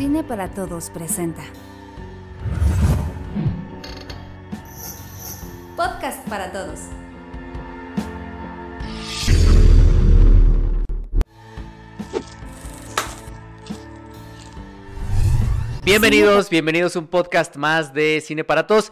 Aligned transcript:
Cine 0.00 0.24
para 0.24 0.48
Todos 0.48 0.88
presenta. 0.88 1.42
Podcast 5.76 6.26
para 6.26 6.50
Todos. 6.50 6.80
Bienvenidos, 15.84 16.48
bienvenidos 16.48 16.96
a 16.96 16.98
un 16.98 17.06
podcast 17.06 17.56
más 17.56 17.92
de 17.92 18.22
Cine 18.22 18.42
para 18.42 18.66
Todos. 18.66 18.90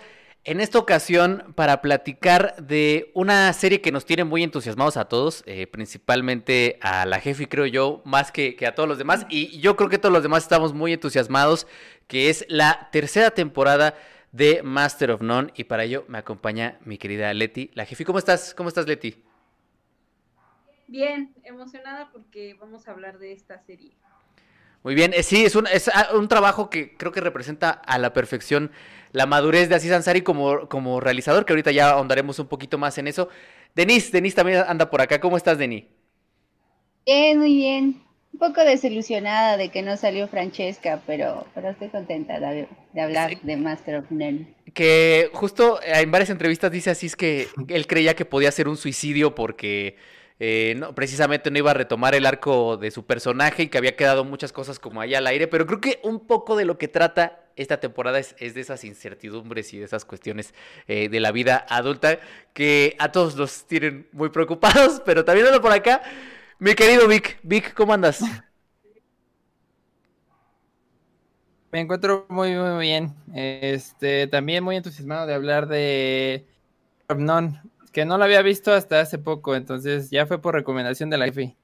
En 0.49 0.63
esta 0.63 0.79
ocasión, 0.79 1.53
para 1.57 1.83
platicar 1.83 2.57
de 2.57 3.11
una 3.13 3.53
serie 3.53 3.83
que 3.83 3.93
nos 3.93 4.07
tiene 4.07 4.25
muy 4.25 4.43
entusiasmados 4.43 4.97
a 4.97 5.05
todos, 5.05 5.43
eh, 5.45 5.67
principalmente 5.67 6.79
a 6.81 7.05
la 7.05 7.21
jefe, 7.21 7.51
creo 7.51 7.67
yo, 7.67 8.01
más 8.07 8.33
que, 8.33 8.57
que, 8.57 8.67
a 8.67 8.75
todos 8.75 8.89
los 8.89 8.97
demás. 8.97 9.27
Y 9.29 9.61
yo 9.61 9.77
creo 9.77 9.91
que 9.91 9.99
todos 9.99 10.11
los 10.11 10.23
demás 10.23 10.45
estamos 10.45 10.73
muy 10.73 10.95
entusiasmados, 10.95 11.67
que 12.07 12.31
es 12.31 12.47
la 12.49 12.89
tercera 12.93 13.31
temporada 13.33 13.95
de 14.33 14.63
Master 14.63 15.11
of 15.11 15.21
None. 15.21 15.53
Y 15.55 15.65
para 15.65 15.85
ello 15.85 16.07
me 16.09 16.17
acompaña 16.17 16.79
mi 16.83 16.97
querida 16.97 17.35
Leti. 17.35 17.71
La 17.75 17.85
jefe, 17.85 18.07
¿cómo 18.07 18.19
estás? 18.19 18.55
¿Cómo 18.55 18.71
estás, 18.71 18.87
Leti? 18.87 19.23
Bien, 20.87 21.35
emocionada 21.45 22.09
porque 22.11 22.55
vamos 22.59 22.89
a 22.89 22.93
hablar 22.93 23.19
de 23.19 23.33
esta 23.33 23.59
serie. 23.59 23.99
Muy 24.83 24.95
bien, 24.95 25.13
eh, 25.13 25.23
sí, 25.23 25.45
es 25.45 25.57
un, 25.57 25.67
es 25.67 25.89
ah, 25.93 26.09
un 26.15 26.29
trabajo 26.29 26.71
que 26.71 26.97
creo 26.97 27.13
que 27.13 27.21
representa 27.21 27.71
a 27.71 27.99
la 27.99 28.13
perfección 28.13 28.71
la 29.13 29.27
madurez 29.27 29.69
de 29.69 29.75
Aziz 29.75 29.93
Ansari 29.93 30.23
como, 30.23 30.69
como 30.69 31.01
realizador, 31.01 31.45
que 31.45 31.53
ahorita 31.53 31.73
ya 31.73 31.91
ahondaremos 31.91 32.39
un 32.39 32.47
poquito 32.47 32.79
más 32.79 32.99
en 32.99 33.09
eso. 33.09 33.29
Denise, 33.75 34.11
Denise 34.13 34.37
también 34.37 34.65
anda 34.67 34.91
por 34.91 35.01
acá. 35.01 35.21
¿Cómo 35.21 35.37
estás, 35.37 35.59
Denis? 35.59 35.85
Bien, 37.07 37.39
muy 37.39 37.55
bien. 37.55 38.03
Un 38.33 38.39
poco 38.39 38.63
desilusionada 38.63 39.57
de 39.57 39.71
que 39.71 39.83
no 39.83 39.97
salió 39.97 40.29
Francesca, 40.29 41.01
pero, 41.07 41.47
pero 41.55 41.71
estoy 41.71 41.89
contenta 41.89 42.39
de, 42.39 42.69
hablar 43.01 43.41
de 43.41 43.57
Master 43.57 43.97
of 43.97 44.11
None. 44.11 44.55
Que 44.75 45.31
justo 45.33 45.81
en 45.83 46.11
varias 46.11 46.31
entrevistas 46.31 46.71
dice 46.71 46.91
así 46.91 47.07
es 47.07 47.17
que 47.17 47.49
él 47.69 47.87
creía 47.87 48.15
que 48.15 48.27
podía 48.27 48.53
ser 48.53 48.69
un 48.69 48.77
suicidio 48.77 49.35
porque 49.35 49.97
eh, 50.41 50.75
no, 50.77 50.95
precisamente 50.95 51.51
no 51.51 51.59
iba 51.59 51.73
a 51.73 51.75
retomar 51.75 52.15
el 52.15 52.25
arco 52.25 52.77
de 52.77 52.91
su 52.91 53.05
personaje 53.05 53.65
y 53.65 53.69
que 53.69 53.79
había 53.79 53.97
quedado 53.97 54.25
muchas 54.25 54.53
cosas 54.53 54.79
como 54.79 55.01
ahí 55.01 55.15
al 55.15 55.27
aire, 55.27 55.49
pero 55.49 55.67
creo 55.67 55.81
que 55.81 56.01
un 56.05 56.27
poco 56.27 56.57
de 56.57 56.65
lo 56.65 56.79
que 56.79 56.87
trata 56.87 57.45
esta 57.57 57.81
temporada 57.81 58.21
es, 58.21 58.37
de 58.39 58.61
esas 58.61 58.85
incertidumbres 58.85 59.75
y 59.75 59.79
de 59.79 59.85
esas 59.85 60.05
cuestiones 60.05 60.55
eh, 60.87 61.09
de 61.09 61.21
la 61.21 61.33
vida 61.33 61.67
adulta 61.69 62.21
que 62.53 62.95
a 63.01 63.11
todos 63.11 63.35
los 63.35 63.67
tienen 63.67 64.09
muy 64.13 64.29
preocupados, 64.31 65.03
pero 65.05 65.25
también 65.25 65.49
ando 65.49 65.61
por 65.61 65.73
acá. 65.73 66.03
Mi 66.61 66.75
querido 66.75 67.09
Vic, 67.09 67.39
Vic, 67.43 67.75
¿cómo 67.75 67.93
andas? 67.93 68.21
Me 71.71 71.81
encuentro 71.81 72.27
muy, 72.29 72.55
muy 72.55 72.81
bien. 72.81 73.15
Este, 73.35 74.27
también 74.27 74.65
muy 74.65 74.77
entusiasmado 74.77 75.27
de 75.27 75.35
hablar 75.35 75.69
de 75.69 76.47
que 77.99 78.05
no 78.05 78.17
lo 78.17 78.23
había 78.23 78.43
visto 78.43 78.73
hasta 78.73 79.01
hace 79.01 79.19
poco, 79.19 79.57
entonces 79.57 80.09
ya 80.09 80.25
fue 80.25 80.41
por 80.41 80.55
recomendación 80.55 81.11
de 81.11 81.19
la 81.19 81.27
IFI. 81.27 81.57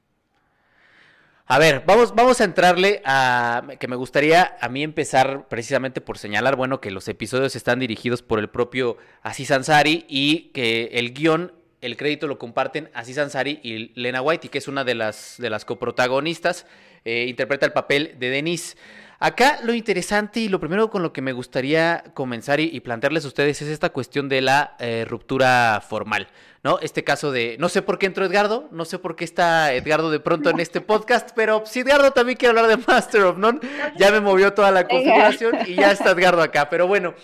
A 1.46 1.60
ver, 1.60 1.84
vamos, 1.86 2.12
vamos 2.12 2.40
a 2.40 2.44
entrarle 2.44 3.02
a 3.04 3.62
que 3.78 3.86
me 3.86 3.94
gustaría 3.94 4.56
a 4.60 4.68
mí 4.68 4.82
empezar 4.82 5.46
precisamente 5.46 6.00
por 6.00 6.18
señalar, 6.18 6.56
bueno, 6.56 6.80
que 6.80 6.90
los 6.90 7.06
episodios 7.06 7.54
están 7.54 7.78
dirigidos 7.78 8.22
por 8.22 8.40
el 8.40 8.48
propio 8.50 8.96
Aziz 9.22 9.52
Ansari 9.52 10.06
y 10.08 10.50
que 10.52 10.86
el 10.94 11.14
guion, 11.14 11.52
el 11.80 11.96
crédito 11.96 12.26
lo 12.26 12.36
comparten 12.36 12.90
Aziz 12.94 13.18
Ansari 13.18 13.60
y 13.62 13.92
Lena 13.94 14.20
White, 14.20 14.48
y 14.48 14.50
que 14.50 14.58
es 14.58 14.66
una 14.66 14.82
de 14.82 14.96
las, 14.96 15.36
de 15.38 15.50
las 15.50 15.64
coprotagonistas, 15.64 16.66
eh, 17.04 17.26
interpreta 17.28 17.64
el 17.64 17.72
papel 17.72 18.16
de 18.18 18.30
Denise. 18.30 18.76
Acá 19.18 19.60
lo 19.62 19.72
interesante 19.72 20.40
y 20.40 20.48
lo 20.48 20.60
primero 20.60 20.90
con 20.90 21.02
lo 21.02 21.12
que 21.12 21.22
me 21.22 21.32
gustaría 21.32 22.04
comenzar 22.14 22.60
y, 22.60 22.78
plantearles 22.80 23.24
a 23.24 23.28
ustedes 23.28 23.62
es 23.62 23.68
esta 23.68 23.90
cuestión 23.90 24.28
de 24.28 24.40
la 24.40 24.76
eh, 24.78 25.06
ruptura 25.08 25.82
formal, 25.86 26.28
¿no? 26.62 26.78
Este 26.80 27.04
caso 27.04 27.32
de, 27.32 27.56
no 27.58 27.68
sé 27.68 27.82
por 27.82 27.98
qué 27.98 28.06
entró 28.06 28.26
Edgardo, 28.26 28.68
no 28.72 28.84
sé 28.84 28.98
por 28.98 29.16
qué 29.16 29.24
está 29.24 29.72
Edgardo 29.72 30.10
de 30.10 30.20
pronto 30.20 30.50
en 30.50 30.60
este 30.60 30.80
podcast, 30.80 31.30
pero 31.34 31.64
si 31.64 31.80
Edgardo 31.80 32.10
también 32.10 32.36
quiere 32.36 32.58
hablar 32.58 32.66
de 32.66 32.82
Master 32.86 33.22
of 33.22 33.38
None, 33.38 33.60
ya 33.96 34.10
me 34.10 34.20
movió 34.20 34.52
toda 34.52 34.70
la 34.70 34.86
configuración 34.86 35.58
y 35.66 35.74
ya 35.74 35.92
está 35.92 36.10
Edgardo 36.10 36.42
acá, 36.42 36.68
pero 36.68 36.86
bueno. 36.86 37.14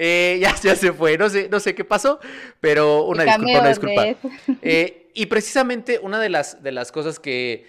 Eh, 0.00 0.38
ya, 0.40 0.54
ya 0.62 0.76
se 0.76 0.92
fue, 0.92 1.18
no 1.18 1.28
sé, 1.28 1.48
no 1.50 1.58
sé 1.58 1.74
qué 1.74 1.84
pasó, 1.84 2.20
pero 2.60 3.02
una 3.06 3.24
disculpa, 3.24 3.58
una 3.58 3.68
disculpa. 3.68 4.06
Eh, 4.62 5.10
y 5.12 5.26
precisamente 5.26 5.98
una 6.00 6.20
de 6.20 6.28
las, 6.28 6.62
de 6.62 6.70
las 6.70 6.92
cosas 6.92 7.18
que, 7.18 7.66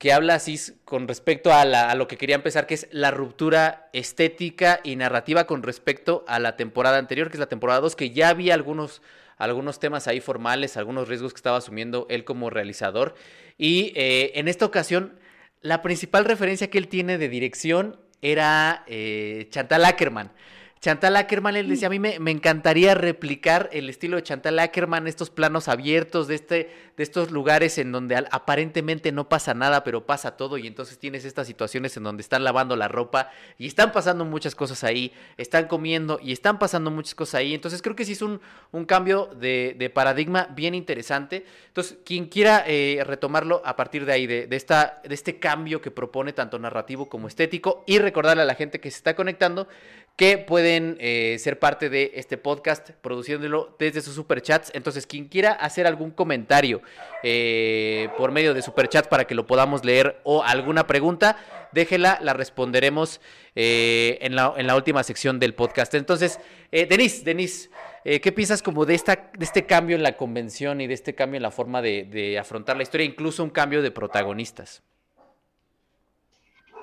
que 0.00 0.14
habla 0.14 0.36
así 0.36 0.58
con 0.86 1.06
respecto 1.06 1.52
a, 1.52 1.60
a, 1.60 1.94
lo 1.94 2.08
que 2.08 2.16
quería 2.16 2.34
empezar, 2.34 2.66
que 2.66 2.72
es 2.72 2.88
la 2.90 3.10
ruptura 3.10 3.90
estética 3.92 4.80
y 4.82 4.96
narrativa 4.96 5.44
con 5.44 5.62
respecto 5.62 6.24
a 6.26 6.38
la 6.38 6.56
temporada 6.56 6.96
anterior, 6.96 7.28
que 7.28 7.34
es 7.34 7.38
la 7.38 7.50
temporada 7.50 7.80
2, 7.80 7.96
que 7.96 8.08
ya 8.08 8.30
había 8.30 8.54
algunos, 8.54 9.02
algunos 9.36 9.78
temas 9.78 10.08
ahí 10.08 10.20
formales, 10.20 10.78
algunos 10.78 11.06
riesgos 11.06 11.34
que 11.34 11.36
estaba 11.36 11.58
asumiendo 11.58 12.06
él 12.08 12.24
como 12.24 12.48
realizador. 12.48 13.14
Y 13.58 13.92
eh, 13.94 14.32
en 14.36 14.48
esta 14.48 14.64
ocasión, 14.64 15.18
la 15.60 15.82
principal 15.82 16.24
referencia 16.24 16.70
que 16.70 16.78
él 16.78 16.88
tiene 16.88 17.18
de 17.18 17.28
dirección 17.28 18.00
era 18.22 18.84
eh, 18.86 19.48
Chantal 19.50 19.84
Ackerman. 19.84 20.32
Chantal 20.80 21.14
Ackerman, 21.16 21.56
él 21.56 21.68
decía, 21.68 21.88
a 21.88 21.90
mí 21.90 21.98
me, 21.98 22.16
encantaría 22.30 22.94
replicar 22.94 23.68
el 23.70 23.90
estilo 23.90 24.16
de 24.16 24.22
Chantal 24.22 24.58
Ackerman, 24.58 25.06
estos 25.06 25.28
planos 25.28 25.68
abiertos 25.68 26.26
de, 26.26 26.36
este, 26.36 26.70
de 26.96 27.02
estos 27.02 27.30
lugares 27.30 27.76
en 27.76 27.92
donde 27.92 28.16
aparentemente 28.30 29.12
no 29.12 29.28
pasa 29.28 29.52
nada, 29.52 29.84
pero 29.84 30.06
pasa 30.06 30.38
todo 30.38 30.56
y 30.56 30.66
entonces 30.66 30.98
tienes 30.98 31.26
estas 31.26 31.46
situaciones 31.46 31.98
en 31.98 32.04
donde 32.04 32.22
están 32.22 32.44
lavando 32.44 32.76
la 32.76 32.88
ropa 32.88 33.30
y 33.58 33.66
están 33.66 33.92
pasando 33.92 34.24
muchas 34.24 34.54
cosas 34.54 34.82
ahí, 34.82 35.12
están 35.36 35.66
comiendo 35.66 36.18
y 36.22 36.32
están 36.32 36.58
pasando 36.58 36.90
muchas 36.90 37.14
cosas 37.14 37.34
ahí. 37.34 37.52
Entonces 37.52 37.82
creo 37.82 37.94
que 37.94 38.06
sí 38.06 38.12
es 38.12 38.22
un, 38.22 38.40
un 38.72 38.86
cambio 38.86 39.28
de, 39.38 39.92
paradigma 39.94 40.48
bien 40.56 40.74
interesante. 40.74 41.44
Entonces, 41.68 41.98
quien 42.06 42.26
quiera 42.26 42.64
eh, 42.66 43.02
retomarlo 43.06 43.60
a 43.66 43.76
partir 43.76 44.06
de 44.06 44.12
ahí, 44.12 44.26
de, 44.26 44.46
de, 44.46 44.56
esta, 44.56 45.02
de 45.06 45.14
este 45.14 45.38
cambio 45.38 45.82
que 45.82 45.90
propone 45.90 46.32
tanto 46.32 46.58
narrativo 46.58 47.10
como 47.10 47.28
estético 47.28 47.84
y 47.86 47.98
recordarle 47.98 48.44
a 48.44 48.46
la 48.46 48.54
gente 48.54 48.80
que 48.80 48.90
se 48.90 48.96
está 48.96 49.14
conectando 49.14 49.68
que 50.16 50.36
pueden 50.36 50.98
eh, 51.00 51.36
ser 51.38 51.58
parte 51.58 51.88
de 51.88 52.12
este 52.14 52.36
podcast 52.36 52.90
produciéndolo 52.90 53.74
desde 53.78 54.02
sus 54.02 54.14
superchats. 54.14 54.70
Entonces, 54.74 55.06
quien 55.06 55.28
quiera 55.28 55.52
hacer 55.52 55.86
algún 55.86 56.10
comentario 56.10 56.82
eh, 57.22 58.08
por 58.18 58.30
medio 58.30 58.52
de 58.52 58.62
superchats 58.62 59.08
para 59.08 59.26
que 59.26 59.34
lo 59.34 59.46
podamos 59.46 59.84
leer 59.84 60.20
o 60.24 60.42
alguna 60.42 60.86
pregunta, 60.86 61.36
déjela, 61.72 62.18
la 62.20 62.34
responderemos 62.34 63.20
eh, 63.54 64.18
en, 64.20 64.36
la, 64.36 64.76
última 64.76 65.02
sección 65.02 65.38
del 65.40 65.54
podcast. 65.54 65.94
Entonces, 65.94 66.38
Denise, 66.70 67.24
Denise, 67.24 67.70
¿qué 68.04 68.32
piensas 68.32 68.62
como 68.62 68.84
de, 68.84 68.94
esta, 68.94 69.30
de 69.36 69.44
este 69.44 69.64
cambio 69.64 69.96
en 69.96 70.02
la 70.02 70.16
convención 70.16 70.80
y 70.80 70.86
de 70.86 70.94
este 70.94 71.14
cambio 71.14 71.38
en 71.38 71.42
la 71.42 71.50
forma 71.50 71.80
de 71.80 72.38
afrontar 72.38 72.76
la 72.76 72.82
historia, 72.82 73.06
incluso 73.06 73.42
un 73.42 73.50
cambio 73.50 73.80
de 73.80 73.90
protagonistas? 73.90 74.82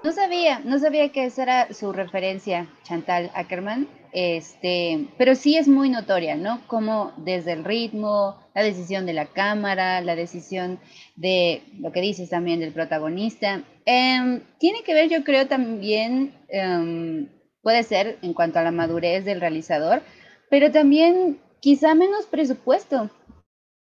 No 0.04 0.12
sabía, 0.12 0.60
no 0.60 0.80
sabía 0.80 1.10
que 1.10 1.26
esa 1.26 1.44
era 1.44 1.74
su 1.74 1.92
referencia, 1.92 2.68
Chantal 2.84 3.32
Ackerman, 3.34 3.88
este, 4.14 5.08
pero 5.18 5.36
sí 5.36 5.58
es 5.58 5.68
muy 5.68 5.90
notoria, 5.90 6.36
¿no? 6.36 6.62
Como 6.68 7.12
desde 7.18 7.54
el 7.54 7.66
ritmo, 7.66 8.38
la 8.56 8.64
decisión 8.64 9.06
de 9.06 9.14
la 9.14 9.26
cámara, 9.26 10.02
la 10.02 10.16
decisión 10.16 10.80
de 11.16 11.64
lo 11.80 11.92
que 11.92 12.02
dices 12.02 12.30
también 12.30 12.60
del 12.60 12.74
protagonista, 12.74 13.64
em, 13.86 14.42
tiene 14.60 14.84
que 14.84 14.94
ver, 14.94 15.10
yo 15.10 15.24
creo, 15.24 15.48
también, 15.48 16.34
em, 16.48 17.28
puede 17.62 17.84
ser 17.84 18.18
en 18.22 18.34
cuanto 18.34 18.60
a 18.60 18.64
la 18.64 18.72
madurez 18.72 19.26
del 19.26 19.42
realizador, 19.42 20.02
pero 20.50 20.72
también 20.72 21.40
quizá 21.60 21.96
menos 21.96 22.26
presupuesto. 22.28 23.10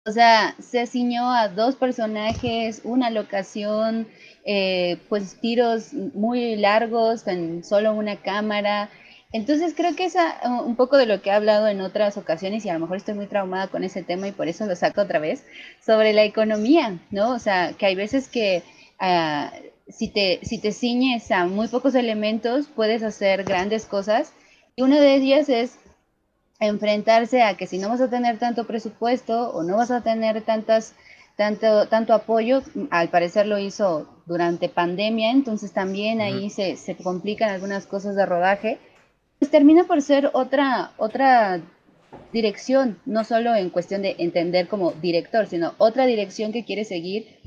O 0.05 0.11
sea, 0.11 0.55
se 0.59 0.87
ciñó 0.87 1.31
a 1.31 1.47
dos 1.47 1.75
personajes, 1.75 2.81
una 2.83 3.11
locación, 3.11 4.07
eh, 4.43 4.97
pues 5.09 5.39
tiros 5.39 5.93
muy 5.93 6.55
largos 6.55 7.23
con 7.23 7.63
solo 7.63 7.93
una 7.93 8.17
cámara. 8.17 8.89
Entonces 9.31 9.73
creo 9.75 9.95
que 9.95 10.05
es 10.05 10.15
uh, 10.15 10.61
un 10.63 10.75
poco 10.75 10.97
de 10.97 11.05
lo 11.05 11.21
que 11.21 11.29
he 11.29 11.33
hablado 11.33 11.67
en 11.67 11.81
otras 11.81 12.17
ocasiones 12.17 12.65
y 12.65 12.69
a 12.69 12.73
lo 12.73 12.79
mejor 12.79 12.97
estoy 12.97 13.13
muy 13.13 13.27
traumada 13.27 13.67
con 13.67 13.83
ese 13.83 14.03
tema 14.03 14.27
y 14.27 14.31
por 14.31 14.47
eso 14.47 14.65
lo 14.65 14.75
saco 14.75 15.01
otra 15.01 15.19
vez, 15.19 15.45
sobre 15.85 16.13
la 16.13 16.23
economía, 16.23 16.99
¿no? 17.11 17.31
O 17.31 17.39
sea, 17.39 17.73
que 17.73 17.85
hay 17.85 17.95
veces 17.95 18.27
que 18.27 18.63
uh, 18.99 19.47
si, 19.87 20.09
te, 20.09 20.39
si 20.43 20.57
te 20.57 20.71
ciñes 20.71 21.31
a 21.31 21.45
muy 21.45 21.67
pocos 21.67 21.95
elementos 21.95 22.67
puedes 22.67 23.03
hacer 23.03 23.43
grandes 23.43 23.85
cosas 23.85 24.33
y 24.75 24.81
una 24.81 24.99
de 24.99 25.15
ellas 25.15 25.49
es 25.49 25.77
enfrentarse 26.59 27.41
a 27.41 27.57
que 27.57 27.67
si 27.67 27.77
no 27.79 27.89
vas 27.89 28.01
a 28.01 28.09
tener 28.09 28.37
tanto 28.37 28.65
presupuesto 28.65 29.49
o 29.51 29.63
no 29.63 29.77
vas 29.77 29.91
a 29.91 30.01
tener 30.01 30.41
tantas 30.41 30.93
tanto, 31.41 31.87
tanto 31.87 32.13
apoyo, 32.13 32.61
al 32.91 33.09
parecer 33.09 33.47
lo 33.47 33.57
hizo 33.57 34.21
durante 34.27 34.69
pandemia, 34.69 35.31
entonces 35.31 35.73
también 35.73 36.21
ahí 36.21 36.51
se, 36.51 36.75
se, 36.75 36.95
complican 36.95 37.49
algunas 37.49 37.87
cosas 37.87 38.15
de 38.15 38.27
rodaje, 38.27 38.77
pues 39.39 39.49
termina 39.49 39.85
por 39.85 40.03
ser 40.03 40.29
otra, 40.33 40.91
otra 40.97 41.59
dirección, 42.31 42.99
no 43.07 43.23
solo 43.23 43.55
en 43.55 43.71
cuestión 43.71 44.03
de 44.03 44.17
entender 44.19 44.67
como 44.67 44.91
director, 44.91 45.47
sino 45.47 45.73
otra 45.79 46.05
dirección 46.05 46.51
que 46.51 46.63
quiere 46.63 46.85
seguir 46.85 47.39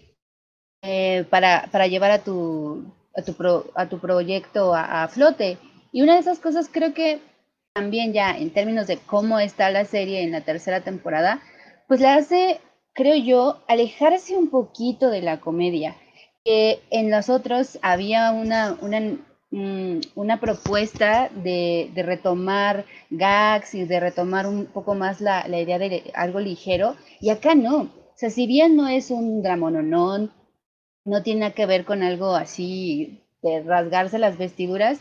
eh, 0.83 1.25
para, 1.31 1.69
para 1.71 1.87
llevar 1.87 2.11
a 2.11 2.25
tu, 2.25 2.93
a 3.17 3.23
tu, 3.23 3.65
a 3.77 3.89
tu 3.89 4.01
proyecto 4.01 4.75
a, 4.75 5.07
flote. 5.07 5.57
Y 5.93 6.03
una 6.03 6.15
de 6.15 6.21
esas 6.21 6.41
cosas 6.41 6.69
creo 6.69 6.95
que 6.95 7.21
también 7.75 8.13
ya 8.13 8.37
en 8.37 8.51
términos 8.51 8.89
de 8.89 8.99
cómo 8.99 9.39
está 9.39 9.71
la 9.71 9.85
serie 9.85 10.25
en 10.25 10.33
la 10.33 10.41
tercera 10.41 10.81
temporada, 10.81 11.41
pues 11.87 12.01
le 12.01 12.09
hace, 12.09 12.61
creo 12.95 13.17
yo, 13.17 13.59
alejarse 13.69 14.37
un 14.37 14.49
poquito 14.49 15.11
de 15.11 15.21
la 15.21 15.41
comedia. 15.41 15.97
Que 16.45 16.81
en 16.91 17.11
los 17.11 17.29
otros 17.29 17.79
había 17.83 18.33
una, 18.33 18.79
una, 18.81 19.01
mm, 19.51 20.01
una 20.15 20.41
propuesta 20.41 21.29
de, 21.31 21.91
de, 21.95 22.03
retomar 22.03 22.85
gags 23.11 23.75
y 23.75 23.85
de 23.85 24.01
retomar 24.01 24.47
un 24.47 24.67
poco 24.67 24.95
más 24.95 25.21
la, 25.21 25.47
la 25.49 25.61
idea 25.61 25.79
de 25.79 26.11
algo 26.15 26.41
ligero, 26.41 26.97
y 27.21 27.31
acá 27.31 27.55
no. 27.55 27.83
O 27.83 28.17
sea, 28.17 28.31
si 28.31 28.47
bien 28.47 28.77
no 28.77 28.89
es 28.89 29.11
un 29.11 29.43
dramononón, 29.43 30.33
no 31.05 31.23
tiene 31.23 31.41
nada 31.41 31.55
que 31.55 31.67
ver 31.67 31.85
con 31.85 32.03
algo 32.03 32.35
así 32.35 33.23
de 33.43 33.63
rasgarse 33.63 34.19
las 34.19 34.39
vestiduras, 34.39 35.01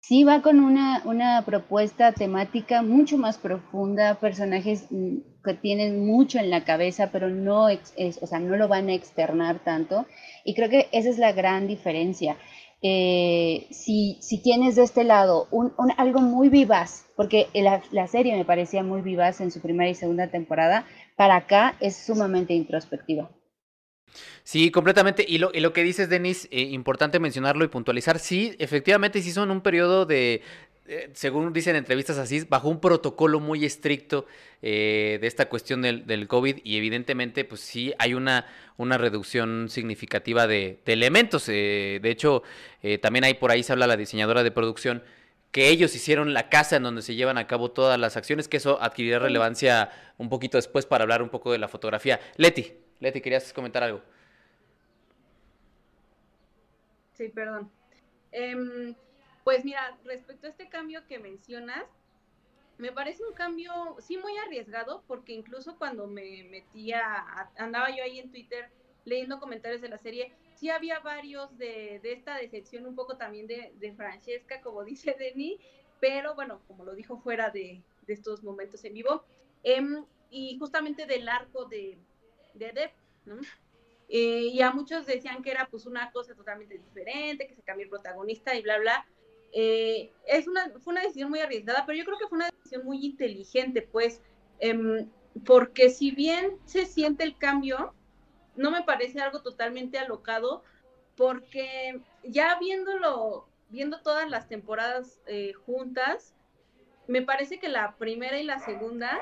sí 0.00 0.24
va 0.24 0.42
con 0.42 0.60
una, 0.60 1.02
una 1.04 1.42
propuesta 1.44 2.12
temática 2.12 2.82
mucho 2.82 3.18
más 3.18 3.38
profunda, 3.38 4.14
personajes 4.20 4.86
mm, 4.90 5.18
que 5.42 5.54
tienen 5.54 6.06
mucho 6.06 6.38
en 6.38 6.50
la 6.50 6.64
cabeza, 6.64 7.10
pero 7.10 7.28
no, 7.28 7.68
es, 7.68 8.18
o 8.20 8.26
sea, 8.26 8.38
no 8.38 8.56
lo 8.56 8.68
van 8.68 8.88
a 8.88 8.94
externar 8.94 9.60
tanto. 9.64 10.06
Y 10.44 10.54
creo 10.54 10.68
que 10.68 10.88
esa 10.92 11.08
es 11.08 11.18
la 11.18 11.32
gran 11.32 11.66
diferencia. 11.66 12.36
Eh, 12.84 13.66
si, 13.70 14.18
si, 14.20 14.42
tienes 14.42 14.74
de 14.74 14.82
este 14.82 15.04
lado 15.04 15.46
un, 15.52 15.72
algo 15.96 16.20
muy 16.20 16.48
vivaz, 16.48 17.06
porque 17.14 17.46
la, 17.54 17.80
la, 17.92 18.08
serie 18.08 18.34
me 18.36 18.44
parecía 18.44 18.82
muy 18.82 19.02
vivaz 19.02 19.40
en 19.40 19.52
su 19.52 19.60
primera 19.60 19.88
y 19.88 19.94
segunda 19.94 20.26
temporada, 20.26 20.84
para 21.14 21.36
acá 21.36 21.76
es 21.78 21.96
sumamente 21.96 22.54
introspectiva. 22.54 23.30
Sí, 24.42 24.70
completamente. 24.70 25.24
Y 25.26 25.38
lo, 25.38 25.50
y 25.54 25.60
lo 25.60 25.72
que 25.72 25.82
dices, 25.82 26.08
Denis, 26.08 26.48
eh, 26.50 26.62
importante 26.62 27.20
mencionarlo 27.20 27.64
y 27.64 27.68
puntualizar. 27.68 28.18
Sí, 28.18 28.54
efectivamente, 28.58 29.22
sí 29.22 29.30
son 29.30 29.50
un 29.50 29.60
periodo 29.60 30.04
de, 30.04 30.42
eh, 30.92 31.10
según 31.14 31.52
dicen 31.52 31.76
entrevistas 31.76 32.18
así, 32.18 32.44
bajo 32.48 32.68
un 32.68 32.80
protocolo 32.80 33.40
muy 33.40 33.64
estricto 33.64 34.26
eh, 34.60 35.18
de 35.20 35.26
esta 35.26 35.48
cuestión 35.48 35.82
del, 35.82 36.06
del, 36.06 36.28
COVID 36.28 36.58
y 36.64 36.76
evidentemente 36.76 37.44
pues 37.44 37.62
sí 37.62 37.94
hay 37.98 38.14
una, 38.14 38.46
una 38.76 38.98
reducción 38.98 39.68
significativa 39.68 40.46
de, 40.46 40.80
de 40.84 40.92
elementos. 40.92 41.46
de 41.46 42.00
hecho, 42.04 42.42
también 43.00 43.24
hay 43.24 43.34
por 43.34 43.50
ahí 43.50 43.62
se 43.62 43.72
habla 43.72 43.86
la 43.86 43.96
diseñadora 43.96 44.42
de 44.42 44.50
producción 44.50 45.02
que 45.52 45.68
ellos 45.68 45.94
hicieron 45.94 46.32
la 46.32 46.48
casa 46.48 46.76
en 46.76 46.82
donde 46.82 47.02
se 47.02 47.14
llevan 47.14 47.36
a 47.36 47.46
cabo 47.46 47.70
todas 47.70 48.00
las 48.00 48.16
acciones, 48.16 48.48
que 48.48 48.56
eso 48.56 48.80
adquirirá 48.82 49.18
relevancia 49.18 49.90
un 50.16 50.30
poquito 50.30 50.56
después 50.56 50.86
para 50.86 51.02
hablar 51.02 51.22
un 51.22 51.28
poco 51.28 51.52
de 51.52 51.58
la 51.58 51.68
fotografía. 51.68 52.18
Leti. 52.36 52.72
Leti, 53.00 53.20
¿querías 53.20 53.52
comentar 53.52 53.82
algo? 53.82 54.00
Sí, 57.12 57.28
perdón. 57.28 57.70
Em, 58.32 58.94
pues 59.44 59.64
mira, 59.64 59.96
respecto 60.04 60.46
a 60.46 60.50
este 60.50 60.68
cambio 60.68 61.06
que 61.06 61.18
mencionas, 61.18 61.84
me 62.78 62.92
parece 62.92 63.24
un 63.24 63.34
cambio, 63.34 63.96
sí, 64.00 64.16
muy 64.16 64.36
arriesgado, 64.38 65.02
porque 65.06 65.32
incluso 65.32 65.76
cuando 65.76 66.06
me 66.06 66.44
metía, 66.44 67.24
andaba 67.56 67.94
yo 67.94 68.02
ahí 68.02 68.18
en 68.18 68.30
Twitter 68.30 68.70
leyendo 69.04 69.40
comentarios 69.40 69.80
de 69.80 69.88
la 69.88 69.98
serie, 69.98 70.32
sí 70.54 70.70
había 70.70 71.00
varios 71.00 71.56
de, 71.58 72.00
esta 72.02 72.36
decepción, 72.36 72.86
un 72.86 72.94
poco 72.94 73.16
también 73.16 73.46
de, 73.46 73.94
Francesca, 73.96 74.60
como 74.60 74.84
dice 74.84 75.16
Denis, 75.18 75.60
pero 76.00 76.34
bueno, 76.34 76.60
como 76.66 76.84
lo 76.84 76.94
dijo 76.94 77.18
fuera 77.18 77.50
de, 77.50 77.82
estos 78.06 78.42
momentos 78.42 78.84
en 78.84 78.94
vivo, 78.94 79.24
em, 79.62 80.04
y 80.30 80.58
justamente 80.58 81.06
del 81.06 81.28
arco 81.28 81.66
de, 81.66 81.98
de 82.54 82.72
Depp, 82.72 82.92
¿no? 83.26 83.36
Eh, 84.14 84.50
y 84.52 84.60
a 84.60 84.70
muchos 84.72 85.06
decían 85.06 85.42
que 85.42 85.50
era 85.50 85.68
pues 85.70 85.86
una 85.86 86.12
cosa 86.12 86.34
totalmente 86.34 86.76
diferente, 86.76 87.46
que 87.46 87.54
se 87.54 87.62
cambió 87.62 87.84
el 87.84 87.88
protagonista 87.88 88.54
y 88.54 88.60
bla, 88.60 88.78
bla. 88.78 89.06
Eh, 89.52 90.12
es 90.26 90.48
una, 90.48 90.70
fue 90.80 90.92
una 90.92 91.02
decisión 91.02 91.30
muy 91.30 91.40
arriesgada, 91.40 91.84
pero 91.86 91.98
yo 91.98 92.04
creo 92.04 92.18
que 92.18 92.28
fue 92.28 92.36
una 92.36 92.50
decisión 92.50 92.84
muy 92.84 93.04
inteligente, 93.04 93.82
pues, 93.82 94.22
em, 94.60 95.08
porque 95.44 95.90
si 95.90 96.10
bien 96.10 96.58
se 96.64 96.86
siente 96.86 97.24
el 97.24 97.36
cambio, 97.36 97.94
no 98.56 98.70
me 98.70 98.82
parece 98.82 99.20
algo 99.20 99.42
totalmente 99.42 99.98
alocado, 99.98 100.62
porque 101.16 102.00
ya 102.24 102.58
viéndolo, 102.58 103.46
viendo 103.70 104.00
todas 104.00 104.28
las 104.28 104.48
temporadas 104.48 105.20
eh, 105.26 105.52
juntas, 105.52 106.34
me 107.06 107.22
parece 107.22 107.58
que 107.58 107.68
la 107.68 107.96
primera 107.96 108.38
y 108.40 108.44
la 108.44 108.58
segunda 108.58 109.20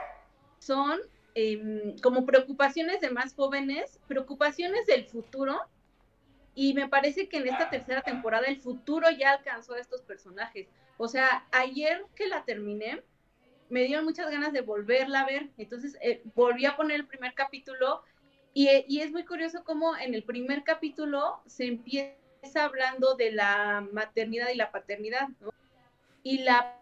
son 0.58 1.00
Em, 1.34 1.96
como 2.00 2.26
preocupaciones 2.26 3.00
de 3.00 3.10
más 3.10 3.34
jóvenes, 3.34 4.00
preocupaciones 4.08 4.86
del 4.86 5.04
futuro. 5.06 5.60
Y 6.60 6.74
me 6.74 6.88
parece 6.88 7.26
que 7.26 7.38
en 7.38 7.48
esta 7.48 7.70
tercera 7.70 8.02
temporada 8.02 8.46
el 8.46 8.60
futuro 8.60 9.08
ya 9.10 9.30
alcanzó 9.30 9.72
a 9.72 9.80
estos 9.80 10.02
personajes. 10.02 10.68
O 10.98 11.08
sea, 11.08 11.46
ayer 11.52 12.04
que 12.14 12.26
la 12.26 12.44
terminé, 12.44 13.02
me 13.70 13.84
dieron 13.84 14.04
muchas 14.04 14.30
ganas 14.30 14.52
de 14.52 14.60
volverla 14.60 15.20
a 15.20 15.26
ver. 15.26 15.48
Entonces 15.56 15.96
eh, 16.02 16.20
volví 16.34 16.66
a 16.66 16.76
poner 16.76 16.96
el 16.96 17.06
primer 17.06 17.32
capítulo 17.32 18.02
y, 18.52 18.68
y, 18.88 19.00
es 19.00 19.10
muy 19.10 19.24
curioso 19.24 19.64
cómo 19.64 19.96
en 19.96 20.12
el 20.12 20.22
primer 20.22 20.62
capítulo 20.62 21.40
se 21.46 21.64
empieza 21.64 22.12
hablando 22.56 23.14
de 23.14 23.32
la 23.32 23.88
maternidad 23.90 24.50
y 24.50 24.56
la 24.56 24.70
paternidad. 24.70 25.28
Y 26.22 26.42
la 26.42 26.78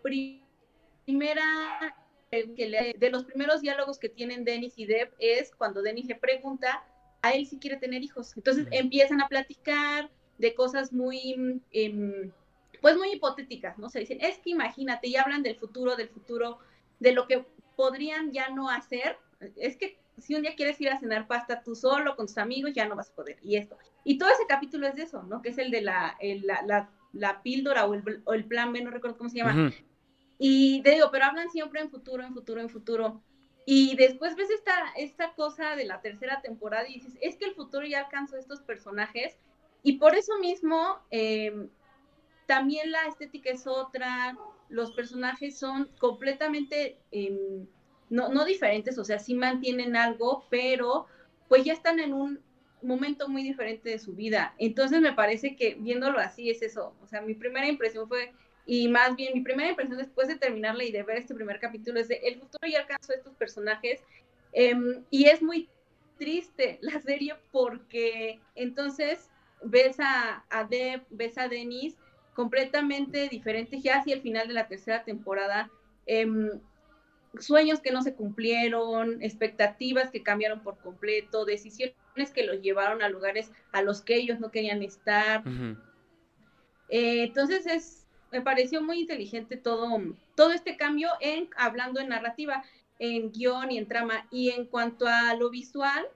primera 0.00 1.94
de 2.30 3.10
los 3.12 3.24
primeros 3.24 3.60
diálogos 3.60 3.98
que 3.98 4.08
tienen 4.08 4.46
Denis 4.46 4.78
y 4.78 4.86
Deb 4.86 5.12
es 5.18 5.54
cuando 5.54 5.82
Denis 5.82 6.06
le 6.06 6.14
pregunta 6.14 6.86
a 7.22 7.32
él 7.32 7.46
si 7.46 7.58
quiere 7.58 7.76
tener 7.76 8.02
hijos. 8.02 8.36
Entonces 8.36 8.66
empiezan 8.70 9.20
a 9.20 9.28
platicar 9.28 10.10
de 10.38 10.54
cosas 10.54 10.92
muy, 10.92 11.60
em, 11.72 12.32
pues 12.80 12.96
muy 12.96 13.12
hipotéticas, 13.12 13.78
¿no? 13.78 13.90
Se 13.90 14.00
dicen, 14.00 14.18
es 14.20 14.38
que 14.38 14.50
imagínate, 14.50 15.08
y 15.08 15.16
hablan 15.16 15.42
del 15.42 15.56
futuro, 15.56 15.96
del 15.96 16.08
futuro, 16.08 16.58
de 16.98 17.12
lo 17.12 17.26
que 17.26 17.44
podrían 17.76 18.32
ya 18.32 18.48
no 18.48 18.70
hacer. 18.70 19.18
Es 19.56 19.76
que 19.76 19.98
si 20.18 20.34
un 20.34 20.42
día 20.42 20.54
quieres 20.54 20.80
ir 20.80 20.90
a 20.90 20.98
cenar 20.98 21.26
pasta 21.26 21.62
tú 21.62 21.74
solo 21.74 22.16
con 22.16 22.26
tus 22.26 22.38
amigos, 22.38 22.72
ya 22.74 22.86
no 22.86 22.96
vas 22.96 23.10
a 23.10 23.14
poder. 23.14 23.38
Y 23.42 23.56
esto. 23.56 23.76
Y 24.04 24.18
todo 24.18 24.30
ese 24.30 24.46
capítulo 24.48 24.86
es 24.86 24.96
de 24.96 25.02
eso, 25.02 25.22
¿no? 25.24 25.42
Que 25.42 25.50
es 25.50 25.58
el 25.58 25.70
de 25.70 25.82
la, 25.82 26.16
la, 27.12 27.42
píldora 27.42 27.86
o 27.86 27.94
el, 27.94 28.22
o 28.24 28.32
el, 28.32 28.44
plan 28.44 28.72
B, 28.72 28.82
no 28.82 28.90
recuerdo 28.90 29.18
cómo 29.18 29.30
se 29.30 29.38
llama, 29.38 29.72
y 30.42 30.80
te 30.82 30.92
digo, 30.92 31.10
pero 31.12 31.26
hablan 31.26 31.50
siempre 31.50 31.82
en 31.82 31.90
futuro, 31.90 32.22
en 32.22 32.32
futuro, 32.32 32.62
en 32.62 32.70
futuro. 32.70 33.22
Y 33.66 33.94
después 33.96 34.36
ves 34.36 34.50
esta, 34.50 34.74
esta 34.96 35.34
cosa 35.34 35.76
de 35.76 35.84
la 35.84 36.00
tercera 36.00 36.40
temporada 36.40 36.88
y 36.88 36.94
dices, 36.94 37.16
es 37.20 37.36
que 37.36 37.44
el 37.44 37.54
futuro 37.54 37.86
ya 37.86 38.00
alcanzó 38.00 38.36
estos 38.36 38.60
personajes. 38.60 39.36
Y 39.82 39.98
por 39.98 40.14
eso 40.14 40.38
mismo, 40.38 40.98
em, 41.10 41.68
también 42.46 42.90
la 42.90 43.06
estética 43.06 43.50
es 43.50 43.66
otra, 43.66 44.36
los 44.68 44.92
personajes 44.92 45.58
son 45.58 45.88
completamente, 45.98 46.98
em, 47.10 47.66
no, 48.08 48.28
no 48.28 48.44
diferentes, 48.44 48.98
o 48.98 49.04
sea, 49.04 49.18
sí 49.18 49.34
mantienen 49.34 49.96
algo, 49.96 50.46
pero 50.50 51.06
pues 51.48 51.64
ya 51.64 51.72
están 51.72 52.00
en 52.00 52.12
un 52.12 52.40
momento 52.82 53.28
muy 53.28 53.42
diferente 53.42 53.90
de 53.90 53.98
su 53.98 54.14
vida. 54.14 54.54
Entonces 54.58 55.00
me 55.00 55.12
parece 55.12 55.56
que 55.56 55.74
viéndolo 55.74 56.18
así 56.18 56.50
es 56.50 56.62
eso. 56.62 56.94
O 57.02 57.06
sea, 57.06 57.20
mi 57.20 57.34
primera 57.34 57.68
impresión 57.68 58.08
fue 58.08 58.32
y 58.66 58.88
más 58.88 59.16
bien, 59.16 59.32
mi 59.34 59.40
primera 59.40 59.70
impresión 59.70 59.98
después 59.98 60.28
de 60.28 60.36
terminarla 60.36 60.84
y 60.84 60.92
de 60.92 61.02
ver 61.02 61.18
este 61.18 61.34
primer 61.34 61.58
capítulo 61.58 62.00
es 62.00 62.08
de 62.08 62.20
el 62.22 62.34
futuro 62.36 62.70
ya 62.70 62.80
alcanzó 62.80 63.12
a 63.12 63.16
estos 63.16 63.34
personajes. 63.34 64.00
Em, 64.52 65.04
y 65.10 65.26
es 65.26 65.42
muy 65.42 65.68
triste 66.18 66.78
la 66.80 67.00
serie 67.00 67.34
porque 67.50 68.40
entonces 68.54 69.30
ves 69.62 69.98
a, 70.00 70.44
a 70.50 70.64
Deb, 70.64 71.02
ves 71.10 71.38
a 71.38 71.48
Denise 71.48 71.96
completamente 72.34 73.28
diferentes 73.28 73.82
ya 73.82 73.98
hacia 73.98 74.14
el 74.14 74.22
final 74.22 74.48
de 74.48 74.54
la 74.54 74.68
tercera 74.68 75.04
temporada. 75.04 75.70
Em, 76.06 76.60
sueños 77.38 77.80
que 77.80 77.92
no 77.92 78.02
se 78.02 78.14
cumplieron, 78.14 79.22
expectativas 79.22 80.10
que 80.10 80.22
cambiaron 80.22 80.62
por 80.62 80.78
completo, 80.78 81.44
decisiones 81.44 81.94
que 82.34 82.44
los 82.44 82.60
llevaron 82.60 83.02
a 83.02 83.08
lugares 83.08 83.52
a 83.72 83.82
los 83.82 84.02
que 84.02 84.16
ellos 84.16 84.40
no 84.40 84.50
querían 84.50 84.82
estar. 84.82 85.44
Eh, 86.88 87.24
entonces 87.24 87.66
es, 87.66 87.99
me 88.30 88.40
pareció 88.40 88.82
muy 88.82 89.00
inteligente 89.00 89.56
todo, 89.56 89.98
todo 90.34 90.52
este 90.52 90.76
cambio 90.76 91.10
en 91.20 91.48
hablando 91.56 92.00
en 92.00 92.08
narrativa, 92.08 92.64
en 92.98 93.32
guion 93.32 93.70
y 93.70 93.78
en 93.78 93.88
trama. 93.88 94.26
Y 94.30 94.50
en 94.50 94.66
cuanto 94.66 95.06
a 95.06 95.34
lo 95.34 95.50
visual, 95.50 96.08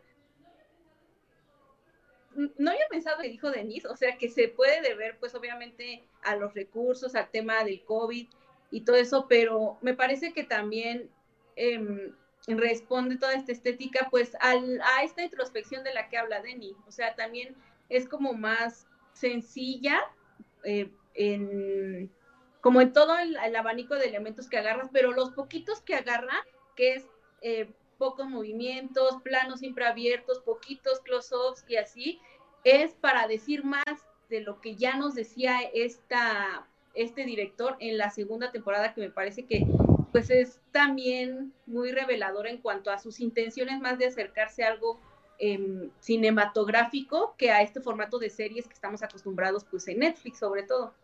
no 2.59 2.71
había 2.71 2.89
pensado 2.89 3.21
que 3.21 3.29
dijo 3.29 3.51
Denise, 3.51 3.89
o 3.89 3.97
sea 3.97 4.17
que 4.19 4.29
se 4.29 4.49
puede 4.49 4.81
deber 4.83 5.19
pues 5.19 5.35
obviamente 5.35 6.05
a 6.23 6.37
los 6.37 6.55
recursos, 6.55 7.15
al 7.15 7.31
tema 7.31 7.65
del 7.65 7.85
COVID 7.85 8.29
y 8.71 8.81
todo 8.81 8.97
eso, 8.97 9.27
pero 9.29 9.79
me 9.83 9.95
parece 9.95 10.33
que 10.33 10.45
también 10.45 11.11
em, 11.57 12.13
responde 12.49 13.17
toda 13.17 13.35
esta 13.35 13.53
estética 13.53 14.09
pues 14.11 14.37
al, 14.41 14.81
a 14.83 15.05
esta 15.05 15.23
introspección 15.23 15.85
de 15.85 15.95
la 15.95 16.09
que 16.09 16.19
habla 16.19 16.43
Denny, 16.43 16.75
o 16.87 16.91
sea, 16.91 17.15
también 17.15 17.55
es 17.89 18.09
como 18.09 18.33
más 18.33 18.87
sencilla, 19.13 20.01
eh, 20.65 20.91
en, 21.15 22.11
como 22.61 22.81
en 22.81 22.93
todo 22.93 23.19
el, 23.19 23.37
abanico 23.57 23.95
de 23.95 24.07
elementos 24.07 24.49
que 24.49 24.59
agarras, 24.59 24.91
pero 24.93 25.13
los 25.13 25.31
poquitos 25.31 25.81
que 25.81 25.95
agarra, 25.95 26.45
que 26.77 26.95
es 26.95 27.05
eh, 27.43 27.73
pocos 27.99 28.29
movimientos, 28.29 29.23
planos 29.23 29.61
siempre 29.61 29.85
abiertos, 29.87 30.41
poquitos 30.41 31.01
close-ups 31.01 31.65
y 31.69 31.77
así, 31.77 32.21
es 32.65 32.95
para 32.95 33.29
decir 33.29 33.65
más 33.65 33.85
este, 34.25 34.41
lo 34.41 34.61
que 34.61 34.75
ya 34.77 34.97
nos 34.97 35.15
decía 35.15 35.61
esta, 35.75 36.67
este 36.95 37.25
director 37.25 37.77
en 37.79 37.99
la 37.99 38.11
segunda 38.11 38.51
temporada, 38.51 38.95
que 38.95 39.03
me 39.03 39.11
parece 39.11 39.45
que 39.45 39.67
pues 40.13 40.31
es 40.31 40.61
también 40.73 41.53
muy 41.67 41.93
revelador 41.93 42.47
en 42.47 42.59
cuanto 42.59 42.91
a 42.91 42.99
sus 42.99 43.21
intenciones 43.21 43.81
más 43.81 43.99
de 43.99 44.07
acercarse 44.07 44.65
a 44.65 44.69
algo 44.69 44.99
em, 45.39 45.91
cinematográfico 46.01 47.35
que 47.37 47.51
a 47.51 47.63
este 47.63 47.81
formato 47.81 48.19
de 48.19 48.31
series 48.31 48.67
que 48.67 48.75
estamos 48.75 49.03
acostumbrados 49.03 49.65
pues 49.65 49.87
en 49.89 49.99
Netflix 49.99 50.39
sobre 50.39 50.63
todo. 50.63 50.95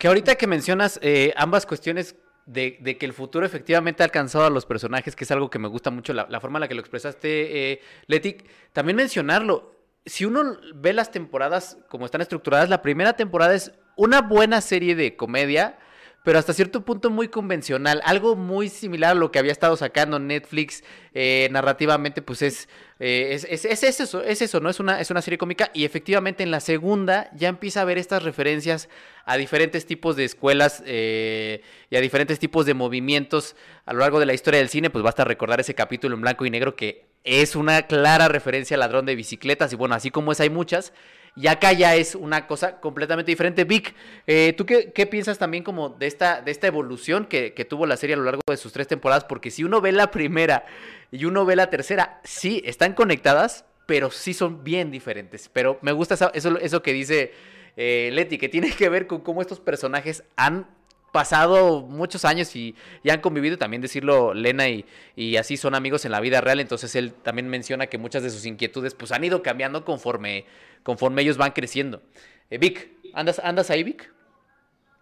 Que 0.00 0.08
ahorita 0.08 0.36
que 0.36 0.46
mencionas 0.46 0.98
eh, 1.02 1.34
ambas 1.36 1.66
cuestiones 1.66 2.16
de, 2.46 2.96
que 2.98 3.04
el 3.04 3.12
futuro 3.12 3.44
efectivamente 3.44 4.02
ha 4.02 4.06
alcanzado 4.06 4.46
a 4.46 4.50
los 4.50 4.64
personajes, 4.64 5.14
que 5.14 5.24
es 5.24 5.30
algo 5.30 5.50
que 5.50 5.58
me 5.58 5.68
gusta 5.68 5.90
mucho, 5.90 6.14
la, 6.14 6.40
forma 6.40 6.56
en 6.56 6.60
la 6.62 6.68
que 6.68 6.74
lo 6.74 6.80
expresaste, 6.80 7.72
eh, 7.72 7.80
Leti, 8.06 8.38
también 8.72 8.96
mencionarlo, 8.96 9.76
si 10.06 10.24
uno 10.24 10.56
ve 10.74 10.94
las 10.94 11.10
temporadas 11.10 11.76
como 11.90 12.06
están 12.06 12.22
estructuradas, 12.22 12.70
la 12.70 12.80
primera 12.80 13.12
temporada 13.12 13.54
es 13.54 13.72
una 13.94 14.22
buena 14.22 14.62
serie 14.62 14.96
de 14.96 15.16
comedia, 15.16 15.78
pero 16.22 16.38
hasta 16.38 16.52
cierto 16.52 16.84
punto 16.84 17.10
muy 17.10 17.28
convencional, 17.28 18.02
algo 18.04 18.36
muy 18.36 18.68
similar 18.68 19.12
a 19.12 19.14
lo 19.14 19.32
que 19.32 19.38
había 19.38 19.52
estado 19.52 19.76
sacando 19.76 20.18
Netflix 20.18 20.84
eh, 21.14 21.48
narrativamente, 21.50 22.20
pues 22.20 22.42
es, 22.42 22.68
eh, 22.98 23.30
es, 23.32 23.46
es, 23.48 23.64
es, 23.82 24.00
eso, 24.00 24.22
es 24.22 24.42
eso, 24.42 24.60
¿no? 24.60 24.68
Es 24.68 24.80
una, 24.80 25.00
es 25.00 25.10
una 25.10 25.22
serie 25.22 25.38
cómica 25.38 25.70
y 25.72 25.84
efectivamente 25.84 26.42
en 26.42 26.50
la 26.50 26.60
segunda 26.60 27.30
ya 27.34 27.48
empieza 27.48 27.80
a 27.80 27.84
ver 27.84 27.96
estas 27.96 28.22
referencias 28.22 28.88
a 29.24 29.36
diferentes 29.38 29.86
tipos 29.86 30.16
de 30.16 30.24
escuelas 30.24 30.82
eh, 30.86 31.62
y 31.88 31.96
a 31.96 32.00
diferentes 32.00 32.38
tipos 32.38 32.66
de 32.66 32.74
movimientos 32.74 33.56
a 33.86 33.94
lo 33.94 34.00
largo 34.00 34.20
de 34.20 34.26
la 34.26 34.34
historia 34.34 34.60
del 34.60 34.68
cine, 34.68 34.90
pues 34.90 35.02
basta 35.02 35.24
recordar 35.24 35.60
ese 35.60 35.74
capítulo 35.74 36.14
en 36.14 36.20
blanco 36.20 36.44
y 36.44 36.50
negro 36.50 36.76
que 36.76 37.06
es 37.24 37.56
una 37.56 37.82
clara 37.82 38.28
referencia 38.28 38.74
al 38.74 38.80
ladrón 38.80 39.06
de 39.06 39.14
bicicletas 39.14 39.72
y 39.72 39.76
bueno, 39.76 39.94
así 39.94 40.10
como 40.10 40.32
es 40.32 40.40
hay 40.40 40.50
muchas. 40.50 40.92
Y 41.36 41.46
acá 41.46 41.72
ya 41.72 41.94
es 41.94 42.14
una 42.14 42.46
cosa 42.46 42.80
completamente 42.80 43.30
diferente. 43.30 43.64
Vic, 43.64 43.94
eh, 44.26 44.54
¿tú 44.56 44.66
qué, 44.66 45.06
piensas 45.10 45.38
también 45.38 45.62
como 45.62 45.90
de 45.90 46.06
esta, 46.06 46.42
de 46.42 46.50
esta 46.50 46.66
evolución 46.66 47.26
que, 47.26 47.50
tuvo 47.68 47.86
la 47.86 47.96
serie 47.96 48.14
a 48.14 48.18
lo 48.18 48.24
largo 48.24 48.42
de 48.48 48.56
sus 48.56 48.72
tres 48.72 48.88
temporadas? 48.88 49.24
Porque 49.24 49.50
si 49.50 49.64
uno 49.64 49.80
ve 49.80 49.92
la 49.92 50.10
primera 50.10 50.64
y 51.10 51.24
uno 51.24 51.44
ve 51.44 51.56
la 51.56 51.70
tercera, 51.70 52.20
sí, 52.24 52.62
están 52.64 52.94
conectadas, 52.94 53.64
pero 53.86 54.10
sí 54.10 54.34
son 54.34 54.64
bien 54.64 54.90
diferentes. 54.90 55.48
Pero 55.52 55.78
me 55.82 55.92
gusta 55.92 56.14
eso, 56.34 56.58
eso, 56.58 56.82
que 56.82 56.92
dice 56.92 57.32
eh, 57.76 58.10
Leti, 58.12 58.38
que 58.38 58.48
tiene 58.48 58.70
que 58.72 58.88
ver 58.88 59.06
con 59.06 59.20
cómo 59.20 59.40
estos 59.40 59.60
personajes 59.60 60.24
han 60.36 60.66
pasado 61.12 61.82
muchos 61.82 62.24
años 62.24 62.54
y, 62.56 62.74
ya 63.04 63.14
han 63.14 63.20
convivido, 63.20 63.58
también 63.58 63.82
decirlo 63.82 64.34
Lena 64.34 64.68
y, 64.68 64.84
y, 65.16 65.36
así 65.36 65.56
son 65.56 65.74
amigos 65.74 66.04
en 66.04 66.12
la 66.12 66.20
vida 66.20 66.40
real, 66.40 66.60
entonces 66.60 66.94
él 66.94 67.12
también 67.12 67.48
menciona 67.48 67.86
que 67.86 67.98
muchas 67.98 68.22
de 68.22 68.30
sus 68.30 68.46
inquietudes 68.46 68.94
pues 68.94 69.12
han 69.12 69.24
ido 69.24 69.42
cambiando 69.42 69.84
conforme, 69.84 70.44
conforme 70.82 71.22
ellos 71.22 71.36
van 71.36 71.52
creciendo. 71.52 72.02
Eh, 72.50 72.58
Vic, 72.58 72.90
¿andas, 73.14 73.40
¿andas 73.42 73.70
ahí 73.70 73.82
Vic? 73.82 74.12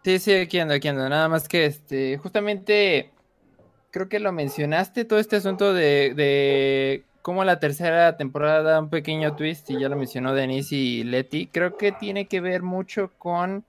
Sí, 0.04 0.18
sí, 0.18 0.32
aquí 0.32 0.58
ando, 0.58 0.74
aquí 0.74 0.88
ando, 0.88 1.08
nada 1.08 1.28
más 1.28 1.48
que 1.48 1.66
este, 1.66 2.16
justamente 2.18 3.10
creo 3.90 4.08
que 4.08 4.20
lo 4.20 4.32
mencionaste, 4.32 5.04
todo 5.04 5.18
este 5.18 5.36
asunto 5.36 5.72
de, 5.72 6.14
de 6.14 7.04
cómo 7.22 7.44
la 7.44 7.58
tercera 7.58 8.16
temporada 8.16 8.62
da 8.62 8.80
un 8.80 8.90
pequeño 8.90 9.36
twist, 9.36 9.70
y 9.70 9.80
ya 9.80 9.88
lo 9.88 9.96
mencionó 9.96 10.34
Denise 10.34 10.74
y 10.74 11.04
Leti, 11.04 11.46
creo 11.46 11.76
que 11.76 11.92
tiene 11.92 12.26
que 12.26 12.40
ver 12.40 12.62
mucho 12.62 13.10
con 13.18 13.64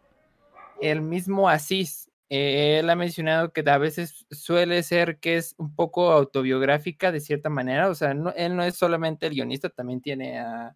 el 0.81 1.01
mismo 1.01 1.49
Asís, 1.49 2.08
eh, 2.29 2.79
él 2.79 2.89
ha 2.89 2.95
mencionado 2.95 3.51
que 3.51 3.63
a 3.69 3.77
veces 3.77 4.25
suele 4.31 4.83
ser 4.83 5.19
que 5.19 5.37
es 5.37 5.55
un 5.57 5.75
poco 5.75 6.11
autobiográfica 6.11 7.11
de 7.11 7.19
cierta 7.19 7.49
manera, 7.49 7.89
o 7.89 7.95
sea, 7.95 8.11
él 8.11 8.55
no 8.55 8.63
es 8.63 8.75
solamente 8.75 9.27
el 9.27 9.33
guionista, 9.33 9.69
también 9.69 10.01
tiene 10.01 10.39
a, 10.39 10.75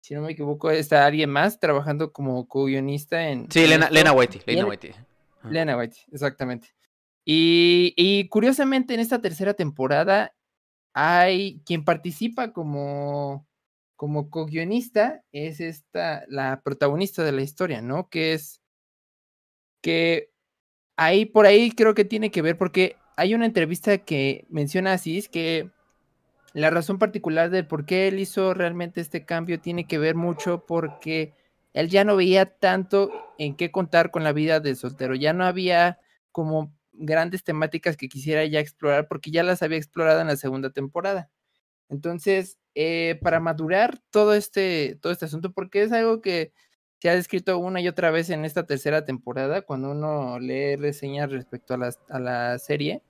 si 0.00 0.14
no 0.14 0.22
me 0.22 0.32
equivoco, 0.32 0.70
está 0.70 1.04
alguien 1.06 1.30
más 1.30 1.60
trabajando 1.60 2.12
como 2.12 2.48
co-guionista 2.48 3.28
en... 3.28 3.50
Sí, 3.50 3.66
Lena, 3.66 3.90
Lena 3.90 4.12
Whitey. 4.12 4.40
Lena 4.46 4.66
Whitey. 4.66 4.94
Lena 5.44 5.76
Whitey, 5.76 6.00
exactamente. 6.10 6.68
Y, 7.24 7.92
y, 7.96 8.28
curiosamente 8.28 8.94
en 8.94 9.00
esta 9.00 9.20
tercera 9.20 9.52
temporada 9.52 10.34
hay 10.94 11.60
quien 11.66 11.84
participa 11.84 12.52
como, 12.52 13.46
como 13.96 14.30
co-guionista, 14.30 15.22
es 15.30 15.60
esta, 15.60 16.24
la 16.28 16.62
protagonista 16.62 17.22
de 17.22 17.32
la 17.32 17.42
historia, 17.42 17.82
¿no? 17.82 18.08
Que 18.08 18.32
es 18.32 18.62
que 19.82 20.30
ahí 20.98 21.24
por 21.24 21.46
ahí 21.46 21.70
creo 21.70 21.94
que 21.94 22.04
tiene 22.04 22.30
que 22.30 22.42
ver 22.42 22.58
porque 22.58 22.96
hay 23.16 23.32
una 23.32 23.46
entrevista 23.46 23.98
que 23.98 24.44
menciona 24.50 24.92
así, 24.92 25.16
es 25.18 25.28
que 25.28 25.70
la 26.52 26.70
razón 26.70 26.98
particular 26.98 27.50
de 27.50 27.64
por 27.64 27.86
qué 27.86 28.08
él 28.08 28.18
hizo 28.18 28.52
realmente 28.52 29.00
este 29.00 29.24
cambio 29.24 29.60
tiene 29.60 29.86
que 29.86 29.98
ver 29.98 30.16
mucho 30.16 30.66
porque 30.66 31.34
él 31.72 31.88
ya 31.88 32.04
no 32.04 32.16
veía 32.16 32.46
tanto 32.46 33.10
en 33.38 33.56
qué 33.56 33.70
contar 33.70 34.10
con 34.10 34.24
la 34.24 34.32
vida 34.32 34.60
de 34.60 34.74
soltero, 34.74 35.14
ya 35.14 35.32
no 35.32 35.44
había 35.44 36.00
como 36.32 36.74
grandes 36.92 37.44
temáticas 37.44 37.96
que 37.96 38.08
quisiera 38.08 38.44
ya 38.44 38.58
explorar 38.58 39.06
porque 39.06 39.30
ya 39.30 39.44
las 39.44 39.62
había 39.62 39.78
explorado 39.78 40.20
en 40.20 40.26
la 40.26 40.36
segunda 40.36 40.70
temporada. 40.70 41.30
Entonces, 41.88 42.58
eh, 42.74 43.18
para 43.22 43.40
madurar 43.40 44.00
todo 44.10 44.34
este, 44.34 44.98
todo 45.00 45.12
este 45.12 45.26
asunto, 45.26 45.52
porque 45.52 45.82
es 45.82 45.92
algo 45.92 46.20
que 46.20 46.52
se 47.00 47.08
ha 47.08 47.14
descrito 47.14 47.58
una 47.58 47.80
y 47.80 47.88
otra 47.88 48.10
vez 48.10 48.30
en 48.30 48.44
esta 48.44 48.66
tercera 48.66 49.04
temporada, 49.04 49.62
cuando 49.62 49.90
uno 49.92 50.38
lee 50.40 50.76
reseñas 50.76 51.30
respecto 51.30 51.74
a 51.74 51.76
la, 51.76 51.94
a 52.08 52.18
la 52.18 52.58
serie, 52.58 53.02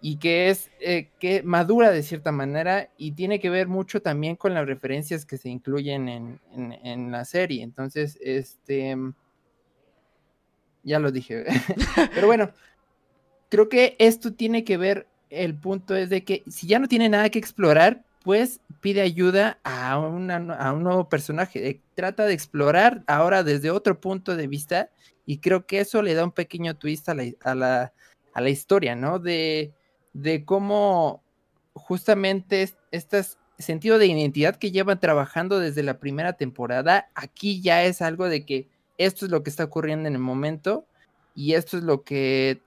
y 0.00 0.16
que 0.16 0.48
es 0.48 0.70
eh, 0.80 1.10
que 1.18 1.42
madura 1.42 1.90
de 1.90 2.02
cierta 2.02 2.30
manera 2.30 2.90
y 2.96 3.12
tiene 3.12 3.40
que 3.40 3.50
ver 3.50 3.66
mucho 3.66 4.00
también 4.00 4.36
con 4.36 4.54
las 4.54 4.66
referencias 4.66 5.26
que 5.26 5.38
se 5.38 5.48
incluyen 5.48 6.08
en, 6.08 6.40
en, 6.52 7.10
la 7.10 7.24
serie. 7.24 7.64
Entonces, 7.64 8.16
este, 8.22 8.96
ya 10.84 10.98
lo 11.00 11.10
dije, 11.10 11.44
pero 12.14 12.28
bueno, 12.28 12.52
creo 13.48 13.68
que 13.68 13.96
esto 13.98 14.32
tiene 14.34 14.64
que 14.64 14.76
ver, 14.76 15.08
el 15.30 15.56
punto 15.56 15.96
es 15.96 16.10
de 16.10 16.24
que 16.24 16.44
si 16.48 16.68
ya 16.68 16.78
no 16.78 16.86
tiene 16.86 17.08
nada 17.08 17.28
que 17.30 17.38
explorar, 17.38 18.04
pues 18.22 18.60
pide 18.80 19.00
ayuda 19.00 19.58
a, 19.64 19.92
a 19.92 19.98
un 19.98 20.82
nuevo 20.82 21.08
personaje. 21.08 21.68
Eh, 21.68 21.80
trata 21.94 22.26
de 22.26 22.34
explorar 22.34 23.02
ahora 23.06 23.42
desde 23.42 23.70
otro 23.70 24.00
punto 24.00 24.36
de 24.36 24.46
vista 24.46 24.90
y 25.26 25.38
creo 25.38 25.66
que 25.66 25.80
eso 25.80 26.02
le 26.02 26.14
da 26.14 26.24
un 26.24 26.32
pequeño 26.32 26.76
twist 26.76 27.08
a 27.08 27.14
la, 27.14 27.24
a 27.42 27.54
la, 27.54 27.92
a 28.34 28.40
la 28.40 28.50
historia, 28.50 28.94
¿no? 28.96 29.18
De, 29.18 29.72
de 30.12 30.44
cómo 30.44 31.22
justamente 31.74 32.70
este 32.90 33.22
sentido 33.58 33.98
de 33.98 34.06
identidad 34.06 34.56
que 34.56 34.70
llevan 34.70 35.00
trabajando 35.00 35.58
desde 35.58 35.82
la 35.82 35.98
primera 35.98 36.34
temporada, 36.34 37.10
aquí 37.14 37.60
ya 37.60 37.84
es 37.84 38.02
algo 38.02 38.28
de 38.28 38.44
que 38.44 38.68
esto 38.98 39.24
es 39.24 39.30
lo 39.30 39.42
que 39.42 39.50
está 39.50 39.64
ocurriendo 39.64 40.08
en 40.08 40.14
el 40.14 40.20
momento 40.20 40.86
y 41.34 41.54
esto 41.54 41.76
es 41.76 41.84
lo 41.84 42.02
que 42.02 42.62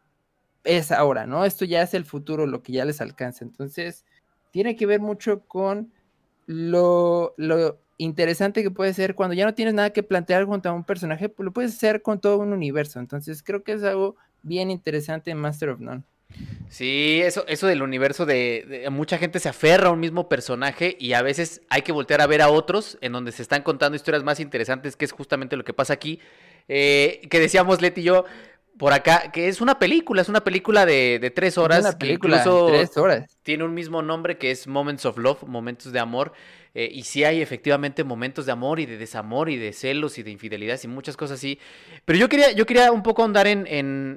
es 0.64 0.92
ahora, 0.92 1.26
¿no? 1.26 1.46
Esto 1.46 1.66
ya 1.66 1.82
es 1.82 1.94
el 1.94 2.06
futuro, 2.06 2.46
lo 2.46 2.62
que 2.62 2.74
ya 2.74 2.86
les 2.86 3.02
alcanza. 3.02 3.44
Entonces, 3.44 4.06
tiene 4.52 4.76
que 4.76 4.86
ver 4.86 5.00
mucho 5.00 5.42
con 5.48 5.92
lo, 6.46 7.36
interesante 7.98 8.64
que 8.64 8.72
puede 8.72 8.94
ser 8.94 9.16
cuando 9.16 9.36
ya 9.36 9.46
no 9.46 9.54
tienes 9.54 9.74
nada 9.74 9.92
que 9.92 10.04
plantear 10.04 10.46
junto 10.46 10.70
a 10.70 10.74
un 10.74 10.84
personaje, 10.84 11.30
pues 11.30 11.46
lo 11.46 11.52
puedes 11.52 11.76
hacer 11.76 12.02
con 12.02 12.20
todo 12.20 12.38
un 12.38 12.52
universo. 12.52 13.00
Entonces 13.00 13.44
creo 13.44 13.64
que 13.64 13.74
es 13.74 13.84
algo 13.84 14.16
bien 14.44 14.72
interesante 14.72 15.32
en 15.32 15.38
Master 15.38 15.70
of 15.70 15.80
None. 15.80 16.04
Sí, 16.70 17.22
eso, 17.22 17.46
eso 17.48 17.68
del 17.68 17.82
universo 17.82 18.26
de, 18.26 18.88
mucha 18.90 19.18
gente 19.18 19.40
se 19.40 19.50
aferra 19.50 19.90
a 19.90 19.92
un 19.92 20.00
mismo 20.00 20.30
personaje 20.30 20.96
y 21.00 21.14
a 21.14 21.22
veces 21.22 21.62
hay 21.70 21.82
que 21.82 21.92
voltear 21.92 22.22
a 22.22 22.28
ver 22.28 22.42
a 22.42 22.50
otros 22.50 22.98
en 23.02 23.12
donde 23.12 23.34
se 23.34 23.42
están 23.42 23.62
contando 23.62 23.98
historias 23.98 24.24
más 24.24 24.40
interesantes, 24.40 24.96
que 24.96 25.04
es 25.04 25.12
justamente 25.12 25.58
lo 25.58 25.66
que 25.66 25.74
pasa 25.74 25.94
aquí. 25.94 26.20
Eh, 26.70 27.28
que 27.30 27.40
decíamos 27.40 27.82
Leti 27.82 28.02
y 28.02 28.06
yo, 28.06 28.26
por 28.82 28.94
acá, 28.94 29.32
que 29.32 29.48
es 29.48 29.62
una 29.62 29.78
película, 29.78 30.24
es 30.24 30.28
una 30.28 30.44
película 30.44 30.88
de, 30.88 31.32
tres 31.36 31.60
horas. 31.60 31.82
Una 31.82 32.00
película 32.00 32.38
incluso 32.38 32.66
tres 32.66 32.98
horas. 32.98 33.38
Tiene 33.44 33.64
un 33.64 33.76
mismo 33.76 34.02
nombre 34.02 34.40
que 34.40 34.50
es 34.50 34.66
Moments 34.66 35.06
of 35.06 35.20
Love, 35.20 35.44
Momentos 35.44 35.92
de 35.92 36.00
Amor. 36.00 36.34
Eh, 36.74 36.90
y 36.92 37.04
sí 37.04 37.24
hay 37.24 37.44
efectivamente 37.44 38.04
momentos 38.04 38.48
de 38.48 38.54
amor 38.54 38.80
y 38.80 38.88
de 38.88 38.98
desamor 38.98 39.52
y 39.52 39.58
de 39.58 39.74
celos 39.74 40.18
y 40.18 40.24
de 40.24 40.32
infidelidad 40.32 40.80
y 40.84 40.88
muchas 40.88 41.16
cosas 41.16 41.38
así. 41.38 41.60
Pero 42.06 42.18
yo 42.18 42.28
quería, 42.28 42.54
yo 42.54 42.66
quería 42.66 42.92
un 42.92 43.04
poco 43.04 43.24
andar 43.24 43.46
en, 43.46 43.68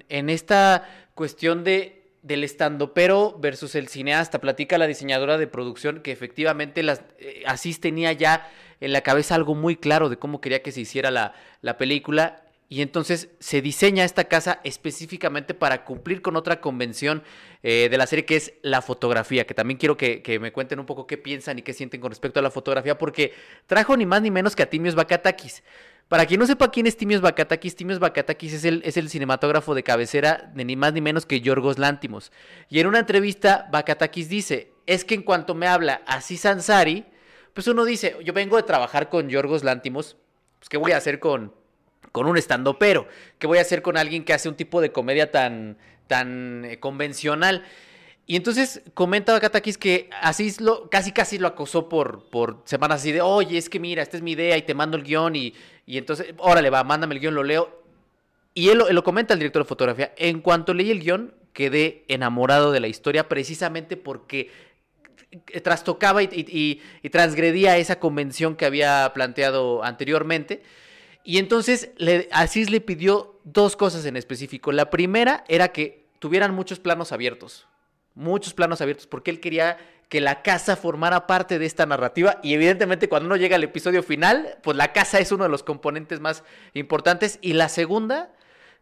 en, 0.09 0.30
esta 0.30 0.88
cuestión 1.14 1.62
de, 1.62 2.09
del 2.23 2.42
estando 2.42 2.94
pero 2.94 3.37
versus 3.38 3.75
el 3.75 3.88
cineasta. 3.88 4.40
Platica 4.40 4.78
la 4.78 4.87
diseñadora 4.87 5.37
de 5.37 5.47
producción 5.47 6.00
que 6.00 6.11
efectivamente 6.11 6.83
las, 6.83 7.02
eh, 7.18 7.42
Asís 7.44 7.80
tenía 7.80 8.12
ya 8.14 8.50
en 8.80 8.94
la 8.94 9.02
cabeza 9.02 9.35
algo 9.35 9.54
muy 9.54 9.76
claro 9.76 10.09
de 10.09 10.16
cómo 10.16 10.40
quería 10.40 10.62
que 10.62 10.73
se 10.73 10.80
hiciera 10.80 11.11
la, 11.11 11.35
la 11.61 11.76
película 11.76 12.43
y 12.75 12.83
entonces 12.83 13.28
se 13.38 13.62
diseña 13.62 14.02
esta 14.02 14.25
casa 14.25 14.61
específicamente 14.64 15.54
para 15.54 15.85
cumplir 15.85 16.23
con 16.23 16.35
otra 16.35 16.61
convención 16.61 17.23
eh, 17.62 17.87
de 17.88 17.97
la 17.97 18.04
serie 18.04 18.25
que 18.25 18.35
es 18.35 18.54
la 18.62 18.83
fotografía, 18.83 19.47
que 19.47 19.54
también 19.54 19.78
quiero 19.78 19.97
que, 19.97 20.38
me 20.40 20.50
cuenten 20.50 20.81
un 20.81 20.85
poco 20.85 21.07
qué 21.07 21.16
piensan 21.16 21.57
y 21.57 21.62
qué 21.62 21.73
sienten 21.73 22.00
con 22.00 22.11
respecto 22.11 22.40
a 22.40 22.43
la 22.43 22.50
fotografía, 22.50 22.99
porque 22.99 23.33
trajo 23.69 23.97
ni 23.97 24.07
más 24.07 24.23
ni 24.23 24.33
menos 24.33 24.57
que 24.57 24.64
a 24.64 24.71
Timios 24.71 24.97
Bakatakis. 24.97 25.62
Para 26.09 26.26
quien 26.26 26.40
no 26.40 26.49
sepa 26.49 26.73
quién 26.73 26.88
es 26.88 26.97
Timios 26.97 27.21
Bakatakis, 27.21 27.76
Timios 27.76 28.00
Bakatakis 28.00 28.54
es 28.54 28.64
el, 28.64 28.83
es 28.85 28.97
el 28.97 29.09
cinematógrafo 29.09 29.76
de 29.76 29.85
cabecera 29.85 30.50
de 30.52 30.64
ni 30.64 30.75
más 30.75 30.93
ni 30.95 31.00
menos 31.00 31.26
que 31.26 31.40
Yorgos 31.40 31.78
Lántimos. 31.78 32.33
Y 32.69 32.81
en 32.81 32.88
una 32.88 32.99
entrevista, 32.99 33.69
Bakatakis 33.71 34.28
dice, 34.28 34.73
es 34.87 35.04
que 35.04 35.14
en 35.14 35.23
cuanto 35.23 35.54
me 35.54 35.69
habla 35.69 36.02
así 36.09 36.37
Sansari, 36.37 37.04
pues 37.52 37.69
uno 37.69 37.85
dice, 37.85 38.16
yo 38.25 38.33
vengo 38.33 38.57
de 38.57 38.64
trabajar 38.64 39.11
con 39.11 39.28
Yorgos 39.28 39.62
Lántimos, 39.62 40.16
pues, 40.59 40.69
¿qué 40.69 40.76
voy 40.76 40.90
a 40.90 40.97
hacer 40.97 41.21
con, 41.21 41.54
con 42.14 42.28
un 42.28 42.38
estando 42.38 42.78
pero? 42.78 43.09
¿Qué 43.40 43.49
voy 43.49 43.59
a 43.59 43.62
hacer 43.62 43.83
con 43.83 43.97
alguien 43.97 44.25
que 44.25 44.33
hace 44.33 44.49
un 44.49 44.54
tipo 44.54 44.80
de 44.80 44.92
comedia 44.92 45.33
tan, 45.33 45.76
tan 46.06 46.64
eh, 46.64 46.78
convencional? 46.78 47.64
Y 48.25 48.37
entonces 48.37 48.83
comenta 48.94 49.38
Katakis 49.40 49.76
que 49.76 50.09
así 50.23 50.54
lo, 50.61 50.88
casi 50.88 51.11
casi 51.11 51.38
lo 51.38 51.49
acosó 51.49 51.88
por, 51.88 52.30
por 52.30 52.62
semanas 52.66 53.00
así 53.00 53.11
de, 53.11 53.21
oye, 53.21 53.59
es 53.59 53.68
que 53.68 53.80
mira, 53.80 54.00
esta 54.00 54.16
es 54.16 54.23
mi 54.23 54.30
idea 54.30 54.56
y 54.56 54.62
te 54.62 54.75
mando 54.75 54.97
el 54.97 55.02
guion 55.02 55.35
y, 55.35 55.54
y 55.87 55.99
entonces, 55.99 56.33
órale, 56.38 56.71
va, 56.71 56.85
mándame 56.85 57.16
el 57.16 57.21
guion, 57.21 57.35
lo 57.35 57.42
leo. 57.42 57.83
Y 58.54 58.68
él, 58.68 58.85
lo 58.88 59.02
comenta 59.02 59.35
el 59.35 59.40
director 59.40 59.64
de 59.64 59.68
fotografía. 59.68 60.14
En 60.16 60.40
cuanto 60.40 60.73
leí 60.73 60.92
el 60.92 61.00
guion, 61.00 61.35
quedé 61.52 62.04
enamorado 62.06 62.71
de 62.71 62.78
la 62.78 62.87
historia 62.87 63.28
precisamente 63.28 63.97
porque 63.97 64.52
trastocaba 65.64 66.23
y, 66.23 66.28
y, 66.30 66.80
y, 67.02 67.11
transgredía 67.11 67.76
esa 67.76 67.99
convención 67.99 68.54
que 68.54 68.66
había 68.66 69.11
planteado 69.14 69.83
anteriormente. 69.83 70.62
Y 71.25 71.38
entonces 71.38 71.90
le, 71.97 72.28
Asís 72.31 72.71
le 72.71 72.83
pidió 72.83 73.40
dos 73.45 73.76
cosas 73.76 74.04
en 74.04 74.16
específico. 74.16 74.71
La 74.71 74.90
primera 74.90 75.43
era 75.49 75.69
que 75.69 76.07
tuvieran 76.19 76.54
muchos 76.54 76.78
planos 76.78 77.12
abiertos. 77.12 77.66
Muchos 78.14 78.54
planos 78.54 78.81
abiertos, 78.81 79.07
porque 79.07 79.31
él 79.31 79.40
quería 79.40 79.78
que 80.09 80.21
la 80.21 80.43
casa 80.43 80.76
formara 80.76 81.26
parte 81.26 81.59
de 81.59 81.66
esta 81.66 81.87
narrativa. 81.87 82.38
Y 82.43 82.52
evidentemente 82.52 83.09
cuando 83.09 83.26
uno 83.26 83.37
llega 83.37 83.57
al 83.57 83.64
episodio 83.64 84.02
final, 84.02 84.59
pues 84.62 84.76
la 84.76 84.93
casa 84.93 85.19
es 85.19 85.33
uno 85.33 85.45
de 85.45 85.50
los 85.50 85.62
componentes 85.62 86.21
más 86.21 86.45
importantes. 86.75 87.38
Y 87.40 87.54
la 87.54 87.71
segunda, 87.71 88.31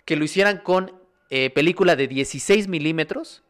que 0.04 0.16
lo 0.16 0.24
hicieran 0.24 0.58
con 0.58 1.00
eh, 1.30 1.48
película 1.50 1.96
de 1.96 2.08
16 2.08 2.68
milímetros 2.68 3.42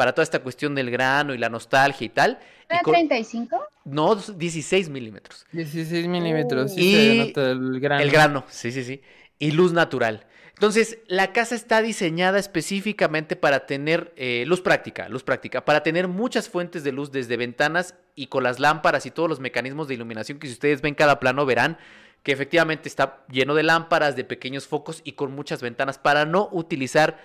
para 0.00 0.14
toda 0.14 0.22
esta 0.22 0.38
cuestión 0.38 0.74
del 0.74 0.90
grano 0.90 1.34
y 1.34 1.36
la 1.36 1.50
nostalgia 1.50 2.06
y 2.06 2.08
tal. 2.08 2.38
¿Era 2.70 2.80
y 2.80 2.82
con... 2.82 2.94
35? 2.94 3.68
No, 3.84 4.14
16 4.14 4.88
milímetros. 4.88 5.44
16 5.52 6.08
milímetros, 6.08 6.72
sí, 6.72 6.80
y 6.80 6.94
se 6.94 6.98
denota 7.00 7.50
el 7.50 7.80
grano. 7.80 8.02
El 8.02 8.10
grano, 8.10 8.44
sí, 8.48 8.72
sí, 8.72 8.82
sí. 8.82 9.02
Y 9.38 9.50
luz 9.50 9.74
natural. 9.74 10.24
Entonces, 10.54 11.00
la 11.06 11.34
casa 11.34 11.54
está 11.54 11.82
diseñada 11.82 12.38
específicamente 12.38 13.36
para 13.36 13.66
tener 13.66 14.14
eh, 14.16 14.44
luz 14.46 14.62
práctica, 14.62 15.06
luz 15.10 15.22
práctica, 15.22 15.66
para 15.66 15.82
tener 15.82 16.08
muchas 16.08 16.48
fuentes 16.48 16.82
de 16.82 16.92
luz 16.92 17.12
desde 17.12 17.36
ventanas 17.36 17.94
y 18.14 18.28
con 18.28 18.42
las 18.42 18.58
lámparas 18.58 19.04
y 19.04 19.10
todos 19.10 19.28
los 19.28 19.38
mecanismos 19.38 19.86
de 19.86 19.96
iluminación 19.96 20.38
que 20.38 20.46
si 20.46 20.54
ustedes 20.54 20.80
ven 20.80 20.94
cada 20.94 21.20
plano 21.20 21.44
verán 21.44 21.76
que 22.22 22.32
efectivamente 22.32 22.88
está 22.88 23.22
lleno 23.30 23.54
de 23.54 23.64
lámparas, 23.64 24.16
de 24.16 24.24
pequeños 24.24 24.66
focos 24.66 25.02
y 25.04 25.12
con 25.12 25.34
muchas 25.34 25.60
ventanas 25.60 25.98
para 25.98 26.24
no 26.24 26.48
utilizar 26.52 27.18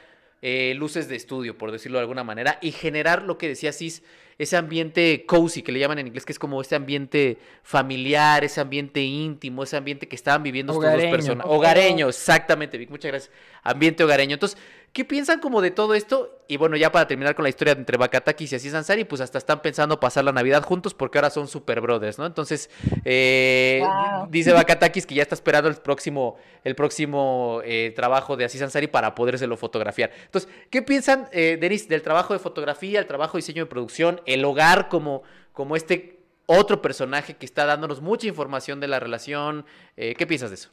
eh, 0.47 0.75
luces 0.75 1.07
de 1.07 1.15
estudio, 1.15 1.57
por 1.57 1.71
decirlo 1.71 1.97
de 1.97 2.03
alguna 2.03 2.23
manera, 2.23 2.59
y 2.61 2.71
generar 2.71 3.23
lo 3.23 3.39
que 3.39 3.47
decía 3.47 3.73
Cis, 3.73 4.03
ese 4.37 4.55
ambiente 4.55 5.25
cozy 5.25 5.63
que 5.63 5.71
le 5.71 5.79
llaman 5.79 5.97
en 5.97 6.05
inglés, 6.05 6.23
que 6.23 6.33
es 6.33 6.37
como 6.37 6.61
este 6.61 6.75
ambiente 6.75 7.39
familiar, 7.63 8.43
ese 8.43 8.61
ambiente 8.61 9.01
íntimo, 9.01 9.63
ese 9.63 9.75
ambiente 9.75 10.07
que 10.07 10.15
estaban 10.15 10.43
viviendo 10.43 10.73
estos 10.73 11.01
dos 11.01 11.05
personas. 11.05 11.47
Hogareño, 11.49 12.09
exactamente, 12.09 12.77
Vic, 12.77 12.91
muchas 12.91 13.09
gracias. 13.09 13.33
Ambiente 13.63 14.03
hogareño. 14.03 14.35
Entonces, 14.35 14.59
¿qué 14.95 15.03
piensan 15.03 15.41
como 15.41 15.61
de 15.61 15.71
todo 15.71 15.93
esto? 15.93 16.39
Y 16.47 16.55
bueno, 16.55 16.77
ya 16.77 16.89
para 16.89 17.05
terminar 17.05 17.35
con 17.35 17.43
la 17.43 17.49
historia 17.49 17.73
entre 17.73 17.97
Bakatakis 17.97 18.53
y 18.53 18.55
Aziz 18.55 18.73
Ansari, 18.73 19.03
pues 19.03 19.19
hasta 19.19 19.37
están 19.37 19.61
pensando 19.61 19.99
pasar 19.99 20.23
la 20.23 20.31
Navidad 20.31 20.63
juntos 20.63 20.93
porque 20.93 21.17
ahora 21.17 21.29
son 21.29 21.49
super 21.49 21.81
brothers, 21.81 22.17
¿no? 22.17 22.25
Entonces, 22.25 22.69
eh, 23.03 23.81
Wow. 23.83 24.27
dice 24.29 24.53
Bakatakis 24.53 25.05
que 25.05 25.13
ya 25.13 25.21
está 25.23 25.35
esperando 25.35 25.67
el 25.69 25.75
próximo, 25.75 26.37
el 26.63 26.75
próximo 26.75 27.59
eh, 27.65 27.91
trabajo 27.93 28.37
de 28.37 28.45
Aziz 28.45 28.61
Ansari 28.61 28.87
para 28.87 29.13
podérselo 29.15 29.57
fotografiar. 29.57 30.11
Entonces, 30.23 30.49
¿qué 30.69 30.81
piensan, 30.81 31.27
eh, 31.33 31.57
Denis, 31.59 31.89
del 31.89 32.01
trabajo 32.01 32.31
de 32.31 32.39
fotografía, 32.39 32.97
el 33.01 33.05
trabajo 33.05 33.33
de 33.33 33.39
diseño 33.39 33.65
de 33.65 33.69
producción, 33.69 34.21
el 34.25 34.45
hogar 34.45 34.87
como, 34.87 35.23
como 35.51 35.75
este 35.75 36.21
otro 36.45 36.81
personaje 36.81 37.33
que 37.35 37.45
está 37.45 37.65
dándonos 37.65 37.99
mucha 37.99 38.27
información 38.27 38.79
de 38.79 38.87
la 38.87 39.01
relación? 39.01 39.65
¿Qué 39.97 40.25
piensas 40.25 40.51
de 40.51 40.55
eso? 40.55 40.69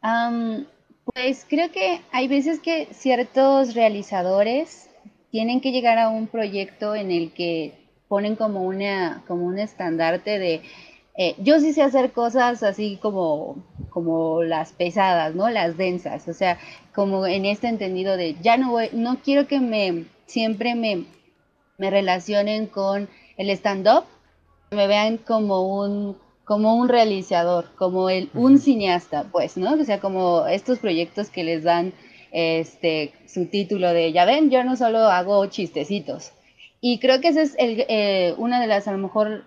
Am, 0.00 0.66
pues 1.12 1.46
creo 1.48 1.70
que 1.70 2.00
hay 2.12 2.28
veces 2.28 2.60
que 2.60 2.88
ciertos 2.92 3.74
realizadores 3.74 4.88
tienen 5.30 5.60
que 5.60 5.72
llegar 5.72 5.98
a 5.98 6.08
un 6.08 6.26
proyecto 6.26 6.94
en 6.94 7.10
el 7.10 7.32
que 7.32 7.74
ponen 8.08 8.36
como 8.36 8.62
una, 8.62 9.24
como 9.26 9.46
un 9.46 9.58
estandarte 9.58 10.38
de 10.38 10.62
eh, 11.16 11.36
yo 11.38 11.60
sí 11.60 11.72
sé 11.72 11.82
hacer 11.82 12.12
cosas 12.12 12.62
así 12.64 12.98
como, 13.00 13.64
como 13.90 14.42
las 14.42 14.72
pesadas, 14.72 15.34
¿no? 15.34 15.48
Las 15.48 15.76
densas, 15.76 16.26
o 16.26 16.32
sea, 16.32 16.58
como 16.92 17.24
en 17.26 17.44
este 17.44 17.68
entendido 17.68 18.16
de 18.16 18.34
ya 18.42 18.56
no 18.56 18.70
voy, 18.72 18.88
no 18.92 19.18
quiero 19.22 19.46
que 19.46 19.60
me 19.60 20.06
siempre 20.26 20.74
me, 20.74 21.04
me 21.78 21.90
relacionen 21.90 22.66
con 22.66 23.08
el 23.36 23.50
stand-up, 23.50 24.04
me 24.72 24.88
vean 24.88 25.18
como 25.18 25.78
un 25.78 26.16
como 26.44 26.76
un 26.76 26.88
realizador, 26.88 27.66
como 27.76 28.10
el 28.10 28.30
un 28.34 28.58
cineasta, 28.58 29.24
pues, 29.32 29.56
¿no? 29.56 29.74
O 29.74 29.84
sea, 29.84 30.00
como 30.00 30.46
estos 30.46 30.78
proyectos 30.78 31.30
que 31.30 31.44
les 31.44 31.62
dan 31.62 31.92
este 32.32 33.12
su 33.26 33.46
título 33.46 33.92
de 33.92 34.12
ya 34.12 34.24
ven, 34.24 34.50
yo 34.50 34.64
no 34.64 34.76
solo 34.76 34.98
hago 34.98 35.46
chistecitos. 35.46 36.32
Y 36.80 36.98
creo 36.98 37.20
que 37.20 37.28
esa 37.28 37.42
es 37.42 37.54
el, 37.58 37.84
eh, 37.88 38.34
una 38.36 38.60
de 38.60 38.66
las, 38.66 38.86
a 38.88 38.92
lo 38.92 38.98
mejor, 38.98 39.44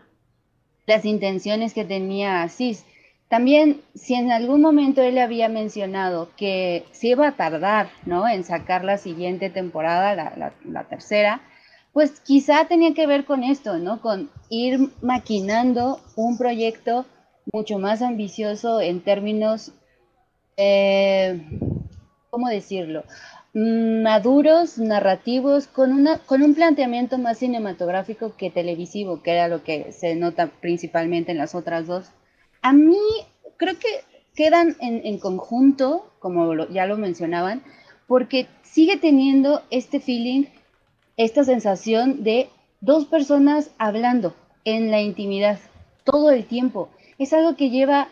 las 0.88 1.05
intenciones 1.05 1.73
que 1.73 1.86
tenía 1.86 2.41
Asís. 2.41 2.83
También, 3.27 3.81
si 3.93 4.15
en 4.15 4.31
algún 4.31 4.62
momento 4.62 5.01
él 5.03 5.15
le 5.15 5.21
había 5.21 5.49
mencionado 5.49 6.29
que 6.38 6.86
se 6.91 7.10
iba 7.10 7.27
a 7.27 7.36
tardar, 7.36 7.89
¿no? 8.05 8.27
En 8.27 8.43
sacar 8.45 8.86
la 8.86 8.97
siguiente 8.97 9.49
temporada, 9.49 10.15
la, 10.15 10.33
la, 10.38 10.53
la 10.63 10.86
tercera, 10.86 11.41
pues 11.97 12.19
quizá 12.19 12.65
tenía 12.65 12.93
que 12.93 13.07
ver 13.07 13.25
con 13.25 13.43
esto, 13.43 13.79
¿no? 13.79 14.01
Con 14.01 14.29
ir 14.51 14.91
maquinando 15.01 15.99
un 16.15 16.38
proyecto 16.38 17.07
mucho 17.51 17.79
más 17.79 18.03
ambicioso 18.03 18.79
en 18.79 19.01
términos, 19.01 19.71
eh, 20.57 21.41
¿cómo 22.29 22.49
decirlo? 22.49 23.03
Mm, 23.55 24.03
Maduros, 24.03 24.77
narrativos, 24.77 25.65
con, 25.65 25.91
una, 25.91 26.19
con 26.19 26.43
un 26.43 26.53
planteamiento 26.53 27.17
más 27.17 27.39
cinematográfico 27.39 28.36
que 28.38 28.51
televisivo, 28.51 29.23
que 29.23 29.31
era 29.31 29.47
lo 29.47 29.63
que 29.63 29.91
se 29.91 30.13
nota 30.13 30.51
principalmente 30.62 31.31
en 31.31 31.39
las 31.39 31.55
otras 31.55 31.88
dos. 31.88 32.12
A 32.62 32.73
mí 32.73 33.01
creo 33.57 33.73
que 33.79 34.03
quedan 34.36 34.75
en, 34.81 35.03
en 35.03 35.17
conjunto, 35.17 36.13
como 36.19 36.53
lo, 36.53 36.69
ya 36.69 36.86
lo 36.86 36.95
mencionaban, 36.95 37.63
porque 38.05 38.45
sigue 38.62 38.97
teniendo 38.97 39.63
este 39.71 39.99
feeling 39.99 40.45
esta 41.17 41.43
sensación 41.43 42.23
de 42.23 42.49
dos 42.80 43.06
personas 43.06 43.71
hablando 43.77 44.36
en 44.63 44.91
la 44.91 45.01
intimidad 45.01 45.60
todo 46.03 46.30
el 46.32 46.45
tiempo. 46.45 46.89
Es 47.17 47.34
algo 47.34 47.56
que 47.56 47.69
lleva 47.69 48.10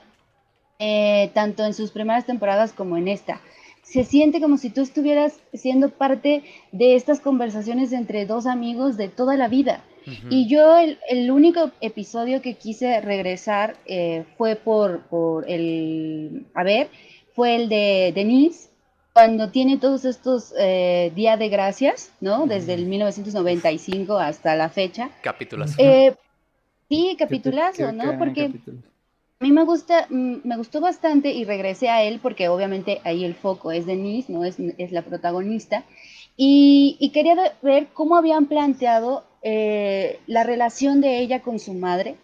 eh, 0.80 1.32
tanto 1.34 1.64
en 1.64 1.74
sus 1.74 1.92
primeras 1.92 2.26
temporadas 2.26 2.74
como 2.74 2.98
en 2.98 3.08
esta. 3.08 3.40
Se 3.84 4.04
siente 4.04 4.42
como 4.42 4.58
si 4.58 4.72
tú 4.72 4.82
estuvieras 4.82 5.40
siendo 5.54 5.90
parte 5.90 6.44
de 6.72 6.96
estas 6.96 7.20
conversaciones 7.20 7.94
entre 7.94 8.26
dos 8.26 8.48
amigos 8.48 8.98
de 8.98 9.08
toda 9.08 9.38
la 9.38 9.48
vida. 9.48 9.84
Uh 10.08 10.10
-huh. 10.10 10.28
Y 10.32 10.48
yo 10.48 10.78
el, 10.78 10.98
el, 11.08 11.32
único 11.32 11.72
episodio 11.82 12.42
que 12.42 12.56
quise 12.56 13.00
regresar 13.02 13.78
eh, 13.86 14.26
fue 14.38 14.56
por, 14.56 15.04
por 15.08 15.50
el, 15.50 16.46
a 16.54 16.64
ver, 16.64 16.90
fue 17.34 17.56
el 17.56 17.70
de 17.70 18.12
Denise, 18.14 18.70
cuando 19.16 19.50
tiene 19.50 19.78
todos 19.78 20.04
estos 20.04 20.54
eh, 20.60 21.10
días 21.16 21.40
de 21.40 21.48
gracias, 21.48 22.12
¿no? 22.20 22.48
Desde 22.48 22.74
el 22.74 22.86
1995 22.86 24.18
hasta 24.18 24.58
la 24.58 24.68
fecha. 24.68 25.10
Capítulos. 25.22 25.72
Eh, 25.78 26.14
sí, 26.90 27.16
capitulazo, 27.18 27.94
¿no? 27.94 28.20
Porque 28.20 28.52
a 29.40 29.44
mí 29.46 29.54
me 29.54 29.64
gusta, 29.64 30.08
mm, 30.10 30.40
me 30.44 30.58
gustó 30.58 30.82
bastante 30.82 31.32
y 31.32 31.46
regresé 31.46 31.88
a 31.88 32.04
él 32.04 32.20
porque 32.22 32.50
obviamente 32.50 33.00
ahí 33.06 33.24
el 33.24 33.36
foco 33.36 33.72
es 33.72 33.86
Denise, 33.86 34.34
¿no? 34.34 34.44
Es, 34.44 34.58
es 34.60 34.92
la 34.92 35.02
protagonista. 35.02 35.86
Y, 36.36 36.98
y, 37.00 37.12
quería 37.12 37.54
ver 37.62 37.88
cómo 37.94 38.18
habían 38.18 38.48
planteado 38.48 39.24
eh, 39.44 40.20
la 40.28 40.44
relación 40.44 41.00
de 41.00 41.20
ella 41.20 41.42
con 41.42 41.60
su 41.60 41.74
madre 41.74 42.18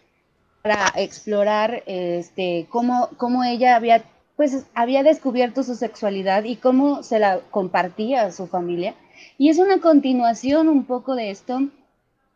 para 0.61 0.91
explorar 0.97 1.83
este, 1.85 2.67
cómo, 2.69 3.07
cómo 3.15 3.45
ella 3.45 3.77
había 3.77 4.03
pues 4.41 4.65
había 4.73 5.03
descubierto 5.03 5.61
su 5.61 5.75
sexualidad 5.75 6.45
y 6.45 6.55
cómo 6.55 7.03
se 7.03 7.19
la 7.19 7.41
compartía 7.51 8.23
a 8.23 8.31
su 8.31 8.47
familia. 8.47 8.95
Y 9.37 9.49
es 9.49 9.59
una 9.59 9.79
continuación 9.79 10.67
un 10.67 10.85
poco 10.85 11.13
de 11.13 11.29
esto 11.29 11.57
en 11.57 11.71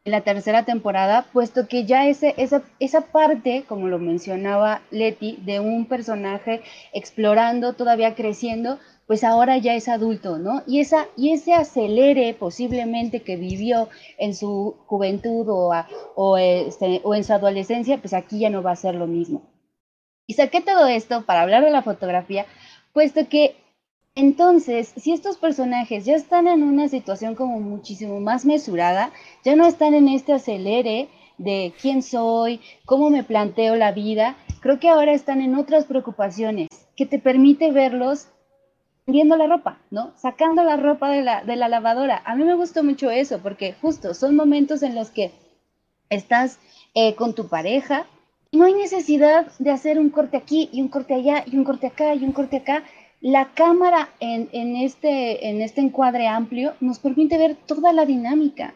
la 0.04 0.22
tercera 0.22 0.66
temporada, 0.66 1.26
puesto 1.34 1.68
que 1.68 1.86
ya 1.86 2.08
ese, 2.08 2.36
esa, 2.38 2.62
esa 2.80 3.02
parte, 3.08 3.64
como 3.68 3.88
lo 3.88 3.98
mencionaba 3.98 4.84
Leti, 4.92 5.40
de 5.46 5.60
un 5.60 5.88
personaje 5.88 6.62
explorando, 6.94 7.74
todavía 7.74 8.14
creciendo, 8.14 8.78
pues 9.08 9.24
ahora 9.24 9.58
ya 9.58 9.74
es 9.74 9.88
adulto, 9.88 10.38
¿no? 10.38 10.62
Y, 10.68 10.82
esa, 10.82 11.08
y 11.18 11.32
ese 11.32 11.56
acelere 11.56 12.36
posiblemente 12.36 13.24
que 13.24 13.36
vivió 13.36 13.90
en 14.20 14.36
su 14.36 14.76
juventud 14.86 15.50
o, 15.50 15.74
a, 15.74 15.88
o, 16.14 16.38
este, 16.38 17.02
o 17.04 17.16
en 17.16 17.24
su 17.24 17.34
adolescencia, 17.34 17.98
pues 17.98 18.14
aquí 18.14 18.38
ya 18.38 18.52
no 18.52 18.62
va 18.62 18.74
a 18.74 18.76
ser 18.76 18.94
lo 18.94 19.08
mismo. 19.08 19.55
Y 20.28 20.34
saqué 20.34 20.62
todo 20.62 20.88
esto 20.88 21.26
para 21.26 21.42
hablar 21.42 21.64
de 21.64 21.72
la 21.72 21.82
fotografía, 21.82 22.46
puesto 22.94 23.28
que 23.30 23.56
entonces, 24.18 24.94
si 24.96 25.12
estos 25.12 25.38
personajes 25.38 26.06
ya 26.06 26.16
están 26.16 26.48
en 26.48 26.64
una 26.64 26.88
situación 26.88 27.36
como 27.36 27.60
muchísimo 27.60 28.22
más 28.22 28.46
mesurada, 28.46 29.12
ya 29.44 29.58
no 29.58 29.68
están 29.68 29.94
en 29.94 30.08
este 30.08 30.32
acelere 30.32 31.10
de 31.38 31.74
quién 31.82 32.02
soy, 32.02 32.62
cómo 32.86 33.10
me 33.10 33.26
planteo 33.26 33.76
la 33.76 33.92
vida, 33.92 34.38
Creo 34.66 34.80
que 34.80 34.90
ahora 34.90 35.14
están 35.14 35.42
en 35.42 35.54
otras 35.54 35.86
preocupaciones 35.86 36.70
que 36.96 37.06
te 37.06 37.20
permite 37.20 37.72
verlos 37.72 38.30
viendo 39.06 39.38
la 39.38 39.46
ropa, 39.46 39.78
¿no? 39.92 40.12
Sacando 40.18 40.64
la 40.64 40.76
ropa 40.76 41.12
de 41.12 41.22
la, 41.22 41.44
de 41.44 41.56
la 41.56 41.70
lavadora. 41.70 42.24
A 42.26 42.36
mí 42.36 42.44
me 42.46 42.56
gustó 42.56 42.84
mucho 42.84 43.12
eso 43.12 43.38
porque 43.44 43.76
justo 43.80 44.16
son 44.16 44.36
momentos 44.36 44.82
en 44.82 44.96
los 44.96 45.12
que 45.12 45.32
estás 46.10 46.58
eh, 46.96 47.14
con 47.14 47.36
tu 47.36 47.48
pareja 47.48 48.08
no 48.56 48.66
hay 48.66 48.74
necesidad 48.74 49.48
de 49.60 49.72
hacer 49.72 50.00
un 50.00 50.10
corte 50.10 50.38
aquí 50.38 50.70
y 50.72 50.82
un 50.82 50.88
corte 50.88 51.14
allá 51.14 51.44
y 51.46 51.58
un 51.58 51.64
corte 51.64 51.88
acá 51.88 52.16
y 52.16 52.24
un 52.24 52.32
corte 52.32 52.58
acá. 52.58 52.84
La 53.22 53.54
cámara 53.54 54.10
en, 54.20 54.50
en 54.52 54.76
este, 54.76 55.50
en 55.50 55.62
este 55.62 55.82
encuadre 55.82 56.28
amplio 56.28 56.74
nos 56.80 57.00
permite 57.00 57.38
ver 57.38 57.56
toda 57.56 57.94
la 57.94 58.06
dinámica 58.06 58.74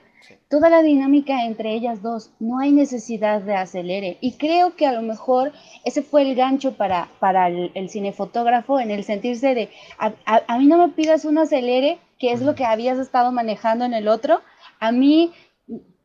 toda 0.49 0.69
la 0.69 0.81
dinámica 0.81 1.45
entre 1.45 1.73
ellas 1.73 2.01
dos, 2.01 2.31
no 2.39 2.59
hay 2.59 2.71
necesidad 2.71 3.41
de 3.41 3.55
acelere. 3.55 4.17
Y 4.19 4.33
creo 4.33 4.75
que 4.75 4.87
a 4.87 4.91
lo 4.91 5.01
mejor 5.01 5.53
ese 5.85 6.01
fue 6.01 6.23
el 6.23 6.35
gancho 6.35 6.73
para, 6.73 7.07
para 7.19 7.47
el, 7.47 7.89
cinefotógrafo 7.89 8.79
en 8.79 8.91
el 8.91 9.03
sentirse 9.03 9.53
de, 9.55 9.69
a, 9.97 10.57
mí 10.57 10.65
no 10.65 10.77
me 10.77 10.89
pidas 10.89 11.25
un 11.25 11.37
acelere, 11.37 11.99
que 12.17 12.31
es 12.31 12.41
lo 12.41 12.55
que 12.55 12.65
habías 12.65 12.97
estado 12.97 13.31
manejando 13.31 13.85
en 13.85 13.93
el 13.93 14.07
otro. 14.07 14.41
A 14.79 14.91
mí, 14.91 15.31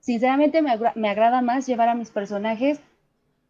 sinceramente, 0.01 0.63
me, 0.63 0.79
me 0.95 1.09
agrada 1.09 1.41
más 1.41 1.67
llevar 1.67 1.89
a 1.89 1.95
mis 1.95 2.11
personajes 2.11 2.81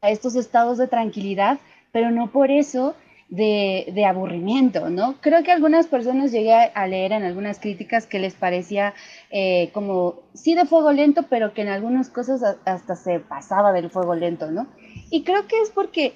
a 0.04 0.10
estos 0.10 0.36
estados 0.36 0.78
de 0.78 0.86
tranquilidad, 0.86 1.58
pero 1.92 2.10
no 2.10 2.30
por 2.30 2.50
eso 2.50 2.94
de, 3.30 4.04
aburrimiento, 4.06 4.90
¿no? 4.90 5.14
Creo 5.20 5.42
que 5.42 5.50
algunas 5.50 5.86
personas 5.86 6.30
llegué 6.30 6.52
a 6.52 6.86
leer 6.86 7.12
en 7.12 7.24
algunas 7.24 7.58
críticas 7.58 8.06
que 8.06 8.18
les 8.18 8.34
parecía 8.34 8.94
eh, 9.30 9.70
como, 9.72 10.22
sí 10.34 10.54
de 10.54 10.66
fuego 10.66 10.92
lento, 10.92 11.24
pero 11.28 11.54
que 11.54 11.62
en 11.62 11.68
algunas 11.68 12.10
cosas 12.10 12.42
hasta 12.64 12.96
se 12.96 13.20
pasaba 13.20 13.72
del 13.72 13.90
fuego 13.90 14.14
lento, 14.14 14.50
¿no? 14.50 14.68
Y 15.10 15.24
creo 15.24 15.46
que 15.48 15.60
es 15.62 15.70
porque 15.70 16.12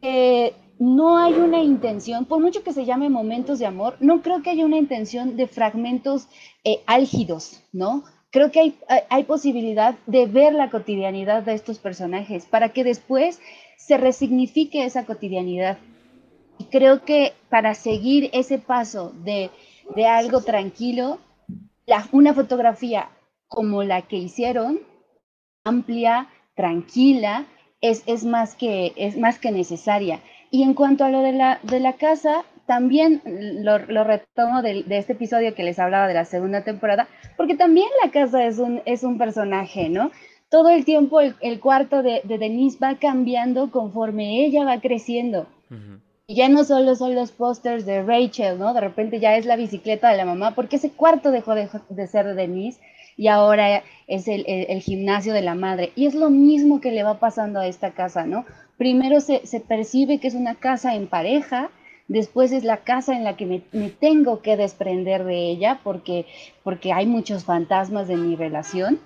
eh, 0.00 0.54
no 0.78 1.18
hay 1.18 1.34
una 1.34 1.62
intención, 1.62 2.24
por 2.24 2.40
mucho 2.40 2.64
que 2.64 2.72
se 2.72 2.84
llame 2.84 3.08
momentos 3.08 3.58
de 3.58 3.66
amor, 3.66 3.96
no 4.00 4.22
creo 4.22 4.42
que 4.42 4.50
haya 4.50 4.64
una 4.64 4.78
intención 4.78 5.36
de 5.36 5.46
fragmentos 5.46 6.28
eh, 6.64 6.82
álgidos, 6.86 7.62
¿no? 7.72 8.04
Creo 8.32 8.50
que 8.50 8.60
hay, 8.60 8.78
hay 9.08 9.24
posibilidad 9.24 9.94
de 10.06 10.26
ver 10.26 10.52
la 10.54 10.70
cotidianidad 10.70 11.44
de 11.44 11.54
estos 11.54 11.78
personajes 11.78 12.46
para 12.46 12.70
que 12.70 12.82
después 12.82 13.40
se 13.76 13.96
resignifique 13.96 14.84
esa 14.84 15.06
cotidianidad 15.06 15.78
creo 16.70 17.04
que 17.04 17.32
para 17.48 17.74
seguir 17.74 18.30
ese 18.32 18.58
paso 18.58 19.12
de, 19.24 19.50
algo 20.06 20.42
tranquilo, 20.42 21.18
una 22.12 22.34
fotografía 22.34 23.10
como 23.48 23.82
la 23.82 24.02
que 24.02 24.16
hicieron, 24.16 24.80
amplia, 25.64 26.28
tranquila, 26.54 27.46
es, 27.80 28.02
es, 28.06 28.24
más, 28.24 28.54
que, 28.54 28.92
es 28.96 29.18
más 29.18 29.38
que 29.38 29.50
necesaria. 29.50 30.20
Y 30.50 30.62
en 30.62 30.74
cuanto 30.74 31.04
a 31.04 31.10
lo 31.10 31.20
de 31.20 31.32
la, 31.32 31.60
de 31.62 31.80
la 31.80 31.94
casa, 31.94 32.44
también 32.66 33.22
lo, 33.24 33.78
retomo 33.78 34.62
de, 34.62 34.84
este 34.88 35.12
episodio 35.12 35.54
que 35.54 35.64
les 35.64 35.78
hablaba 35.78 36.08
de 36.08 36.14
la 36.14 36.24
segunda 36.24 36.62
temporada, 36.62 37.08
porque 37.36 37.56
también 37.56 37.88
la 38.04 38.10
casa 38.10 38.44
es 38.44 38.58
un, 38.58 38.82
es 38.84 39.02
un 39.02 39.18
personaje, 39.18 39.88
¿no? 39.88 40.10
Todo 40.48 40.68
el 40.68 40.84
tiempo 40.84 41.20
el, 41.20 41.60
cuarto 41.60 42.02
de, 42.02 42.20
Denise 42.24 42.78
va 42.82 42.96
cambiando 42.96 43.70
conforme 43.70 44.44
ella 44.44 44.64
va 44.64 44.80
creciendo. 44.80 45.46
Y 46.26 46.36
ya 46.36 46.48
no 46.48 46.64
solo 46.64 46.94
son 46.94 47.14
los 47.14 47.32
pósters 47.32 47.84
de 47.84 48.02
Rachel, 48.02 48.58
¿no? 48.58 48.74
De 48.74 48.80
repente 48.80 49.18
ya 49.18 49.36
es 49.36 49.46
la 49.46 49.56
bicicleta 49.56 50.10
de 50.10 50.16
la 50.16 50.24
mamá, 50.24 50.54
porque 50.54 50.76
ese 50.76 50.90
cuarto 50.90 51.30
dejó 51.30 51.54
de, 51.54 52.06
ser 52.06 52.26
de 52.26 52.34
Denise 52.34 52.80
y 53.16 53.28
ahora 53.28 53.82
es 54.06 54.28
el, 54.28 54.80
gimnasio 54.80 55.32
de 55.32 55.42
la 55.42 55.54
madre. 55.54 55.92
Y 55.96 56.06
es 56.06 56.14
lo 56.14 56.30
mismo 56.30 56.80
que 56.80 56.92
le 56.92 57.02
va 57.02 57.18
pasando 57.18 57.60
a 57.60 57.66
esta 57.66 57.90
casa, 57.90 58.24
¿no? 58.24 58.44
Primero 58.76 59.20
se, 59.20 59.40
percibe 59.66 60.18
que 60.18 60.28
es 60.28 60.34
una 60.34 60.54
casa 60.54 60.94
en 60.94 61.06
pareja, 61.06 61.70
después 62.08 62.52
es 62.52 62.64
la 62.64 62.78
casa 62.78 63.16
en 63.16 63.24
la 63.24 63.36
que 63.36 63.46
me, 63.46 63.90
tengo 63.90 64.40
que 64.40 64.56
desprender 64.56 65.24
de 65.24 65.50
ella 65.50 65.80
porque, 65.82 66.26
porque 66.62 66.92
hay 66.92 67.06
muchos 67.06 67.44
fantasmas 67.44 68.08
de 68.08 68.16
mi 68.16 68.36
relación. 68.36 69.00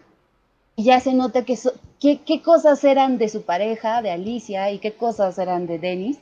Y 0.76 0.84
ya 0.84 1.00
se 1.00 1.14
nota 1.14 1.44
que 1.44 1.58
qué, 2.00 2.20
qué 2.24 2.42
cosas 2.42 2.84
eran 2.84 3.18
de 3.18 3.28
su 3.28 3.42
pareja, 3.42 4.02
de 4.02 4.10
Alicia, 4.10 4.70
y 4.70 4.78
qué 4.78 4.92
cosas 4.92 5.38
eran 5.38 5.66
de 5.66 5.78
Dennis 5.78 6.18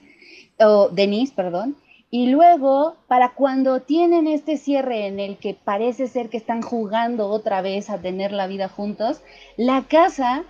o 0.61 0.89
Denise, 0.89 1.33
perdón, 1.35 1.77
y 2.15 2.29
luego, 2.29 2.95
para 3.09 3.31
cuando 3.31 3.81
tienen 3.81 4.29
este 4.29 4.57
cierre 4.57 5.09
en 5.09 5.19
el 5.19 5.37
que 5.37 5.53
parece 5.53 6.07
ser 6.07 6.29
que 6.29 6.37
están 6.37 6.63
jugando 6.63 7.27
otra 7.27 7.61
vez 7.61 7.91
a 7.91 7.99
tener 7.99 8.31
la 8.31 8.47
vida 8.47 8.69
juntos, 8.69 9.21
la 9.57 9.83
casa 9.83 10.45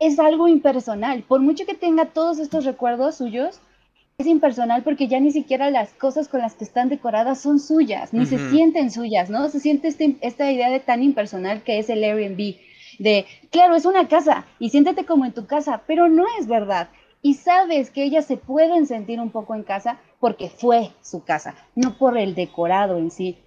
es 0.00 0.18
algo 0.18 0.48
impersonal. 0.48 1.22
Por 1.22 1.40
mucho 1.40 1.66
que 1.66 1.74
tenga 1.74 2.06
todos 2.06 2.40
estos 2.40 2.64
recuerdos 2.64 3.14
suyos, 3.14 3.60
es 4.18 4.26
impersonal 4.26 4.82
porque 4.82 5.08
ya 5.08 5.20
ni 5.20 5.32
siquiera 5.32 5.70
las 5.70 5.92
cosas 5.94 6.28
con 6.28 6.40
las 6.40 6.54
que 6.54 6.64
están 6.64 6.88
decoradas 6.88 7.40
son 7.40 7.58
suyas, 7.58 8.12
ni 8.12 8.26
se 8.26 8.50
sienten 8.50 8.90
suyas, 8.90 9.30
¿no? 9.30 9.48
Se 9.48 9.60
siente 9.60 9.88
este, 9.88 10.16
esta 10.20 10.50
idea 10.50 10.70
de 10.70 10.80
tan 10.80 11.02
impersonal 11.02 11.62
que 11.62 11.78
es 11.78 11.88
el 11.90 12.04
Airbnb. 12.04 12.56
De, 12.98 13.26
claro, 13.50 13.74
es 13.74 13.86
una 13.86 14.06
casa 14.06 14.46
y 14.58 14.68
siéntete 14.68 15.04
como 15.04 15.24
en 15.24 15.32
tu 15.32 15.46
casa, 15.46 15.82
pero 15.86 16.08
no 16.08 16.24
es 16.38 16.46
verdad 16.46 16.88
y 17.22 17.34
sabes 17.34 17.90
que 17.90 18.02
ellas 18.02 18.26
se 18.26 18.36
pueden 18.36 18.86
sentir 18.86 19.20
un 19.20 19.30
poco 19.30 19.54
en 19.54 19.62
casa 19.62 19.98
porque 20.18 20.50
fue 20.50 20.90
su 21.00 21.24
casa, 21.24 21.54
no 21.76 21.96
por 21.96 22.18
el 22.18 22.34
decorado 22.34 22.98
en 22.98 23.10
sí. 23.10 23.38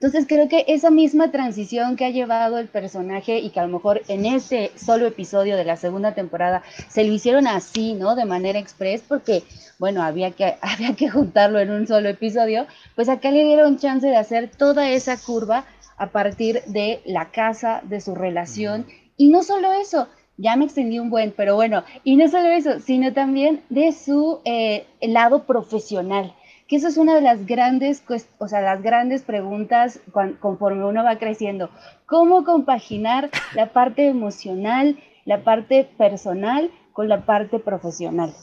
Entonces 0.00 0.26
creo 0.28 0.48
que 0.48 0.64
esa 0.68 0.90
misma 0.90 1.30
transición 1.30 1.96
que 1.96 2.04
ha 2.04 2.10
llevado 2.10 2.58
el 2.58 2.68
personaje 2.68 3.38
y 3.38 3.50
que 3.50 3.60
a 3.60 3.66
lo 3.66 3.72
mejor 3.72 4.02
en 4.08 4.26
ese 4.26 4.70
solo 4.76 5.06
episodio 5.06 5.56
de 5.56 5.64
la 5.64 5.76
segunda 5.76 6.14
temporada 6.14 6.62
se 6.88 7.04
lo 7.04 7.12
hicieron 7.12 7.46
así, 7.46 7.94
¿no? 7.94 8.14
De 8.16 8.24
manera 8.24 8.58
express 8.58 9.02
porque, 9.06 9.44
bueno, 9.78 10.02
había 10.02 10.32
que, 10.32 10.56
había 10.60 10.94
que 10.94 11.08
juntarlo 11.08 11.58
en 11.60 11.70
un 11.70 11.86
solo 11.86 12.08
episodio, 12.08 12.66
pues 12.94 13.08
acá 13.08 13.30
le 13.30 13.44
dieron 13.44 13.78
chance 13.78 14.06
de 14.06 14.16
hacer 14.16 14.50
toda 14.50 14.90
esa 14.90 15.16
curva 15.16 15.64
a 15.96 16.10
partir 16.10 16.62
de 16.66 17.00
la 17.04 17.30
casa, 17.30 17.80
de 17.84 18.00
su 18.00 18.14
relación. 18.14 18.86
Y 19.16 19.28
no 19.28 19.42
solo 19.42 19.72
eso, 19.72 20.08
ya 20.36 20.56
me 20.56 20.64
extendí 20.64 20.98
un 20.98 21.10
buen, 21.10 21.32
pero 21.36 21.54
bueno, 21.54 21.84
y 22.02 22.16
no 22.16 22.28
solo 22.28 22.48
eso, 22.48 22.80
sino 22.80 23.12
también 23.12 23.62
de 23.68 23.92
su 23.92 24.40
eh, 24.44 24.86
lado 25.00 25.44
profesional, 25.44 26.34
que 26.68 26.76
eso 26.76 26.88
es 26.88 26.96
una 26.96 27.14
de 27.14 27.20
las 27.20 27.46
grandes, 27.46 28.02
o 28.38 28.48
sea, 28.48 28.60
las 28.60 28.82
grandes 28.82 29.22
preguntas 29.22 30.00
conforme 30.40 30.84
uno 30.84 31.04
va 31.04 31.18
creciendo. 31.18 31.70
¿Cómo 32.06 32.44
compaginar 32.44 33.30
la 33.54 33.72
parte 33.72 34.08
emocional, 34.08 34.98
la 35.24 35.42
parte 35.44 35.88
personal 35.98 36.70
con 36.92 37.08
la 37.08 37.26
parte 37.26 37.58
profesional? 37.58 38.34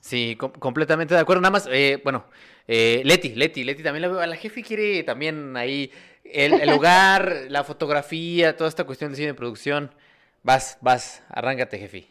Sí, 0.00 0.36
completamente 0.36 1.14
de 1.14 1.20
acuerdo. 1.20 1.40
Nada 1.40 1.52
más, 1.52 1.68
eh, 1.70 2.00
bueno, 2.02 2.24
eh, 2.66 3.02
Leti, 3.04 3.34
Leti, 3.34 3.64
Leti 3.64 3.82
también 3.82 4.02
la 4.02 4.08
veo. 4.08 4.26
La 4.26 4.36
jefe 4.36 4.62
quiere 4.62 5.02
también 5.02 5.56
ahí 5.56 5.90
el, 6.24 6.54
el 6.54 6.70
hogar, 6.70 7.46
la 7.48 7.64
fotografía, 7.64 8.56
toda 8.56 8.68
esta 8.68 8.84
cuestión 8.84 9.10
de 9.10 9.16
cine 9.16 9.28
de 9.28 9.34
producción. 9.34 9.94
Vas, 10.42 10.78
vas, 10.80 11.22
arráncate, 11.28 11.78
jefe. 11.78 12.08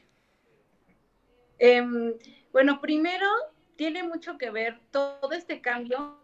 Em, 1.60 2.14
bueno, 2.52 2.82
primero 2.82 3.28
tiene 3.82 4.04
mucho 4.04 4.38
que 4.38 4.52
ver 4.52 4.80
todo 4.92 5.32
este 5.32 5.60
cambio 5.60 6.20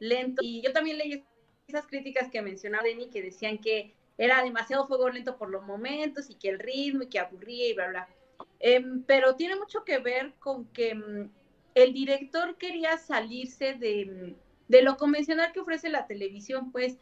lento. 0.00 0.42
Y 0.42 0.60
yo 0.60 0.72
también 0.72 0.98
leí 0.98 1.24
esas 1.68 1.86
críticas 1.86 2.30
que 2.32 2.42
mencionaba 2.42 2.82
Denny 2.82 3.10
que 3.10 3.22
decían 3.22 3.58
que 3.58 3.94
era 4.16 4.42
demasiado 4.42 4.88
fuego 4.88 5.08
lento 5.08 5.38
por 5.38 5.50
los 5.50 5.64
momentos 5.64 6.28
y 6.28 6.34
que 6.34 6.48
el 6.48 6.58
ritmo 6.58 7.04
y 7.04 7.08
que 7.08 7.20
aburría 7.20 7.68
y 7.68 7.74
bla, 7.74 7.88
bla. 7.90 8.08
Em, 8.58 9.04
pero 9.04 9.36
tiene 9.36 9.54
mucho 9.54 9.84
que 9.84 9.98
ver 9.98 10.34
con 10.40 10.66
que 10.72 10.96
mm, 10.96 11.30
el 11.76 11.92
director 11.92 12.58
quería 12.58 12.98
salirse 12.98 13.74
de, 13.74 14.06
mm, 14.06 14.34
de, 14.66 14.82
lo 14.82 14.96
convencional 14.96 15.52
que 15.52 15.60
ofrece 15.60 15.88
la 15.90 16.08
televisión, 16.08 16.72
pues 16.72 16.98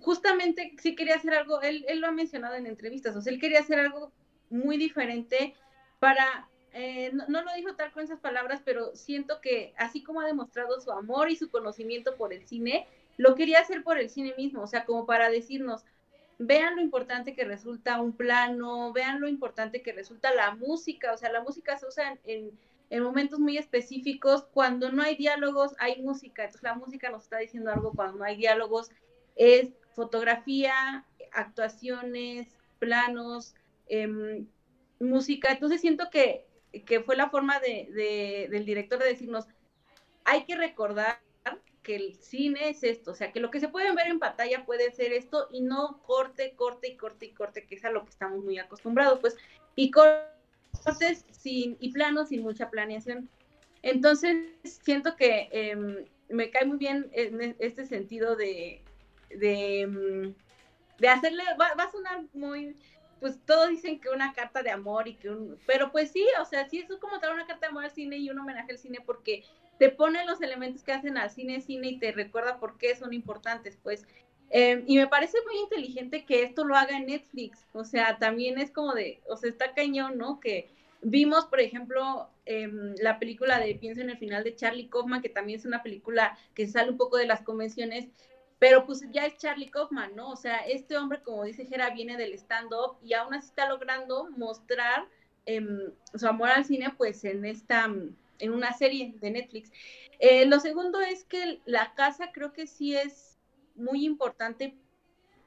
justamente 0.00 0.76
sí 0.78 0.94
quería 0.94 1.16
hacer 1.16 1.34
algo, 1.34 1.60
él, 1.60 1.84
él 1.88 1.98
lo 1.98 2.06
ha 2.06 2.12
mencionado 2.12 2.54
en 2.54 2.68
entrevistas, 2.68 3.16
o 3.16 3.20
sea, 3.20 3.32
él 3.32 3.40
quería 3.40 3.58
hacer 3.58 3.80
algo 3.80 4.12
muy 4.48 4.76
diferente 4.76 5.56
para, 5.98 6.48
eh, 6.72 7.12
no, 7.12 7.42
lo 7.42 7.52
dijo 7.54 7.74
tal 7.74 7.92
con 7.92 8.02
esas 8.02 8.20
palabras, 8.20 8.62
pero 8.64 8.94
siento 8.94 9.40
que 9.40 9.74
así 9.76 10.02
como 10.02 10.20
ha 10.20 10.26
demostrado 10.26 10.80
su 10.80 10.90
amor 10.90 11.30
y 11.30 11.36
su 11.36 11.50
conocimiento 11.50 12.16
por 12.16 12.32
el 12.32 12.46
cine, 12.46 12.86
lo 13.16 13.34
quería 13.34 13.60
hacer 13.60 13.82
por 13.82 13.98
el 13.98 14.10
cine 14.10 14.34
mismo, 14.36 14.62
o 14.62 14.66
sea, 14.66 14.84
como 14.84 15.06
para 15.06 15.30
decirnos, 15.30 15.84
vean 16.38 16.76
lo 16.76 16.82
importante 16.82 17.34
que 17.34 17.44
resulta 17.44 18.00
un 18.00 18.12
plano, 18.12 18.92
vean 18.92 19.20
lo 19.20 19.28
importante 19.28 19.82
que 19.82 19.92
resulta 19.92 20.34
la 20.34 20.54
música, 20.54 21.12
o 21.12 21.16
sea, 21.16 21.30
la 21.30 21.42
música 21.42 21.76
se 21.76 21.86
usa 21.86 22.18
en, 22.24 22.50
en 22.90 23.02
momentos 23.02 23.38
muy 23.38 23.58
específicos, 23.58 24.44
cuando 24.52 24.90
no 24.90 25.02
hay 25.02 25.16
diálogos, 25.16 25.74
hay 25.78 26.02
música, 26.02 26.42
entonces 26.42 26.62
la 26.62 26.74
música 26.74 27.10
nos 27.10 27.24
está 27.24 27.38
diciendo 27.38 27.70
algo 27.70 27.92
cuando 27.92 28.18
no 28.18 28.24
hay 28.24 28.36
diálogos, 28.36 28.90
es 29.36 29.70
fotografía, 29.94 31.04
actuaciones, 31.32 32.48
planos, 32.78 33.54
em, 33.88 34.46
música. 35.00 35.52
Entonces 35.52 35.80
siento 35.80 36.10
que, 36.10 36.46
fue 37.04 37.16
la 37.16 37.30
forma 37.30 37.60
de, 37.60 38.48
del 38.50 38.64
director 38.64 38.98
de 38.98 39.06
decirnos, 39.06 39.46
hay 40.24 40.44
que 40.44 40.56
recordar 40.56 41.20
que 41.82 41.96
el 41.96 42.14
cine 42.14 42.68
es 42.68 42.84
esto, 42.84 43.10
o 43.10 43.14
sea, 43.14 43.32
que 43.32 43.40
lo 43.40 43.50
que 43.50 43.58
se 43.58 43.68
puede 43.68 43.92
ver 43.92 44.06
en 44.06 44.20
pantalla 44.20 44.64
puede 44.64 44.92
ser 44.92 45.12
esto 45.12 45.48
y 45.50 45.62
no 45.62 46.00
corte, 46.06 46.54
corte 46.54 46.88
y 46.88 46.96
corte 46.96 47.26
y 47.26 47.32
corte, 47.32 47.66
que 47.66 47.74
es 47.74 47.84
a 47.84 47.90
lo 47.90 48.04
que 48.04 48.10
estamos 48.10 48.44
muy 48.44 48.58
acostumbrados, 48.58 49.18
pues, 49.18 49.36
y 49.74 49.90
corte 49.90 50.32
cortes 50.84 51.24
sin, 51.30 51.76
y 51.80 51.92
planos 51.92 52.28
sin 52.28 52.42
mucha 52.42 52.70
planeación. 52.70 53.28
Entonces, 53.82 54.36
siento 54.62 55.16
que 55.16 55.48
em, 55.52 56.04
me 56.28 56.50
cae 56.50 56.64
muy 56.64 56.78
bien 56.78 57.10
en 57.12 57.56
este 57.58 57.84
sentido 57.84 58.36
de, 58.36 58.82
de, 59.30 59.80
em, 59.80 60.34
de 60.98 61.08
hacerle, 61.08 61.42
va, 61.60 61.66
a 61.66 61.90
sonar 61.90 62.22
muy, 62.32 62.76
pues 63.22 63.38
todos 63.46 63.70
dicen 63.70 64.00
que 64.00 64.08
una 64.08 64.32
carta 64.32 64.64
de 64.64 64.70
amor 64.72 65.06
y 65.06 65.14
que 65.14 65.30
un, 65.30 65.56
pero 65.64 65.92
pues 65.92 66.10
sí, 66.10 66.26
o 66.40 66.44
sea, 66.44 66.68
sí 66.68 66.80
es 66.80 66.98
como 66.98 67.20
traer 67.20 67.34
una 67.34 67.46
carta 67.46 67.66
de 67.66 67.70
amor 67.70 67.84
al 67.84 67.92
cine 67.92 68.16
y 68.18 68.28
un 68.28 68.38
homenaje 68.40 68.72
al 68.72 68.78
cine 68.78 68.98
porque 69.06 69.44
te 69.78 69.90
pone 69.90 70.26
los 70.26 70.42
elementos 70.42 70.82
que 70.82 70.90
hacen 70.90 71.16
al 71.16 71.30
cine 71.30 71.60
cine 71.60 71.86
y 71.86 71.98
te 72.00 72.10
recuerda 72.10 72.58
por 72.58 72.78
qué 72.78 72.96
son 72.96 73.14
importantes, 73.14 73.78
pues. 73.80 74.04
Em, 74.50 74.82
y 74.88 74.96
me 74.96 75.06
parece 75.06 75.38
muy 75.46 75.56
inteligente 75.60 76.24
que 76.24 76.42
esto 76.42 76.64
lo 76.64 76.74
haga 76.74 76.96
en 76.96 77.06
Netflix, 77.06 77.64
o 77.72 77.84
sea, 77.84 78.18
también 78.18 78.58
es 78.58 78.72
como 78.72 78.92
de, 78.92 79.20
o 79.28 79.36
sea, 79.36 79.48
está 79.48 79.72
cañón, 79.72 80.18
¿no? 80.18 80.40
Que 80.40 80.68
vimos, 81.00 81.46
por 81.46 81.60
ejemplo, 81.60 82.28
em, 82.44 82.94
la 83.00 83.20
película 83.20 83.60
de 83.60 83.76
Pienso 83.76 84.00
en 84.00 84.10
el 84.10 84.18
final 84.18 84.42
de 84.42 84.56
Charlie 84.56 84.88
Kaufman, 84.88 85.22
que 85.22 85.28
también 85.28 85.60
es 85.60 85.64
una 85.64 85.84
película 85.84 86.36
que 86.54 86.66
sale 86.66 86.90
un 86.90 86.96
poco 86.96 87.18
de 87.18 87.26
las 87.26 87.42
convenciones, 87.42 88.08
pero 88.62 88.86
pues 88.86 89.02
ya 89.10 89.26
es 89.26 89.36
Charlie 89.38 89.70
Kaufman, 89.70 90.14
¿no? 90.14 90.30
O 90.30 90.36
sea, 90.36 90.58
este 90.58 90.96
hombre, 90.96 91.20
como 91.20 91.42
dice 91.42 91.66
Jera, 91.66 91.90
viene 91.90 92.16
del 92.16 92.32
stand-up 92.34 92.96
y 93.02 93.12
aún 93.12 93.34
así 93.34 93.48
está 93.48 93.68
logrando 93.68 94.30
mostrar 94.36 95.08
em, 95.46 95.90
su 96.14 96.28
amor 96.28 96.48
al 96.48 96.64
cine, 96.64 96.94
pues 96.96 97.24
en 97.24 97.44
esta 97.44 97.92
en 98.38 98.52
una 98.52 98.72
serie 98.72 99.14
de 99.20 99.32
Netflix. 99.32 99.72
Eh, 100.20 100.46
lo 100.46 100.60
segundo 100.60 101.00
es 101.00 101.24
que 101.24 101.60
la 101.64 101.92
casa 101.94 102.30
creo 102.30 102.52
que 102.52 102.68
sí 102.68 102.94
es 102.94 103.36
muy 103.74 104.04
importante. 104.04 104.76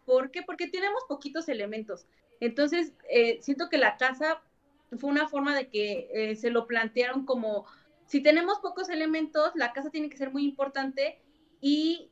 ¿Por 0.06 0.30
qué? 0.30 0.42
Porque 0.42 0.68
tenemos 0.68 1.02
poquitos 1.08 1.48
elementos. 1.48 2.08
Entonces, 2.42 2.92
eh, 3.10 3.38
siento 3.42 3.70
que 3.70 3.78
la 3.78 3.96
casa 3.96 4.42
fue 5.00 5.10
una 5.10 5.30
forma 5.30 5.56
de 5.56 5.70
que 5.70 6.10
eh, 6.14 6.36
se 6.36 6.50
lo 6.50 6.68
plantearon 6.68 7.26
como, 7.26 7.66
si 8.08 8.22
tenemos 8.22 8.60
pocos 8.60 8.90
elementos, 8.90 9.54
la 9.56 9.72
casa 9.72 9.90
tiene 9.90 10.10
que 10.10 10.18
ser 10.18 10.32
muy 10.32 10.44
importante 10.44 11.18
y 11.62 12.10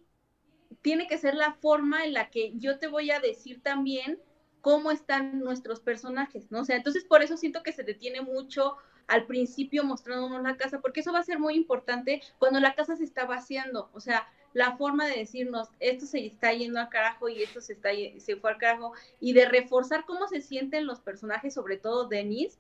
tiene 0.83 1.07
que 1.07 1.17
ser 1.17 1.33
la 1.33 1.53
forma 1.53 2.05
en 2.05 2.13
la 2.13 2.29
que 2.29 2.53
yo 2.57 2.77
te 2.77 2.87
voy 2.87 3.09
a 3.09 3.19
decir 3.19 3.63
también 3.63 4.19
cómo 4.61 4.91
están 4.91 5.39
nuestros 5.39 5.79
personajes, 5.79 6.51
¿no? 6.51 6.61
O 6.61 6.65
sea, 6.65 6.75
entonces 6.75 7.03
por 7.05 7.23
eso 7.23 7.35
siento 7.35 7.63
que 7.63 7.73
se 7.73 7.83
detiene 7.83 8.21
mucho 8.21 8.77
al 9.07 9.25
principio 9.25 9.83
mostrándonos 9.83 10.43
la 10.43 10.57
casa, 10.57 10.79
porque 10.79 10.99
eso 10.99 11.11
va 11.11 11.19
a 11.19 11.23
ser 11.23 11.39
muy 11.39 11.55
importante 11.55 12.21
cuando 12.37 12.59
la 12.59 12.75
casa 12.75 12.95
se 12.95 13.03
está 13.03 13.25
vaciando, 13.25 13.89
o 13.93 13.99
sea, 13.99 14.27
la 14.53 14.77
forma 14.77 15.07
de 15.07 15.17
decirnos, 15.17 15.69
esto 15.79 16.05
se 16.05 16.25
está 16.25 16.53
yendo 16.53 16.79
al 16.79 16.89
carajo 16.89 17.27
y 17.27 17.41
esto 17.41 17.59
se, 17.59 17.73
está, 17.73 17.89
se 18.19 18.35
fue 18.35 18.51
al 18.51 18.57
carajo, 18.57 18.93
y 19.19 19.33
de 19.33 19.45
reforzar 19.45 20.05
cómo 20.05 20.27
se 20.27 20.41
sienten 20.41 20.85
los 20.85 21.01
personajes, 21.01 21.53
sobre 21.53 21.77
todo 21.77 22.07
Denise, 22.07 22.59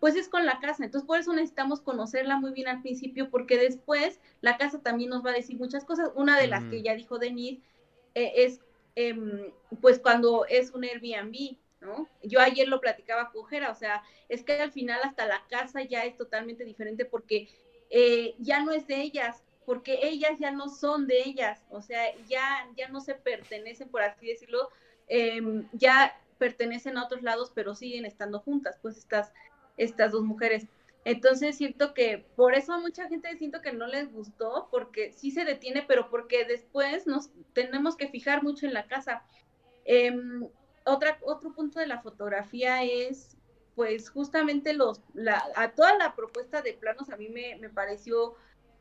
pues 0.00 0.16
es 0.16 0.28
con 0.28 0.46
la 0.46 0.60
casa. 0.60 0.84
Entonces, 0.84 1.06
por 1.06 1.18
eso 1.18 1.32
necesitamos 1.32 1.80
conocerla 1.80 2.38
muy 2.38 2.52
bien 2.52 2.68
al 2.68 2.82
principio, 2.82 3.30
porque 3.30 3.58
después 3.58 4.20
la 4.40 4.56
casa 4.56 4.80
también 4.80 5.10
nos 5.10 5.24
va 5.24 5.30
a 5.30 5.34
decir 5.34 5.56
muchas 5.56 5.84
cosas. 5.84 6.10
Una 6.14 6.38
de 6.38 6.46
las 6.46 6.64
que 6.64 6.82
ya 6.82 6.94
dijo 6.94 7.18
Denise 7.18 7.62
eh, 8.14 8.32
es, 8.36 8.60
em, 8.94 9.52
pues, 9.80 9.98
cuando 9.98 10.46
es 10.46 10.72
un 10.72 10.84
Airbnb, 10.84 11.56
¿no? 11.80 12.08
Yo 12.22 12.40
ayer 12.40 12.68
lo 12.68 12.80
platicaba 12.80 13.30
con 13.30 13.46
Jera, 13.46 13.70
o 13.70 13.74
sea, 13.74 14.02
es 14.28 14.42
que 14.42 14.60
al 14.60 14.72
final 14.72 15.00
hasta 15.04 15.26
la 15.26 15.44
casa 15.48 15.82
ya 15.82 16.04
es 16.04 16.16
totalmente 16.16 16.64
diferente 16.64 17.04
porque 17.04 17.48
eh, 17.90 18.34
ya 18.38 18.62
no 18.64 18.72
es 18.72 18.86
de 18.86 19.00
ellas, 19.00 19.44
porque 19.64 20.00
ellas 20.02 20.38
ya 20.38 20.50
no 20.50 20.68
son 20.68 21.06
de 21.06 21.22
ellas, 21.22 21.64
o 21.70 21.82
sea, 21.82 22.16
ya, 22.26 22.68
ya 22.76 22.88
no 22.88 23.00
se 23.00 23.14
pertenecen, 23.14 23.88
por 23.90 24.02
así 24.02 24.26
decirlo, 24.26 24.70
em, 25.08 25.68
ya 25.72 26.18
pertenecen 26.38 26.96
a 26.96 27.04
otros 27.04 27.22
lados, 27.22 27.52
pero 27.54 27.74
siguen 27.74 28.06
estando 28.06 28.40
juntas, 28.40 28.78
pues 28.80 28.96
estas, 28.96 29.32
estas 29.78 30.12
dos 30.12 30.22
mujeres. 30.22 30.66
Entonces 31.04 31.56
siento 31.56 31.94
que 31.94 32.26
por 32.36 32.54
eso 32.54 32.74
a 32.74 32.80
mucha 32.80 33.08
gente 33.08 33.34
siento 33.38 33.62
que 33.62 33.72
no 33.72 33.86
les 33.86 34.12
gustó, 34.12 34.68
porque 34.70 35.12
sí 35.12 35.30
se 35.30 35.44
detiene, 35.44 35.84
pero 35.88 36.10
porque 36.10 36.44
después 36.44 37.06
nos 37.06 37.30
tenemos 37.54 37.96
que 37.96 38.08
fijar 38.08 38.42
mucho 38.42 38.66
en 38.66 38.74
la 38.74 38.86
casa. 38.86 39.22
Em, 39.86 40.46
otra, 40.84 41.18
otro 41.22 41.54
punto 41.54 41.80
de 41.80 41.86
la 41.86 42.02
fotografía 42.02 42.82
es, 42.84 43.36
pues 43.74 44.10
justamente 44.10 44.74
los, 44.74 45.00
la, 45.14 45.42
a 45.54 45.70
toda 45.70 45.96
la 45.96 46.14
propuesta 46.14 46.60
de 46.60 46.74
planos 46.74 47.08
a 47.10 47.16
mí 47.16 47.28
me, 47.28 47.56
me 47.56 47.70
pareció, 47.70 48.34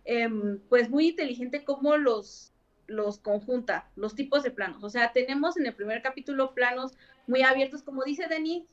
em, 0.04 0.60
pues 0.68 0.90
muy 0.90 1.10
inteligente 1.10 1.64
cómo 1.64 1.96
los, 1.96 2.52
los 2.88 3.20
conjunta, 3.20 3.90
los 3.96 4.16
tipos 4.16 4.44
de 4.44 4.52
planos. 4.52 4.84
O 4.84 4.90
sea, 4.90 5.14
tenemos 5.14 5.56
en 5.56 5.66
el 5.66 5.76
primer 5.76 6.02
capítulo 6.02 6.54
planos 6.54 6.94
muy 7.28 7.44
abiertos, 7.44 7.84
como 7.84 8.04
dice 8.04 8.28
Denis, 8.28 8.64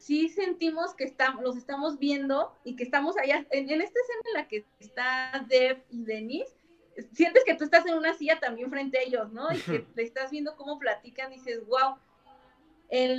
sí 0.00 0.30
sentimos 0.30 0.94
que 0.94 1.04
estamos, 1.04 1.42
los 1.44 1.56
estamos 1.56 1.98
viendo 1.98 2.56
y 2.64 2.74
que 2.74 2.84
estamos 2.84 3.16
allá, 3.18 3.46
en, 3.50 3.70
en, 3.70 3.82
esta 3.82 4.00
escena 4.00 4.22
en 4.24 4.32
la 4.32 4.48
que 4.48 4.64
está 4.80 5.44
Deb 5.46 5.84
y 5.90 6.04
Denis, 6.04 6.46
sientes 7.12 7.44
que 7.44 7.54
tú 7.54 7.64
estás 7.64 7.84
en 7.86 7.94
una 7.94 8.14
silla 8.14 8.40
también 8.40 8.70
frente 8.70 8.98
a 8.98 9.02
ellos, 9.02 9.30
¿no? 9.30 9.52
Y 9.52 9.60
que 9.60 9.78
te 9.94 10.02
estás 10.02 10.30
viendo 10.30 10.56
cómo 10.56 10.78
platican 10.78 11.30
y 11.32 11.36
dices, 11.36 11.64
wow, 11.66 11.96
en 12.88 13.18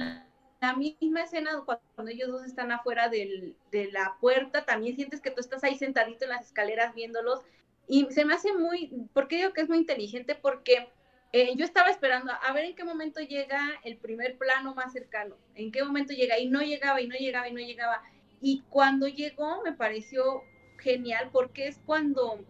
la 0.59 0.75
misma 0.75 1.21
escena, 1.21 1.63
cuando 1.65 2.11
ellos 2.11 2.29
dos 2.29 2.45
están 2.45 2.71
afuera 2.71 3.09
del, 3.09 3.55
de 3.71 3.91
la 3.91 4.17
puerta, 4.19 4.65
también 4.65 4.95
sientes 4.95 5.21
que 5.21 5.31
tú 5.31 5.39
estás 5.39 5.63
ahí 5.63 5.77
sentadito 5.77 6.25
en 6.25 6.31
las 6.31 6.47
escaleras 6.47 6.95
viéndolos. 6.95 7.41
Y 7.87 8.07
se 8.09 8.25
me 8.25 8.33
hace 8.33 8.53
muy, 8.53 9.07
¿por 9.13 9.27
qué 9.27 9.37
digo 9.37 9.53
que 9.53 9.61
es 9.61 9.69
muy 9.69 9.77
inteligente? 9.77 10.33
Porque 10.33 10.89
eh, 11.33 11.53
yo 11.55 11.65
estaba 11.65 11.89
esperando 11.89 12.31
a 12.31 12.53
ver 12.53 12.65
en 12.65 12.75
qué 12.75 12.83
momento 12.83 13.19
llega 13.21 13.79
el 13.83 13.97
primer 13.97 14.37
plano 14.37 14.73
más 14.75 14.93
cercano, 14.93 15.35
en 15.55 15.71
qué 15.71 15.83
momento 15.83 16.13
llega, 16.13 16.39
y 16.39 16.47
no 16.47 16.61
llegaba, 16.61 17.01
y 17.01 17.07
no 17.07 17.15
llegaba, 17.15 17.47
y 17.47 17.53
no 17.53 17.59
llegaba. 17.59 18.01
Y 18.41 18.63
cuando 18.69 19.07
llegó 19.07 19.61
me 19.63 19.73
pareció 19.73 20.43
genial 20.79 21.29
porque 21.31 21.67
es 21.67 21.79
cuando, 21.85 22.43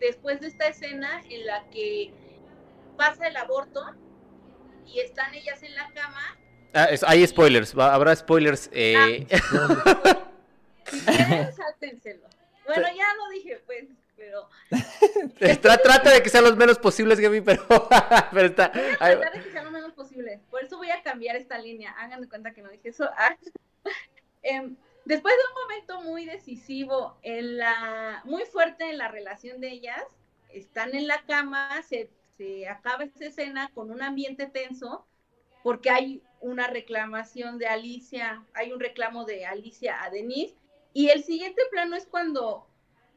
después 0.00 0.40
de 0.40 0.48
esta 0.48 0.68
escena 0.68 1.22
en 1.30 1.46
la 1.46 1.68
que 1.70 2.12
pasa 2.96 3.28
el 3.28 3.36
aborto 3.36 3.82
y 4.86 5.00
están 5.00 5.34
ellas 5.34 5.62
en 5.62 5.74
la 5.74 5.90
cama, 5.92 6.36
Ah, 6.78 6.88
hay 7.06 7.26
spoilers, 7.26 7.74
habrá 7.74 8.14
spoilers. 8.14 8.68
Eh... 8.72 9.26
Ah, 11.08 11.50
bueno, 12.64 12.86
ya 12.96 13.14
lo 13.16 13.28
dije, 13.34 13.60
pues, 13.66 13.86
pero. 14.16 14.48
trata 15.60 16.10
de 16.10 16.22
que 16.22 16.30
sean 16.30 16.44
los 16.44 16.56
menos 16.56 16.78
posibles, 16.78 17.20
Gaby, 17.20 17.42
pero, 17.42 17.62
pero 18.32 18.46
está. 18.46 18.72
Voy 18.74 18.82
a 18.82 19.20
tratar 19.20 19.32
de 19.32 19.42
que 19.42 19.52
sean 19.52 19.64
los 19.64 19.72
menos 19.72 19.92
posibles. 19.92 20.40
Por 20.50 20.64
eso 20.64 20.76
voy 20.78 20.90
a 20.90 21.02
cambiar 21.02 21.36
esta 21.36 21.58
línea. 21.58 21.92
Hagan 21.92 22.20
de 22.20 22.28
cuenta 22.28 22.52
que 22.52 22.62
no 22.62 22.70
dije 22.70 22.88
eso. 22.88 23.08
Ah, 23.18 23.36
em, 24.42 24.76
después 25.04 25.34
de 25.34 25.40
un 25.48 25.62
momento 25.62 26.10
muy 26.10 26.24
decisivo, 26.24 27.16
en 27.22 27.56
la, 27.56 28.20
muy 28.24 28.44
fuerte 28.44 28.90
en 28.90 28.98
la 28.98 29.08
relación 29.08 29.60
de 29.60 29.70
ellas, 29.70 30.02
están 30.50 30.94
en 30.94 31.06
la 31.06 31.22
cama, 31.22 31.82
se, 31.82 32.10
se 32.36 32.68
acaba 32.68 33.04
esta 33.04 33.26
escena 33.26 33.70
con 33.74 33.90
un 33.90 34.02
ambiente 34.02 34.46
tenso, 34.46 35.06
porque 35.62 35.90
hay 35.90 36.22
una 36.40 36.66
reclamación 36.66 37.58
de 37.58 37.66
Alicia, 37.66 38.44
hay 38.54 38.72
un 38.72 38.80
reclamo 38.80 39.24
de 39.24 39.46
Alicia 39.46 40.02
a 40.02 40.10
Denise, 40.10 40.56
y 40.92 41.08
el 41.08 41.24
siguiente 41.24 41.62
plano 41.70 41.96
es 41.96 42.06
cuando 42.06 42.66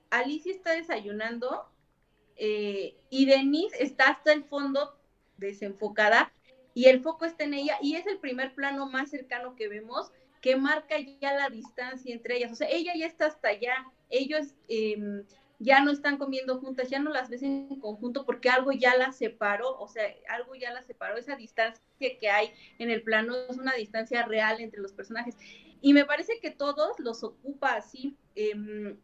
Alicia 0.09 0.51
está 0.51 0.71
desayunando 0.71 1.69
eh, 2.35 2.95
y 3.09 3.25
Denise 3.25 3.83
está 3.83 4.09
hasta 4.09 4.33
el 4.33 4.43
fondo 4.43 4.97
desenfocada 5.37 6.31
y 6.73 6.85
el 6.85 7.01
foco 7.01 7.25
está 7.25 7.43
en 7.43 7.53
ella 7.53 7.77
y 7.81 7.95
es 7.95 8.07
el 8.07 8.19
primer 8.19 8.53
plano 8.55 8.89
más 8.89 9.09
cercano 9.09 9.55
que 9.55 9.67
vemos 9.67 10.11
que 10.41 10.55
marca 10.55 10.95
ya 11.19 11.33
la 11.33 11.49
distancia 11.49 12.13
entre 12.13 12.37
ellas, 12.37 12.51
o 12.51 12.55
sea, 12.55 12.69
ella 12.69 12.93
ya 12.95 13.05
está 13.05 13.25
hasta 13.25 13.49
allá, 13.49 13.85
ellos 14.09 14.55
eh, 14.69 15.25
ya 15.59 15.83
no 15.83 15.91
están 15.91 16.17
comiendo 16.17 16.59
juntas, 16.59 16.89
ya 16.89 16.99
no 16.99 17.11
las 17.11 17.29
ves 17.29 17.43
en 17.43 17.79
conjunto 17.81 18.25
porque 18.25 18.49
algo 18.49 18.71
ya 18.71 18.95
las 18.95 19.17
separó, 19.17 19.77
o 19.77 19.87
sea, 19.87 20.03
algo 20.29 20.55
ya 20.55 20.71
las 20.71 20.85
separó, 20.85 21.17
esa 21.17 21.35
distancia 21.35 21.83
que 21.99 22.29
hay 22.29 22.53
en 22.79 22.89
el 22.89 23.03
plano 23.03 23.35
es 23.49 23.57
una 23.57 23.73
distancia 23.73 24.25
real 24.25 24.61
entre 24.61 24.81
los 24.81 24.93
personajes. 24.93 25.35
Y 25.81 25.93
me 25.93 26.05
parece 26.05 26.39
que 26.39 26.51
todos 26.51 26.97
los 26.99 27.23
ocupa 27.23 27.75
así, 27.75 28.15
em, 28.35 28.97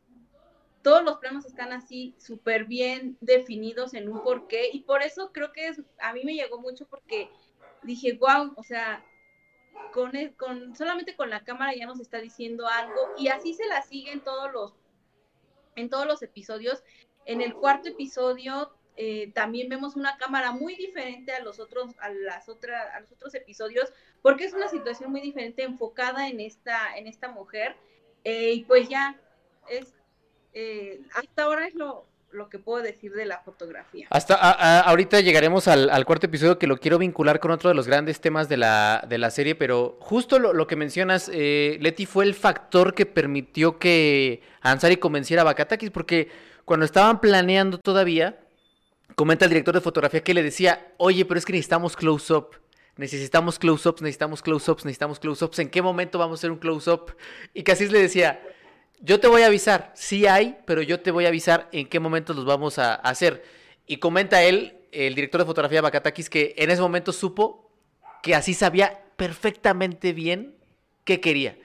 todos 0.86 1.04
los 1.04 1.18
planos 1.18 1.48
están 1.48 1.74
así 1.74 2.14
súper 2.20 2.66
bien 2.66 3.18
definidos 3.20 3.96
en 3.96 4.08
un 4.08 4.22
porqué 4.22 4.70
y 4.72 4.82
por 4.82 5.02
eso 5.02 5.32
creo 5.32 5.52
que 5.52 5.72
a 5.98 6.14
mí 6.14 6.22
me 6.24 6.36
llegó 6.36 6.60
mucho 6.62 6.86
porque 6.86 7.28
dije, 7.82 8.14
wow, 8.14 8.54
o 8.56 8.62
sea, 8.62 9.04
con, 9.92 10.12
con 10.38 10.76
solamente 10.76 11.16
con 11.16 11.32
la 11.32 11.44
cámara 11.44 11.74
ya 11.74 11.88
nos 11.88 12.00
está 12.00 12.20
diciendo 12.20 12.68
algo 12.68 13.00
y 13.18 13.30
así 13.30 13.56
se 13.56 13.66
la 13.66 13.82
siguen 13.82 14.24
todos 14.24 14.54
los 14.54 14.76
en 15.76 15.90
todos 15.90 16.06
los 16.06 16.22
episodios. 16.22 16.84
En 17.26 17.42
el 17.42 17.56
cuarto 17.56 17.90
episodio 17.90 18.72
eh, 18.96 19.32
también 19.34 19.70
vemos 19.70 19.96
una 19.96 20.18
cámara 20.18 20.52
muy 20.52 20.76
diferente 20.76 21.32
a 21.32 21.42
los 21.42 21.60
otros, 21.60 21.96
a 21.98 22.10
las 22.10 22.48
otras, 22.48 22.94
a 22.94 23.00
los 23.00 23.12
otros 23.12 23.34
episodios, 23.34 23.92
porque 24.22 24.46
es 24.46 24.54
una 24.54 24.68
situación 24.68 25.10
muy 25.10 25.22
diferente 25.22 25.64
enfocada 25.64 26.30
en 26.30 26.40
esta, 26.42 26.96
en 26.96 27.08
esta 27.08 27.30
mujer. 27.30 27.76
Eh, 28.24 28.54
y 28.54 28.66
pues 28.66 28.88
ya 28.88 29.20
es 29.68 29.96
eh, 30.56 31.02
hasta 31.14 31.44
ahora 31.44 31.68
es 31.68 31.76
lo, 31.76 32.06
que 32.50 32.60
puedo 32.60 32.82
decir 32.82 33.12
de 33.12 33.26
la 33.26 33.40
fotografía. 33.40 34.08
Hasta 34.10 34.36
ahorita 34.82 35.20
llegaremos 35.20 35.68
al, 35.68 36.06
cuarto 36.06 36.28
episodio 36.28 36.58
que 36.58 36.66
lo 36.66 36.78
quiero 36.78 36.98
vincular 36.98 37.40
con 37.40 37.52
otro 37.52 37.70
de 37.70 37.76
los 37.76 37.88
grandes 37.88 38.22
temas 38.22 38.48
de 38.48 38.58
la, 38.58 39.06
de 39.08 39.18
la 39.18 39.32
serie, 39.32 39.56
pero 39.56 39.98
justo 40.00 40.40
lo, 40.40 40.66
que 40.66 40.78
mencionas, 40.78 41.30
eh, 41.34 41.78
Leti, 41.82 42.06
fue 42.06 42.24
el 42.24 42.34
factor 42.34 42.94
que 42.94 43.06
permitió 43.06 43.78
que 43.80 44.42
Ansari 44.62 44.98
convenciera 44.98 45.42
a 45.42 45.46
Bakatakis, 45.46 45.92
porque 45.92 46.30
cuando 46.64 46.86
estaban 46.86 47.20
planeando 47.20 47.78
todavía, 47.78 48.40
comenta 49.16 49.46
el 49.46 49.50
director 49.50 49.76
de 49.76 49.82
fotografía 49.82 50.24
que 50.24 50.34
le 50.34 50.42
decía, 50.42 50.94
oye, 50.98 51.26
pero 51.26 51.38
es 51.38 51.46
que 51.46 51.54
necesitamos 51.54 51.96
close-up. 51.96 52.56
Necesitamos 52.98 53.60
close-ups, 53.60 54.02
necesitamos 54.02 54.42
close-ups, 54.42 54.86
necesitamos 54.86 55.20
close-ups. 55.20 55.60
¿En 55.60 55.70
qué 55.70 55.82
momento 55.82 56.18
vamos 56.18 56.40
a 56.40 56.40
hacer 56.40 56.52
un 56.52 56.60
close-up? 56.60 57.14
Y 57.54 57.64
Casis 57.64 57.92
le 57.92 58.02
decía, 58.02 58.42
yo 59.00 59.20
te 59.20 59.28
voy 59.28 59.44
a 59.44 59.48
avisar, 59.48 59.92
sí 59.96 60.26
hay, 60.26 60.58
pero 60.66 60.82
yo 60.82 61.00
te 61.00 61.12
voy 61.12 61.26
a 61.26 61.30
avisar 61.30 61.70
en 61.72 61.88
qué 61.88 62.00
momento 62.00 62.34
los 62.34 62.46
vamos 62.46 62.80
a 62.80 62.96
hacer. 62.96 63.44
Y 63.88 63.98
comenta 63.98 64.44
él, 64.44 64.78
el 64.92 65.16
director 65.16 65.42
de 65.42 65.46
fotografía 65.46 65.78
de 65.78 65.82
Bakatakis, 65.82 66.30
que 66.30 66.56
en 66.58 66.72
ese 66.72 66.82
momento 66.82 67.12
supo 67.12 67.72
que 68.24 68.36
así 68.36 68.54
sabía 68.54 69.04
perfectamente 69.18 70.14
bien 70.14 70.56
qué 71.04 71.20
quería. 71.20 71.58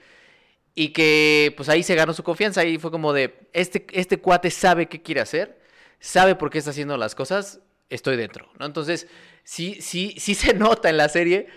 Y 0.75 0.89
que 0.89 1.53
pues 1.57 1.67
ahí 1.69 1.83
se 1.83 1.95
ganó 1.95 2.13
su 2.13 2.23
confianza 2.23 2.63
y 2.63 2.77
fue 2.77 2.91
como 2.91 3.13
de, 3.13 3.47
este, 3.53 3.85
este 3.91 4.19
cuate 4.19 4.51
sabe 4.51 4.87
qué 4.87 5.01
quiere 5.01 5.21
hacer, 5.21 5.59
sabe 5.99 6.35
por 6.35 6.49
qué 6.49 6.59
está 6.59 6.71
haciendo 6.71 6.95
las 6.97 7.15
cosas, 7.15 7.59
estoy 7.89 8.15
dentro, 8.15 8.49
¿no? 8.59 8.65
Entonces, 8.65 9.07
sí, 9.43 9.77
sí, 9.81 10.15
sí 10.17 10.35
se 10.35 10.53
nota 10.55 10.89
en 10.89 10.97
la 10.97 11.09
serie 11.09 11.47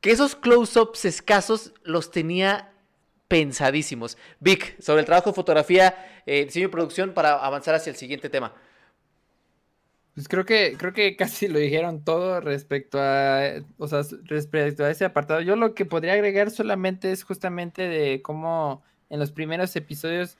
que 0.00 0.10
esos 0.10 0.36
close-ups 0.36 1.06
escasos 1.06 1.72
los 1.82 2.10
tenía 2.10 2.73
pensadísimos. 3.28 4.16
Vic, 4.40 4.80
sobre 4.80 5.00
el 5.00 5.06
trabajo 5.06 5.30
de 5.30 5.34
fotografía, 5.34 6.22
eh, 6.26 6.44
diseño 6.44 6.66
y 6.66 6.70
producción 6.70 7.12
para 7.14 7.34
avanzar 7.34 7.74
hacia 7.74 7.90
el 7.90 7.96
siguiente 7.96 8.28
tema. 8.28 8.54
Pues 10.14 10.28
creo 10.28 10.44
que, 10.44 10.76
creo 10.78 10.92
que 10.92 11.16
casi 11.16 11.48
lo 11.48 11.58
dijeron 11.58 12.04
todo 12.04 12.40
respecto 12.40 12.98
a, 13.00 13.54
o 13.78 13.88
sea, 13.88 14.02
respecto 14.24 14.84
a 14.84 14.90
ese 14.90 15.04
apartado. 15.04 15.40
Yo 15.40 15.56
lo 15.56 15.74
que 15.74 15.84
podría 15.84 16.12
agregar 16.14 16.50
solamente 16.50 17.10
es 17.12 17.24
justamente 17.24 17.82
de 17.88 18.22
cómo 18.22 18.82
en 19.10 19.20
los 19.20 19.32
primeros 19.32 19.74
episodios, 19.76 20.36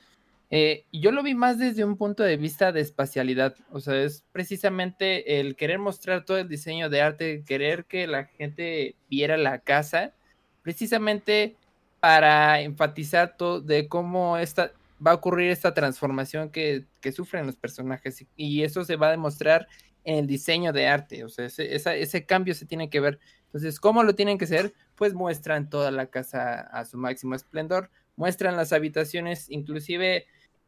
eh, 0.51 0.85
yo 0.93 1.13
lo 1.13 1.23
vi 1.23 1.35
más 1.35 1.59
desde 1.59 1.85
un 1.85 1.97
punto 1.97 2.23
de 2.23 2.37
vista 2.37 2.73
de 2.73 2.81
espacialidad. 2.81 3.57
O 3.71 3.81
sea, 3.81 4.03
es 4.03 4.25
precisamente 4.33 5.41
el 5.41 5.57
querer 5.57 5.79
mostrar 5.79 6.25
todo 6.25 6.39
el 6.39 6.49
diseño 6.49 6.89
de 6.89 7.03
arte, 7.03 7.45
querer 7.45 7.87
que 7.87 8.07
la 8.07 8.25
gente 8.25 8.97
viera 9.11 9.37
la 9.37 9.59
casa, 9.59 10.15
precisamente 10.63 11.57
para 12.05 12.61
enfatizar 12.61 13.35
todo 13.35 13.63
de 13.63 13.89
cómo 13.89 14.37
esta, 14.37 14.73
va 15.05 15.13
a 15.13 15.15
ocurrir 15.15 15.51
esta 15.51 15.73
transformación 15.73 16.51
que, 16.51 16.85
sufren 17.15 17.47
los 17.47 17.57
personajes 17.57 18.27
y, 18.37 18.63
eso 18.63 18.85
se 18.85 18.97
va 18.97 19.09
a 19.09 19.13
demostrar 19.13 19.67
en 20.05 20.17
el 20.19 20.27
diseño 20.27 20.75
de 20.75 20.87
arte, 20.87 21.25
o 21.25 21.31
sea, 21.31 21.47
ese, 21.47 21.75
ese 21.75 22.27
cambio 22.27 22.53
se 22.53 22.67
tiene 22.67 22.91
que 22.91 23.01
ver. 23.01 23.19
Entonces, 23.47 23.81
¿cómo 23.81 24.03
lo 24.03 24.15
tienen 24.15 24.37
que 24.37 24.47
ser? 24.47 24.75
Pues 24.97 25.15
muestran 25.15 25.71
toda 25.71 25.91
la 25.91 26.09
casa 26.09 26.61
a 26.61 26.85
su 26.85 26.99
máximo 26.99 27.37
esplendor, 27.37 27.89
muestran 28.17 28.55
las 28.55 28.75
habitaciones, 28.75 29.47
inclusive 29.49 30.27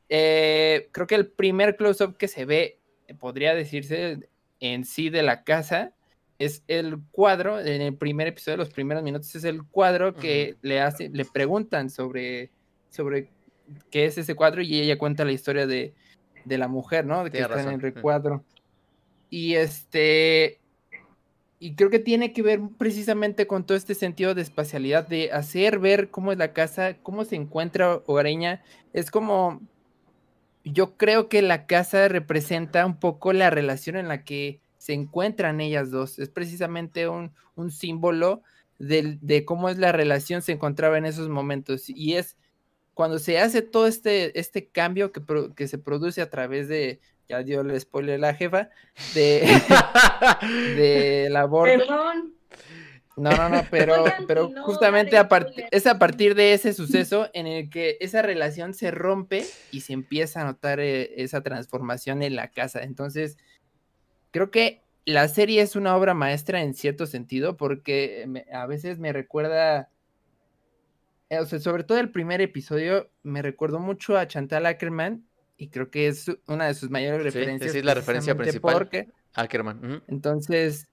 eh, 0.08 0.88
creo 0.90 1.06
que 1.06 1.16
el 1.16 1.26
primer 1.26 1.76
close-up 1.76 2.16
que 2.16 2.28
se 2.28 2.46
ve, 2.46 2.80
podría 3.18 3.54
decirse 3.54 4.30
en 4.60 4.86
sí 4.86 5.10
de 5.10 5.22
la 5.22 5.44
casa, 5.44 5.92
es 6.38 6.62
el 6.68 6.98
cuadro, 7.10 7.60
en 7.60 7.82
el 7.82 7.94
primer 7.94 8.28
episodio, 8.28 8.58
los 8.58 8.70
primeros 8.70 9.02
minutos, 9.02 9.34
es 9.34 9.44
el 9.44 9.64
cuadro 9.64 10.14
que 10.14 10.56
le 10.62 10.80
hace, 10.80 11.08
le 11.08 11.24
preguntan 11.24 11.90
sobre, 11.90 12.50
sobre 12.90 13.30
qué 13.90 14.04
es 14.04 14.18
ese 14.18 14.34
cuadro 14.34 14.62
y 14.62 14.80
ella 14.80 14.98
cuenta 14.98 15.24
la 15.24 15.32
historia 15.32 15.66
de, 15.66 15.94
la 16.44 16.68
mujer, 16.68 17.06
¿no? 17.06 17.24
De 17.24 17.30
que 17.30 17.40
está 17.40 17.62
en 17.62 17.70
el 17.70 17.80
recuadro. 17.80 18.44
Y 19.30 19.54
este, 19.54 20.60
y 21.58 21.74
creo 21.74 21.90
que 21.90 21.98
tiene 21.98 22.32
que 22.32 22.42
ver 22.42 22.60
precisamente 22.76 23.46
con 23.46 23.64
todo 23.64 23.76
este 23.76 23.94
sentido 23.94 24.34
de 24.34 24.42
espacialidad, 24.42 25.08
de 25.08 25.32
hacer 25.32 25.78
ver 25.78 26.10
cómo 26.10 26.32
es 26.32 26.38
la 26.38 26.52
casa, 26.52 26.96
cómo 27.02 27.24
se 27.24 27.36
encuentra 27.36 28.02
hogareña. 28.06 28.62
Es 28.92 29.10
como, 29.10 29.62
yo 30.64 30.96
creo 30.96 31.28
que 31.28 31.40
la 31.40 31.66
casa 31.66 32.08
representa 32.08 32.84
un 32.84 32.98
poco 32.98 33.32
la 33.32 33.48
relación 33.50 33.96
en 33.96 34.08
la 34.08 34.22
que 34.22 34.60
se 34.86 34.92
encuentran 34.92 35.60
ellas 35.60 35.90
dos. 35.90 36.20
Es 36.20 36.28
precisamente 36.28 37.08
un, 37.08 37.32
símbolo 37.72 38.42
de, 38.78 39.44
cómo 39.44 39.68
es 39.68 39.78
la 39.78 39.90
relación 39.90 40.42
se 40.42 40.52
encontraba 40.52 40.96
en 40.96 41.06
esos 41.06 41.28
momentos. 41.28 41.88
Y 41.88 42.14
es 42.14 42.36
cuando 42.94 43.18
se 43.18 43.40
hace 43.40 43.62
todo 43.62 43.88
este, 43.88 44.38
este 44.38 44.68
cambio 44.68 45.10
que, 45.10 45.20
que 45.56 45.66
se 45.66 45.78
produce 45.78 46.22
a 46.22 46.30
través 46.30 46.68
de, 46.68 47.00
ya 47.28 47.42
dio 47.42 47.62
el 47.62 47.80
spoiler 47.80 48.20
la 48.20 48.34
jefa, 48.34 48.70
de, 49.12 49.40
de 50.76 51.30
la 51.32 51.50
Perdón. 51.50 52.34
No, 53.16 53.30
no, 53.30 53.48
no, 53.48 53.64
pero, 53.68 54.04
pero 54.28 54.52
justamente 54.62 55.16
a 55.16 55.26
es 55.72 55.86
a 55.88 55.98
partir 55.98 56.36
de 56.36 56.52
ese 56.52 56.74
suceso 56.74 57.28
en 57.32 57.48
el 57.48 57.70
que 57.70 57.96
esa 58.00 58.22
relación 58.22 58.72
se 58.72 58.92
rompe 58.92 59.44
y 59.72 59.80
se 59.80 59.94
empieza 59.94 60.42
a 60.42 60.44
notar 60.44 60.78
eh, 60.78 61.14
esa 61.16 61.42
transformación 61.42 62.22
en 62.22 62.36
la 62.36 62.50
casa. 62.50 62.82
Entonces, 62.82 63.38
creo 64.36 64.50
que 64.50 64.82
la 65.06 65.28
serie 65.28 65.62
es 65.62 65.76
una 65.76 65.96
obra 65.96 66.12
maestra 66.12 66.60
en 66.60 66.74
cierto 66.74 67.06
sentido 67.06 67.56
porque 67.56 68.44
a 68.52 68.66
veces 68.66 68.98
me 68.98 69.10
recuerda, 69.10 69.88
eh, 71.30 71.38
o 71.38 71.46
sea, 71.46 71.58
sobre 71.58 71.84
todo 71.84 71.98
el 71.98 72.10
primer 72.10 72.42
episodio, 72.42 73.08
me 73.22 73.40
recuerdo 73.40 73.78
mucho 73.78 74.18
a 74.18 74.28
Chantal 74.28 74.66
Ackerman 74.66 75.24
y 75.56 75.68
creo 75.68 75.90
que 75.90 76.08
es 76.08 76.30
una 76.48 76.66
de 76.66 76.74
sus 76.74 76.90
mayores 76.90 77.22
referencias. 77.22 77.72
Sí, 77.72 77.78
es 77.78 77.84
la 77.86 77.94
referencia 77.94 78.34
principal. 78.34 78.74
Porque, 78.74 79.08
Ackerman. 79.32 80.02
Entonces, 80.06 80.86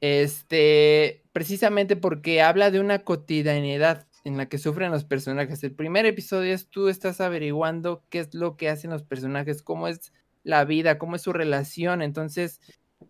este, 0.00 1.22
precisamente 1.32 1.94
porque 1.94 2.42
habla 2.42 2.72
de 2.72 2.80
una 2.80 3.04
cotidianidad 3.04 4.08
en 4.24 4.36
la 4.36 4.48
que 4.48 4.58
sufren 4.58 4.90
los 4.90 5.04
personajes. 5.04 5.62
El 5.62 5.76
primer 5.76 6.06
episodio 6.06 6.52
es 6.52 6.66
tú 6.66 6.88
estás 6.88 7.20
averiguando 7.20 8.02
qué 8.10 8.18
es 8.18 8.34
lo 8.34 8.56
que 8.56 8.68
hacen 8.68 8.90
los 8.90 9.04
personajes, 9.04 9.62
cómo 9.62 9.86
es 9.86 10.12
la 10.44 10.64
vida, 10.64 10.98
cómo 10.98 11.16
es 11.16 11.22
su 11.22 11.32
relación. 11.32 12.02
Entonces, 12.02 12.60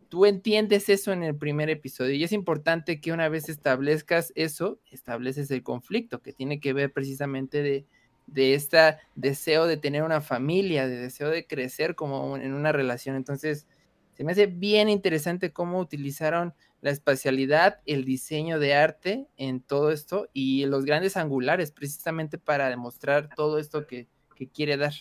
tú 0.09 0.25
entiendes 0.25 0.89
eso 0.89 1.13
en 1.13 1.23
el 1.23 1.37
primer 1.37 1.69
episodio 1.69 2.15
y 2.15 2.25
es 2.25 2.33
importante 2.33 3.01
que 3.01 3.13
una 3.13 3.29
vez 3.29 3.49
establezcas 3.49 4.33
eso, 4.37 4.81
estableces 4.91 5.51
el 5.51 5.63
conflicto 5.63 6.23
que 6.23 6.33
tiene 6.33 6.61
que 6.61 6.73
ver 6.73 6.93
precisamente 6.93 7.63
de, 7.63 7.85
de 8.27 8.55
este 8.55 8.97
deseo 9.15 9.67
de 9.67 9.77
tener 9.77 10.03
una 10.03 10.21
familia, 10.21 10.89
de 10.89 10.97
deseo 10.97 11.29
de 11.29 11.47
crecer 11.47 11.95
como 11.95 12.37
en 12.37 12.55
una 12.55 12.73
relación. 12.73 13.17
Entonces, 13.17 13.67
se 14.15 14.25
me 14.25 14.33
hace 14.33 14.47
bien 14.47 14.89
interesante 14.89 15.53
cómo 15.53 15.81
utilizaron 15.81 16.55
la 16.81 16.91
espacialidad, 16.91 17.81
el 17.87 18.05
diseño 18.05 18.59
de 18.59 18.75
arte 18.75 19.27
en 19.37 19.61
todo 19.61 19.91
esto 19.91 20.29
y 20.33 20.67
los 20.67 20.85
grandes 20.85 21.17
angulares 21.17 21.73
precisamente 21.73 22.39
para 22.39 22.69
demostrar 22.69 23.31
todo 23.35 23.59
esto 23.59 23.87
que, 23.87 24.07
que 24.37 24.49
quiere 24.49 24.77
dar. 24.77 24.93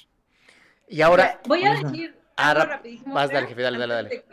Y 0.88 1.02
ahora... 1.02 1.42
Voy 1.48 1.64
a 1.66 1.74
decir 1.74 2.23
Ah, 2.36 2.54
rapidísimo. 2.54 3.14
Más, 3.14 3.32
dale, 3.32 3.54
dale, 3.54 3.78
dale, 3.78 3.94
dale. 3.94 4.24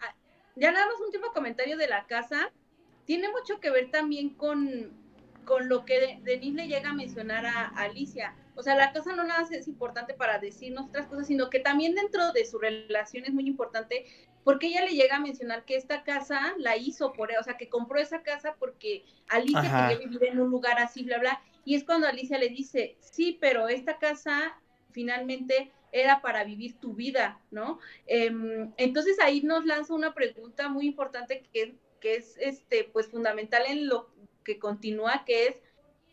Ah, 0.00 0.14
ya 0.54 0.72
nada 0.72 0.86
más 0.86 0.96
un 0.98 1.06
último 1.06 1.32
comentario 1.32 1.76
de 1.76 1.88
la 1.88 2.06
casa. 2.06 2.50
Tiene 3.04 3.30
mucho 3.30 3.60
que 3.60 3.70
ver 3.70 3.90
también 3.90 4.30
con, 4.30 4.90
con 5.44 5.68
lo 5.68 5.84
que 5.84 6.18
Denise 6.22 6.56
le 6.56 6.68
llega 6.68 6.90
a 6.90 6.94
mencionar 6.94 7.46
a, 7.46 7.68
Alicia. 7.68 8.34
O 8.56 8.62
sea, 8.62 8.74
la 8.74 8.92
casa 8.92 9.14
no 9.14 9.24
nada 9.24 9.42
más 9.42 9.52
es 9.52 9.68
importante 9.68 10.14
para 10.14 10.38
decirnos 10.38 10.88
otras 10.88 11.06
cosas, 11.06 11.26
sino 11.26 11.50
que 11.50 11.60
también 11.60 11.94
dentro 11.94 12.32
de 12.32 12.44
su 12.44 12.58
relación 12.58 13.24
es 13.24 13.32
muy 13.32 13.46
importante 13.46 14.06
porque 14.44 14.68
ella 14.68 14.84
le 14.84 14.94
llega 14.94 15.16
a 15.16 15.20
mencionar 15.20 15.64
que 15.64 15.76
esta 15.76 16.04
casa 16.04 16.54
la 16.58 16.76
hizo 16.76 17.12
por, 17.12 17.30
o 17.32 17.42
sea, 17.42 17.56
que 17.56 17.68
compró 17.68 17.98
esa 17.98 18.22
casa 18.22 18.54
porque 18.58 19.04
Alicia 19.28 19.88
quería 19.88 20.06
vivir 20.06 20.24
en 20.24 20.40
un 20.40 20.50
lugar 20.50 20.78
así, 20.78 21.02
bla, 21.02 21.18
bla. 21.18 21.42
Y 21.64 21.74
es 21.74 21.84
cuando 21.84 22.06
Alicia 22.06 22.38
le 22.38 22.48
dice, 22.48 22.96
sí, 23.00 23.38
pero 23.40 23.68
esta 23.68 23.98
casa 23.98 24.56
finalmente 24.92 25.72
era 26.00 26.20
para 26.20 26.44
vivir 26.44 26.78
tu 26.78 26.94
vida, 26.94 27.40
¿no? 27.50 27.78
Em, 28.06 28.72
entonces 28.76 29.18
ahí 29.20 29.42
nos 29.42 29.64
lanza 29.64 29.94
una 29.94 30.14
pregunta 30.14 30.68
muy 30.68 30.86
importante 30.86 31.42
que, 31.52 31.76
que 32.00 32.16
es 32.16 32.36
este, 32.38 32.84
pues 32.84 33.08
fundamental 33.08 33.62
en 33.66 33.88
lo 33.88 34.10
que 34.44 34.58
continúa, 34.58 35.24
que 35.24 35.48
es 35.48 35.56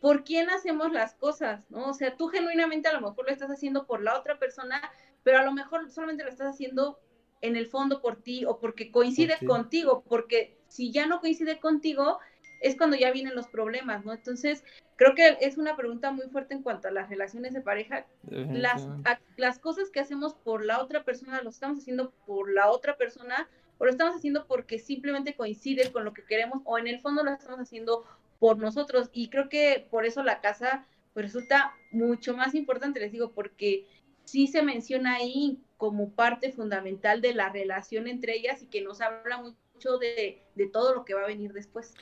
¿por 0.04 0.26
quién 0.26 0.50
hacemos 0.50 0.92
las 0.92 1.14
cosas? 1.14 1.70
¿no? 1.70 1.90
O 1.90 1.94
sea, 1.94 2.18
tú 2.18 2.28
genuinamente 2.28 2.90
a 2.90 2.94
lo 2.94 3.00
mejor 3.00 3.26
lo 3.26 3.32
estás 3.32 3.50
haciendo 3.50 3.86
por 3.86 4.02
la 4.02 4.20
otra 4.20 4.38
persona, 4.38 4.82
pero 5.24 5.40
a 5.40 5.44
lo 5.44 5.54
mejor 5.54 5.90
solamente 5.90 6.26
lo 6.26 6.30
estás 6.30 6.54
haciendo 6.54 7.00
en 7.40 7.56
el 7.56 7.68
fondo 7.68 8.02
por 8.02 8.22
ti 8.22 8.44
o 8.44 8.60
porque 8.60 8.92
coincide 8.92 9.38
contigo, 9.46 10.04
porque 10.08 10.58
si 10.68 10.92
ya 10.92 11.08
no 11.08 11.22
coincide 11.22 11.60
contigo, 11.60 12.20
es 12.64 12.78
cuando 12.78 12.96
ya 12.96 13.12
vienen 13.12 13.36
los 13.36 13.48
problemas, 13.48 14.06
¿no? 14.06 14.14
Entonces, 14.14 14.64
creo 14.96 15.14
que 15.14 15.38
es 15.42 15.58
una 15.58 15.76
pregunta 15.76 16.12
muy 16.12 16.28
fuerte 16.30 16.54
en 16.54 16.64
cuanto 16.64 16.88
a 16.88 16.92
las 16.92 17.10
relaciones 17.10 17.54
de 17.54 17.62
pareja. 17.62 18.06
Las, 18.24 18.88
las 19.36 19.60
cosas 19.60 19.90
que 19.90 20.00
hacemos 20.00 20.34
por 20.34 20.66
la 20.66 20.82
otra 20.82 21.04
persona, 21.04 21.42
lo 21.42 21.50
estamos 21.50 21.80
haciendo 21.80 22.12
por 22.26 22.52
la 22.52 22.72
otra 22.72 22.96
persona, 22.96 23.50
o 23.78 23.86
lo 23.86 23.92
estamos 23.92 24.16
haciendo 24.16 24.48
porque 24.48 24.80
simplemente 24.80 25.36
coincide 25.36 25.92
con 25.92 26.06
lo 26.06 26.14
que 26.14 26.24
queremos, 26.24 26.62
o 26.64 26.78
en 26.78 26.88
el 26.88 27.02
fondo 27.02 27.24
lo 27.24 27.32
estamos 27.32 27.60
haciendo 27.60 28.06
por 28.40 28.58
nosotros. 28.58 29.10
Y 29.12 29.30
creo 29.30 29.50
que 29.50 29.86
por 29.92 30.06
eso 30.06 30.24
la 30.24 30.40
casa 30.40 30.86
pues, 31.14 31.26
resulta 31.26 31.74
mucho 31.92 32.36
más 32.36 32.56
importante, 32.56 33.02
les 33.02 33.12
digo, 33.12 33.34
porque 33.34 33.86
sí 34.24 34.48
se 34.48 34.62
menciona 34.62 35.16
ahí 35.16 35.60
como 35.76 36.12
parte 36.12 36.54
fundamental 36.54 37.20
de 37.20 37.34
la 37.34 37.50
relación 37.50 38.08
entre 38.08 38.38
ellas 38.38 38.62
y 38.62 38.68
que 38.68 38.82
nos 38.82 39.02
habla 39.02 39.38
mucho 39.38 39.98
de, 39.98 40.42
de 40.56 40.68
todo 40.68 40.96
lo 40.96 41.04
que 41.04 41.14
va 41.14 41.24
a 41.24 41.28
venir 41.28 41.52
después. 41.52 41.94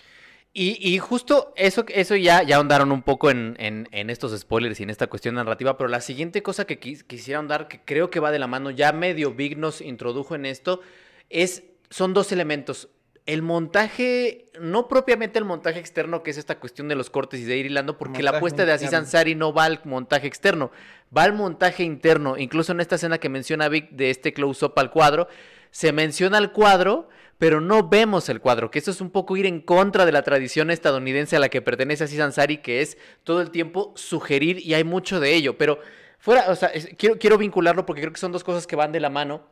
Y, 0.54 0.78
y, 0.82 0.98
justo 0.98 1.54
eso, 1.56 1.86
eso 1.88 2.16
ya, 2.18 2.44
ya 2.44 2.58
ahondaron 2.58 2.92
un 2.92 3.04
poco 3.04 3.32
en, 3.32 3.56
en, 3.58 3.88
en, 3.92 4.10
estos 4.10 4.38
spoilers 4.38 4.82
y 4.82 4.84
en 4.84 4.90
esta 4.90 5.08
cuestión 5.08 5.36
narrativa, 5.36 5.78
pero 5.78 5.88
la 5.88 6.02
siguiente 6.02 6.44
cosa 6.44 6.66
que 6.66 6.78
quis, 6.78 7.06
quisiera 7.06 7.38
ahondar, 7.38 7.70
que 7.70 7.80
creo 7.80 8.10
que 8.10 8.20
va 8.20 8.32
de 8.32 8.40
la 8.40 8.48
mano, 8.48 8.70
ya 8.70 8.92
medio 8.92 9.34
Big 9.34 9.58
nos 9.58 9.80
introdujo 9.80 10.36
en 10.36 10.46
esto, 10.46 10.82
es, 11.30 11.64
son 11.90 12.14
dos 12.14 12.34
elementos. 12.34 12.90
El 13.26 13.44
montaje, 13.44 14.48
no 14.60 14.90
propiamente 14.90 15.40
el 15.40 15.46
montaje 15.46 15.80
externo, 15.80 16.22
que 16.22 16.32
es 16.32 16.38
esta 16.38 16.60
cuestión 16.60 16.90
de 16.90 16.96
los 16.96 17.10
cortes 17.10 17.40
y 17.40 17.44
de 17.46 17.56
ir 17.56 17.68
hilando, 17.68 17.98
porque 17.98 18.22
la 18.22 18.32
apuesta 18.32 18.66
de 18.66 18.74
Aziz 18.74 18.94
Ansari 18.94 19.36
no 19.36 19.54
va 19.54 19.66
al 19.66 19.80
montaje 19.86 20.28
externo, 20.28 20.72
va 21.16 21.24
al 21.24 21.34
montaje 21.34 21.84
interno. 21.84 22.38
Incluso 22.38 22.74
en 22.74 22.82
esta 22.82 22.96
escena 22.96 23.20
que 23.20 23.30
menciona 23.30 23.70
Vic 23.70 23.92
de 23.92 24.10
este 24.10 24.34
close-up 24.34 24.74
al 24.76 24.92
cuadro, 24.92 25.30
se 25.70 25.94
menciona 25.94 26.40
el 26.40 26.52
cuadro, 26.52 27.08
pero 27.42 27.60
no 27.60 27.90
vemos 27.90 28.30
el 28.30 28.40
cuadro, 28.40 28.70
que 28.70 28.78
eso 28.78 28.92
es 28.92 29.02
un 29.02 29.10
poco 29.10 29.36
ir 29.36 29.48
en 29.48 29.62
contra 29.62 30.06
de 30.06 30.12
la 30.12 30.22
tradición 30.22 30.70
estadounidense 30.70 31.36
a 31.36 31.40
la 31.40 31.50
que 31.50 31.60
pertenece 31.60 32.04
Aziz 32.04 32.20
Ansari, 32.20 32.58
que 32.58 32.82
es 32.82 33.00
todo 33.24 33.42
el 33.42 33.50
tiempo 33.50 33.94
sugerir, 33.96 34.60
y 34.60 34.76
hay 34.76 34.84
mucho 34.84 35.20
de 35.20 35.34
ello, 35.34 35.58
pero 35.58 35.80
fuera, 36.20 36.52
o 36.52 36.56
sea, 36.56 36.72
quiero, 37.00 37.18
quiero 37.18 37.40
vincularlo 37.40 37.88
porque 37.88 38.04
creo 38.04 38.14
que 38.14 38.20
son 38.20 38.32
dos 38.32 38.44
cosas 38.44 38.68
que 38.68 38.76
van 38.76 38.92
de 38.92 39.00
la 39.00 39.10
mano. 39.10 39.48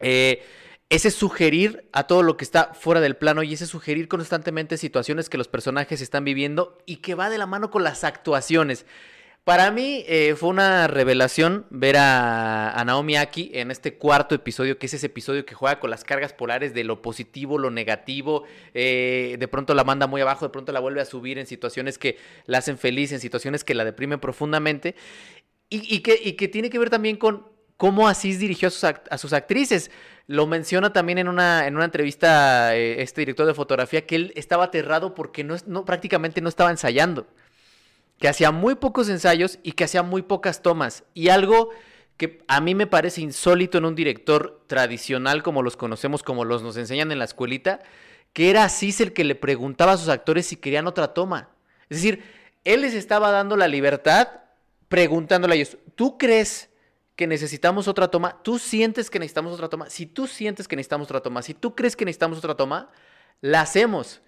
Eh, 0.00 0.42
ese 0.88 1.10
sugerir 1.10 1.86
a 1.92 2.06
todo 2.06 2.22
lo 2.22 2.38
que 2.38 2.44
está 2.44 2.72
fuera 2.72 3.02
del 3.02 3.18
plano 3.18 3.42
y 3.42 3.52
ese 3.52 3.66
sugerir 3.66 4.08
constantemente 4.08 4.78
situaciones 4.78 5.28
que 5.28 5.36
los 5.36 5.48
personajes 5.48 6.00
están 6.00 6.24
viviendo 6.24 6.78
y 6.86 7.02
que 7.02 7.14
va 7.14 7.28
de 7.28 7.36
la 7.36 7.46
mano 7.46 7.70
con 7.70 7.84
las 7.84 8.04
actuaciones. 8.04 8.86
Para 9.44 9.72
mí 9.72 10.04
eh, 10.06 10.36
fue 10.36 10.50
una 10.50 10.86
revelación 10.86 11.66
ver 11.68 11.96
a, 11.98 12.80
Naomi 12.86 13.16
Aki 13.16 13.50
en 13.54 13.72
este 13.72 13.96
cuarto 13.98 14.36
episodio, 14.36 14.78
que 14.78 14.86
es 14.86 14.94
ese 14.94 15.06
episodio 15.06 15.44
que 15.44 15.56
juega 15.56 15.80
con 15.80 15.90
las 15.90 16.04
cargas 16.04 16.32
polares 16.32 16.74
de 16.74 16.84
lo 16.84 17.02
positivo, 17.02 17.58
lo 17.58 17.72
negativo, 17.72 18.44
eh, 18.72 19.36
de 19.40 19.48
pronto 19.48 19.74
la 19.74 19.82
manda 19.82 20.06
muy 20.06 20.20
abajo, 20.20 20.44
de 20.44 20.50
pronto 20.50 20.70
la 20.70 20.78
vuelve 20.78 21.00
a 21.00 21.04
subir 21.04 21.40
en 21.40 21.48
situaciones 21.48 21.98
que 21.98 22.18
la 22.46 22.58
hacen 22.58 22.78
feliz, 22.78 23.10
en 23.10 23.18
situaciones 23.18 23.64
que 23.64 23.74
la 23.74 23.84
deprimen 23.84 24.20
profundamente, 24.20 24.94
y, 25.70 26.00
que, 26.00 26.48
tiene 26.48 26.70
que 26.70 26.78
ver 26.78 26.90
también 26.90 27.16
con 27.16 27.48
cómo 27.76 28.06
Asís 28.06 28.38
dirigió 28.38 28.68
a 28.68 28.70
sus, 28.70 28.84
a 28.84 29.18
sus 29.18 29.32
actrices. 29.32 29.90
Lo 30.26 30.46
menciona 30.46 30.92
también 30.92 31.18
en 31.18 31.28
una, 31.28 31.66
en 31.66 31.74
una 31.74 31.86
entrevista 31.86 32.76
eh, 32.76 33.02
este 33.02 33.22
director 33.22 33.46
de 33.46 33.54
fotografía, 33.54 34.06
que 34.06 34.16
él 34.16 34.32
estaba 34.36 34.64
aterrado 34.64 35.14
porque 35.14 35.42
no, 35.42 35.84
prácticamente 35.84 36.40
no 36.40 36.48
estaba 36.48 36.70
ensayando 36.70 37.26
que 38.18 38.28
hacía 38.28 38.50
muy 38.50 38.76
pocos 38.76 39.08
ensayos 39.08 39.58
y 39.62 39.72
que 39.72 39.84
hacía 39.84 40.02
muy 40.02 40.22
pocas 40.22 40.62
tomas. 40.62 41.04
Y 41.14 41.28
algo 41.28 41.70
que 42.16 42.42
a 42.46 42.60
mí 42.60 42.74
me 42.74 42.86
parece 42.86 43.20
insólito 43.20 43.78
en 43.78 43.84
un 43.84 43.94
director 43.94 44.62
tradicional 44.66 45.42
como 45.42 45.62
los 45.62 45.76
conocemos, 45.76 46.22
como 46.22 46.44
los 46.44 46.62
nos 46.62 46.76
enseñan 46.76 47.10
en 47.10 47.18
la 47.18 47.24
escuelita, 47.24 47.80
que 48.32 48.50
era 48.50 48.64
Asís 48.64 49.00
el 49.00 49.12
que 49.12 49.24
le 49.24 49.34
preguntaba 49.34 49.92
a 49.92 49.96
sus 49.96 50.08
actores 50.08 50.46
si 50.46 50.56
querían 50.56 50.86
otra 50.86 51.14
toma. 51.14 51.50
Es 51.88 51.98
decir, 51.98 52.22
él 52.64 52.82
les 52.82 52.94
estaba 52.94 53.30
dando 53.30 53.56
la 53.56 53.68
libertad 53.68 54.28
preguntándole 54.88 55.54
a 55.54 55.56
ellos, 55.56 55.78
¿tú 55.94 56.18
crees 56.18 56.68
que 57.16 57.26
necesitamos 57.26 57.88
otra 57.88 58.08
toma? 58.08 58.42
¿Tú 58.42 58.58
sientes 58.58 59.10
que 59.10 59.18
necesitamos 59.18 59.54
otra 59.54 59.68
toma? 59.68 59.90
Si 59.90 60.06
tú 60.06 60.26
sientes 60.26 60.68
que 60.68 60.76
necesitamos 60.76 61.06
otra 61.06 61.22
toma, 61.22 61.42
si 61.42 61.54
tú 61.54 61.74
crees 61.74 61.96
que 61.96 62.04
necesitamos 62.04 62.38
otra 62.38 62.56
toma, 62.56 62.90
la 63.40 63.62
hacemos. 63.62 64.22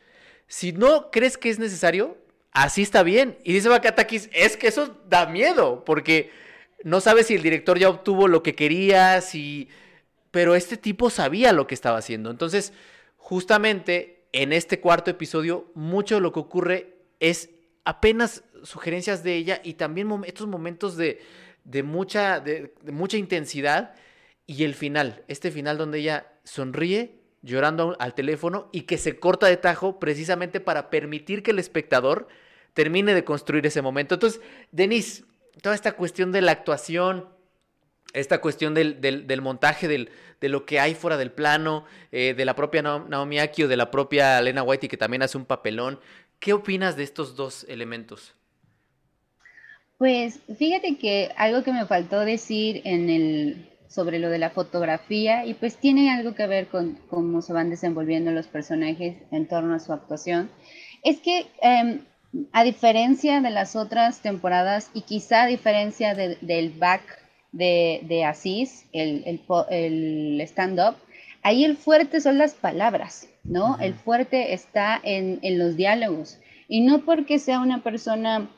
Si 0.47 0.73
no 0.73 1.11
crees 1.11 1.39
que 1.39 1.51
es 1.51 1.59
necesario, 1.59 2.19
así 2.55 2.83
está 2.83 3.03
bien. 3.03 3.37
Y 3.45 3.53
dice 3.53 3.69
Bakatakis, 3.69 4.31
es 4.33 4.57
que 4.57 4.69
eso 4.69 4.97
da 5.09 5.27
miedo, 5.27 5.85
porque 5.85 6.31
no 6.83 7.01
sabes 7.01 7.27
si 7.27 7.35
el 7.35 7.43
director 7.43 7.79
ya 7.79 7.91
obtuvo 7.91 8.29
lo 8.29 8.43
que 8.43 8.55
quería, 8.55 9.21
si... 9.21 9.69
pero 10.31 10.55
este 10.55 10.79
tipo 10.79 11.11
sabía 11.11 11.53
lo 11.53 11.67
que 11.67 11.75
estaba 11.75 11.99
haciendo. 11.99 12.31
Entonces, 12.31 12.73
justamente 13.19 14.27
en 14.33 14.53
este 14.53 14.81
cuarto 14.81 15.11
episodio, 15.11 15.71
mucho 15.75 16.15
de 16.17 16.21
lo 16.23 16.33
que 16.33 16.41
ocurre 16.41 16.97
es 17.21 17.51
apenas 17.85 18.45
sugerencias 18.63 19.23
de 19.23 19.35
ella 19.35 19.61
y 19.63 19.75
también 19.75 20.11
estos 20.27 20.47
momentos 20.47 20.97
de, 20.97 21.23
de 21.65 21.83
mucha, 21.83 22.41
de, 22.41 22.75
de 22.83 22.93
mucha 22.93 23.17
intensidad 23.17 23.95
y 24.47 24.65
el 24.65 24.75
final, 24.75 25.23
este 25.29 25.51
final 25.51 25.79
donde 25.79 25.99
ella 25.99 26.27
sonríe 26.45 27.21
llorando 27.43 27.97
al 27.99 28.15
teléfono 28.15 28.69
y 28.73 28.83
que 28.83 28.99
se 28.99 29.19
corta 29.19 29.47
de 29.47 29.57
tajo 29.57 29.99
precisamente 30.01 30.61
para 30.61 30.91
permitir 30.91 31.43
que 31.43 31.51
el 31.51 31.59
espectador 31.59 32.27
termine 32.75 33.15
de 33.15 33.25
construir 33.25 33.65
ese 33.67 33.83
momento. 33.83 34.15
Entonces, 34.15 34.41
Denise, 34.73 35.25
toda 35.63 35.75
esta 35.75 35.93
cuestión 35.93 36.33
de 36.33 36.43
la 36.43 36.53
actuación, 36.53 37.29
esta 38.13 38.41
cuestión 38.41 38.75
del, 38.75 39.01
del, 39.01 39.27
del 39.27 39.41
montaje, 39.41 39.89
del, 39.89 40.11
de 40.41 40.49
lo 40.49 40.67
que 40.67 40.81
hay 40.81 40.95
fuera 40.95 41.17
del 41.17 41.33
plano, 41.33 41.85
eh, 42.13 42.35
de 42.37 42.45
la 42.45 42.55
propia 42.55 42.83
Naomi 42.83 43.39
Aki 43.39 43.65
o 43.65 43.69
de 43.69 43.77
la 43.77 43.91
propia 43.91 44.41
Lena 44.41 44.63
Whitey, 44.63 44.89
que 44.89 44.97
también 44.97 45.23
hace 45.23 45.39
un 45.39 45.47
papelón. 45.47 45.99
¿Qué 46.39 46.53
opinas 46.53 46.97
de 46.97 47.05
estos 47.05 47.37
dos 47.37 47.65
elementos? 47.69 48.35
Pues 49.97 50.41
fíjate 50.59 50.99
que 50.99 51.31
algo 51.37 51.63
que 51.63 51.73
me 51.73 51.87
faltó 51.87 52.21
decir 52.21 52.83
en 52.85 53.09
el 53.09 53.71
sobre 53.89 54.19
lo 54.19 54.29
de 54.29 54.39
la 54.39 54.51
fotografía 54.51 55.47
y 55.47 55.55
pues 55.55 55.77
tiene 55.77 56.11
algo 56.11 56.35
que 56.35 56.49
ver 56.49 56.67
con 56.67 56.99
cómo 57.09 57.43
se 57.43 57.53
van 57.53 57.71
desenvolviendo 57.71 58.33
los 58.33 58.49
personajes 58.49 59.19
en 59.31 59.47
torno 59.47 59.73
a 59.73 59.79
su 59.79 59.93
actuación, 59.93 60.51
es 61.05 61.21
que 61.21 61.47
eh, 61.63 62.01
a 62.53 62.65
diferencia 62.65 63.41
de 63.41 63.51
las 63.51 63.77
otras 63.77 64.21
temporadas 64.21 64.91
y 64.95 65.03
quizá 65.03 65.45
a 65.45 65.47
diferencia 65.47 66.15
de, 66.15 66.37
del 66.41 66.71
back 66.71 67.03
de, 67.53 68.01
de 68.05 68.25
Asís, 68.25 68.87
el, 68.93 69.23
el, 69.27 69.41
el 69.71 70.41
stand-up, 70.43 70.97
ahí 71.43 71.65
el 71.65 71.77
fuerte 71.77 72.21
son 72.21 72.39
las 72.39 72.55
palabras, 72.55 73.29
¿no? 73.45 73.73
Uh 73.73 73.77
-huh. 73.77 73.83
El 73.83 73.95
fuerte 73.95 74.53
está 74.53 75.01
en, 75.03 75.39
en, 75.43 75.59
los 75.59 75.77
diálogos. 75.77 76.39
Y 76.69 76.81
no 76.81 77.05
porque 77.05 77.39
sea 77.39 77.61
una 77.61 77.83
persona 77.83 78.49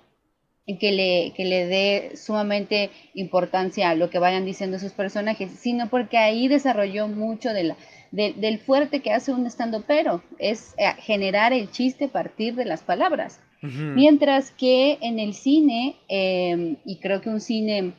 que 0.81 0.93
le, 0.93 1.33
que 1.37 1.45
le 1.45 1.66
dé 1.66 2.16
sumamente 2.16 2.91
importancia 3.14 3.91
a 3.91 3.95
lo 3.95 4.11
que 4.11 4.18
vayan 4.18 4.45
diciendo 4.45 4.79
sus 4.79 4.93
personajes, 4.93 5.51
sino 5.51 5.89
porque 5.89 6.18
ahí 6.18 6.49
desarrolló 6.49 7.09
mucho 7.09 7.53
de 7.53 7.64
la, 7.64 7.77
de, 8.11 8.33
del 8.33 8.59
fuerte 8.59 9.01
que 9.01 9.12
hace 9.12 9.33
un 9.33 9.47
stand 9.47 9.85
pero 9.87 10.22
es 10.39 10.74
eh, 10.79 10.93
generar 10.99 11.53
el 11.53 11.70
chiste 11.70 12.07
a 12.07 12.12
partir 12.12 12.55
de 12.55 12.64
las 12.64 12.83
palabras. 12.83 13.41
Mientras 13.63 14.51
que 14.51 14.99
en 15.01 15.19
el 15.19 15.35
cine, 15.35 15.97
eh, 16.09 16.77
y 16.85 16.97
creo 16.97 17.21
que 17.21 17.31
un 17.31 17.41
cine 17.41 17.95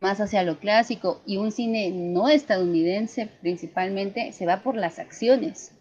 más 0.00 0.20
hacia 0.20 0.42
lo 0.42 0.58
clásico 0.58 1.20
y 1.26 1.36
un 1.36 1.52
cine 1.52 1.90
no 1.90 2.28
estadounidense 2.28 3.28
principalmente, 3.40 4.32
se 4.32 4.46
va 4.46 4.62
por 4.62 4.76
las 4.76 4.98
acciones. 4.98 5.72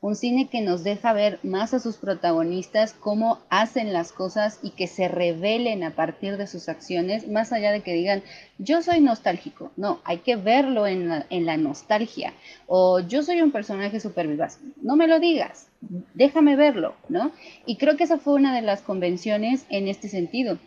Un 0.00 0.16
cine 0.16 0.48
que 0.48 0.60
nos 0.62 0.82
deja 0.82 1.12
ver 1.12 1.38
más 1.44 1.74
a 1.74 1.78
sus 1.78 1.96
protagonistas, 1.96 2.92
cómo 2.92 3.38
hacen 3.50 3.92
las 3.92 4.10
cosas 4.10 4.58
y 4.60 4.70
que 4.70 4.88
se 4.88 5.06
revelen 5.06 5.84
a 5.84 5.94
partir 5.94 6.36
de 6.36 6.48
sus 6.48 6.68
acciones, 6.68 7.28
más 7.28 7.52
allá 7.52 7.70
de 7.70 7.82
que 7.82 7.94
digan, 7.94 8.24
yo 8.58 8.82
soy 8.82 9.00
nostálgico. 9.00 9.70
No, 9.76 10.00
hay 10.04 10.18
que 10.18 10.34
verlo 10.34 10.88
en 10.88 11.08
la, 11.08 11.26
en 11.30 11.46
la 11.46 11.56
nostalgia. 11.56 12.34
O 12.66 12.98
yo 12.98 13.22
soy 13.22 13.42
un 13.42 13.52
personaje 13.52 14.00
súper 14.00 14.26
vivaz. 14.26 14.58
No 14.82 14.96
me 14.96 15.06
lo 15.06 15.20
digas, 15.20 15.68
déjame 16.14 16.56
verlo, 16.56 16.94
¿no? 17.08 17.32
Y 17.66 17.76
creo 17.76 17.96
que 17.96 18.04
esa 18.04 18.18
fue 18.18 18.34
una 18.34 18.54
de 18.54 18.62
las 18.62 18.82
convenciones 18.82 19.66
en 19.68 19.88
este 19.88 20.08
sentido. 20.08 20.58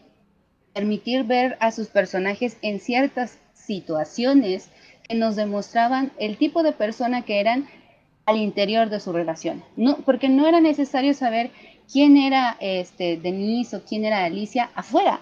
Permitir 0.73 1.23
ver 1.23 1.57
a 1.59 1.71
sus 1.71 1.87
personajes 1.87 2.57
en 2.61 2.79
ciertas 2.79 3.39
situaciones 3.53 4.69
que 5.07 5.15
nos 5.15 5.35
demostraban 5.35 6.11
el 6.19 6.37
tipo 6.37 6.63
de 6.63 6.73
persona 6.73 7.23
que 7.23 7.39
eran 7.39 7.67
al 8.25 8.37
interior 8.37 8.89
de 8.89 8.99
su 8.99 9.13
relación. 9.13 9.63
No, 9.77 9.97
porque 9.97 10.29
no 10.29 10.47
era 10.47 10.59
necesario 10.59 11.13
saber 11.13 11.51
quién 11.91 12.17
era 12.17 12.57
este, 12.59 13.17
Denise 13.17 13.77
o 13.77 13.83
quién 13.83 14.03
era 14.03 14.25
Alicia 14.25 14.71
afuera. 14.75 15.21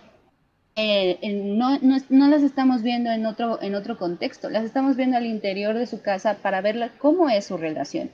Eh, 0.75 1.19
no, 1.55 1.77
no, 1.79 2.27
las 2.27 2.41
estamos 2.41 2.81
viendo 2.81 3.11
en 3.11 3.25
otro 3.27 3.97
contexto, 3.99 4.49
las 4.49 4.63
estamos 4.63 4.95
viendo 4.95 5.17
al 5.17 5.27
interior 5.27 5.77
de 5.77 5.85
su 5.85 6.01
casa 6.01 6.37
para 6.41 6.61
ver 6.61 6.91
cómo 6.97 7.29
es 7.29 7.45
su 7.45 7.57
relación. 7.57 8.09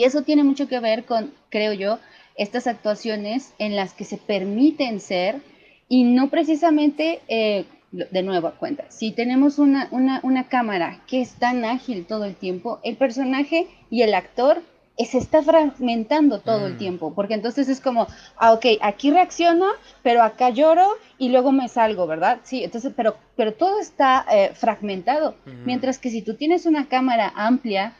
Y 0.00 0.04
eso 0.04 0.22
tiene 0.22 0.44
mucho 0.44 0.66
que 0.66 0.80
ver 0.80 1.04
con, 1.04 1.30
creo 1.50 1.74
yo, 1.74 1.98
estas 2.34 2.66
actuaciones 2.66 3.52
en 3.58 3.76
las 3.76 3.92
que 3.92 4.04
se 4.04 4.16
permiten 4.16 4.98
ser 4.98 5.42
y 5.90 6.04
no 6.04 6.30
precisamente 6.30 7.20
eh, 7.28 7.66
de 7.92 8.22
nuevo 8.22 8.48
a 8.48 8.52
cuenta, 8.52 8.86
si 8.88 9.12
tenemos 9.12 9.58
una, 9.58 9.88
una, 9.90 10.20
una, 10.22 10.48
cámara 10.48 11.02
que 11.06 11.20
es 11.20 11.34
tan 11.34 11.66
ágil 11.66 12.06
todo 12.06 12.24
el 12.24 12.34
tiempo, 12.34 12.80
el 12.82 12.96
personaje 12.96 13.68
y 13.90 14.00
el 14.00 14.14
actor 14.14 14.62
se 15.04 15.18
está 15.18 15.42
fragmentando 15.42 16.40
todo 16.40 16.60
mm. 16.60 16.64
el 16.64 16.78
tiempo, 16.78 17.12
porque 17.14 17.34
entonces 17.34 17.68
es 17.68 17.82
como, 17.82 18.06
ah, 18.38 18.54
ok, 18.54 18.64
aquí 18.80 19.10
reacciono, 19.10 19.66
pero 20.02 20.22
acá 20.22 20.48
lloro 20.48 20.88
y 21.18 21.28
luego 21.28 21.52
me 21.52 21.68
salgo, 21.68 22.06
¿verdad? 22.06 22.40
Sí, 22.44 22.64
entonces, 22.64 22.94
pero, 22.96 23.18
pero 23.36 23.52
todo 23.52 23.78
está 23.78 24.24
eh, 24.32 24.52
fragmentado, 24.54 25.36
mm. 25.44 25.66
mientras 25.66 25.98
que 25.98 26.08
si 26.08 26.22
tú 26.22 26.36
tienes 26.36 26.64
una 26.64 26.88
cámara 26.88 27.34
amplia, 27.36 27.92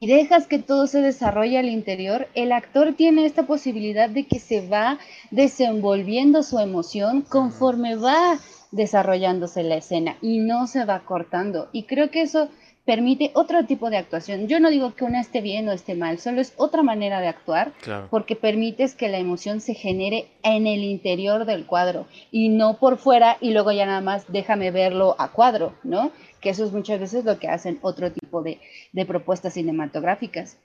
y 0.00 0.06
dejas 0.06 0.46
que 0.46 0.58
todo 0.58 0.86
se 0.86 1.02
desarrolle 1.02 1.58
al 1.58 1.68
interior, 1.68 2.26
el 2.34 2.52
actor 2.52 2.94
tiene 2.94 3.26
esta 3.26 3.46
posibilidad 3.46 4.08
de 4.08 4.26
que 4.26 4.38
se 4.38 4.66
va 4.66 4.98
desenvolviendo 5.30 6.42
su 6.42 6.58
emoción 6.58 7.20
conforme 7.20 7.96
va 7.96 8.38
desarrollándose 8.72 9.62
la 9.62 9.76
escena 9.76 10.16
y 10.22 10.38
no 10.38 10.66
se 10.66 10.86
va 10.86 11.00
cortando. 11.00 11.68
Y 11.72 11.82
creo 11.82 12.10
que 12.10 12.22
eso 12.22 12.48
permite 12.86 13.30
otro 13.34 13.66
tipo 13.66 13.90
de 13.90 13.98
actuación. 13.98 14.48
Yo 14.48 14.58
no 14.58 14.70
digo 14.70 14.94
que 14.94 15.04
una 15.04 15.20
esté 15.20 15.40
bien 15.40 15.68
o 15.68 15.72
esté 15.72 15.94
mal, 15.94 16.18
solo 16.18 16.40
es 16.40 16.54
otra 16.56 16.82
manera 16.82 17.20
de 17.20 17.28
actuar 17.28 17.72
porque 18.08 18.36
permites 18.36 18.94
que 18.94 19.08
la 19.08 19.18
emoción 19.18 19.60
se 19.60 19.74
genere 19.74 20.28
en 20.42 20.66
el 20.66 20.82
interior 20.82 21.44
del 21.44 21.66
cuadro 21.66 22.06
y 22.30 22.48
no 22.48 22.78
por 22.78 22.96
fuera 22.96 23.36
y 23.40 23.52
luego 23.52 23.70
ya 23.70 23.86
nada 23.86 24.00
más 24.00 24.24
déjame 24.28 24.70
verlo 24.70 25.14
a 25.18 25.28
cuadro, 25.28 25.74
¿no? 25.84 26.10
Que 26.40 26.50
eso 26.50 26.64
es 26.64 26.72
muchas 26.72 27.00
veces 27.00 27.24
lo 27.24 27.38
que 27.38 27.48
hacen 27.48 27.78
otro 27.82 28.12
tipo 28.12 28.42
de, 28.42 28.60
de 28.92 29.06
propuestas 29.06 29.54
cinematográficas. 29.54 30.56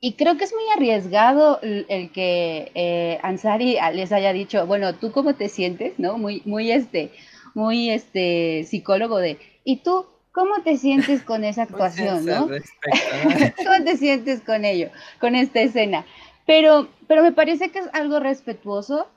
Y 0.00 0.12
creo 0.12 0.36
que 0.36 0.44
es 0.44 0.52
muy 0.52 0.62
arriesgado 0.76 1.58
el, 1.60 2.10
que 2.12 2.70
eh, 2.74 3.18
Ansari 3.22 3.78
les 3.94 4.12
haya 4.12 4.32
dicho, 4.32 4.64
bueno, 4.66 4.94
¿tú 4.94 5.10
cómo 5.10 5.34
te 5.34 5.48
sientes? 5.48 5.98
¿No? 5.98 6.18
Muy, 6.18 6.42
muy 6.44 6.70
este, 6.70 7.10
muy 7.54 7.90
este 7.90 8.64
psicólogo 8.64 9.18
de, 9.18 9.38
¿y 9.64 9.78
tú 9.78 10.06
cómo 10.30 10.62
te 10.62 10.76
sientes 10.76 11.22
con 11.22 11.42
esa 11.42 11.62
actuación? 11.64 12.24
¿no? 12.24 12.46
¿Cómo 13.56 13.84
te 13.84 13.96
sientes 13.96 14.40
con 14.42 14.64
ello, 14.64 14.90
con 15.20 15.34
esta 15.34 15.62
escena? 15.62 16.06
Pero, 16.46 16.88
pero 17.08 17.22
me 17.24 17.32
parece 17.32 17.70
que 17.70 17.80
es 17.80 17.88
algo 17.92 18.20
respetuoso 18.20 19.08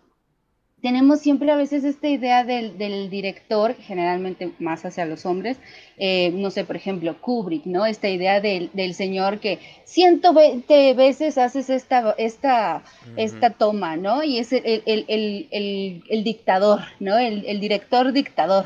tenemos 0.81 1.19
siempre 1.19 1.51
a 1.51 1.55
veces 1.55 1.83
esta 1.83 2.07
idea 2.07 2.43
del, 2.43 3.09
director, 3.09 3.75
generalmente 3.75 4.51
más 4.59 4.83
hacia 4.83 5.05
los 5.05 5.25
hombres, 5.25 5.57
eh, 5.97 6.31
no 6.33 6.49
sé, 6.49 6.65
por 6.65 6.75
ejemplo, 6.75 7.21
Kubrick, 7.21 7.65
¿no? 7.65 7.85
Esta 7.85 8.09
idea 8.09 8.41
del, 8.41 8.93
señor 8.95 9.39
que 9.39 9.59
120 9.85 10.93
veces 10.95 11.37
haces 11.37 11.69
esta, 11.69 12.15
esta, 12.17 12.83
esta 13.15 13.51
toma, 13.51 13.95
¿no? 13.95 14.23
Y 14.23 14.39
es 14.39 14.51
el, 14.53 16.23
dictador, 16.23 16.81
¿no? 16.99 17.17
El, 17.17 17.59
director 17.59 18.11
dictador. 18.11 18.65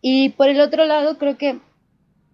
Y 0.00 0.30
por 0.30 0.48
el 0.48 0.62
otro 0.62 0.86
lado, 0.86 1.18
creo 1.18 1.36
que 1.36 1.58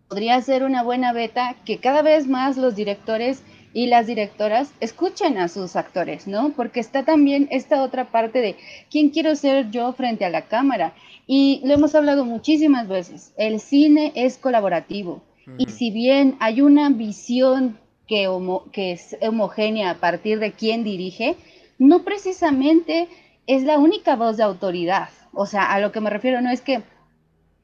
podría 0.09 0.41
ser 0.41 0.63
una 0.63 0.85
buena 0.85 1.13
beta 1.13 1.57
que 1.65 1.79
cada 1.79 2.03
vez 2.03 2.29
más 2.29 2.57
los 2.57 2.77
directores 2.77 3.43
y 3.77 3.89
las 3.89 4.07
directoras 4.07 4.73
escuchen 4.81 5.37
a 5.37 5.49
sus 5.49 5.77
actores, 5.77 6.27
¿no? 6.27 6.55
Porque 6.57 6.81
está 6.81 7.05
también 7.05 7.47
esta 7.51 7.83
otra 7.83 8.07
parte 8.07 8.41
de 8.41 8.57
quién 8.91 9.11
quiero 9.11 9.37
ser 9.37 9.71
yo 9.71 9.93
frente 9.93 10.25
a 10.25 10.31
la 10.31 10.49
cámara. 10.49 10.95
Y 11.27 11.61
lo 11.63 11.75
hemos 11.75 11.95
hablado 11.95 12.25
muchísimas 12.25 12.89
veces, 12.89 13.35
el 13.37 13.61
cine 13.61 14.13
es 14.15 14.39
colaborativo. 14.39 15.23
Y 15.59 15.67
si 15.67 15.91
bien 15.91 16.37
hay 16.41 16.63
una 16.63 16.89
visión 16.89 17.79
que, 18.09 18.27
que 18.73 18.93
es 18.93 19.15
homogénea 19.21 19.91
a 19.91 20.01
partir 20.01 20.39
de 20.39 20.53
quién 20.53 20.83
dirige, 20.83 21.37
no 21.79 22.03
precisamente 22.03 23.09
es 23.47 23.63
la 23.63 23.79
única 23.79 24.17
voz 24.17 24.39
de 24.39 24.45
autoridad. 24.45 25.11
O 25.35 25.45
sea, 25.45 25.71
a 25.71 25.81
lo 25.81 25.93
que 25.93 26.01
me 26.01 26.09
refiero 26.09 26.41
no 26.41 26.51
es 26.51 26.63
que 26.63 26.83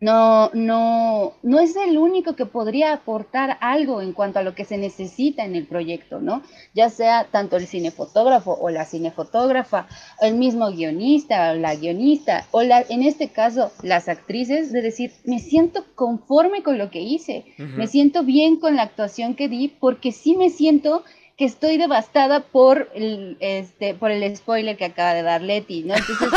no, 0.02 0.50
no, 0.52 1.34
no 1.44 1.60
es 1.60 1.76
el 1.76 1.96
único 1.96 2.34
que 2.34 2.44
podría 2.44 2.92
aportar 2.92 3.56
algo 3.60 4.02
en 4.02 4.12
cuanto 4.12 4.40
a 4.40 4.42
lo 4.42 4.52
que 4.52 4.64
se 4.64 4.76
necesita 4.76 5.44
en 5.44 5.54
el 5.54 5.64
proyecto, 5.64 6.20
¿no? 6.20 6.42
Ya 6.74 6.90
sea 6.90 7.28
tanto 7.30 7.56
el 7.56 7.68
cinefotógrafo 7.68 8.50
o 8.60 8.68
la 8.68 8.84
cinefotógrafa, 8.84 9.86
el 10.20 10.34
mismo 10.34 10.72
guionista 10.72 11.52
o 11.52 11.54
la 11.54 11.76
guionista, 11.76 12.48
o 12.50 12.64
la, 12.64 12.84
en 12.88 13.04
este 13.04 13.28
caso 13.28 13.70
las 13.84 14.08
actrices, 14.08 14.72
de 14.72 14.82
decir, 14.82 15.12
me 15.22 15.38
siento 15.38 15.84
conforme 15.94 16.64
con 16.64 16.78
lo 16.78 16.90
que 16.90 17.00
hice, 17.00 17.44
me 17.56 17.86
siento 17.86 18.24
bien 18.24 18.56
con 18.56 18.74
la 18.74 18.82
actuación 18.82 19.36
que 19.36 19.46
di, 19.46 19.68
porque 19.68 20.10
sí 20.10 20.34
me 20.36 20.50
siento 20.50 21.04
que 21.42 21.46
estoy 21.46 21.76
devastada 21.76 22.38
por 22.38 22.88
el, 22.94 23.36
este, 23.40 23.94
por 23.94 24.12
el 24.12 24.36
spoiler 24.36 24.76
que 24.76 24.84
acaba 24.84 25.12
de 25.12 25.22
dar 25.22 25.42
Leti, 25.42 25.82
¿no? 25.82 25.94
Entonces, 25.96 26.28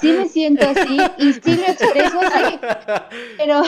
sí 0.00 0.12
me 0.12 0.26
siento 0.26 0.66
así 0.66 0.96
y 1.18 1.34
sí 1.34 1.56
lo 1.56 1.66
expreso 1.66 2.18
así, 2.18 2.58
pero, 3.36 3.60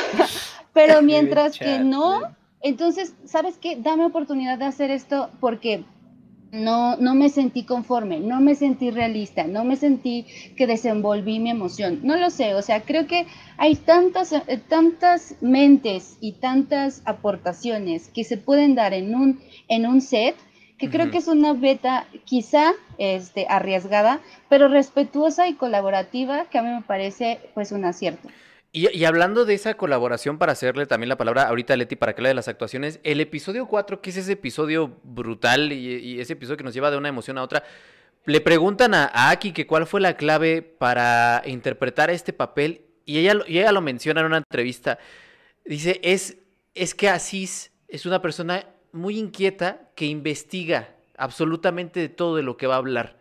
pero 0.72 1.02
mientras 1.02 1.58
que 1.58 1.80
no, 1.80 2.22
entonces, 2.62 3.12
¿sabes 3.26 3.58
qué? 3.58 3.76
Dame 3.76 4.06
oportunidad 4.06 4.56
de 4.56 4.64
hacer 4.64 4.90
esto 4.90 5.28
porque 5.38 5.84
no, 6.50 6.96
no 6.96 7.14
me 7.14 7.28
sentí 7.28 7.64
conforme, 7.64 8.18
no 8.18 8.40
me 8.40 8.54
sentí 8.54 8.90
realista, 8.90 9.46
no 9.46 9.64
me 9.64 9.76
sentí 9.76 10.24
que 10.56 10.66
desenvolví 10.66 11.40
mi 11.40 11.50
emoción. 11.50 12.00
No 12.04 12.16
lo 12.16 12.30
sé, 12.30 12.54
o 12.54 12.62
sea, 12.62 12.80
creo 12.80 13.06
que 13.06 13.26
hay 13.58 13.76
tantas, 13.76 14.32
eh, 14.32 14.62
tantas 14.66 15.34
mentes 15.42 16.16
y 16.22 16.32
tantas 16.32 17.02
aportaciones 17.04 18.08
que 18.08 18.24
se 18.24 18.38
pueden 18.38 18.74
dar 18.74 18.94
en 18.94 19.14
un, 19.14 19.40
en 19.68 19.84
un 19.84 20.00
set 20.00 20.36
que 20.78 20.90
creo 20.90 21.10
que 21.10 21.18
es 21.18 21.28
una 21.28 21.54
beta 21.54 22.06
quizá 22.24 22.74
este, 22.98 23.46
arriesgada, 23.48 24.20
pero 24.48 24.68
respetuosa 24.68 25.48
y 25.48 25.54
colaborativa, 25.54 26.46
que 26.46 26.58
a 26.58 26.62
mí 26.62 26.70
me 26.70 26.82
parece 26.82 27.40
pues 27.54 27.72
un 27.72 27.84
acierto. 27.84 28.28
Y, 28.72 29.06
hablando 29.06 29.46
de 29.46 29.54
esa 29.54 29.72
colaboración, 29.72 30.36
para 30.36 30.52
hacerle 30.52 30.84
también 30.84 31.08
la 31.08 31.16
palabra 31.16 31.48
ahorita 31.48 31.72
a 31.72 31.78
Leti 31.78 31.96
para 31.96 32.14
que 32.14 32.20
hable 32.20 32.28
de 32.28 32.34
las 32.34 32.48
actuaciones, 32.48 33.00
el 33.04 33.22
episodio 33.22 33.66
4, 33.66 34.02
que 34.02 34.10
es 34.10 34.18
ese 34.18 34.32
episodio 34.32 34.98
brutal 35.02 35.72
y, 35.72 36.20
ese 36.20 36.34
episodio 36.34 36.58
que 36.58 36.64
nos 36.64 36.74
lleva 36.74 36.90
de 36.90 36.98
una 36.98 37.08
emoción 37.08 37.38
a 37.38 37.42
otra, 37.42 37.62
le 38.26 38.42
preguntan 38.42 38.92
a, 38.92 39.30
Aki 39.30 39.52
que 39.52 39.66
cuál 39.66 39.86
fue 39.86 40.02
la 40.02 40.18
clave 40.18 40.60
para 40.60 41.42
interpretar 41.46 42.10
este 42.10 42.34
papel 42.34 42.82
y 43.06 43.16
ella, 43.16 43.40
y 43.46 43.60
ella 43.60 43.72
lo 43.72 43.80
menciona 43.80 44.20
en 44.20 44.26
una 44.26 44.36
entrevista. 44.38 44.98
Dice, 45.64 45.98
es, 46.02 46.36
es 46.74 46.94
que 46.94 47.08
Asís 47.08 47.72
es 47.88 48.04
una 48.04 48.20
persona 48.20 48.66
muy 48.92 49.18
inquieta 49.18 49.90
que 49.94 50.06
investiga 50.06 50.94
absolutamente 51.16 52.00
de 52.00 52.08
todo 52.08 52.36
de 52.36 52.42
lo 52.42 52.56
que 52.56 52.66
va 52.66 52.74
a 52.74 52.78
hablar. 52.78 53.16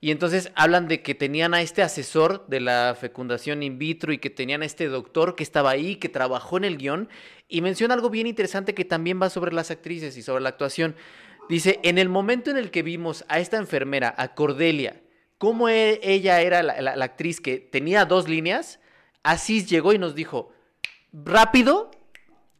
Y 0.00 0.10
entonces 0.10 0.50
hablan 0.56 0.88
de 0.88 1.00
que 1.00 1.14
tenían 1.14 1.54
a 1.54 1.62
este 1.62 1.80
asesor 1.80 2.44
de 2.48 2.58
la 2.58 2.96
fecundación 3.00 3.62
in 3.62 3.78
vitro 3.78 4.12
y 4.12 4.18
que 4.18 4.30
tenían 4.30 4.62
a 4.62 4.64
este 4.64 4.88
doctor 4.88 5.36
que 5.36 5.44
estaba 5.44 5.70
ahí, 5.70 5.94
que 5.94 6.08
trabajó 6.08 6.56
en 6.56 6.64
el 6.64 6.76
guion. 6.76 7.08
Y 7.48 7.60
menciona 7.60 7.94
algo 7.94 8.10
bien 8.10 8.26
interesante 8.26 8.74
que 8.74 8.84
también 8.84 9.22
va 9.22 9.30
sobre 9.30 9.54
las 9.54 9.70
actrices 9.70 10.16
y 10.16 10.22
sobre 10.22 10.42
la 10.42 10.48
actuación. 10.48 10.96
Dice, 11.48 11.78
en 11.84 11.98
el 11.98 12.08
momento 12.08 12.50
en 12.50 12.56
el 12.56 12.72
que 12.72 12.82
vimos 12.82 13.24
a 13.28 13.38
esta 13.38 13.58
enfermera, 13.58 14.12
a 14.18 14.34
Cordelia, 14.34 15.00
cómo 15.38 15.68
e, 15.68 16.00
ella 16.02 16.40
era 16.40 16.64
la, 16.64 16.80
la 16.80 17.04
actriz 17.04 17.40
que 17.40 17.58
tenía 17.58 18.04
dos 18.04 18.28
líneas, 18.28 18.80
Asís 19.22 19.68
llegó 19.68 19.92
y 19.92 19.98
nos 19.98 20.16
dijo, 20.16 20.52
rápido, 21.12 21.92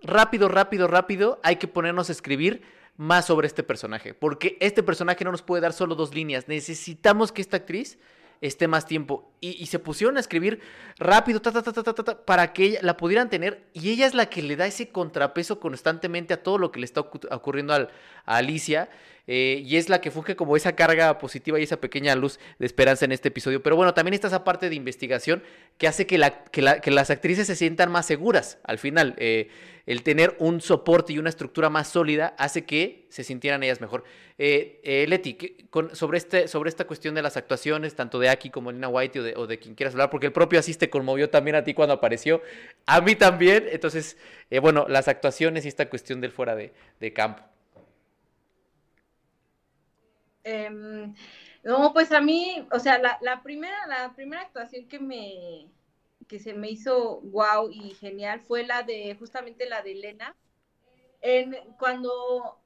rápido, 0.03 0.48
rápido, 0.48 0.88
rápido, 0.88 1.40
hay 1.42 1.57
que 1.57 1.68
ponernos 1.68 2.09
a 2.09 2.12
escribir 2.12 2.62
más 2.96 3.26
sobre 3.26 3.46
este 3.46 3.62
personaje, 3.62 4.14
porque 4.14 4.57
este 4.61 4.82
personaje 4.82 5.24
no 5.24 5.32
nos 5.32 5.42
puede 5.42 5.62
dar 5.62 5.72
solo 5.72 5.94
dos 5.94 6.14
líneas, 6.14 6.48
necesitamos 6.48 7.32
que 7.32 7.42
esta 7.42 7.59
actriz 7.59 7.98
esté 8.42 8.68
más 8.68 8.86
tiempo. 8.86 9.32
Y, 9.40 9.66
se 9.66 9.78
pusieron 9.78 10.16
a 10.16 10.20
escribir 10.20 10.61
rápido, 10.98 11.40
ta, 11.40 11.53
ta, 11.53 11.62
ta, 11.62 12.24
para 12.24 12.53
que 12.53 12.64
ella, 12.64 12.80
la 12.82 12.96
pudieran 12.96 13.30
tener. 13.30 13.64
Y 13.72 13.90
ella 13.90 14.05
es 14.05 14.14
la 14.14 14.26
que 14.26 14.42
le 14.42 14.57
da 14.57 14.66
ese 14.66 14.90
contrapeso 14.90 15.61
constantemente 15.61 16.34
a 16.34 16.42
todo 16.42 16.59
lo 16.59 16.72
que 16.72 16.80
le 16.80 16.86
está 16.86 17.00
ocurriendo 17.00 17.72
a 17.72 17.88
Alicia. 18.26 18.90
Eh, 19.28 19.62
y 19.64 19.76
es 19.76 19.88
la 19.88 20.00
que 20.00 20.10
funge 20.10 20.34
como 20.34 20.56
esa 20.56 20.74
carga 20.74 21.18
positiva 21.18 21.60
y 21.60 21.62
esa 21.62 21.80
pequeña 21.80 22.16
luz 22.16 22.40
de 22.58 22.66
esperanza 22.66 23.04
en 23.04 23.12
este 23.12 23.28
episodio. 23.28 23.62
Pero 23.62 23.76
bueno, 23.76 23.94
también 23.94 24.14
está 24.14 24.26
esa 24.26 24.44
parte 24.44 24.68
de 24.68 24.74
investigación 24.74 25.42
que 25.78 25.86
hace 25.86 26.06
que, 26.06 26.18
la, 26.18 26.44
que, 26.44 26.62
las 26.62 27.10
actrices 27.10 27.46
se 27.46 27.54
sientan 27.54 27.90
más 27.90 28.06
seguras 28.06 28.58
al 28.64 28.78
final. 28.78 29.14
Eh, 29.18 29.48
el 29.86 30.02
tener 30.02 30.36
un 30.38 30.60
soporte 30.60 31.12
y 31.12 31.18
una 31.18 31.28
estructura 31.28 31.68
más 31.68 31.88
sólida 31.88 32.34
hace 32.38 32.64
que 32.64 33.06
se 33.10 33.24
sintieran 33.24 33.62
ellas 33.62 33.80
mejor. 33.80 34.04
Eh, 34.38 35.04
Leti, 35.08 35.36
sobre, 35.92 36.18
este, 36.18 36.48
sobre 36.48 36.68
esta 36.68 36.86
cuestión 36.86 37.14
de 37.14 37.22
las 37.22 37.36
actuaciones, 37.36 37.94
tanto 37.94 38.18
de 38.18 38.28
Aki 38.28 38.50
como 38.50 38.72
Lina 38.72 38.88
White 38.88 39.20
o 39.20 39.22
de, 39.22 39.46
de 39.46 39.58
quien 39.58 39.74
quieras 39.74 39.94
hablar, 39.94 40.10
porque 40.10 40.26
el 40.26 40.32
propio 40.32 40.58
Asís 40.58 40.78
te 40.78 40.90
conmovió 40.90 41.30
también 41.30 41.56
a 41.56 41.64
ti 41.64 41.74
cuando 41.74 41.94
apareció, 41.94 42.42
a 42.86 43.00
mí 43.00 43.14
también. 43.16 43.66
Entonces, 43.70 44.16
bueno, 44.60 44.86
las 44.88 45.08
actuaciones 45.08 45.64
y 45.64 45.68
esta 45.68 45.88
cuestión 45.88 46.20
del 46.20 46.30
fuera 46.30 46.54
de 46.54 47.12
campo. 47.12 47.51
Em, 50.45 51.14
no, 51.62 51.93
pues 51.93 52.12
a 52.12 52.20
mí, 52.20 52.66
o 52.72 52.78
sea, 52.78 52.99
la, 52.99 53.43
primera, 53.43 53.86
la 53.86 54.12
primera 54.14 54.43
actuación 54.43 54.88
que 54.88 54.99
me 54.99 55.68
que 56.28 56.38
se 56.38 56.55
me 56.55 56.70
hizo 56.70 57.20
wow 57.22 57.68
y 57.70 57.90
genial 57.95 58.40
fue 58.40 58.64
la 58.64 58.82
de 58.82 59.14
justamente 59.18 59.68
la 59.68 59.82
de 59.82 59.93
Elena. 59.93 60.34
En, 61.20 61.55
cuando 61.78 62.59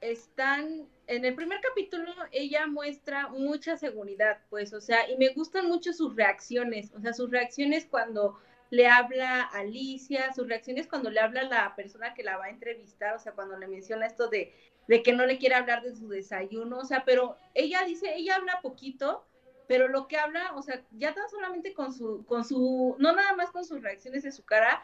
están 0.00 0.88
en 1.06 1.24
el 1.24 1.34
primer 1.34 1.60
capítulo, 1.60 2.12
ella 2.30 2.66
muestra 2.66 3.28
mucha 3.28 3.76
seguridad, 3.76 4.40
pues, 4.48 4.72
o 4.72 4.80
sea, 4.80 5.08
y 5.10 5.16
me 5.16 5.30
gustan 5.30 5.66
mucho 5.66 5.92
sus 5.92 6.14
reacciones, 6.14 6.92
o 6.94 7.00
sea, 7.00 7.12
sus 7.12 7.30
reacciones 7.30 7.86
cuando 7.86 8.38
le 8.70 8.86
habla 8.86 9.42
Alicia, 9.42 10.32
sus 10.32 10.46
reacciones 10.48 10.86
cuando 10.86 11.10
le 11.10 11.20
habla 11.20 11.42
la 11.42 11.74
persona 11.74 12.14
que 12.14 12.22
la 12.22 12.36
va 12.36 12.46
a 12.46 12.50
entrevistar, 12.50 13.14
o 13.14 13.18
sea, 13.18 13.32
cuando 13.32 13.58
le 13.58 13.66
menciona 13.66 14.06
esto 14.06 14.28
de 14.28 14.54
de 14.88 15.02
que 15.02 15.12
no 15.12 15.26
le 15.26 15.38
quiere 15.38 15.54
hablar 15.54 15.82
de 15.82 15.94
su 15.94 16.08
desayuno, 16.08 16.78
o 16.78 16.84
sea, 16.84 17.04
pero 17.04 17.36
ella 17.54 17.84
dice, 17.84 18.14
ella 18.14 18.36
habla 18.36 18.60
poquito, 18.62 19.24
pero 19.68 19.86
lo 19.86 20.08
que 20.08 20.16
habla, 20.16 20.52
o 20.56 20.62
sea, 20.62 20.82
ya 20.92 21.14
tan 21.14 21.28
solamente 21.28 21.74
con 21.74 21.92
su, 21.92 22.24
con 22.26 22.44
su, 22.44 22.96
no 22.98 23.12
nada 23.12 23.34
más 23.36 23.50
con 23.50 23.64
sus 23.64 23.82
reacciones 23.82 24.24
de 24.24 24.32
su 24.32 24.44
cara, 24.44 24.82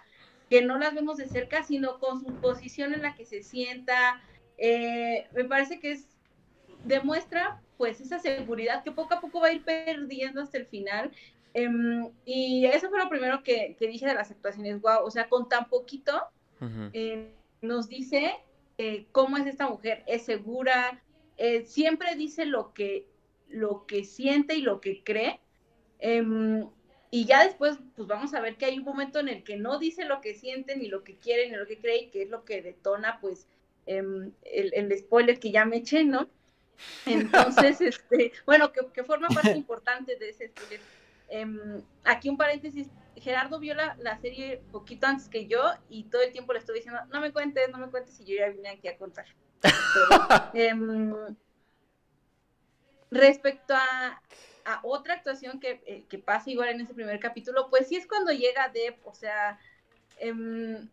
que 0.48 0.62
no 0.62 0.78
las 0.78 0.94
vemos 0.94 1.16
de 1.16 1.26
cerca, 1.26 1.64
sino 1.64 1.98
con 1.98 2.20
su 2.20 2.32
posición 2.36 2.94
en 2.94 3.02
la 3.02 3.16
que 3.16 3.24
se 3.24 3.42
sienta, 3.42 4.22
eh, 4.58 5.26
me 5.32 5.44
parece 5.44 5.80
que 5.80 5.92
es, 5.92 6.06
demuestra 6.84 7.60
pues 7.76 8.00
esa 8.00 8.18
seguridad 8.18 8.82
que 8.84 8.92
poco 8.92 9.14
a 9.14 9.20
poco 9.20 9.40
va 9.40 9.48
a 9.48 9.52
ir 9.52 9.64
perdiendo 9.64 10.40
hasta 10.40 10.58
el 10.58 10.66
final. 10.66 11.12
Em, 11.52 12.10
y 12.24 12.66
eso 12.66 12.88
fue 12.90 12.98
lo 12.98 13.08
primero 13.08 13.42
que, 13.42 13.76
que, 13.78 13.86
dije 13.86 14.06
de 14.06 14.14
las 14.14 14.30
actuaciones, 14.30 14.80
wow, 14.80 15.04
o 15.04 15.10
sea, 15.10 15.28
con 15.28 15.48
tan 15.48 15.68
poquito 15.68 16.22
eh, 16.92 17.32
nos 17.60 17.88
dice 17.88 18.34
eh, 18.78 19.06
cómo 19.12 19.36
es 19.36 19.46
esta 19.46 19.68
mujer, 19.68 20.02
es 20.06 20.24
segura, 20.24 21.02
eh, 21.36 21.64
siempre 21.64 22.14
dice 22.14 22.44
lo 22.44 22.72
que, 22.74 23.06
lo 23.48 23.86
que 23.86 24.04
siente 24.04 24.54
y 24.54 24.62
lo 24.62 24.80
que 24.80 25.02
cree. 25.02 25.40
Em, 25.98 26.68
y 27.10 27.24
ya 27.24 27.44
después, 27.44 27.78
pues 27.94 28.06
vamos 28.08 28.34
a 28.34 28.40
ver 28.40 28.56
que 28.56 28.66
hay 28.66 28.78
un 28.78 28.84
momento 28.84 29.18
en 29.20 29.28
el 29.28 29.44
que 29.44 29.56
no 29.56 29.78
dice 29.78 30.04
lo 30.04 30.20
que 30.20 30.34
siente, 30.34 30.76
ni 30.76 30.88
lo 30.88 31.04
que 31.04 31.16
quiere, 31.16 31.48
ni 31.48 31.56
lo 31.56 31.66
que 31.66 31.78
cree, 31.78 32.04
y 32.04 32.10
que 32.10 32.22
es 32.22 32.30
lo 32.30 32.44
que 32.44 32.62
detona, 32.62 33.18
pues, 33.20 33.46
em, 33.86 34.32
el, 34.42 34.74
el, 34.74 34.98
spoiler 34.98 35.38
que 35.38 35.50
ya 35.50 35.64
me 35.64 35.78
eché, 35.78 36.04
¿no? 36.04 36.28
Entonces, 37.06 37.80
este, 37.80 38.32
bueno, 38.44 38.72
que, 38.72 38.80
que, 38.92 39.04
forma 39.04 39.28
parte 39.28 39.52
importante 39.56 40.16
de 40.16 40.30
ese 40.30 40.48
spoiler. 40.48 40.80
Em, 41.28 41.82
aquí 42.04 42.28
un 42.28 42.36
paréntesis, 42.36 42.88
Gerardo 43.16 43.58
vio 43.58 43.74
la, 43.74 43.96
la, 44.00 44.18
serie 44.18 44.62
poquito 44.72 45.06
antes 45.06 45.28
que 45.28 45.46
yo 45.46 45.62
y 45.88 46.04
todo 46.04 46.22
el 46.22 46.32
tiempo 46.32 46.52
le 46.52 46.58
estoy 46.58 46.76
diciendo, 46.76 47.00
no 47.12 47.20
me 47.20 47.32
cuentes, 47.32 47.68
no 47.70 47.78
me 47.78 47.90
cuentes, 47.90 48.20
y 48.20 48.24
yo 48.24 48.36
ya 48.36 48.48
vine 48.48 48.68
aquí 48.68 48.88
a 48.88 48.98
contar. 48.98 49.26
Em, 50.54 51.14
respecto 53.10 53.74
a, 53.74 54.22
a, 54.64 54.80
otra 54.82 55.14
actuación 55.14 55.60
que, 55.60 55.82
eh, 55.86 56.04
que, 56.08 56.18
pasa 56.18 56.50
igual 56.50 56.68
en 56.68 56.80
ese 56.80 56.94
primer 56.94 57.18
capítulo, 57.20 57.68
pues 57.70 57.88
sí 57.88 57.96
es 57.96 58.06
cuando 58.06 58.32
llega 58.32 58.68
Deb, 58.68 58.96
o 59.04 59.14
sea, 59.14 59.58
em, 60.18 60.88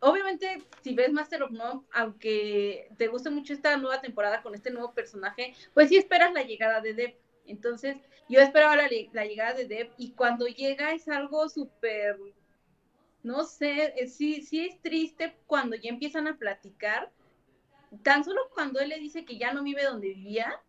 obviamente 0.00 0.62
si 0.82 0.94
ves 0.94 1.12
Master 1.12 1.42
of 1.42 1.50
None, 1.50 1.82
aunque 1.92 2.88
te 2.96 3.08
guste 3.08 3.30
mucho 3.30 3.52
esta 3.52 3.76
nueva 3.76 4.00
temporada 4.00 4.42
con 4.42 4.54
este 4.54 4.70
nuevo 4.70 4.92
personaje, 4.92 5.54
pues 5.74 5.88
sí 5.88 5.96
esperas 5.96 6.32
la 6.32 6.42
llegada 6.42 6.80
de 6.80 6.94
Deb. 6.94 7.14
Entonces, 7.48 7.98
yo 8.28 8.40
esperaba 8.40 8.76
la, 8.76 8.88
llegada 8.88 9.54
de 9.54 9.66
Deb 9.66 9.90
y 9.96 10.12
cuando 10.12 10.46
llega 10.46 10.92
es 10.92 11.08
algo 11.08 11.48
súper, 11.48 12.16
no 13.22 13.44
sé, 13.44 13.94
eh, 13.96 14.06
sí, 14.06 14.42
sí 14.42 14.66
es 14.66 14.80
triste 14.82 15.36
cuando 15.46 15.76
ya 15.76 15.88
empiezan 15.90 16.28
a 16.28 16.36
platicar. 16.36 17.10
Tan 18.02 18.22
solo 18.22 18.42
cuando 18.52 18.80
él 18.80 18.90
le 18.90 18.98
dice 18.98 19.24
que 19.24 19.38
ya 19.38 19.52
no 19.52 19.62
vive 19.62 19.82
donde 19.82 20.08
vivía, 20.08 20.60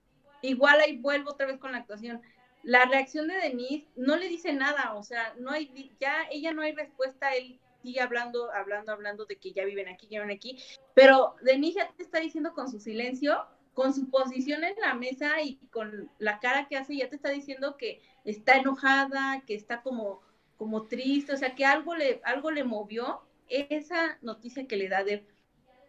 igual 0.41 0.79
ahí 0.79 0.97
vuelvo 0.97 1.31
otra 1.31 1.47
vez 1.47 1.59
con 1.59 1.73
la 1.73 1.79
actuación. 1.79 2.21
La 2.63 2.85
reacción 2.85 3.27
de 3.27 3.35
Denise 3.35 3.87
no 3.95 4.15
le 4.15 4.29
dice 4.29 4.53
nada, 4.53 4.93
o 4.95 5.03
sea, 5.03 5.33
no 5.37 5.51
hay, 5.51 5.91
ya 5.99 6.27
ella 6.31 6.53
no 6.53 6.61
hay 6.61 6.73
respuesta, 6.73 7.35
él 7.35 7.59
sigue 7.81 8.01
hablando, 8.01 8.51
hablando, 8.51 8.91
hablando 8.91 9.25
de 9.25 9.37
que 9.37 9.51
ya 9.51 9.65
viven 9.65 9.87
aquí, 9.87 10.07
ya 10.09 10.21
viven 10.21 10.35
aquí, 10.35 10.61
pero 10.93 11.35
Denise 11.41 11.79
ya 11.79 11.91
te 11.95 12.03
está 12.03 12.19
diciendo 12.19 12.53
con 12.53 12.69
su 12.69 12.79
silencio 12.79 13.45
con 13.79 13.93
su 13.93 14.09
posición 14.09 14.65
en 14.65 14.75
la 14.81 14.93
mesa 14.93 15.41
y 15.41 15.55
con 15.71 16.11
la 16.17 16.41
cara 16.41 16.67
que 16.67 16.75
hace, 16.75 16.97
ya 16.97 17.07
te 17.07 17.15
está 17.15 17.29
diciendo 17.29 17.77
que 17.77 18.01
está 18.25 18.57
enojada, 18.57 19.41
que 19.47 19.55
está 19.55 19.81
como, 19.81 20.19
como 20.57 20.87
triste, 20.87 21.31
o 21.31 21.37
sea, 21.37 21.55
que 21.55 21.63
algo 21.63 21.95
le, 21.95 22.19
algo 22.25 22.51
le 22.51 22.65
movió 22.65 23.21
esa 23.47 24.17
noticia 24.21 24.67
que 24.67 24.75
le 24.75 24.89
da 24.89 25.05
de 25.05 25.25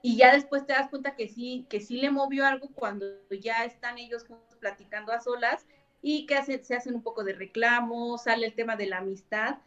y 0.02 0.16
ya 0.16 0.32
después 0.32 0.64
te 0.66 0.72
das 0.72 0.88
cuenta 0.88 1.16
que 1.16 1.26
sí, 1.26 1.66
que 1.68 1.80
sí 1.80 2.00
le 2.00 2.12
movió 2.12 2.46
algo 2.46 2.68
cuando 2.76 3.06
ya 3.28 3.64
están 3.64 3.98
ellos 3.98 4.24
platicando 4.60 5.10
a 5.10 5.20
solas 5.20 5.66
y 6.00 6.26
que 6.26 6.40
se 6.62 6.76
hacen 6.76 6.94
un 6.94 7.02
poco 7.02 7.24
de 7.24 7.32
reclamo, 7.32 8.18
sale 8.18 8.46
el 8.46 8.54
tema 8.54 8.76
de 8.76 8.86
la 8.86 8.98
amistad. 8.98 9.58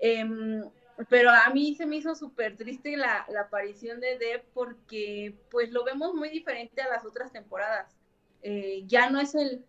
Em, 0.00 0.68
pero 1.08 1.30
a 1.30 1.50
mí 1.50 1.74
se 1.74 1.86
me 1.86 1.96
hizo 1.96 2.14
súper 2.14 2.56
triste 2.56 2.96
la, 2.96 3.26
aparición 3.40 4.00
de 4.00 4.18
Deb 4.18 4.44
porque 4.52 5.34
pues 5.50 5.70
lo 5.70 5.84
vemos 5.84 6.14
muy 6.14 6.28
diferente 6.28 6.82
a 6.82 6.88
las 6.88 7.04
otras 7.04 7.32
temporadas. 7.32 7.96
Eh, 8.42 8.82
ya 8.86 9.08
no 9.10 9.20
es 9.20 9.34
el, 9.34 9.64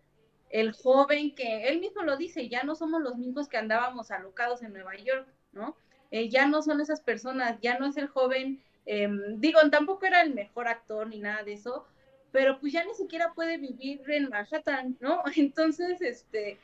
el 0.50 0.72
joven 0.72 1.34
que, 1.34 1.68
él 1.68 1.80
mismo 1.80 2.02
lo 2.02 2.16
dice, 2.16 2.48
ya 2.48 2.64
no 2.64 2.74
somos 2.74 3.00
los 3.00 3.16
mismos 3.16 3.48
que 3.48 3.56
andábamos 3.56 4.10
alocados 4.10 4.62
en 4.62 4.72
Nueva 4.72 4.96
York, 4.96 5.28
¿no? 5.52 5.76
Eh, 6.10 6.28
ya 6.28 6.46
no 6.46 6.62
son 6.62 6.80
esas 6.80 7.00
personas, 7.00 7.60
ya 7.60 7.78
no 7.78 7.86
es 7.86 7.96
el 7.96 8.08
joven, 8.08 8.60
em, 8.86 9.38
digo, 9.38 9.60
tampoco 9.70 10.06
era 10.06 10.22
el 10.22 10.34
mejor 10.34 10.66
actor 10.66 11.06
ni 11.06 11.20
nada 11.20 11.44
de 11.44 11.52
eso, 11.52 11.86
pero 12.32 12.58
pues 12.58 12.72
ya 12.72 12.84
ni 12.84 12.94
siquiera 12.94 13.32
puede 13.34 13.58
vivir 13.58 14.02
en 14.08 14.28
Manhattan, 14.28 14.96
¿no? 15.00 15.22
Entonces, 15.36 16.00
este, 16.00 16.58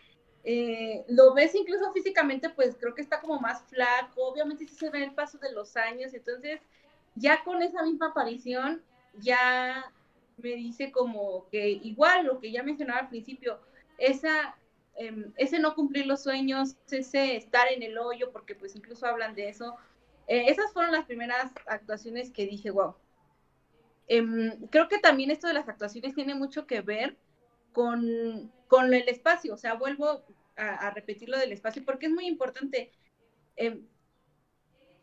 eh, 0.49 1.05
lo 1.09 1.35
ves 1.35 1.57
incluso 1.57 1.93
físicamente, 1.93 2.49
pues 2.51 2.77
creo 2.79 2.95
que 2.95 3.03
está 3.03 3.21
como 3.21 3.41
más 3.41 3.65
flaco, 3.65 4.29
obviamente 4.29 4.65
sí 4.69 4.77
se 4.77 4.91
ve 4.91 5.03
el 5.03 5.13
paso 5.13 5.39
de 5.39 5.51
los 5.51 5.77
años, 5.77 6.15
entonces 6.15 6.61
ya 7.17 7.43
con 7.43 7.63
esa 7.63 7.83
misma 7.83 8.11
aparición 8.11 8.81
ya 9.19 9.93
me 10.37 10.51
dice 10.51 10.93
como 10.93 11.49
que 11.51 11.71
igual 11.71 12.27
lo 12.27 12.39
que 12.39 12.53
ya 12.53 12.63
mencionaba 12.63 13.01
al 13.01 13.09
principio, 13.09 13.59
esa, 13.99 14.57
em, 14.95 15.33
ese 15.37 15.59
no 15.59 15.75
cumplir 15.75 16.07
los 16.07 16.23
sueños, 16.23 16.77
ese 16.93 17.35
estar 17.35 17.67
en 17.73 17.83
el 17.83 17.99
hoyo, 17.99 18.31
porque 18.31 18.55
pues 18.55 18.77
incluso 18.77 19.05
hablan 19.05 19.35
de 19.35 19.49
eso, 19.49 19.75
eh, 20.29 20.45
esas 20.47 20.73
fueron 20.73 20.93
las 20.93 21.07
primeras 21.07 21.51
actuaciones 21.67 22.31
que 22.31 22.47
dije, 22.47 22.71
wow. 22.71 22.95
Em, 24.07 24.69
creo 24.69 24.87
que 24.87 24.99
también 24.99 25.33
esto 25.33 25.49
de 25.49 25.55
las 25.55 25.69
actuaciones 25.69 26.15
tiene 26.15 26.37
mucho 26.37 26.69
que 26.69 26.83
ver 26.83 27.17
con, 27.73 28.53
con 28.69 28.95
el 28.95 29.09
espacio, 29.09 29.55
o 29.55 29.57
sea, 29.57 29.75
vuelvo 29.75 30.23
a, 30.57 30.91
repetir 30.91 31.29
lo 31.29 31.39
del 31.39 31.53
espacio 31.53 31.85
porque 31.85 32.07
es 32.07 32.13
muy 32.13 32.27
importante. 32.27 32.93
Em, 33.57 33.87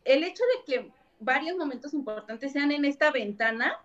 el 0.04 0.24
hecho 0.24 0.42
de 0.44 0.64
que 0.72 0.92
varios 1.20 1.56
momentos 1.56 1.94
importantes 1.94 2.52
sean 2.52 2.72
en 2.72 2.84
esta 2.84 3.10
ventana 3.10 3.78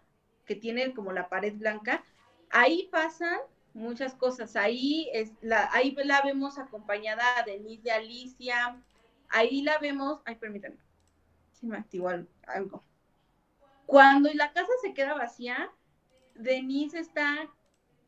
que 0.45 0.55
tiene 0.55 0.93
como 0.93 1.11
la 1.11 1.29
pared 1.29 1.53
blanca, 1.53 2.03
ahí 2.49 2.89
pasan 2.91 3.39
muchas 3.73 4.15
cosas. 4.15 4.55
Ahí, 4.55 5.09
es 5.13 5.31
la, 5.41 5.69
ahí 5.71 5.95
la 6.03 6.21
vemos 6.21 6.57
acompañada 6.57 7.43
de 7.45 7.53
Denise 7.53 7.83
de 7.83 7.91
Alicia, 7.91 8.81
ahí 9.29 9.61
la 9.61 9.77
vemos, 9.77 10.21
ay, 10.25 10.35
permítanme, 10.35 10.77
se 11.53 11.67
me 11.67 11.77
activó 11.77 12.09
algo. 12.47 12.83
Cuando 13.85 14.31
la 14.33 14.51
casa 14.53 14.71
se 14.81 14.93
queda 14.93 15.13
vacía, 15.13 15.71
Denise 16.35 16.99
está 16.99 17.49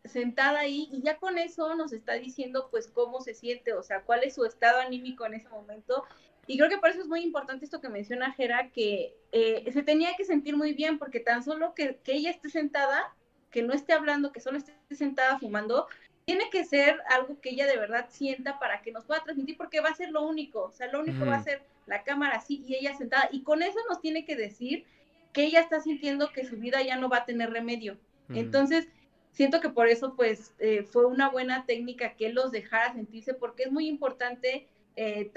sentada 0.03 0.59
ahí 0.59 0.89
y 0.91 1.01
ya 1.01 1.17
con 1.17 1.37
eso 1.37 1.75
nos 1.75 1.93
está 1.93 2.13
diciendo 2.13 2.67
pues 2.71 2.87
cómo 2.87 3.21
se 3.21 3.33
siente, 3.33 3.73
o 3.73 3.83
sea, 3.83 4.01
cuál 4.01 4.23
es 4.23 4.35
su 4.35 4.45
estado 4.45 4.79
anímico 4.79 5.25
en 5.25 5.35
ese 5.35 5.49
momento. 5.49 6.03
Y 6.47 6.57
creo 6.57 6.69
que 6.69 6.79
por 6.79 6.89
eso 6.89 7.01
es 7.01 7.07
muy 7.07 7.21
importante 7.21 7.65
esto 7.65 7.81
que 7.81 7.89
menciona 7.89 8.33
Jera, 8.33 8.69
que 8.71 9.15
eh, 9.31 9.71
se 9.71 9.83
tenía 9.83 10.15
que 10.17 10.25
sentir 10.25 10.57
muy 10.57 10.73
bien, 10.73 10.97
porque 10.97 11.19
tan 11.19 11.43
solo 11.43 11.73
que, 11.75 11.99
que, 12.03 12.13
ella 12.13 12.31
esté 12.31 12.49
sentada, 12.49 13.15
que 13.51 13.61
no 13.61 13.73
esté 13.73 13.93
hablando, 13.93 14.31
que 14.31 14.39
solo 14.39 14.57
esté 14.57 14.73
sentada 14.91 15.37
fumando, 15.37 15.87
tiene 16.25 16.49
que 16.49 16.65
ser 16.65 16.99
algo 17.09 17.39
que 17.41 17.51
ella 17.51 17.67
de 17.67 17.77
verdad 17.77 18.07
sienta 18.09 18.59
para 18.59 18.81
que 18.81 18.91
nos 18.91 19.05
pueda 19.05 19.23
transmitir, 19.23 19.55
porque 19.55 19.81
va 19.81 19.89
a 19.89 19.95
ser 19.95 20.09
lo 20.09 20.23
único, 20.23 20.63
o 20.63 20.71
sea, 20.71 20.91
lo 20.91 20.99
único 20.99 21.25
va 21.25 21.35
a 21.35 21.43
ser 21.43 21.61
la 21.85 22.03
cámara 22.03 22.37
así 22.37 22.63
y 22.67 22.75
ella 22.75 22.95
sentada. 22.95 23.29
Y 23.31 23.43
con 23.43 23.61
eso 23.61 23.77
nos 23.87 24.01
tiene 24.01 24.25
que 24.25 24.35
decir 24.35 24.85
que 25.33 25.43
ella 25.43 25.61
está 25.61 25.79
sintiendo 25.79 26.31
que 26.31 26.45
su 26.45 26.57
vida 26.57 26.81
ya 26.81 26.97
no 26.97 27.09
va 27.09 27.17
a 27.17 27.25
tener 27.25 27.51
remedio. 27.51 27.97
Entonces, 28.29 28.87
siento 29.31 29.61
que 29.61 29.69
por 29.69 29.87
eso 29.87 30.15
pues 30.15 30.53
eh, 30.59 30.83
fue 30.83 31.05
una 31.05 31.29
buena 31.29 31.65
técnica 31.65 32.15
que 32.15 32.29
los 32.29 32.51
dejara 32.51 32.93
sentirse 32.93 33.33
porque 33.33 33.63
es 33.63 33.71
muy 33.71 33.87
importante 33.87 34.67
eh, 34.95 35.31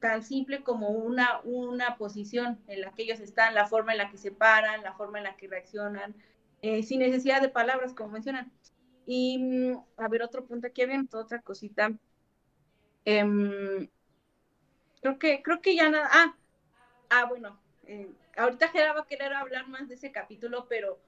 tan 0.00 0.22
simple 0.22 0.62
como 0.62 0.90
una, 0.90 1.40
una 1.44 1.96
posición 1.96 2.58
en 2.68 2.82
la 2.82 2.92
que 2.92 3.02
ellos 3.02 3.20
están, 3.20 3.54
la 3.54 3.66
forma 3.66 3.92
en 3.92 3.98
la 3.98 4.10
que 4.10 4.18
se 4.18 4.30
paran, 4.30 4.82
la 4.82 4.94
forma 4.94 5.18
en 5.18 5.24
la 5.24 5.36
que 5.36 5.48
reaccionan, 5.48 6.14
eh, 6.62 6.82
sin 6.82 7.00
necesidad 7.00 7.40
de 7.42 7.48
palabras 7.48 7.92
como 7.94 8.10
mencionan. 8.10 8.52
Y 9.06 9.38
mm, 9.38 9.84
a 9.96 10.08
ver, 10.08 10.22
otro 10.22 10.44
punto 10.46 10.66
aquí, 10.66 10.82
había 10.82 11.02
otra 11.12 11.40
cosita. 11.40 11.92
Em, 13.04 13.88
creo 15.00 15.18
que, 15.18 15.42
creo 15.42 15.60
que 15.60 15.76
ya 15.76 15.88
nada. 15.90 16.08
Ah, 16.12 16.36
ah 17.10 17.24
bueno, 17.26 17.58
ahorita 18.36 18.68
Gerard 18.68 18.96
va 18.96 19.00
a 19.02 19.06
querer 19.06 19.32
hablar 19.32 19.68
más 19.68 19.88
de 19.88 19.94
ese 19.94 20.12
capítulo, 20.12 20.66
pero 20.68 20.98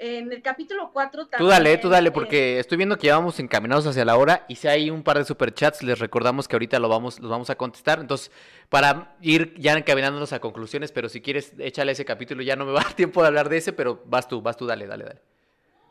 en 0.00 0.32
el 0.32 0.40
capítulo 0.40 0.90
4 0.94 1.26
también. 1.26 1.46
Tú 1.46 1.46
dale, 1.46 1.76
tú 1.76 1.90
dale, 1.90 2.10
porque 2.10 2.58
estoy 2.58 2.78
viendo 2.78 2.96
que 2.96 3.08
ya 3.08 3.18
vamos 3.18 3.38
encaminados 3.38 3.86
hacia 3.86 4.02
la 4.06 4.16
hora 4.16 4.46
y 4.48 4.56
si 4.56 4.66
hay 4.66 4.88
un 4.88 5.02
par 5.02 5.18
de 5.18 5.26
superchats, 5.26 5.82
les 5.82 5.98
recordamos 5.98 6.48
que 6.48 6.56
ahorita 6.56 6.78
lo 6.78 6.88
vamos, 6.88 7.20
los 7.20 7.30
vamos 7.30 7.50
a 7.50 7.56
contestar. 7.56 8.00
Entonces, 8.00 8.30
para 8.70 9.14
ir 9.20 9.54
ya 9.58 9.74
encaminándonos 9.74 10.32
a 10.32 10.40
conclusiones, 10.40 10.90
pero 10.90 11.10
si 11.10 11.20
quieres, 11.20 11.52
échale 11.58 11.92
ese 11.92 12.06
capítulo, 12.06 12.42
ya 12.42 12.56
no 12.56 12.64
me 12.64 12.72
va 12.72 12.80
a 12.80 12.84
dar 12.84 12.92
tiempo 12.96 13.20
de 13.20 13.28
hablar 13.28 13.50
de 13.50 13.58
ese, 13.58 13.74
pero 13.74 14.02
vas 14.06 14.26
tú, 14.26 14.40
vas 14.40 14.56
tú, 14.56 14.64
dale, 14.64 14.86
dale, 14.86 15.04
dale. 15.04 15.20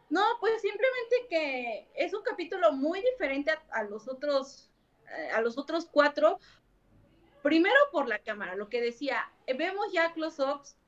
No, 0.09 0.23
pues 0.39 0.59
simplemente 0.59 1.27
que 1.29 1.91
es 1.93 2.11
un 2.15 2.23
capítulo 2.23 2.71
muy 2.71 3.01
diferente 3.01 3.51
a, 3.69 3.83
los 3.83 4.07
otros, 4.07 4.71
eh, 5.07 5.29
a 5.35 5.41
los 5.41 5.59
otros 5.59 5.85
cuatro. 5.85 6.39
Primero 7.43 7.77
por 7.91 8.07
la 8.07 8.17
cámara, 8.17 8.55
lo 8.55 8.69
que 8.69 8.81
decía, 8.81 9.29
vemos 9.55 9.93
ya 9.93 10.13
close-ups 10.13 10.78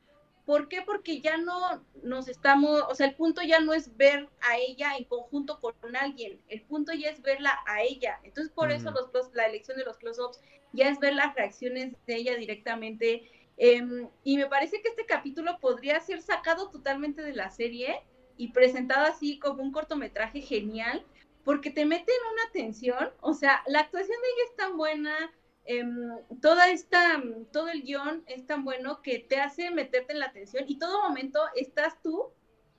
¿Por 0.45 0.67
qué? 0.67 0.81
Porque 0.81 1.21
ya 1.21 1.37
no 1.37 1.83
nos 2.03 2.27
estamos, 2.27 2.83
o 2.89 2.95
sea, 2.95 3.07
el 3.07 3.15
punto 3.15 3.41
ya 3.41 3.59
no 3.59 3.73
es 3.73 3.95
ver 3.95 4.27
a 4.41 4.57
ella 4.57 4.95
en 4.97 5.05
conjunto 5.05 5.59
con 5.59 5.73
alguien, 5.95 6.41
el 6.47 6.61
punto 6.63 6.93
ya 6.93 7.09
es 7.09 7.21
verla 7.21 7.59
a 7.67 7.81
ella. 7.83 8.19
Entonces, 8.23 8.51
por 8.53 8.71
eso 8.71 8.91
los, 8.91 9.33
la 9.33 9.45
elección 9.45 9.77
de 9.77 9.85
los 9.85 9.97
close-ups 9.97 10.39
ya 10.73 10.89
es 10.89 10.99
ver 10.99 11.13
las 11.13 11.35
reacciones 11.35 11.93
de 12.07 12.15
ella 12.15 12.35
directamente. 12.35 13.29
Em, 13.57 14.09
y 14.23 14.37
me 14.37 14.47
parece 14.47 14.81
que 14.81 14.89
este 14.89 15.05
capítulo 15.05 15.59
podría 15.59 15.99
ser 15.99 16.21
sacado 16.21 16.69
totalmente 16.69 17.21
de 17.21 17.33
la 17.33 17.51
serie 17.51 18.01
y 18.37 18.49
presentado 18.49 19.05
así 19.05 19.37
como 19.37 19.61
un 19.61 19.71
cortometraje 19.71 20.41
genial, 20.41 21.05
porque 21.43 21.69
te 21.69 21.85
mete 21.85 22.11
en 22.11 22.33
una 22.33 22.51
tensión, 22.53 23.11
o 23.19 23.33
sea, 23.33 23.61
la 23.67 23.81
actuación 23.81 24.17
de 24.21 24.27
ella 24.27 24.49
es 24.49 24.55
tan 24.55 24.77
buena, 24.77 25.31
em, 25.65 26.17
toda 26.41 26.69
esta, 26.69 27.21
todo 27.51 27.69
el 27.69 27.83
guion 27.83 28.23
es 28.27 28.45
tan 28.45 28.63
bueno 28.63 29.01
que 29.01 29.19
te 29.19 29.37
hace 29.37 29.71
meterte 29.71 30.13
en 30.13 30.19
la 30.19 30.31
tensión 30.31 30.65
y 30.67 30.77
todo 30.77 31.01
momento 31.03 31.39
estás 31.55 32.01
tú 32.01 32.31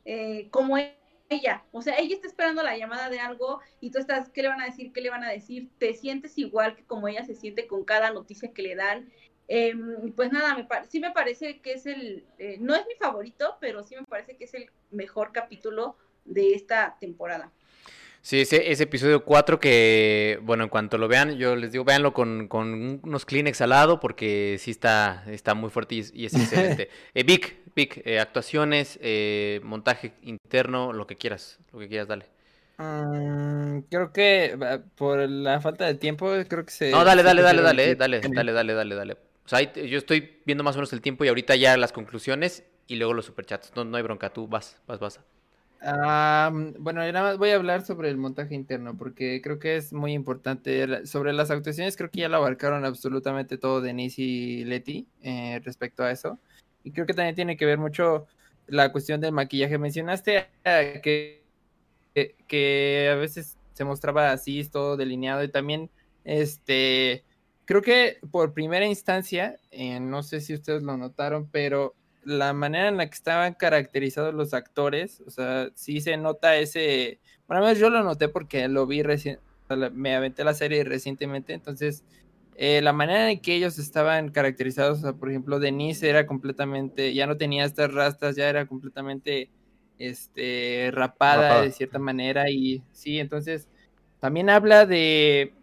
eh, 0.04 0.48
como 0.50 0.76
ella, 1.28 1.64
o 1.72 1.82
sea, 1.82 1.96
ella 1.98 2.14
está 2.14 2.26
esperando 2.26 2.62
la 2.62 2.76
llamada 2.76 3.08
de 3.08 3.20
algo 3.20 3.60
y 3.80 3.90
tú 3.90 3.98
estás, 3.98 4.28
¿qué 4.30 4.42
le 4.42 4.48
van 4.48 4.60
a 4.60 4.66
decir? 4.66 4.92
¿Qué 4.92 5.00
le 5.00 5.10
van 5.10 5.24
a 5.24 5.30
decir? 5.30 5.70
Te 5.78 5.94
sientes 5.94 6.36
igual 6.38 6.76
que 6.76 6.84
como 6.84 7.08
ella 7.08 7.24
se 7.24 7.34
siente 7.34 7.66
con 7.66 7.84
cada 7.84 8.10
noticia 8.10 8.52
que 8.52 8.62
le 8.62 8.74
dan. 8.74 9.10
Em, 9.48 10.12
pues 10.12 10.30
nada, 10.32 10.56
me 10.56 10.66
sí 10.88 11.00
me 11.00 11.10
parece 11.10 11.60
que 11.60 11.74
es 11.74 11.86
el, 11.86 12.26
eh, 12.38 12.56
no 12.60 12.74
es 12.74 12.86
mi 12.86 12.94
favorito, 12.94 13.56
pero 13.60 13.82
sí 13.82 13.96
me 13.96 14.04
parece 14.04 14.36
que 14.36 14.44
es 14.44 14.54
el 14.54 14.70
mejor 14.90 15.32
capítulo 15.32 15.96
de 16.24 16.54
esta 16.54 16.96
temporada. 17.00 17.52
Sí, 18.22 18.40
ese, 18.40 18.70
ese 18.70 18.84
episodio 18.84 19.24
4 19.24 19.58
que, 19.58 20.38
bueno, 20.42 20.62
en 20.62 20.70
cuanto 20.70 20.96
lo 20.96 21.08
vean, 21.08 21.38
yo 21.38 21.56
les 21.56 21.72
digo, 21.72 21.84
véanlo 21.84 22.14
con, 22.14 22.46
con 22.46 23.00
unos 23.02 23.26
Kleenex 23.26 23.60
al 23.62 23.70
lado 23.70 23.98
porque 23.98 24.58
sí 24.60 24.70
está, 24.70 25.24
está 25.26 25.54
muy 25.54 25.70
fuerte 25.70 25.96
y, 25.96 26.26
es 26.26 26.34
excelente. 26.34 26.88
eh, 27.14 27.24
Vic, 27.24 27.56
Vic 27.74 28.00
eh, 28.04 28.20
actuaciones, 28.20 28.96
eh, 29.02 29.60
montaje 29.64 30.12
interno, 30.22 30.92
lo 30.92 31.08
que 31.08 31.16
quieras, 31.16 31.58
lo 31.72 31.80
que 31.80 31.88
quieras, 31.88 32.06
dale. 32.06 32.26
Mm, 32.78 33.80
creo 33.90 34.12
que 34.12 34.56
por 34.94 35.28
la 35.28 35.60
falta 35.60 35.86
de 35.86 35.96
tiempo, 35.96 36.30
creo 36.46 36.64
que 36.64 36.72
se... 36.72 36.90
No, 36.92 37.04
dale, 37.04 37.24
dale, 37.24 37.42
dale, 37.42 37.60
dale, 37.60 37.96
dale, 37.96 38.20
dale, 38.20 38.52
dale, 38.52 38.74
dale, 38.74 38.94
dale. 38.94 39.16
O 39.44 39.48
sea, 39.48 39.60
yo 39.60 39.98
estoy 39.98 40.38
viendo 40.46 40.62
más 40.62 40.76
o 40.76 40.78
menos 40.78 40.92
el 40.92 41.00
tiempo 41.00 41.24
y 41.24 41.28
ahorita 41.28 41.56
ya 41.56 41.76
las 41.76 41.92
conclusiones 41.92 42.62
y 42.86 42.94
luego 42.94 43.14
los 43.14 43.24
superchats. 43.24 43.72
No, 43.74 43.84
no 43.84 43.96
hay 43.96 44.04
bronca, 44.04 44.32
tú 44.32 44.46
vas, 44.46 44.78
vas, 44.86 45.00
vas. 45.00 45.20
Ah, 45.84 46.52
bueno, 46.78 47.00
nada 47.00 47.22
más 47.22 47.38
voy 47.38 47.50
a 47.50 47.56
hablar 47.56 47.84
sobre 47.84 48.08
el 48.08 48.16
montaje 48.16 48.54
interno 48.54 48.96
porque 48.96 49.40
creo 49.42 49.58
que 49.58 49.76
es 49.76 49.92
muy 49.92 50.12
importante. 50.12 51.06
Sobre 51.06 51.32
las 51.32 51.50
actuaciones, 51.50 51.96
creo 51.96 52.08
que 52.10 52.20
ya 52.20 52.28
lo 52.28 52.36
abarcaron 52.36 52.84
absolutamente 52.84 53.58
todo 53.58 53.80
Denise 53.80 54.22
y 54.22 54.64
Leti 54.64 55.08
eh, 55.22 55.60
respecto 55.64 56.04
a 56.04 56.12
eso. 56.12 56.38
Y 56.84 56.92
creo 56.92 57.04
que 57.06 57.14
también 57.14 57.34
tiene 57.34 57.56
que 57.56 57.66
ver 57.66 57.78
mucho 57.78 58.26
la 58.68 58.92
cuestión 58.92 59.20
del 59.20 59.32
maquillaje. 59.32 59.76
Mencionaste 59.76 60.48
que, 61.02 61.42
que, 62.46 63.10
a 63.12 63.16
veces 63.16 63.58
se 63.72 63.84
mostraba 63.84 64.30
así, 64.30 64.62
todo 64.70 64.96
delineado 64.96 65.42
y 65.42 65.48
también, 65.48 65.90
este, 66.24 67.24
creo 67.64 67.82
que 67.82 68.18
por 68.30 68.54
primera 68.54 68.86
instancia, 68.86 69.58
eh, 69.72 69.98
no 69.98 70.22
sé 70.22 70.40
si 70.40 70.54
ustedes 70.54 70.84
lo 70.84 70.96
notaron, 70.96 71.48
pero 71.50 71.96
la 72.24 72.52
manera 72.52 72.88
en 72.88 72.96
la 72.96 73.06
que 73.06 73.14
estaban 73.14 73.54
caracterizados 73.54 74.34
los 74.34 74.54
actores, 74.54 75.22
o 75.26 75.30
sea, 75.30 75.68
sí 75.74 76.00
se 76.00 76.16
nota 76.16 76.56
ese, 76.56 77.20
bueno, 77.48 77.72
yo 77.72 77.90
lo 77.90 78.02
noté 78.02 78.28
porque 78.28 78.68
lo 78.68 78.86
vi 78.86 79.02
recién, 79.02 79.38
me 79.92 80.14
aventé 80.14 80.44
la 80.44 80.54
serie 80.54 80.84
recientemente, 80.84 81.52
entonces 81.52 82.04
eh, 82.56 82.80
la 82.82 82.92
manera 82.92 83.30
en 83.30 83.40
que 83.40 83.54
ellos 83.54 83.78
estaban 83.78 84.30
caracterizados, 84.30 84.98
o 84.98 85.02
sea, 85.02 85.12
por 85.14 85.30
ejemplo, 85.30 85.58
Denise 85.58 86.08
era 86.08 86.26
completamente, 86.26 87.14
ya 87.14 87.26
no 87.26 87.36
tenía 87.36 87.64
estas 87.64 87.92
rastas, 87.92 88.36
ya 88.36 88.48
era 88.48 88.66
completamente, 88.66 89.50
este, 89.98 90.90
rapada, 90.92 91.62
de 91.62 91.70
cierta 91.70 91.98
manera 91.98 92.50
y 92.50 92.82
sí, 92.92 93.18
entonces 93.18 93.68
también 94.20 94.50
habla 94.50 94.86
de 94.86 95.54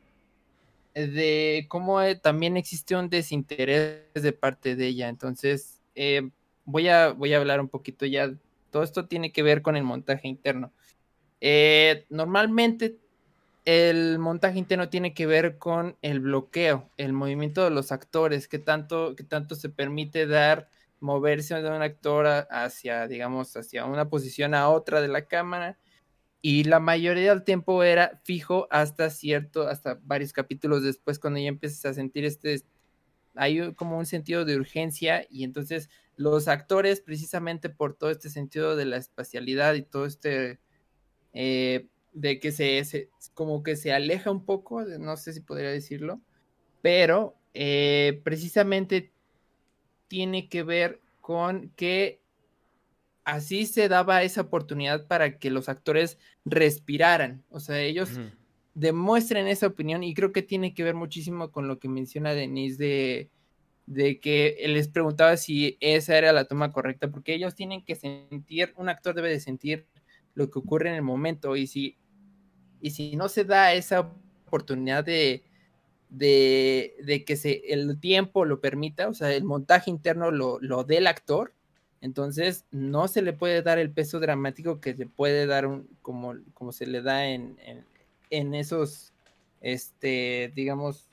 de 0.94 1.66
cómo 1.70 2.02
eh, 2.02 2.16
también 2.16 2.58
existe 2.58 2.96
un 2.96 3.10
desinterés 3.10 4.04
de 4.14 4.34
parte 4.34 4.76
de 4.76 4.88
ella, 4.88 5.10
entonces 5.10 5.82
eh, 5.96 6.30
voy 6.70 6.88
a, 6.88 7.10
voy 7.10 7.34
a 7.34 7.38
hablar 7.38 7.60
un 7.60 7.70
poquito 7.70 8.06
ya. 8.06 8.32
Todo 8.72 8.84
esto 8.84 9.08
tiene 9.08 9.32
que 9.32 9.44
ver 9.44 9.62
con 9.62 9.76
el 9.76 9.84
montaje 9.84 10.28
interno. 10.28 10.72
Eh, 11.42 12.06
normalmente 12.10 12.98
el 13.66 14.20
montaje 14.20 14.60
interno 14.60 14.90
tiene 14.90 15.14
que 15.14 15.26
ver 15.26 15.58
con 15.58 15.98
el 16.02 16.20
bloqueo, 16.20 16.90
el 16.98 17.14
movimiento 17.14 17.64
de 17.64 17.72
los 17.72 17.92
actores, 17.92 18.48
que 18.48 18.60
tanto, 18.60 19.16
que 19.16 19.24
tanto 19.24 19.56
se 19.56 19.70
permite 19.70 20.28
dar, 20.28 20.70
moverse 21.00 21.62
de 21.62 21.70
un 21.70 21.82
actor 21.82 22.28
hacia, 22.50 23.08
digamos, 23.08 23.56
hacia 23.56 23.86
una 23.86 24.10
posición 24.10 24.54
a 24.54 24.70
otra 24.70 25.02
de 25.02 25.08
la 25.08 25.26
cámara. 25.28 25.78
Y 26.42 26.64
la 26.66 26.80
mayoría 26.80 27.34
del 27.34 27.44
tiempo 27.44 27.84
era 27.84 28.22
fijo 28.24 28.68
hasta 28.70 29.10
cierto, 29.10 29.68
hasta 29.68 30.00
varios 30.04 30.34
capítulos 30.34 30.84
después, 30.84 31.20
cuando 31.20 31.40
ya 31.40 31.48
empiezas 31.48 31.86
a 31.86 31.94
sentir 31.94 32.26
este, 32.26 32.62
hay 33.36 33.74
como 33.74 33.98
un 33.98 34.06
sentido 34.06 34.46
de 34.46 34.56
urgencia 34.56 35.26
y 35.30 35.44
entonces 35.44 35.90
los 36.20 36.50
actores, 36.50 37.00
precisamente 37.00 37.70
por 37.70 37.96
todo 37.96 38.10
este 38.12 38.30
sentido 38.30 38.76
de 38.76 38.84
la 38.84 38.98
espacialidad 38.98 39.76
y 39.76 39.84
todo 39.84 40.06
este, 40.06 40.60
eh, 41.32 41.88
de 42.12 42.42
que 42.42 42.52
se, 42.52 43.10
como 43.34 43.64
que 43.64 43.78
se 43.78 43.94
aleja 43.94 44.30
un 44.30 44.44
poco, 44.44 44.82
no 44.82 45.16
sé 45.16 45.32
si 45.32 45.40
podría 45.40 45.70
decirlo, 45.70 46.20
pero 46.82 47.38
eh, 47.54 48.20
precisamente 48.26 49.14
tiene 50.10 50.50
que 50.50 50.64
ver 50.64 51.00
con 51.22 51.70
que 51.78 52.22
así 53.24 53.66
se 53.66 53.88
daba 53.88 54.22
esa 54.22 54.42
oportunidad 54.42 55.08
para 55.08 55.40
que 55.40 55.50
los 55.50 55.70
actores 55.70 56.20
respiraran, 56.44 57.46
o 57.50 57.62
sea, 57.62 57.80
ellos 57.80 58.20
demuestren 58.74 59.48
esa 59.48 59.68
opinión 59.68 60.04
y 60.04 60.14
creo 60.14 60.34
que 60.34 60.42
tiene 60.42 60.74
que 60.74 60.84
ver 60.84 60.96
muchísimo 60.96 61.50
con 61.50 61.70
lo 61.70 61.80
que 61.80 61.88
menciona 61.88 62.34
Denise 62.34 62.78
de 62.78 63.30
de 63.90 64.20
que 64.20 64.56
les 64.68 64.88
preguntaba 64.88 65.36
si 65.36 65.76
esa 65.80 66.16
era 66.16 66.32
la 66.32 66.46
toma 66.46 66.72
correcta, 66.72 67.10
porque 67.10 67.34
ellos 67.34 67.56
tienen 67.56 67.84
que 67.84 67.96
sentir, 67.96 68.72
un 68.78 68.88
actor 68.88 69.16
debe 69.16 69.30
de 69.30 69.40
sentir 69.40 69.88
lo 70.36 70.52
que 70.52 70.60
ocurre 70.60 70.90
en 70.90 70.96
el 70.96 71.02
momento, 71.02 71.56
y 71.56 71.66
si, 71.66 71.98
y 72.82 72.92
si 72.92 73.16
no 73.16 73.30
se 73.30 73.46
da 73.46 73.74
esa 73.74 74.02
oportunidad 74.46 75.04
de, 75.04 75.44
de, 76.08 77.24
que 77.26 77.36
se, 77.36 77.64
el 77.74 78.00
tiempo 78.00 78.46
lo 78.46 78.62
permita, 78.62 79.08
o 79.08 79.16
sea, 79.16 79.34
el 79.34 79.44
montaje 79.44 79.90
interno 79.90 80.30
lo, 80.30 80.60
lo 80.62 80.84
dé 80.84 80.98
el 80.98 81.08
actor, 81.08 81.56
entonces 82.00 82.66
no 82.70 83.08
se 83.08 83.24
le 83.24 83.34
puede 83.34 83.64
dar 83.64 83.80
el 83.80 83.90
peso 83.90 84.20
dramático 84.20 84.80
que 84.80 84.94
se 84.94 85.08
puede 85.08 85.48
dar 85.48 85.66
un, 85.66 85.90
como, 86.04 86.36
como 86.54 86.72
se 86.74 86.86
le 86.86 87.02
da 87.02 87.28
en, 87.28 87.58
en, 87.66 87.84
en 88.30 88.54
esos, 88.54 89.14
este, 89.62 90.52
digamos, 90.54 91.09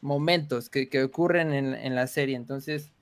momentos 0.00 0.70
que, 0.70 0.88
ocurren 1.02 1.52
en, 1.52 1.94
la 1.94 2.06
serie. 2.06 2.36
Entonces, 2.36 2.92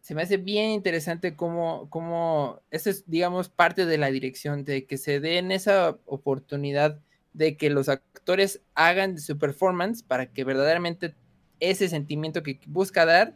se 0.00 0.14
me 0.14 0.22
hace 0.22 0.36
bien 0.36 0.70
interesante 0.70 1.36
cómo, 1.36 1.88
cómo, 1.90 2.60
eso 2.70 2.90
es, 2.90 3.08
digamos, 3.08 3.48
parte 3.48 3.86
de 3.86 3.98
la 3.98 4.10
dirección, 4.10 4.64
de 4.64 4.86
que 4.86 4.98
se 4.98 5.20
den 5.20 5.52
esa 5.52 5.98
oportunidad 6.06 7.00
de 7.32 7.56
que 7.56 7.70
los 7.70 7.88
actores 7.88 8.60
hagan 8.74 9.18
su 9.18 9.38
performance 9.38 10.02
para 10.02 10.26
que 10.26 10.44
verdaderamente 10.44 11.14
ese 11.60 11.88
sentimiento 11.88 12.42
que 12.42 12.60
busca 12.66 13.06
dar 13.06 13.34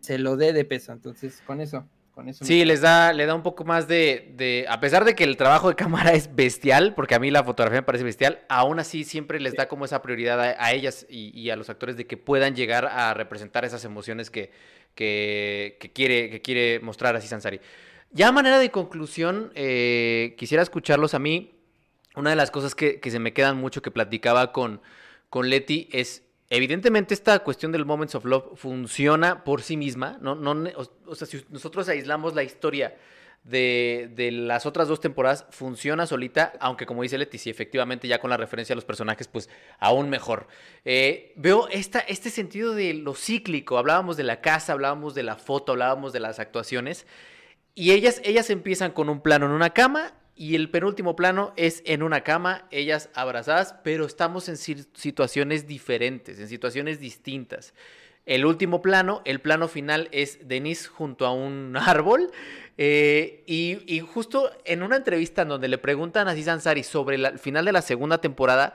se 0.00 0.18
lo 0.18 0.36
dé 0.36 0.52
de 0.52 0.64
peso. 0.64 0.92
Entonces, 0.92 1.42
con 1.46 1.60
eso 1.60 1.88
sí, 2.32 2.64
les 2.64 2.80
da, 2.80 3.12
le 3.12 3.26
da 3.26 3.34
un 3.34 3.42
poco 3.42 3.64
más 3.64 3.88
de, 3.88 4.66
a 4.68 4.80
pesar 4.80 5.04
de 5.04 5.14
que 5.14 5.24
el 5.24 5.36
trabajo 5.36 5.68
de 5.68 5.74
cámara 5.74 6.12
es 6.14 6.34
bestial, 6.34 6.94
porque 6.94 7.14
a 7.14 7.18
mí 7.18 7.30
la 7.30 7.44
fotografía 7.44 7.80
me 7.80 7.86
parece 7.86 8.04
bestial, 8.04 8.40
aún 8.48 8.78
así 8.78 9.04
siempre 9.04 9.40
les 9.40 9.54
da 9.54 9.68
como 9.68 9.84
esa 9.84 10.02
prioridad 10.02 10.40
a, 10.40 10.72
ellas 10.72 11.06
y, 11.08 11.50
a 11.50 11.56
los 11.56 11.70
actores 11.70 11.96
de 11.96 12.06
que 12.06 12.16
puedan 12.16 12.54
llegar 12.54 12.86
a 12.86 13.14
representar 13.14 13.64
esas 13.64 13.84
emociones 13.84 14.30
que, 14.30 14.50
que, 14.94 15.90
quiere, 15.94 16.30
que 16.30 16.40
quiere 16.40 16.80
mostrar 16.80 17.16
así 17.16 17.28
Sansari. 17.28 17.60
Ya 18.12 18.28
a 18.28 18.32
manera 18.32 18.58
de 18.58 18.70
conclusión, 18.70 19.50
eh, 19.54 20.34
quisiera 20.38 20.62
escucharlos 20.62 21.14
a 21.14 21.18
mí. 21.18 21.50
Una 22.14 22.30
de 22.30 22.36
las 22.36 22.52
cosas 22.52 22.76
que, 22.76 23.00
que 23.00 23.10
se 23.10 23.18
me 23.18 23.32
quedan 23.32 23.56
mucho 23.56 23.82
que 23.82 23.90
platicaba 23.90 24.52
con, 24.52 24.80
con 25.30 25.50
Leti 25.50 25.88
es 25.90 26.23
Evidentemente 26.50 27.14
esta 27.14 27.38
cuestión 27.38 27.72
del 27.72 27.86
Moments 27.86 28.14
of 28.14 28.24
Love 28.24 28.56
funciona 28.56 29.44
por 29.44 29.62
sí 29.62 29.76
misma, 29.76 30.18
¿no? 30.20 30.34
no 30.34 30.70
o, 31.06 31.14
sea, 31.14 31.26
si 31.26 31.42
nosotros 31.48 31.88
aislamos 31.88 32.34
la 32.34 32.42
historia 32.42 32.96
de, 33.44 34.10
de, 34.14 34.30
las 34.30 34.66
otras 34.66 34.88
dos 34.88 35.00
temporadas, 35.00 35.46
funciona 35.50 36.06
solita, 36.06 36.52
aunque 36.60 36.86
como 36.86 37.02
dice 37.02 37.18
Leticia, 37.18 37.50
efectivamente 37.50 38.08
ya 38.08 38.18
con 38.18 38.30
la 38.30 38.36
referencia 38.36 38.74
a 38.74 38.76
los 38.76 38.84
personajes, 38.84 39.26
pues 39.26 39.48
aún 39.78 40.10
mejor. 40.10 40.46
Eh, 40.84 41.32
veo 41.36 41.68
esta, 41.68 42.00
este 42.00 42.30
sentido 42.30 42.74
de 42.74 42.94
lo 42.94 43.14
cíclico, 43.14 43.78
hablábamos 43.78 44.16
de 44.16 44.24
la 44.24 44.40
casa, 44.40 44.72
hablábamos 44.72 45.14
de 45.14 45.22
la 45.22 45.36
foto, 45.36 45.72
hablábamos 45.72 46.12
de 46.12 46.20
las 46.20 46.38
actuaciones, 46.38 47.06
y 47.74 47.92
ellas, 47.92 48.20
ellas 48.24 48.50
empiezan 48.50 48.92
con 48.92 49.08
un 49.08 49.20
plano 49.20 49.46
en 49.46 49.52
una 49.52 49.70
cama 49.70 50.14
y 50.36 50.56
el 50.56 50.70
penúltimo 50.70 51.14
plano 51.14 51.52
es 51.56 51.82
en 51.86 52.02
una 52.02 52.22
cama, 52.22 52.66
ellas 52.70 53.08
abrazadas, 53.14 53.76
pero 53.84 54.04
estamos 54.04 54.48
en 54.48 54.56
situaciones 54.56 55.66
diferentes, 55.66 56.40
en 56.40 56.48
situaciones 56.48 56.98
distintas. 56.98 57.72
El 58.26 58.46
último 58.46 58.80
plano, 58.80 59.20
el 59.26 59.40
plano 59.40 59.68
final 59.68 60.08
es 60.10 60.48
Denise 60.48 60.88
junto 60.88 61.26
a 61.26 61.32
un 61.32 61.76
árbol. 61.80 62.30
Eh, 62.76 63.44
y, 63.46 64.00
justo 64.00 64.50
en 64.64 64.82
una 64.82 64.96
entrevista 64.96 65.42
en 65.42 65.48
donde 65.48 65.68
le 65.68 65.78
preguntan 65.78 66.26
a 66.26 66.32
Aziz 66.32 66.48
Ansari 66.48 66.82
sobre 66.82 67.16
el 67.16 67.38
final 67.38 67.64
de 67.64 67.72
la 67.72 67.82
segunda 67.82 68.18
temporada, 68.18 68.74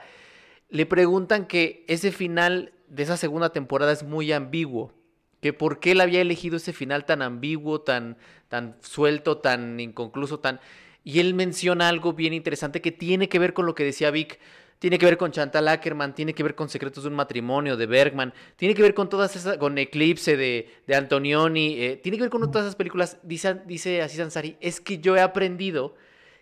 le 0.70 0.86
preguntan 0.86 1.46
que 1.46 1.84
ese 1.88 2.12
final 2.12 2.72
de 2.88 3.02
esa 3.02 3.16
segunda 3.16 3.52
temporada 3.52 3.92
es 3.92 4.02
muy 4.02 4.32
ambiguo. 4.32 4.94
Que 5.42 5.52
por 5.52 5.80
qué 5.80 5.92
él 5.92 6.00
había 6.00 6.20
elegido 6.20 6.56
ese 6.56 6.72
final 6.72 7.04
tan 7.04 7.22
ambiguo, 7.22 7.80
tan, 7.80 8.16
tan 8.48 8.76
suelto, 8.80 9.38
tan 9.38 9.78
inconcluso, 9.78 10.40
tan... 10.40 10.60
Y 11.04 11.20
él 11.20 11.34
menciona 11.34 11.88
algo 11.88 12.12
bien 12.12 12.32
interesante 12.34 12.80
que 12.80 12.92
tiene 12.92 13.28
que 13.28 13.38
ver 13.38 13.54
con 13.54 13.66
lo 13.66 13.74
que 13.74 13.84
decía 13.84 14.10
Vic. 14.10 14.38
Tiene 14.78 14.98
que 14.98 15.04
ver 15.04 15.18
con 15.18 15.30
Chantal 15.30 15.68
Ackerman, 15.68 16.14
tiene 16.14 16.32
que 16.32 16.42
ver 16.42 16.54
con 16.54 16.70
Secretos 16.70 17.04
de 17.04 17.10
un 17.10 17.14
matrimonio 17.14 17.76
de 17.76 17.84
Bergman, 17.84 18.32
tiene 18.56 18.74
que 18.74 18.80
ver 18.80 18.94
con 18.94 19.10
todas 19.10 19.36
esas, 19.36 19.58
con 19.58 19.76
Eclipse 19.76 20.38
de, 20.38 20.70
de 20.86 20.94
Antonioni, 20.94 21.74
eh, 21.82 22.00
tiene 22.02 22.16
que 22.16 22.22
ver 22.22 22.30
con 22.30 22.50
todas 22.50 22.64
esas 22.64 22.76
películas, 22.76 23.18
dice, 23.22 23.60
dice 23.66 24.00
así 24.00 24.16
Sansari, 24.16 24.56
es 24.60 24.80
que 24.80 24.98
yo 24.98 25.16
he 25.16 25.20
aprendido 25.20 25.96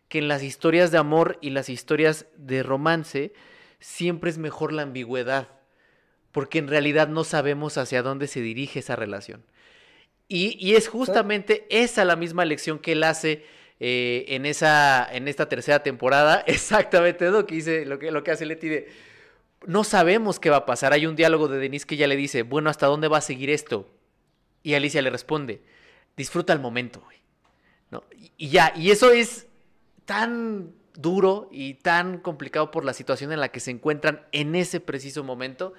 que 0.08 0.18
en 0.18 0.28
las 0.28 0.44
historias 0.44 0.92
de 0.92 0.98
amor 0.98 1.38
y 1.40 1.50
las 1.50 1.68
historias 1.68 2.26
de 2.36 2.62
romance 2.62 3.32
siempre 3.80 4.30
es 4.30 4.38
mejor 4.38 4.72
la 4.72 4.82
ambigüedad, 4.82 5.48
porque 6.30 6.58
en 6.60 6.68
realidad 6.68 7.08
no 7.08 7.24
sabemos 7.24 7.76
hacia 7.76 8.02
dónde 8.02 8.28
se 8.28 8.40
dirige 8.40 8.78
esa 8.78 8.94
relación. 8.94 9.44
Y, 10.28 10.56
y 10.64 10.76
es 10.76 10.86
justamente 10.86 11.66
esa 11.70 12.04
la 12.04 12.14
misma 12.14 12.44
lección 12.44 12.78
que 12.78 12.92
él 12.92 13.02
hace 13.02 13.44
eh, 13.80 14.24
en, 14.28 14.46
esa, 14.46 15.08
en 15.12 15.28
esta 15.28 15.48
tercera 15.48 15.82
temporada. 15.82 16.40
Exactamente 16.46 17.30
lo 17.30 17.46
que, 17.46 17.54
dice, 17.54 17.86
lo 17.86 17.98
que, 17.98 18.10
lo 18.10 18.24
que 18.24 18.30
hace 18.30 18.46
Leti 18.46 18.68
de, 18.68 18.88
no 19.66 19.84
sabemos 19.84 20.40
qué 20.40 20.50
va 20.50 20.58
a 20.58 20.66
pasar. 20.66 20.92
Hay 20.92 21.06
un 21.06 21.16
diálogo 21.16 21.48
de 21.48 21.58
Denise 21.58 21.86
que 21.86 21.96
ya 21.96 22.06
le 22.06 22.16
dice, 22.16 22.42
bueno, 22.42 22.70
¿hasta 22.70 22.86
dónde 22.86 23.08
va 23.08 23.18
a 23.18 23.22
seguir 23.22 23.50
esto? 23.50 23.88
Y 24.62 24.74
Alicia 24.74 25.02
le 25.02 25.10
responde, 25.10 25.62
disfruta 26.16 26.52
el 26.52 26.60
momento. 26.60 27.02
¿No? 27.90 28.04
Y, 28.16 28.32
y 28.36 28.48
ya, 28.50 28.72
y 28.76 28.90
eso 28.90 29.12
es 29.12 29.46
tan 30.04 30.72
duro 30.94 31.48
y 31.52 31.74
tan 31.74 32.18
complicado 32.18 32.70
por 32.70 32.84
la 32.84 32.92
situación 32.92 33.32
en 33.32 33.40
la 33.40 33.50
que 33.50 33.60
se 33.60 33.70
encuentran 33.70 34.26
en 34.32 34.56
ese 34.56 34.80
preciso 34.80 35.22
momento, 35.22 35.72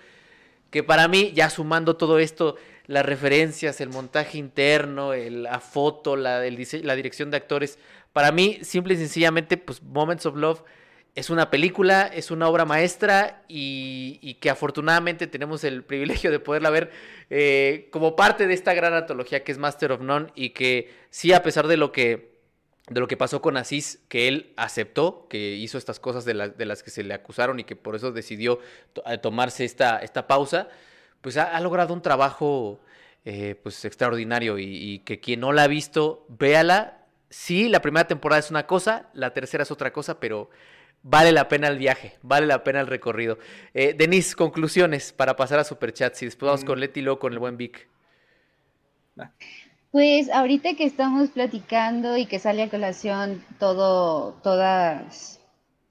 que 0.72 0.82
para 0.82 1.08
mí, 1.08 1.34
ya 1.34 1.50
sumando 1.50 1.98
todo 1.98 2.20
esto, 2.20 2.56
las 2.90 3.06
referencias, 3.06 3.82
el 3.82 3.90
montaje 3.90 4.40
interno, 4.40 5.14
la 5.14 5.60
foto, 5.60 6.16
la, 6.16 6.42
dirección 6.42 7.30
de 7.30 7.38
actores, 7.38 7.78
para 8.14 8.32
mí, 8.32 8.58
simple 8.64 8.96
y 8.96 8.98
sencillamente, 8.98 9.58
pues 9.58 9.84
Moments 9.84 10.26
of 10.26 10.36
Love 10.36 10.64
es 11.14 11.30
una 11.30 11.52
película, 11.52 12.08
es 12.08 12.32
una 12.32 12.50
obra 12.50 12.66
maestra 12.66 13.44
y, 13.48 14.34
que 14.42 14.50
afortunadamente 14.50 15.28
tenemos 15.28 15.64
el 15.64 15.84
privilegio 15.84 16.32
de 16.32 16.40
poderla 16.40 16.72
ver 16.72 16.90
eh, 17.30 17.90
como 17.92 18.16
parte 18.16 18.48
de 18.48 18.56
esta 18.56 18.74
gran 18.74 18.96
antología 18.96 19.44
que 19.44 19.52
es 19.52 19.60
Master 19.60 19.92
of 19.92 20.02
None 20.02 20.32
y 20.34 20.50
que 20.50 20.92
sí, 21.12 21.32
a 21.32 21.44
pesar 21.44 21.68
de 21.68 21.78
lo 21.78 21.92
que 21.92 22.40
de 22.90 23.00
lo 23.00 23.08
que 23.08 23.18
pasó 23.18 23.40
con 23.40 23.56
Asís, 23.56 24.00
que 24.10 24.28
él 24.28 24.52
aceptó 24.58 25.28
que 25.30 25.54
hizo 25.54 25.78
estas 25.78 26.00
cosas 26.00 26.26
de, 26.26 26.34
las 26.34 26.82
que 26.82 26.90
se 26.90 27.04
le 27.04 27.14
acusaron 27.14 27.60
y 27.60 27.66
que 27.66 27.76
por 27.76 27.96
eso 27.96 28.12
decidió 28.12 28.60
tomarse 29.22 29.64
esta, 29.64 30.00
esta 30.00 30.26
pausa, 30.26 30.70
pues 31.22 31.38
ha, 31.38 31.60
logrado 31.60 31.94
un 31.94 32.02
trabajo 32.02 32.80
eh, 33.26 33.56
pues 33.62 33.84
extraordinario 33.86 34.58
y, 34.58 35.00
que 35.00 35.20
quien 35.20 35.42
no 35.42 35.52
la 35.52 35.64
ha 35.64 35.68
visto, 35.68 36.26
véala. 36.30 37.06
Sí, 37.30 37.70
la 37.70 37.82
primera 37.82 38.08
temporada 38.08 38.40
es 38.40 38.50
una 38.50 38.66
cosa, 38.66 39.10
la 39.14 39.34
tercera 39.34 39.64
es 39.64 39.72
otra 39.72 39.94
cosa, 39.94 40.20
pero 40.20 40.50
vale 41.04 41.32
la 41.32 41.48
pena 41.48 41.68
el 41.68 41.78
viaje, 41.78 42.18
vale 42.22 42.48
la 42.48 42.64
pena 42.64 42.82
el 42.82 42.88
recorrido. 42.88 43.38
Eh, 43.74 43.94
Denise, 43.98 44.36
conclusiones 44.36 45.14
para 45.14 45.36
pasar 45.36 45.60
a 45.60 45.64
Superchat. 45.64 46.20
y 46.22 46.26
después 46.26 46.48
vamos 46.48 46.64
mm. 46.64 46.68
con 46.68 46.80
Leti 46.80 47.02
y 47.02 47.04
luego 47.04 47.20
con 47.20 47.34
el 47.34 47.40
buen 47.40 47.58
Vic. 47.58 47.88
Pues 49.92 50.30
ahorita 50.30 50.76
que 50.76 50.86
estamos 50.86 51.30
platicando 51.30 52.18
y 52.18 52.26
que 52.26 52.40
sale 52.40 52.64
a 52.64 52.70
colación 52.70 53.44
todo, 53.60 54.34
todas 54.44 55.40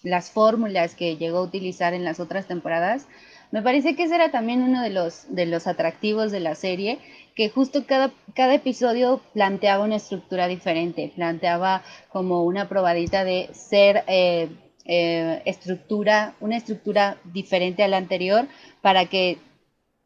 las 0.02 0.30
fórmulas 0.30 0.94
que 0.94 1.16
llegó 1.16 1.38
a 1.38 1.42
utilizar 1.42 1.94
en 1.94 2.04
las 2.04 2.20
otras 2.20 2.46
temporadas, 2.46 3.08
me 3.50 3.62
parece 3.62 3.96
que 3.96 4.04
ese 4.04 4.14
era 4.14 4.30
también 4.30 4.62
uno 4.62 4.82
de 4.82 4.90
los, 4.90 5.34
de 5.34 5.46
los 5.46 5.66
atractivos 5.66 6.30
de 6.32 6.40
la 6.40 6.54
serie, 6.54 6.98
que 7.34 7.48
justo 7.48 7.84
cada, 7.86 8.10
cada 8.34 8.54
episodio 8.54 9.20
planteaba 9.32 9.84
una 9.84 9.96
estructura 9.96 10.48
diferente, 10.48 11.12
planteaba 11.14 11.82
como 12.10 12.44
una 12.44 12.68
probadita 12.68 13.24
de 13.24 13.48
ser 13.52 14.04
eh, 14.06 14.48
eh, 14.84 15.42
estructura, 15.44 16.34
una 16.40 16.56
estructura 16.56 17.18
diferente 17.24 17.82
a 17.82 17.88
la 17.88 17.98
anterior 17.98 18.48
para 18.82 19.06
que 19.06 19.38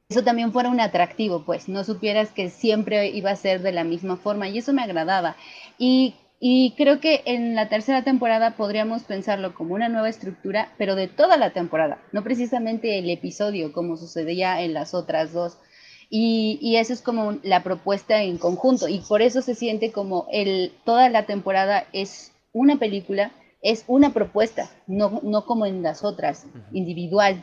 eso 0.08 0.22
también 0.22 0.52
fuera 0.52 0.68
un 0.68 0.80
atractivo, 0.80 1.44
pues 1.44 1.68
no 1.68 1.84
supieras 1.84 2.30
que 2.32 2.50
siempre 2.50 3.08
iba 3.08 3.30
a 3.30 3.36
ser 3.36 3.62
de 3.62 3.72
la 3.72 3.82
misma 3.82 4.16
forma 4.16 4.48
y 4.48 4.58
eso 4.58 4.74
me 4.74 4.82
agradaba. 4.82 5.36
Y, 5.78 6.16
creo 6.76 6.98
que 6.98 7.22
en 7.24 7.54
la 7.54 7.68
tercera 7.68 8.02
temporada 8.02 8.56
podríamos 8.56 9.04
pensarlo 9.04 9.54
como 9.54 9.74
una 9.74 9.88
nueva 9.88 10.08
estructura, 10.08 10.72
pero 10.76 10.96
de 10.96 11.06
toda 11.06 11.36
la 11.36 11.50
temporada, 11.52 11.98
no 12.10 12.24
precisamente 12.24 12.98
el 12.98 13.08
episodio 13.10 13.72
como 13.72 13.96
sucedía 13.96 14.60
en 14.62 14.74
las 14.74 14.92
otras 14.92 15.32
dos. 15.32 15.58
Y, 16.10 16.76
eso 16.76 16.92
es 16.92 17.00
como 17.00 17.38
la 17.42 17.62
propuesta 17.62 18.22
en 18.22 18.36
conjunto 18.36 18.86
y 18.88 18.98
por 18.98 19.22
eso 19.22 19.40
se 19.40 19.54
siente 19.54 19.92
como 19.92 20.26
el, 20.30 20.72
toda 20.84 21.08
la 21.08 21.24
temporada 21.24 21.86
es 21.92 22.32
una 22.52 22.76
película, 22.76 23.30
es 23.62 23.84
una 23.86 24.12
propuesta, 24.12 24.68
no, 24.86 25.20
no 25.22 25.46
como 25.46 25.64
en 25.64 25.82
las 25.82 26.04
otras, 26.04 26.46
individual 26.72 27.42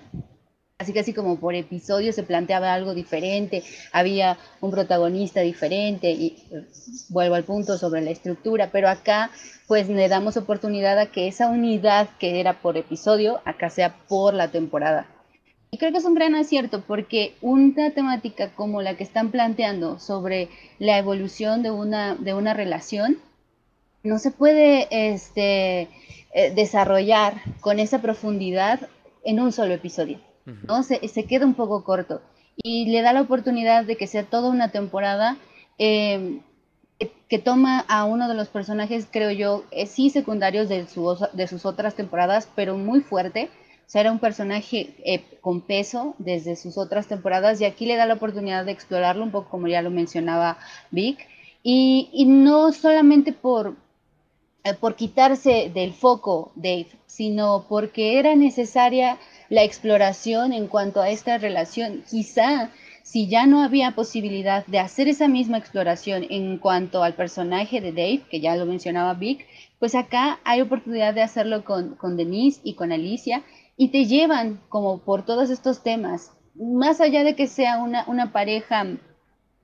así 0.80 0.98
así 0.98 1.14
como 1.14 1.38
por 1.42 1.56
episodio 1.56 2.14
se 2.14 2.24
planteaba 2.24 2.74
algo 2.74 2.94
diferente, 2.94 3.64
había 3.92 4.38
un 4.62 4.72
protagonista 4.72 5.42
diferente 5.42 6.12
y 6.12 6.38
eh, 6.52 6.66
vuelvo 7.10 7.36
al 7.36 7.44
punto 7.44 7.78
sobre 7.78 8.00
la 8.02 8.12
estructura, 8.12 8.70
pero 8.72 8.88
acá 8.88 9.30
pues 9.68 9.90
le 9.90 10.08
damos 10.08 10.38
oportunidad 10.38 10.98
a 10.98 11.08
que 11.08 11.28
esa 11.28 11.50
unidad 11.50 12.08
que 12.18 12.40
era 12.40 12.62
por 12.62 12.78
episodio, 12.78 13.42
acá 13.44 13.70
sea 13.70 13.98
por 14.08 14.34
la 14.34 14.52
temporada. 14.52 15.06
Y 15.70 15.78
creo 15.80 15.92
que 15.92 15.98
es 15.98 16.06
un 16.06 16.16
gran 16.16 16.34
acierto 16.34 16.82
porque 16.88 17.36
una 17.42 17.92
temática 17.92 18.56
como 18.56 18.82
la 18.82 18.96
que 18.96 19.04
están 19.04 19.32
planteando 19.32 20.00
sobre 20.00 20.48
la 20.80 20.98
evolución 20.98 21.62
de 21.62 21.72
una, 21.72 22.16
de 22.16 22.34
una 22.34 22.54
relación 22.54 23.18
no 24.02 24.18
se 24.18 24.32
puede 24.32 24.88
este, 24.92 25.90
eh, 26.34 26.54
desarrollar 26.56 27.42
con 27.60 27.80
esa 27.80 28.02
profundidad 28.02 28.80
en 29.26 29.42
un 29.42 29.52
solo 29.52 29.74
episodio. 29.74 30.29
¿No? 30.68 30.84
Se, 30.84 31.00
queda 31.26 31.46
un 31.46 31.54
poco 31.54 31.84
corto 31.84 32.22
y 32.58 32.86
le 32.86 33.02
da 33.02 33.14
la 33.14 33.22
oportunidad 33.22 33.86
de 33.86 33.96
que 33.96 34.08
sea 34.08 34.24
toda 34.24 34.50
una 34.50 34.70
temporada 34.70 35.38
em, 35.78 36.42
que, 37.30 37.40
toma 37.40 37.86
a 37.88 38.06
uno 38.06 38.28
de 38.28 38.34
los 38.34 38.50
personajes, 38.50 39.08
creo 39.10 39.32
yo, 39.32 39.64
eh, 39.72 39.86
sí 39.86 40.10
secundarios 40.10 40.68
de, 40.68 40.86
de 41.34 41.48
sus 41.48 41.66
otras 41.66 41.96
temporadas, 41.96 42.50
pero 42.56 42.78
muy 42.78 43.02
fuerte. 43.02 43.50
O 43.90 43.92
sea, 43.92 44.02
era 44.02 44.12
un 44.12 44.20
personaje 44.20 44.94
eh, 45.04 45.24
con 45.42 45.62
peso 45.62 46.14
desde 46.20 46.56
sus 46.56 46.78
otras 46.78 47.08
temporadas 47.08 47.60
y 47.60 47.66
aquí 47.66 47.88
le 47.88 47.96
da 47.96 48.06
la 48.06 48.14
oportunidad 48.16 48.64
de 48.64 48.72
explorarlo 48.72 49.24
un 49.24 49.32
poco 49.32 49.50
como 49.50 49.68
ya 49.68 49.82
lo 49.82 49.90
mencionaba 49.90 50.60
Vic. 50.92 51.28
Y, 51.64 52.10
y 52.14 52.26
no 52.26 52.72
solamente 52.72 53.34
por, 53.34 53.76
eh, 54.64 54.76
por 54.76 54.96
quitarse 54.96 55.72
del 55.74 55.94
foco 55.94 56.52
Dave, 56.56 56.88
sino 57.08 57.66
porque 57.68 58.20
era 58.20 58.36
necesaria 58.36 59.18
la 59.50 59.64
exploración 59.64 60.54
en 60.54 60.68
cuanto 60.68 61.02
a 61.02 61.10
esta 61.10 61.38
relación. 61.38 62.04
Quizá 62.10 62.72
si 63.04 63.28
ya 63.28 63.48
no 63.48 63.64
había 63.64 63.96
posibilidad 63.96 64.66
de 64.68 64.80
hacer 64.80 65.08
esa 65.08 65.28
misma 65.28 65.58
exploración 65.58 66.28
en 66.30 66.60
cuanto 66.60 67.04
al 67.04 67.16
personaje 67.16 67.82
de 67.82 67.92
Dave, 67.92 68.22
que 68.30 68.40
ya 68.40 68.56
lo 68.56 68.68
mencionaba 68.68 69.16
Vic, 69.16 69.48
pues 69.80 69.96
acá 69.96 70.40
hay 70.44 70.62
oportunidad 70.62 71.16
de 71.16 71.24
hacerlo 71.24 71.64
con, 71.64 71.96
con 71.96 72.18
Denise 72.18 72.62
y 72.64 72.76
con 72.76 72.92
Alicia 72.92 73.44
y 73.78 73.90
te 73.90 74.06
llevan 74.06 74.60
como 74.70 75.00
por 75.00 75.26
todos 75.26 75.50
estos 75.50 75.82
temas, 75.82 76.34
más 76.54 77.02
allá 77.02 77.24
de 77.24 77.36
que 77.36 77.48
sea 77.48 77.80
una, 77.80 78.04
una 78.08 78.32
pareja 78.32 78.86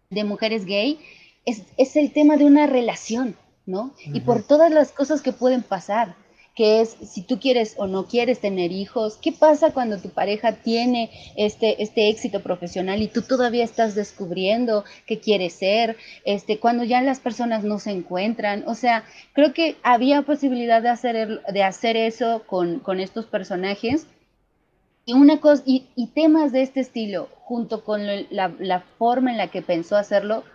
de 0.10 0.24
mujeres 0.24 0.66
gay, 0.66 1.00
es, 1.46 1.64
es, 1.78 1.96
el 1.98 2.14
tema 2.14 2.38
de 2.38 2.46
una 2.46 2.66
relación, 2.66 3.36
¿no? 3.66 3.94
Y 4.06 4.22
por 4.22 4.42
todas 4.42 4.72
las 4.72 4.92
cosas 4.92 5.22
que 5.22 5.34
pueden 5.34 5.62
pasar 5.62 6.16
que 6.56 6.80
es 6.80 6.96
si 7.06 7.22
tú 7.22 7.38
quieres 7.38 7.76
o 7.78 7.86
no 7.86 8.08
quieres 8.08 8.40
tener 8.40 8.72
hijos, 8.72 9.20
qué 9.22 9.34
pasa 9.34 9.74
cuando 9.74 10.00
tu 10.00 10.10
pareja 10.10 10.54
tiene 10.54 11.12
este, 11.36 11.84
este 11.84 12.10
éxito 12.10 12.42
profesional 12.42 13.02
y 13.02 13.10
tú 13.10 13.22
todavía 13.22 13.66
estás 13.66 13.94
descubriendo 13.94 14.86
qué 15.06 15.20
quieres 15.20 15.54
ser, 15.54 15.98
este, 16.24 16.58
cuando 16.60 16.86
ya 16.86 17.02
las 17.02 17.20
personas 17.20 17.66
no 17.66 17.78
se 17.80 17.92
encuentran, 17.92 18.64
o 18.68 18.74
sea, 18.74 19.04
creo 19.34 19.54
que 19.54 19.76
había 19.84 20.22
posibilidad 20.22 20.82
de 20.82 20.90
hacer, 20.90 21.42
de 21.44 21.64
hacer 21.64 21.98
eso 21.98 22.44
con, 22.48 22.82
estos 23.00 23.26
personajes. 23.26 24.08
Y, 25.06 25.14
una 25.14 25.42
cosa, 25.42 25.62
y, 25.66 25.86
temas 26.16 26.54
de 26.54 26.62
este 26.62 26.80
estilo, 26.80 27.28
junto 27.42 27.84
con 27.84 28.02
la, 28.30 28.84
forma 28.98 29.32
en 29.32 29.38
la 29.38 29.50
que 29.50 29.62
pensó 29.62 29.98
hacerlo, 29.98 30.46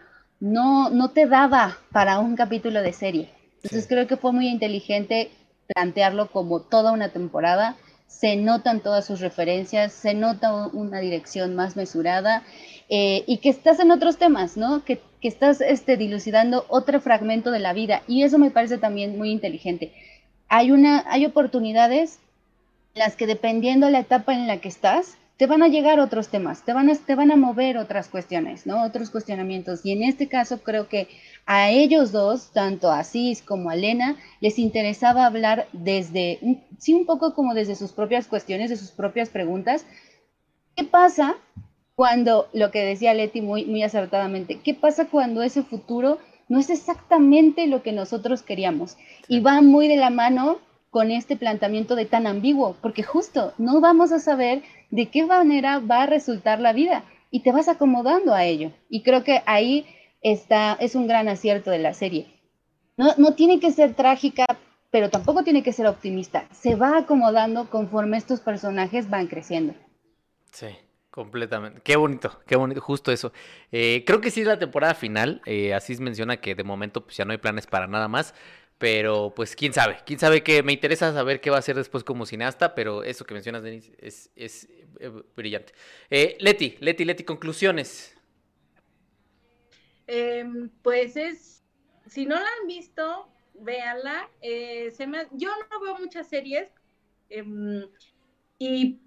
no, 0.40 0.88
no 0.88 1.10
te 1.10 1.26
daba 1.26 1.76
para 1.92 2.18
un 2.18 2.34
capítulo 2.34 2.80
de 2.80 2.94
serie. 2.94 3.28
Entonces 3.62 3.86
creo 3.86 4.06
que 4.06 4.16
fue 4.16 4.32
muy 4.32 4.48
inteligente 4.48 5.30
plantearlo 5.74 6.30
como 6.30 6.60
toda 6.60 6.92
una 6.92 7.10
temporada. 7.10 7.76
Se 8.06 8.36
notan 8.36 8.80
todas 8.80 9.06
sus 9.06 9.20
referencias, 9.20 9.92
se 9.92 10.14
nota 10.14 10.66
una 10.72 10.98
dirección 10.98 11.54
más 11.54 11.76
mesurada 11.76 12.42
eh, 12.88 13.22
y 13.26 13.38
que 13.38 13.50
estás 13.50 13.78
en 13.78 13.90
otros 13.90 14.16
temas, 14.18 14.56
¿no? 14.56 14.84
Que, 14.84 15.00
que 15.20 15.28
estás 15.28 15.60
este, 15.60 15.96
dilucidando 15.96 16.64
otro 16.68 17.00
fragmento 17.00 17.50
de 17.50 17.60
la 17.60 17.72
vida 17.72 18.02
y 18.08 18.24
eso 18.24 18.38
me 18.38 18.50
parece 18.50 18.78
también 18.78 19.16
muy 19.16 19.30
inteligente. 19.30 19.92
Hay, 20.48 20.72
una, 20.72 21.04
hay 21.06 21.24
oportunidades 21.24 22.18
las 22.94 23.14
que 23.14 23.26
dependiendo 23.26 23.86
de 23.86 23.92
la 23.92 24.00
etapa 24.00 24.34
en 24.34 24.48
la 24.48 24.60
que 24.60 24.68
estás, 24.68 25.16
te 25.40 25.46
van 25.46 25.62
a 25.62 25.68
llegar 25.68 26.00
otros 26.00 26.28
temas, 26.28 26.66
te 26.66 26.74
van 26.74 26.90
a, 26.90 26.94
te 26.94 27.14
van 27.14 27.30
a 27.30 27.36
mover 27.36 27.78
otras 27.78 28.08
cuestiones, 28.08 28.66
¿no? 28.66 28.84
Otros 28.84 29.08
cuestionamientos. 29.08 29.86
Y 29.86 29.92
en 29.92 30.02
este 30.02 30.28
caso 30.28 30.60
creo 30.62 30.86
que 30.86 31.08
a 31.46 31.70
ellos 31.70 32.12
dos, 32.12 32.50
tanto 32.52 32.90
a 32.90 33.04
Cis 33.04 33.40
como 33.40 33.70
a 33.70 33.74
Lena, 33.74 34.18
les 34.42 34.58
interesaba 34.58 35.24
hablar 35.24 35.66
desde, 35.72 36.60
sí, 36.78 36.92
un 36.92 37.06
poco 37.06 37.32
como 37.32 37.54
desde 37.54 37.74
sus 37.74 37.92
propias 37.92 38.26
cuestiones, 38.26 38.68
de 38.68 38.76
sus 38.76 38.90
propias 38.90 39.30
preguntas. 39.30 39.86
¿Qué 40.76 40.84
pasa 40.84 41.36
cuando, 41.94 42.50
lo 42.52 42.70
que 42.70 42.84
decía 42.84 43.14
Leti 43.14 43.40
muy, 43.40 43.64
muy 43.64 43.82
acertadamente, 43.82 44.60
qué 44.62 44.74
pasa 44.74 45.08
cuando 45.08 45.42
ese 45.42 45.62
futuro 45.62 46.18
no 46.50 46.58
es 46.58 46.68
exactamente 46.68 47.66
lo 47.66 47.82
que 47.82 47.92
nosotros 47.92 48.42
queríamos? 48.42 48.98
Y 49.26 49.40
va 49.40 49.62
muy 49.62 49.88
de 49.88 49.96
la 49.96 50.10
mano 50.10 50.58
con 50.90 51.10
este 51.10 51.36
planteamiento 51.36 51.94
de 51.94 52.04
tan 52.04 52.26
ambiguo, 52.26 52.76
porque 52.82 53.02
justo 53.02 53.54
no 53.58 53.80
vamos 53.80 54.12
a 54.12 54.18
saber 54.18 54.62
de 54.90 55.06
qué 55.06 55.24
manera 55.24 55.78
va 55.78 56.02
a 56.02 56.06
resultar 56.06 56.60
la 56.60 56.72
vida 56.72 57.04
y 57.30 57.40
te 57.40 57.52
vas 57.52 57.68
acomodando 57.68 58.34
a 58.34 58.44
ello. 58.44 58.72
Y 58.88 59.02
creo 59.02 59.22
que 59.22 59.42
ahí 59.46 59.86
está, 60.20 60.76
es 60.80 60.94
un 60.94 61.06
gran 61.06 61.28
acierto 61.28 61.70
de 61.70 61.78
la 61.78 61.94
serie. 61.94 62.26
No, 62.96 63.14
no 63.16 63.34
tiene 63.34 63.60
que 63.60 63.70
ser 63.70 63.94
trágica, 63.94 64.44
pero 64.90 65.10
tampoco 65.10 65.44
tiene 65.44 65.62
que 65.62 65.72
ser 65.72 65.86
optimista. 65.86 66.46
Se 66.52 66.74
va 66.74 66.98
acomodando 66.98 67.70
conforme 67.70 68.16
estos 68.16 68.40
personajes 68.40 69.08
van 69.08 69.28
creciendo. 69.28 69.74
Sí, 70.50 70.66
completamente. 71.10 71.80
Qué 71.82 71.96
bonito, 71.96 72.40
qué 72.46 72.56
bonito, 72.56 72.80
justo 72.80 73.12
eso. 73.12 73.32
Eh, 73.70 74.02
creo 74.04 74.20
que 74.20 74.32
sí 74.32 74.40
es 74.40 74.48
la 74.48 74.58
temporada 74.58 74.94
final. 74.94 75.40
Eh, 75.46 75.72
así 75.72 75.96
menciona 76.00 76.38
que 76.38 76.56
de 76.56 76.64
momento 76.64 77.04
pues, 77.04 77.16
ya 77.16 77.24
no 77.24 77.30
hay 77.30 77.38
planes 77.38 77.68
para 77.68 77.86
nada 77.86 78.08
más. 78.08 78.34
Pero 78.80 79.34
pues 79.36 79.54
quién 79.54 79.74
sabe, 79.74 79.98
quién 80.06 80.18
sabe 80.18 80.42
que 80.42 80.62
me 80.62 80.72
interesa 80.72 81.12
saber 81.12 81.42
qué 81.42 81.50
va 81.50 81.56
a 81.56 81.58
hacer 81.58 81.76
después 81.76 82.02
como 82.02 82.24
cineasta, 82.24 82.74
pero 82.74 83.04
eso 83.04 83.26
que 83.26 83.34
mencionas, 83.34 83.62
Denis, 83.62 83.92
es, 83.98 84.30
es 84.34 84.68
eh, 84.98 85.12
brillante. 85.36 85.74
Eh, 86.08 86.38
Leti, 86.40 86.78
Leti, 86.80 87.04
Leti, 87.04 87.24
conclusiones. 87.24 88.16
Em, 90.06 90.70
pues 90.80 91.14
es, 91.18 91.62
si 92.06 92.24
no 92.24 92.36
la 92.36 92.48
han 92.58 92.66
visto, 92.66 93.28
véanla. 93.52 94.30
Eh, 94.40 94.90
se 94.96 95.06
me, 95.06 95.26
yo 95.32 95.50
no 95.70 95.80
veo 95.80 95.98
muchas 95.98 96.26
series 96.26 96.72
em, 97.28 97.86
y 98.58 98.98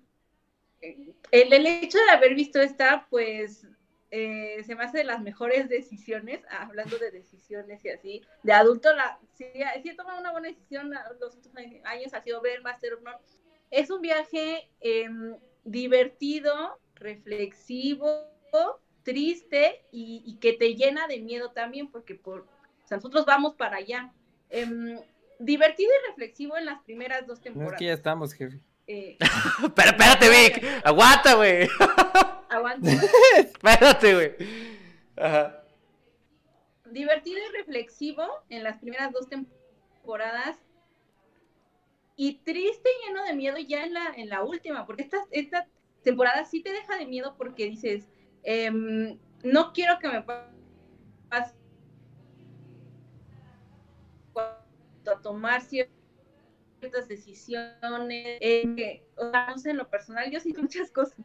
el, 0.81 1.51
el, 1.51 1.65
hecho 1.65 1.97
de 1.97 2.11
haber 2.11 2.35
visto 2.35 2.61
esta, 2.61 3.07
pues 3.09 3.65
eh, 4.15 4.63
se 4.63 4.75
me 4.75 4.83
hace 4.83 4.99
de 4.99 5.05
las 5.05 5.23
mejores 5.23 5.69
decisiones, 5.69 6.41
hablando 6.51 6.99
de 6.99 7.09
decisiones 7.09 7.83
y 7.83 7.89
así, 7.89 8.21
de 8.43 8.53
adulto, 8.53 8.93
la, 8.93 9.19
sí, 9.33 9.45
sí 9.81 9.89
he 9.89 9.95
tomado 9.95 10.19
una 10.19 10.31
buena 10.31 10.49
decisión 10.49 10.93
los 11.19 11.35
últimos 11.35 11.57
años, 11.83 12.13
ha 12.13 12.21
sido 12.21 12.39
ver 12.39 12.61
Master 12.61 12.93
of 12.93 13.01
None. 13.01 13.17
Es 13.71 13.89
un 13.89 14.01
viaje 14.01 14.69
eh, 14.81 15.09
divertido, 15.63 16.79
reflexivo, 16.93 18.29
triste 19.01 19.83
y, 19.91 20.21
y, 20.27 20.37
que 20.37 20.53
te 20.53 20.75
llena 20.75 21.07
de 21.07 21.19
miedo 21.19 21.49
también, 21.49 21.89
porque 21.89 22.13
por, 22.13 22.41
o 22.41 22.87
sea, 22.87 22.97
nosotros 22.97 23.25
vamos 23.25 23.55
para 23.55 23.77
allá. 23.77 24.13
Eh, 24.51 25.03
divertido 25.39 25.89
y 25.91 26.09
reflexivo 26.09 26.55
en 26.55 26.65
las 26.65 26.83
primeras 26.83 27.25
dos 27.25 27.41
temporadas. 27.41 27.71
No 27.71 27.75
es 27.75 27.79
que 27.79 27.85
ya 27.85 27.93
estamos, 27.93 28.33
jefe. 28.33 28.59
Eh, 28.87 29.17
Pero 29.75 29.89
espérate, 29.91 30.29
Vic, 30.29 30.63
aguanta, 30.83 31.35
güey. 31.35 31.67
Aguanta. 32.49 32.89
espérate, 33.37 34.13
güey. 34.13 34.31
Ajá. 35.15 35.63
Divertido 36.91 37.39
y 37.39 37.57
reflexivo 37.57 38.23
en 38.49 38.63
las 38.63 38.77
primeras 38.77 39.11
dos 39.11 39.27
temporadas. 39.27 40.57
Y 42.15 42.35
triste 42.39 42.89
y 42.89 43.07
lleno 43.07 43.23
de 43.23 43.33
miedo 43.33 43.57
ya 43.57 43.85
en 43.85 43.93
la, 43.95 44.13
en 44.15 44.29
la 44.29 44.43
última, 44.43 44.85
porque 44.85 45.01
esta, 45.01 45.17
esta 45.31 45.67
temporada 46.03 46.45
sí 46.45 46.61
te 46.61 46.71
deja 46.71 46.95
de 46.97 47.07
miedo 47.07 47.35
porque 47.37 47.65
dices, 47.65 48.07
eh, 48.43 48.69
no 49.43 49.73
quiero 49.73 49.97
que 49.97 50.09
me 50.09 50.21
pase 50.21 51.55
a 55.05 55.21
tomar 55.21 55.61
cierto 55.61 56.02
ciertas 56.83 57.07
decisiones, 57.07 58.37
eh, 58.41 59.03
o 59.15 59.31
sea, 59.31 59.47
no 59.49 59.57
sé, 59.57 59.71
en 59.71 59.77
lo 59.77 59.89
personal, 59.89 60.29
yo 60.29 60.39
siento 60.39 60.61
muchas 60.61 60.91
cosas. 60.91 61.17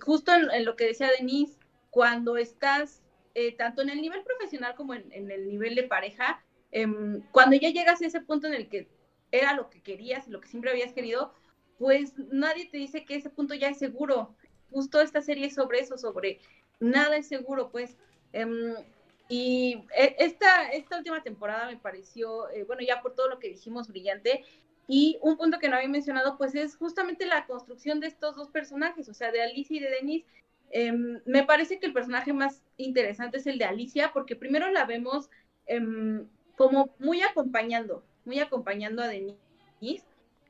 Justo 0.00 0.32
en, 0.32 0.50
en 0.50 0.64
lo 0.64 0.76
que 0.76 0.86
decía 0.86 1.10
Denise, 1.16 1.58
cuando 1.90 2.36
estás 2.36 3.02
eh, 3.34 3.52
tanto 3.56 3.82
en 3.82 3.90
el 3.90 4.00
nivel 4.00 4.22
profesional 4.22 4.74
como 4.74 4.94
en, 4.94 5.10
en 5.12 5.30
el 5.30 5.48
nivel 5.48 5.74
de 5.74 5.84
pareja, 5.84 6.42
eh, 6.72 6.86
cuando 7.30 7.56
ya 7.56 7.70
llegas 7.70 8.02
a 8.02 8.06
ese 8.06 8.20
punto 8.20 8.48
en 8.48 8.54
el 8.54 8.68
que 8.68 8.88
era 9.30 9.54
lo 9.54 9.70
que 9.70 9.80
querías 9.80 10.28
lo 10.28 10.40
que 10.40 10.48
siempre 10.48 10.70
habías 10.70 10.92
querido, 10.92 11.32
pues 11.78 12.14
nadie 12.16 12.68
te 12.68 12.78
dice 12.78 13.04
que 13.04 13.16
ese 13.16 13.30
punto 13.30 13.54
ya 13.54 13.68
es 13.68 13.78
seguro. 13.78 14.34
Justo 14.70 15.00
esta 15.00 15.22
serie 15.22 15.46
es 15.46 15.54
sobre 15.54 15.80
eso, 15.80 15.98
sobre 15.98 16.40
nada 16.80 17.16
es 17.16 17.28
seguro, 17.28 17.70
pues. 17.70 17.96
Em, 18.32 18.74
y 19.28 19.84
e, 19.96 20.16
esta, 20.18 20.68
esta 20.70 20.98
última 20.98 21.22
temporada 21.22 21.66
me 21.66 21.76
pareció, 21.76 22.50
eh, 22.50 22.64
bueno, 22.64 22.82
ya 22.82 23.02
por 23.02 23.14
todo 23.14 23.28
lo 23.28 23.38
que 23.38 23.48
dijimos, 23.48 23.88
brillante. 23.88 24.44
Y 24.86 25.18
un 25.22 25.36
punto 25.36 25.58
que 25.58 25.68
no 25.68 25.76
había 25.76 25.88
mencionado, 25.88 26.36
pues 26.36 26.54
es 26.54 26.76
justamente 26.76 27.24
la 27.26 27.46
construcción 27.46 28.00
de 28.00 28.08
estos 28.08 28.36
dos 28.36 28.48
personajes, 28.48 29.08
o 29.08 29.14
sea, 29.14 29.32
de 29.32 29.42
Alicia 29.42 29.76
y 29.76 29.80
de 29.80 29.90
Denise. 29.90 30.26
Eh, 30.70 30.92
me 31.24 31.44
parece 31.44 31.78
que 31.78 31.86
el 31.86 31.92
personaje 31.92 32.32
más 32.32 32.62
interesante 32.76 33.38
es 33.38 33.46
el 33.46 33.58
de 33.58 33.64
Alicia, 33.64 34.12
porque 34.12 34.36
primero 34.36 34.70
la 34.70 34.84
vemos 34.84 35.30
eh, 35.66 35.80
como 36.56 36.94
muy 36.98 37.22
acompañando, 37.22 38.04
muy 38.24 38.40
acompañando 38.40 39.02
a 39.02 39.08
Denise. 39.08 39.38
Y 39.80 40.02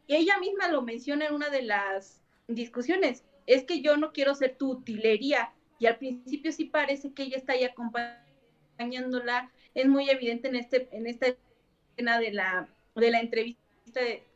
ella 0.08 0.38
misma 0.38 0.68
lo 0.68 0.82
menciona 0.82 1.26
en 1.26 1.34
una 1.34 1.48
de 1.50 1.62
las 1.62 2.20
discusiones, 2.48 3.24
es 3.46 3.64
que 3.64 3.80
yo 3.80 3.96
no 3.96 4.12
quiero 4.12 4.34
ser 4.34 4.56
tu 4.56 4.72
utilería. 4.72 5.52
Y 5.78 5.86
al 5.86 5.96
principio 5.96 6.52
sí 6.52 6.64
parece 6.64 7.12
que 7.12 7.24
ella 7.24 7.36
está 7.36 7.52
ahí 7.52 7.64
acompañándola. 7.64 9.50
Es 9.74 9.86
muy 9.86 10.08
evidente 10.08 10.48
en, 10.48 10.56
este, 10.56 10.88
en 10.92 11.06
esta 11.06 11.26
escena 11.96 12.18
de 12.18 12.32
la, 12.32 12.68
de 12.94 13.10
la 13.10 13.20
entrevista 13.20 13.63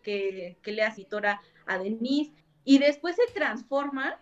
que, 0.03 0.59
que 0.63 0.73
le 0.73 0.83
hace 0.83 1.07
a 1.67 1.79
Denise, 1.79 2.33
y 2.65 2.79
después 2.79 3.17
se 3.17 3.33
transforma 3.33 4.21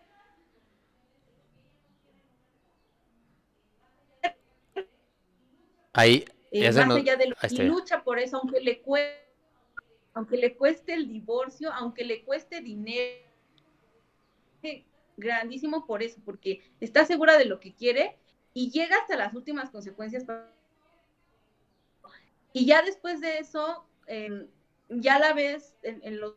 Ahí, 5.97 6.27
eh, 6.51 6.71
más 6.73 6.87
no, 6.87 6.95
allá 6.97 7.17
de 7.17 7.29
lo, 7.29 7.37
y 7.49 7.57
lucha 7.63 8.05
por 8.05 8.19
eso, 8.19 8.37
aunque 8.37 8.61
le 8.61 8.83
cueste, 8.83 9.27
aunque 10.13 10.37
le 10.37 10.55
cueste 10.55 10.93
el 10.93 11.09
divorcio, 11.09 11.73
aunque 11.73 12.05
le 12.05 12.23
cueste 12.23 12.61
dinero, 12.61 13.25
grandísimo 15.17 15.87
por 15.87 16.03
eso, 16.03 16.21
porque 16.23 16.71
está 16.81 17.07
segura 17.07 17.39
de 17.39 17.47
lo 17.47 17.61
que 17.61 17.75
quiere 17.75 18.19
y 18.53 18.71
llega 18.71 18.99
hasta 18.99 19.17
las 19.17 19.33
últimas 19.33 19.71
consecuencias. 19.71 20.25
Y 22.53 22.67
ya 22.67 22.83
después 22.83 23.23
de 23.23 23.39
eso, 23.39 23.87
eh, 24.07 24.47
ya 24.89 25.19
la 25.19 25.33
ves 25.33 25.75
en, 25.83 26.01
en 26.03 26.21
los 26.21 26.35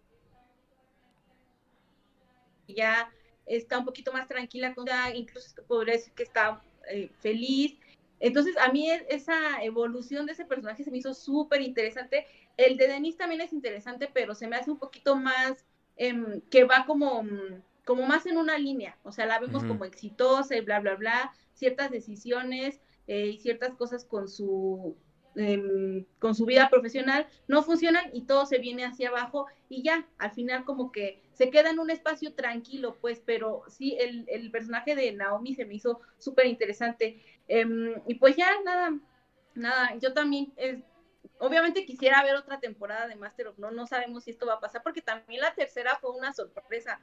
ya 2.67 3.09
está 3.45 3.79
un 3.79 3.85
poquito 3.85 4.11
más 4.13 4.27
tranquila, 4.27 4.73
incluso 5.13 5.63
podría 5.67 5.95
decir 5.95 6.13
que 6.13 6.23
está 6.23 6.61
eh, 6.89 7.09
feliz. 7.19 7.77
Entonces, 8.19 8.55
a 8.57 8.71
mí 8.71 8.89
e, 8.89 9.05
esa 9.09 9.63
evolución 9.63 10.25
de 10.25 10.33
ese 10.33 10.45
personaje 10.45 10.83
se 10.83 10.91
me 10.91 10.97
hizo 10.97 11.13
súper 11.13 11.61
interesante. 11.61 12.25
El 12.57 12.77
de 12.77 12.87
Denise 12.87 13.17
también 13.17 13.41
es 13.41 13.53
interesante, 13.53 14.09
pero 14.13 14.35
se 14.35 14.47
me 14.47 14.55
hace 14.55 14.69
un 14.69 14.77
poquito 14.77 15.15
más 15.15 15.65
eh, 15.97 16.41
que 16.51 16.63
va 16.63 16.85
como, 16.85 17.23
como 17.85 18.05
más 18.05 18.25
en 18.25 18.37
una 18.37 18.57
línea. 18.57 18.97
O 19.03 19.11
sea, 19.11 19.25
la 19.25 19.39
vemos 19.39 19.63
uh 19.63 19.65
-huh. 19.65 19.69
como 19.69 19.85
exitosa 19.85 20.55
y 20.55 20.61
bla, 20.61 20.79
bla, 20.79 20.95
bla, 20.95 21.33
ciertas 21.53 21.89
decisiones 21.89 22.81
eh, 23.07 23.27
y 23.27 23.37
ciertas 23.39 23.73
cosas 23.75 24.05
con 24.05 24.27
su 24.27 24.95
eh, 25.35 26.05
con 26.19 26.35
su 26.35 26.45
vida 26.45 26.69
profesional 26.69 27.27
no 27.47 27.63
funcionan 27.63 28.09
y 28.13 28.23
todo 28.23 28.45
se 28.45 28.57
viene 28.57 28.85
hacia 28.85 29.09
abajo 29.09 29.47
y 29.69 29.83
ya, 29.83 30.07
al 30.17 30.31
final 30.31 30.65
como 30.65 30.91
que 30.91 31.21
se 31.33 31.49
queda 31.51 31.69
en 31.69 31.79
un 31.79 31.89
espacio 31.89 32.33
tranquilo, 32.33 32.97
pues, 32.99 33.21
pero 33.25 33.63
sí, 33.69 33.95
el, 33.99 34.25
el 34.27 34.51
personaje 34.51 34.95
de 34.95 35.13
Naomi 35.13 35.55
se 35.55 35.65
me 35.65 35.75
hizo 35.75 36.01
súper 36.17 36.47
interesante. 36.47 37.23
Eh, 37.47 37.65
y 38.07 38.15
pues 38.15 38.35
ya, 38.35 38.49
nada, 38.65 38.99
nada, 39.55 39.95
yo 40.01 40.13
también, 40.13 40.51
eh, 40.57 40.83
obviamente 41.39 41.85
quisiera 41.85 42.23
ver 42.23 42.35
otra 42.35 42.59
temporada 42.59 43.07
de 43.07 43.15
Master 43.15 43.47
of 43.47 43.57
No, 43.57 43.71
no 43.71 43.87
sabemos 43.87 44.25
si 44.25 44.31
esto 44.31 44.47
va 44.47 44.55
a 44.55 44.59
pasar, 44.59 44.83
porque 44.83 45.01
también 45.01 45.41
la 45.41 45.53
tercera 45.53 45.97
fue 46.01 46.11
una 46.11 46.33
sorpresa. 46.33 46.99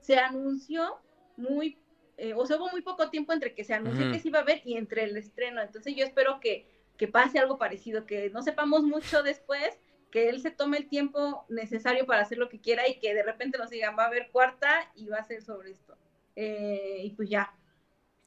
Se 0.00 0.16
anunció 0.16 0.96
muy, 1.36 1.78
eh, 2.16 2.32
o 2.34 2.46
sea, 2.46 2.56
hubo 2.56 2.70
muy 2.70 2.80
poco 2.82 3.10
tiempo 3.10 3.32
entre 3.32 3.54
que 3.54 3.64
se 3.64 3.74
anunció 3.74 4.06
uh 4.06 4.08
-huh. 4.08 4.12
que 4.12 4.20
se 4.20 4.28
iba 4.28 4.38
a 4.38 4.44
ver 4.44 4.62
y 4.64 4.76
entre 4.76 5.04
el 5.04 5.16
estreno, 5.16 5.60
entonces 5.60 5.94
yo 5.94 6.04
espero 6.04 6.40
que 6.40 6.75
que 6.96 7.08
pase 7.08 7.38
algo 7.38 7.58
parecido, 7.58 8.06
que 8.06 8.30
no 8.30 8.42
sepamos 8.42 8.82
mucho 8.82 9.22
después, 9.22 9.78
que 10.10 10.28
él 10.28 10.40
se 10.40 10.50
tome 10.50 10.78
el 10.78 10.88
tiempo 10.88 11.44
necesario 11.48 12.06
para 12.06 12.22
hacer 12.22 12.38
lo 12.38 12.48
que 12.48 12.60
quiera 12.60 12.88
y 12.88 12.98
que 12.98 13.14
de 13.14 13.22
repente 13.22 13.58
nos 13.58 13.70
digan, 13.70 13.96
va 13.98 14.04
a 14.04 14.08
haber 14.08 14.30
cuarta 14.30 14.90
y 14.94 15.08
va 15.08 15.18
a 15.18 15.24
ser 15.24 15.42
sobre 15.42 15.72
esto. 15.72 15.96
Eh, 16.36 17.00
y 17.04 17.10
pues 17.10 17.28
ya. 17.28 17.52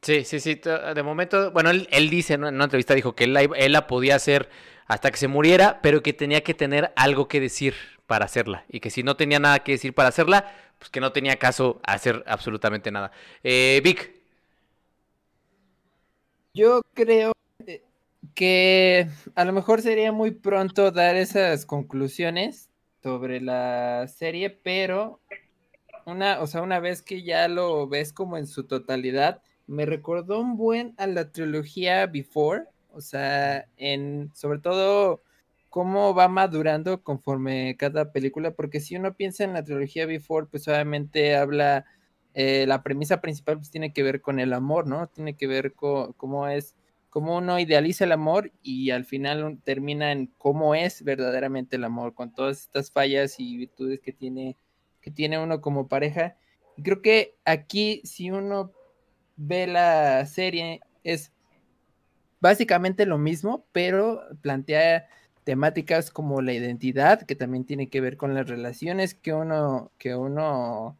Sí, 0.01 0.23
sí, 0.23 0.39
sí. 0.39 0.55
De 0.55 1.03
momento, 1.03 1.51
bueno, 1.51 1.69
él, 1.69 1.87
él 1.91 2.09
dice 2.09 2.35
en 2.35 2.43
una 2.43 2.63
entrevista, 2.63 2.93
dijo 2.93 3.15
que 3.15 3.25
él 3.25 3.33
la, 3.33 3.41
él 3.41 3.71
la 3.71 3.87
podía 3.87 4.15
hacer 4.15 4.49
hasta 4.87 5.11
que 5.11 5.17
se 5.17 5.27
muriera, 5.27 5.81
pero 5.81 6.01
que 6.01 6.13
tenía 6.13 6.41
que 6.41 6.53
tener 6.53 6.91
algo 6.95 7.27
que 7.27 7.39
decir 7.39 7.75
para 8.07 8.25
hacerla. 8.25 8.65
Y 8.69 8.79
que 8.79 8.89
si 8.89 9.03
no 9.03 9.15
tenía 9.15 9.39
nada 9.39 9.59
que 9.59 9.73
decir 9.73 9.93
para 9.93 10.09
hacerla, 10.09 10.51
pues 10.79 10.89
que 10.89 10.99
no 10.99 11.11
tenía 11.11 11.37
caso 11.37 11.79
hacer 11.83 12.23
absolutamente 12.25 12.91
nada. 12.91 13.11
Eh, 13.43 13.81
Vic. 13.83 14.15
Yo 16.53 16.81
creo 16.93 17.33
eh, 17.67 17.83
que 18.35 19.07
a 19.35 19.45
lo 19.45 19.53
mejor 19.53 19.81
sería 19.81 20.11
muy 20.11 20.31
pronto 20.31 20.91
dar 20.91 21.15
esas 21.15 21.65
conclusiones 21.65 22.69
sobre 23.01 23.41
la 23.41 24.07
serie, 24.07 24.49
pero 24.49 25.19
una, 26.05 26.41
o 26.41 26.47
sea, 26.47 26.61
una 26.61 26.79
vez 26.79 27.01
que 27.01 27.23
ya 27.23 27.47
lo 27.47 27.87
ves 27.87 28.13
como 28.13 28.37
en 28.37 28.47
su 28.47 28.65
totalidad, 28.65 29.41
me 29.67 29.85
recordó 29.85 30.39
un 30.39 30.57
buen 30.57 30.95
a 30.97 31.07
la 31.07 31.31
trilogía 31.31 32.05
Before, 32.07 32.63
o 32.91 33.01
sea, 33.01 33.67
en 33.77 34.31
sobre 34.33 34.59
todo 34.59 35.21
cómo 35.69 36.15
va 36.15 36.27
madurando 36.27 37.03
conforme 37.03 37.77
cada 37.77 38.11
película, 38.11 38.51
porque 38.51 38.79
si 38.79 38.95
uno 38.95 39.15
piensa 39.15 39.43
en 39.43 39.53
la 39.53 39.63
trilogía 39.63 40.05
Before, 40.05 40.47
pues 40.49 40.67
obviamente 40.67 41.35
habla, 41.35 41.85
eh, 42.33 42.65
la 42.67 42.81
premisa 42.81 43.21
principal 43.21 43.57
pues 43.57 43.69
tiene 43.69 43.93
que 43.93 44.03
ver 44.03 44.21
con 44.21 44.39
el 44.39 44.53
amor, 44.53 44.87
¿no? 44.87 45.07
Tiene 45.07 45.35
que 45.37 45.47
ver 45.47 45.73
con 45.73 46.13
cómo 46.13 46.47
es, 46.47 46.75
cómo 47.09 47.37
uno 47.37 47.59
idealiza 47.59 48.03
el 48.03 48.11
amor 48.11 48.51
y 48.61 48.91
al 48.91 49.05
final 49.05 49.59
termina 49.63 50.11
en 50.11 50.27
cómo 50.37 50.75
es 50.75 51.03
verdaderamente 51.03 51.75
el 51.75 51.83
amor, 51.83 52.13
con 52.13 52.33
todas 52.33 52.59
estas 52.59 52.91
fallas 52.91 53.39
y 53.39 53.57
virtudes 53.57 53.99
que 53.99 54.13
tiene, 54.13 54.57
que 55.01 55.11
tiene 55.11 55.39
uno 55.39 55.61
como 55.61 55.87
pareja. 55.87 56.37
Y 56.77 56.83
creo 56.83 57.01
que 57.01 57.35
aquí, 57.45 58.01
si 58.03 58.31
uno 58.31 58.71
ve 59.35 59.67
la 59.67 60.25
serie, 60.25 60.81
es 61.03 61.31
básicamente 62.39 63.05
lo 63.05 63.17
mismo, 63.17 63.65
pero 63.71 64.21
plantea 64.41 65.07
temáticas 65.43 66.11
como 66.11 66.41
la 66.41 66.53
identidad, 66.53 67.23
que 67.23 67.35
también 67.35 67.65
tiene 67.65 67.89
que 67.89 68.01
ver 68.01 68.17
con 68.17 68.35
las 68.35 68.47
relaciones 68.47 69.15
que 69.15 69.33
uno, 69.33 69.91
que 69.97 70.15
uno 70.15 70.97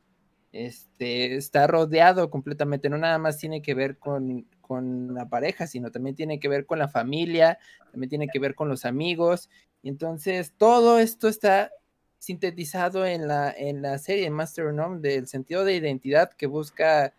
este, 0.51 1.35
está 1.35 1.67
rodeado 1.67 2.31
completamente, 2.31 2.89
no 2.89 2.97
nada 2.97 3.19
más 3.19 3.37
tiene 3.37 3.61
que 3.61 3.75
ver 3.75 3.99
con, 3.99 4.47
con 4.69 5.15
la 5.15 5.27
pareja, 5.27 5.65
sino 5.65 5.89
también 5.89 6.15
tiene 6.15 6.39
que 6.39 6.47
ver 6.47 6.67
con 6.67 6.77
la 6.77 6.87
familia, 6.87 7.57
también 7.91 8.07
tiene 8.07 8.27
que 8.27 8.37
ver 8.37 8.53
con 8.53 8.69
los 8.69 8.85
amigos. 8.85 9.49
Y 9.81 9.89
entonces 9.89 10.53
todo 10.55 10.99
esto 10.99 11.27
está 11.27 11.71
sintetizado 12.19 13.03
en 13.07 13.27
la, 13.27 13.51
en 13.51 13.81
la 13.81 13.97
serie 13.97 14.29
Master 14.29 14.67
of 14.67 14.75
None 14.75 14.99
del 14.99 15.27
sentido 15.27 15.65
de 15.65 15.73
identidad 15.73 16.29
que 16.33 16.45
busca 16.45 17.15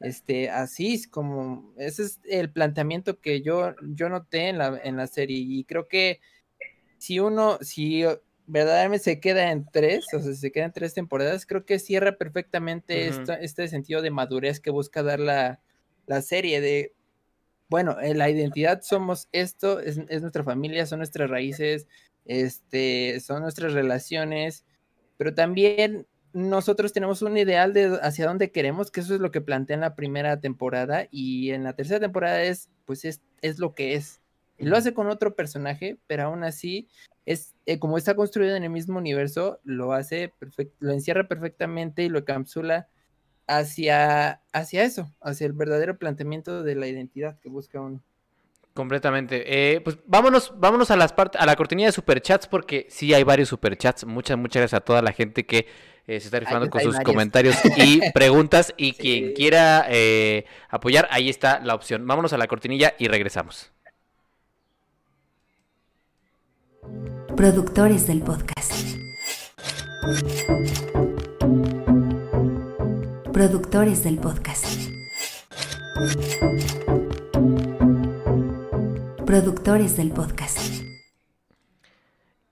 este, 0.00 0.48
así 0.48 1.04
como 1.10 1.74
ese 1.76 2.04
es 2.04 2.20
el 2.24 2.50
planteamiento 2.50 3.20
que 3.20 3.42
yo, 3.42 3.74
yo 3.82 4.08
noté 4.08 4.48
en 4.48 4.56
la, 4.56 4.80
en 4.82 4.96
la 4.96 5.06
serie 5.06 5.36
y 5.36 5.64
creo 5.64 5.88
que 5.88 6.22
si 6.96 7.20
uno, 7.20 7.58
si 7.60 8.02
verdaderamente 8.46 9.04
se 9.04 9.20
queda 9.20 9.52
en 9.52 9.66
tres, 9.70 10.06
o 10.14 10.20
sea, 10.20 10.32
si 10.32 10.36
se 10.36 10.52
queda 10.52 10.64
en 10.64 10.72
tres 10.72 10.94
temporadas, 10.94 11.44
creo 11.44 11.66
que 11.66 11.78
cierra 11.78 12.16
perfectamente 12.16 13.10
este 13.42 13.68
sentido 13.68 14.00
de 14.00 14.10
madurez 14.10 14.58
que 14.58 14.70
busca 14.70 15.02
dar 15.02 15.20
la, 15.20 15.60
serie 16.22 16.60
de, 16.60 16.94
bueno, 17.68 18.00
en 18.00 18.18
la 18.18 18.30
identidad 18.30 18.82
somos 18.82 19.28
esto, 19.32 19.80
es, 19.80 19.98
nuestra 20.20 20.44
familia, 20.44 20.86
son 20.86 20.98
nuestras 20.98 21.30
raíces, 21.30 21.86
este, 22.24 23.20
son 23.20 23.42
nuestras 23.42 23.72
relaciones, 23.72 24.64
pero 25.16 25.34
también 25.34 26.06
nosotros 26.32 26.92
tenemos 26.92 27.22
un 27.22 27.36
ideal 27.36 27.72
de 27.72 27.98
hacia 28.02 28.26
dónde 28.26 28.50
queremos, 28.50 28.90
que 28.90 29.00
eso 29.00 29.14
es 29.14 29.20
lo 29.20 29.30
que 29.30 29.40
plantea 29.40 29.74
en 29.74 29.80
la 29.80 29.94
primera 29.94 30.40
temporada 30.40 31.06
y 31.10 31.50
en 31.50 31.64
la 31.64 31.74
tercera 31.74 32.00
temporada 32.00 32.42
es, 32.42 32.70
pues 32.84 33.04
es, 33.04 33.20
es 33.40 33.58
lo 33.58 33.74
que 33.74 33.94
es, 33.94 34.20
lo 34.58 34.76
hace 34.76 34.94
con 34.94 35.08
otro 35.08 35.34
personaje, 35.34 35.98
pero 36.06 36.24
aún 36.24 36.44
así, 36.44 36.88
es 37.26 37.54
eh, 37.66 37.78
como 37.78 37.98
está 37.98 38.14
construido 38.14 38.56
en 38.56 38.64
el 38.64 38.70
mismo 38.70 38.98
universo, 38.98 39.60
lo 39.64 39.92
hace 39.92 40.32
perfecto, 40.38 40.76
lo 40.80 40.92
encierra 40.92 41.26
perfectamente 41.26 42.02
y 42.02 42.08
lo 42.08 42.18
encapsula 42.18 42.88
hacia, 43.46 44.40
hacia 44.52 44.84
eso, 44.84 45.12
hacia 45.20 45.46
el 45.46 45.52
verdadero 45.52 45.98
planteamiento 45.98 46.62
de 46.62 46.74
la 46.74 46.86
identidad 46.86 47.38
que 47.40 47.48
busca 47.48 47.80
uno. 47.80 48.00
Completamente. 48.72 49.44
Eh, 49.46 49.80
pues 49.80 49.98
vámonos, 50.06 50.52
vámonos 50.56 50.90
a 50.90 50.96
las 50.96 51.12
partes, 51.12 51.40
a 51.40 51.46
la 51.46 51.54
cortinilla 51.54 51.88
de 51.88 51.92
superchats, 51.92 52.48
porque 52.48 52.86
sí 52.90 53.14
hay 53.14 53.22
varios 53.22 53.48
superchats. 53.48 54.04
Muchas, 54.04 54.36
muchas 54.36 54.62
gracias 54.62 54.80
a 54.80 54.84
toda 54.84 55.00
la 55.00 55.12
gente 55.12 55.46
que 55.46 55.68
eh, 56.06 56.18
se 56.20 56.26
está 56.26 56.40
rifando 56.40 56.68
con 56.68 56.80
sus 56.80 56.98
comentarios 57.00 57.56
y 57.76 58.00
preguntas. 58.10 58.74
Y 58.76 58.94
quien 58.94 59.32
quiera 59.32 59.86
apoyar, 60.68 61.06
ahí 61.10 61.28
está 61.30 61.60
la 61.60 61.74
opción. 61.74 62.04
Vámonos 62.06 62.32
a 62.32 62.38
la 62.38 62.48
cortinilla 62.48 62.94
y 62.98 63.06
regresamos. 63.06 63.70
Productores 67.36 68.06
del 68.06 68.22
podcast. 68.22 68.94
Productores 73.34 74.04
del 74.04 74.18
podcast. 74.18 74.64
Productores 79.26 79.96
del 79.96 80.12
podcast. 80.12 80.60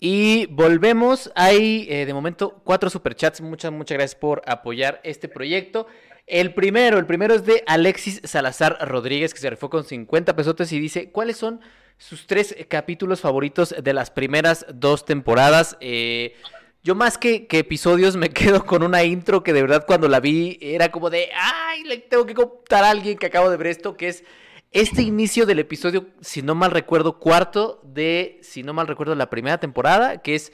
Y 0.01 0.47
volvemos. 0.47 1.31
Hay 1.37 1.87
eh, 1.89 2.05
de 2.05 2.13
momento 2.13 2.61
cuatro 2.65 2.91
superchats. 2.91 3.41
Muchas, 3.41 3.71
muchas 3.71 3.97
gracias 3.97 4.21
por 4.21 4.43
apoyar 4.45 5.01
este 5.05 5.29
proyecto. 5.29 5.87
El 6.27 6.53
primero, 6.53 6.99
el 6.99 7.07
primero 7.07 7.33
es 7.33 7.47
de 7.47 7.63
Alexis 7.69 8.21
Salazar 8.25 8.77
Rodríguez, 8.81 9.33
que 9.35 9.41
se 9.41 9.51
rifó 9.51 9.71
con 9.71 9.85
50 9.85 10.35
pesotes 10.35 10.73
y 10.73 10.81
dice: 10.81 11.13
¿Cuáles 11.13 11.37
son 11.37 11.61
sus 11.99 12.27
tres 12.27 12.57
capítulos 12.69 13.21
favoritos 13.21 13.73
de 13.81 13.93
las 13.93 14.11
primeras 14.11 14.67
dos 14.75 15.05
temporadas. 15.05 15.77
Eh, 15.81 16.35
yo 16.83 16.95
más 16.95 17.19
que, 17.19 17.47
episodios 17.51 18.17
me 18.17 18.31
quedo 18.31 18.65
con 18.65 18.83
una 18.83 19.05
intro 19.05 19.43
que 19.43 19.53
de 19.53 19.63
verdad 19.63 19.85
cuando 19.87 20.09
la 20.09 20.21
vi 20.21 20.59
era 20.61 20.91
como 20.91 21.11
de, 21.11 21.31
ay, 21.35 21.85
le 21.85 21.99
tengo 21.99 22.27
que 22.27 22.35
contar 22.35 22.85
a 22.85 22.91
alguien 22.91 23.19
que 23.19 23.27
acabo 23.27 23.51
de 23.51 23.57
ver 23.57 23.69
esto, 23.69 23.97
que 23.97 24.09
es 24.09 24.25
este 24.71 25.03
inicio 25.03 25.45
del 25.45 25.59
episodio, 25.59 26.07
si 26.21 26.43
no 26.43 26.55
mal 26.55 26.71
recuerdo, 26.71 27.19
cuarto 27.19 27.81
de, 27.85 28.39
si 28.43 28.63
no 28.63 28.73
mal 28.73 28.87
recuerdo, 28.87 29.15
la 29.15 29.31
primera 29.31 29.59
temporada, 29.59 30.23
que 30.23 30.35
es 30.35 30.53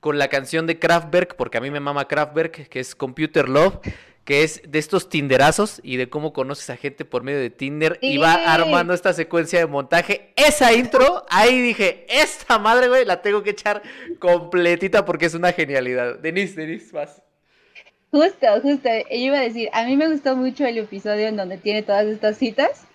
con 0.00 0.18
la 0.18 0.28
canción 0.28 0.66
de 0.66 0.78
Kraftwerk, 0.78 1.36
porque 1.36 1.58
a 1.58 1.60
mí 1.60 1.70
me 1.70 1.78
mama 1.78 2.08
Kraftwerk, 2.08 2.68
que 2.68 2.80
es 2.80 2.94
Computer 2.94 3.48
Love 3.48 3.78
que 4.30 4.44
es 4.44 4.62
de 4.64 4.78
estos 4.78 5.08
tinderazos 5.08 5.80
y 5.82 5.96
de 5.96 6.08
cómo 6.08 6.32
conoces 6.32 6.70
a 6.70 6.76
gente 6.76 7.04
por 7.04 7.24
medio 7.24 7.40
de 7.40 7.50
Tinder 7.50 7.98
y 8.00 8.16
va 8.18 8.34
armando 8.34 8.94
esta 8.94 9.12
secuencia 9.12 9.58
de 9.58 9.66
montaje. 9.66 10.32
Esa 10.36 10.72
intro, 10.72 11.26
ahí 11.28 11.60
dije, 11.60 12.06
esta 12.08 12.56
madre, 12.56 12.86
güey, 12.86 13.04
la 13.04 13.22
tengo 13.22 13.42
que 13.42 13.50
echar 13.50 13.82
completita 14.20 15.04
porque 15.04 15.26
es 15.26 15.34
una 15.34 15.50
genialidad. 15.52 16.20
Denise, 16.20 16.54
Denise, 16.54 16.92
vas. 16.92 17.20
Justo, 18.12 18.46
justo, 18.62 18.88
yo 18.88 19.16
iba 19.16 19.38
a 19.38 19.42
decir, 19.42 19.68
a 19.72 19.84
mí 19.84 19.96
me 19.96 20.08
gustó 20.08 20.36
mucho 20.36 20.64
el 20.64 20.78
episodio 20.78 21.26
en 21.26 21.36
donde 21.36 21.58
tiene 21.58 21.82
todas 21.82 22.06
estas 22.06 22.36
citas. 22.36 22.86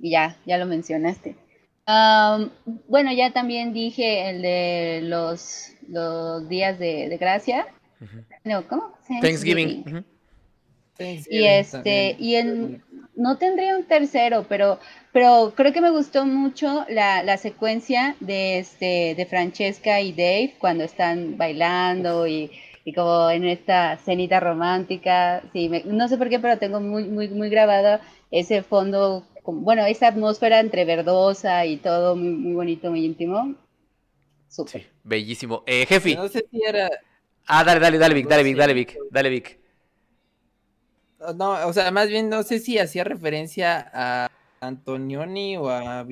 Y 0.00 0.12
ya, 0.12 0.36
ya 0.46 0.58
lo 0.58 0.66
mencionaste. 0.66 1.34
bueno, 2.86 3.12
ya 3.12 3.32
también 3.32 3.72
dije 3.72 4.30
el 4.30 4.42
de 4.42 5.00
los, 5.02 5.72
los 5.88 6.48
días 6.48 6.78
de, 6.78 7.16
gracia. 7.18 7.66
No, 8.44 8.64
¿cómo? 8.68 8.94
Thanksgiving. 9.20 10.04
Y 11.28 11.44
este, 11.44 12.16
y 12.18 12.34
en, 12.34 12.82
no 13.16 13.38
tendría 13.38 13.76
un 13.76 13.84
tercero, 13.84 14.44
pero, 14.48 14.78
pero 15.12 15.52
creo 15.56 15.72
que 15.72 15.80
me 15.80 15.90
gustó 15.90 16.26
mucho 16.26 16.84
la, 16.88 17.22
la 17.22 17.36
secuencia 17.36 18.16
de 18.20 18.58
este, 18.58 19.14
de 19.14 19.26
Francesca 19.26 20.00
y 20.00 20.12
Dave 20.12 20.54
cuando 20.58 20.84
están 20.84 21.36
bailando 21.36 22.26
y, 22.26 22.50
y 22.84 22.92
como 22.92 23.30
en 23.30 23.44
esta 23.44 23.96
cenita 23.98 24.40
romántica. 24.40 25.42
Sí, 25.52 25.70
no 25.86 26.08
sé 26.08 26.18
por 26.18 26.28
qué, 26.28 26.38
pero 26.38 26.58
tengo 26.58 26.80
muy, 26.80 27.04
muy, 27.04 27.28
muy 27.28 27.48
grabado 27.50 28.00
ese 28.30 28.62
fondo, 28.62 29.24
bueno, 29.44 29.84
esa 29.86 30.08
atmósfera 30.08 30.60
entre 30.60 30.84
verdosa 30.84 31.66
y 31.66 31.78
todo 31.78 32.16
muy, 32.16 32.32
muy 32.32 32.52
bonito, 32.52 32.90
muy 32.90 33.04
íntimo. 33.04 33.54
Sí, 34.48 34.84
bellísimo. 35.04 35.62
Eh, 35.66 35.86
jefe. 35.86 36.14
No 36.16 36.28
sé 36.28 36.44
si 36.50 36.60
era. 36.66 36.90
Ah, 37.46 37.64
dale, 37.64 37.80
dale, 37.80 37.98
dale, 37.98 38.14
Vic, 38.14 38.28
dale, 38.28 38.42
Vic, 38.42 38.56
dale, 38.56 38.74
Vic, 38.74 38.96
dale, 39.10 39.30
Vic. 39.30 39.59
No, 41.36 41.66
o 41.66 41.72
sea, 41.72 41.90
más 41.90 42.08
bien 42.08 42.28
no 42.28 42.42
sé 42.42 42.58
si 42.58 42.78
hacía 42.78 43.04
referencia 43.04 43.90
a 43.92 44.30
Antonioni 44.60 45.56
o 45.56 45.68
a... 45.68 46.06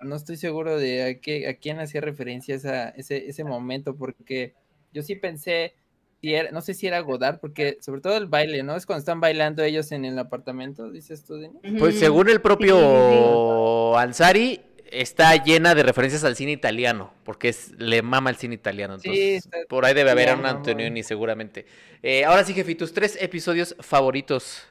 No 0.00 0.16
estoy 0.16 0.36
seguro 0.36 0.76
de 0.76 1.02
a, 1.02 1.20
qué, 1.20 1.48
a 1.48 1.54
quién 1.54 1.80
hacía 1.80 2.00
referencia 2.00 2.54
esa, 2.54 2.90
ese, 2.90 3.28
ese 3.28 3.42
momento, 3.42 3.96
porque 3.96 4.52
yo 4.92 5.02
sí 5.02 5.14
pensé, 5.14 5.74
si 6.20 6.34
era, 6.34 6.50
no 6.50 6.60
sé 6.60 6.74
si 6.74 6.86
era 6.86 7.00
Godard, 7.00 7.40
porque 7.40 7.78
sobre 7.80 8.00
todo 8.00 8.16
el 8.16 8.26
baile, 8.26 8.62
¿no? 8.62 8.76
Es 8.76 8.86
cuando 8.86 9.00
están 9.00 9.20
bailando 9.20 9.62
ellos 9.62 9.92
en 9.92 10.04
el 10.04 10.18
apartamento, 10.18 10.90
dices 10.90 11.24
tú, 11.24 11.40
Pues 11.78 11.98
según 11.98 12.28
el 12.28 12.40
propio 12.40 13.96
Ansari, 13.96 14.60
está 15.00 15.34
llena 15.42 15.74
de 15.74 15.82
referencias 15.82 16.24
al 16.24 16.36
cine 16.36 16.52
italiano, 16.52 17.12
porque 17.24 17.48
es, 17.48 17.72
le 17.78 18.02
mama 18.02 18.30
el 18.30 18.36
cine 18.36 18.54
italiano. 18.54 18.94
Entonces, 18.94 19.48
por 19.68 19.84
ahí 19.84 19.94
debe 19.94 20.10
haber 20.10 20.30
a 20.30 20.34
un 20.34 20.46
Antonioni 20.46 21.02
seguramente. 21.02 21.66
Eh, 22.02 22.24
ahora 22.24 22.44
sí, 22.44 22.54
jefe, 22.54 22.74
tus 22.74 22.92
tres 22.92 23.20
episodios 23.20 23.76
favoritos. 23.80 24.66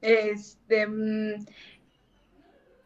Este. 0.00 0.86
Mm, 0.86 1.44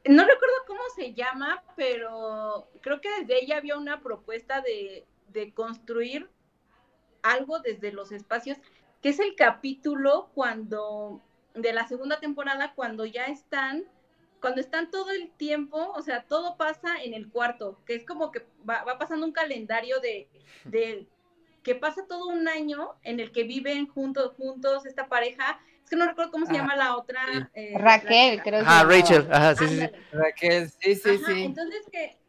no 0.06 0.24
recuerdo 0.24 0.54
cómo 0.66 0.82
se 0.94 1.12
llama, 1.12 1.62
pero 1.76 2.70
creo 2.80 3.00
que 3.00 3.08
desde 3.20 3.42
ella 3.42 3.56
había 3.58 3.76
una 3.76 4.00
propuesta 4.00 4.60
de, 4.60 5.04
de 5.28 5.52
construir 5.52 6.28
algo 7.22 7.60
desde 7.60 7.92
los 7.92 8.12
espacios, 8.12 8.58
que 9.02 9.10
es 9.10 9.20
el 9.20 9.34
capítulo 9.34 10.30
cuando 10.34 11.22
de 11.54 11.72
la 11.72 11.86
segunda 11.86 12.20
temporada, 12.20 12.74
cuando 12.74 13.04
ya 13.04 13.26
están, 13.26 13.84
cuando 14.40 14.60
están 14.60 14.90
todo 14.90 15.10
el 15.10 15.30
tiempo, 15.32 15.92
o 15.94 16.02
sea, 16.02 16.24
todo 16.24 16.56
pasa 16.56 17.02
en 17.02 17.14
el 17.14 17.28
cuarto, 17.30 17.80
que 17.86 17.94
es 17.94 18.04
como 18.04 18.30
que 18.30 18.46
va, 18.68 18.84
va 18.84 18.98
pasando 18.98 19.26
un 19.26 19.32
calendario 19.32 20.00
de, 20.00 20.28
de 20.64 21.06
que 21.62 21.74
pasa 21.74 22.06
todo 22.08 22.28
un 22.28 22.48
año 22.48 22.94
en 23.02 23.20
el 23.20 23.32
que 23.32 23.44
viven 23.44 23.86
juntos, 23.86 24.32
juntos 24.36 24.86
esta 24.86 25.08
pareja. 25.08 25.60
Es 25.84 25.90
que 25.90 25.96
no 25.96 26.06
recuerdo 26.06 26.30
cómo 26.32 26.46
se 26.46 26.52
Ah, 26.52 26.56
llama 26.56 26.76
la 26.76 26.96
otra. 26.96 27.50
eh, 27.54 27.74
Raquel, 27.78 28.36
la- 28.38 28.42
creo 28.42 28.60
que. 28.60 28.66
Ah. 28.68 28.84
Rachel, 28.84 29.28
ajá, 29.30 29.54
sí, 29.56 29.68
sí, 29.68 29.78
sí. 29.80 29.88
Raquel, 30.12 30.70
sí, 30.70 30.94
sí, 30.94 31.10
Ajá, 31.10 31.32
sí. 31.34 31.42
Entonces 31.42 31.86
que 31.92 32.19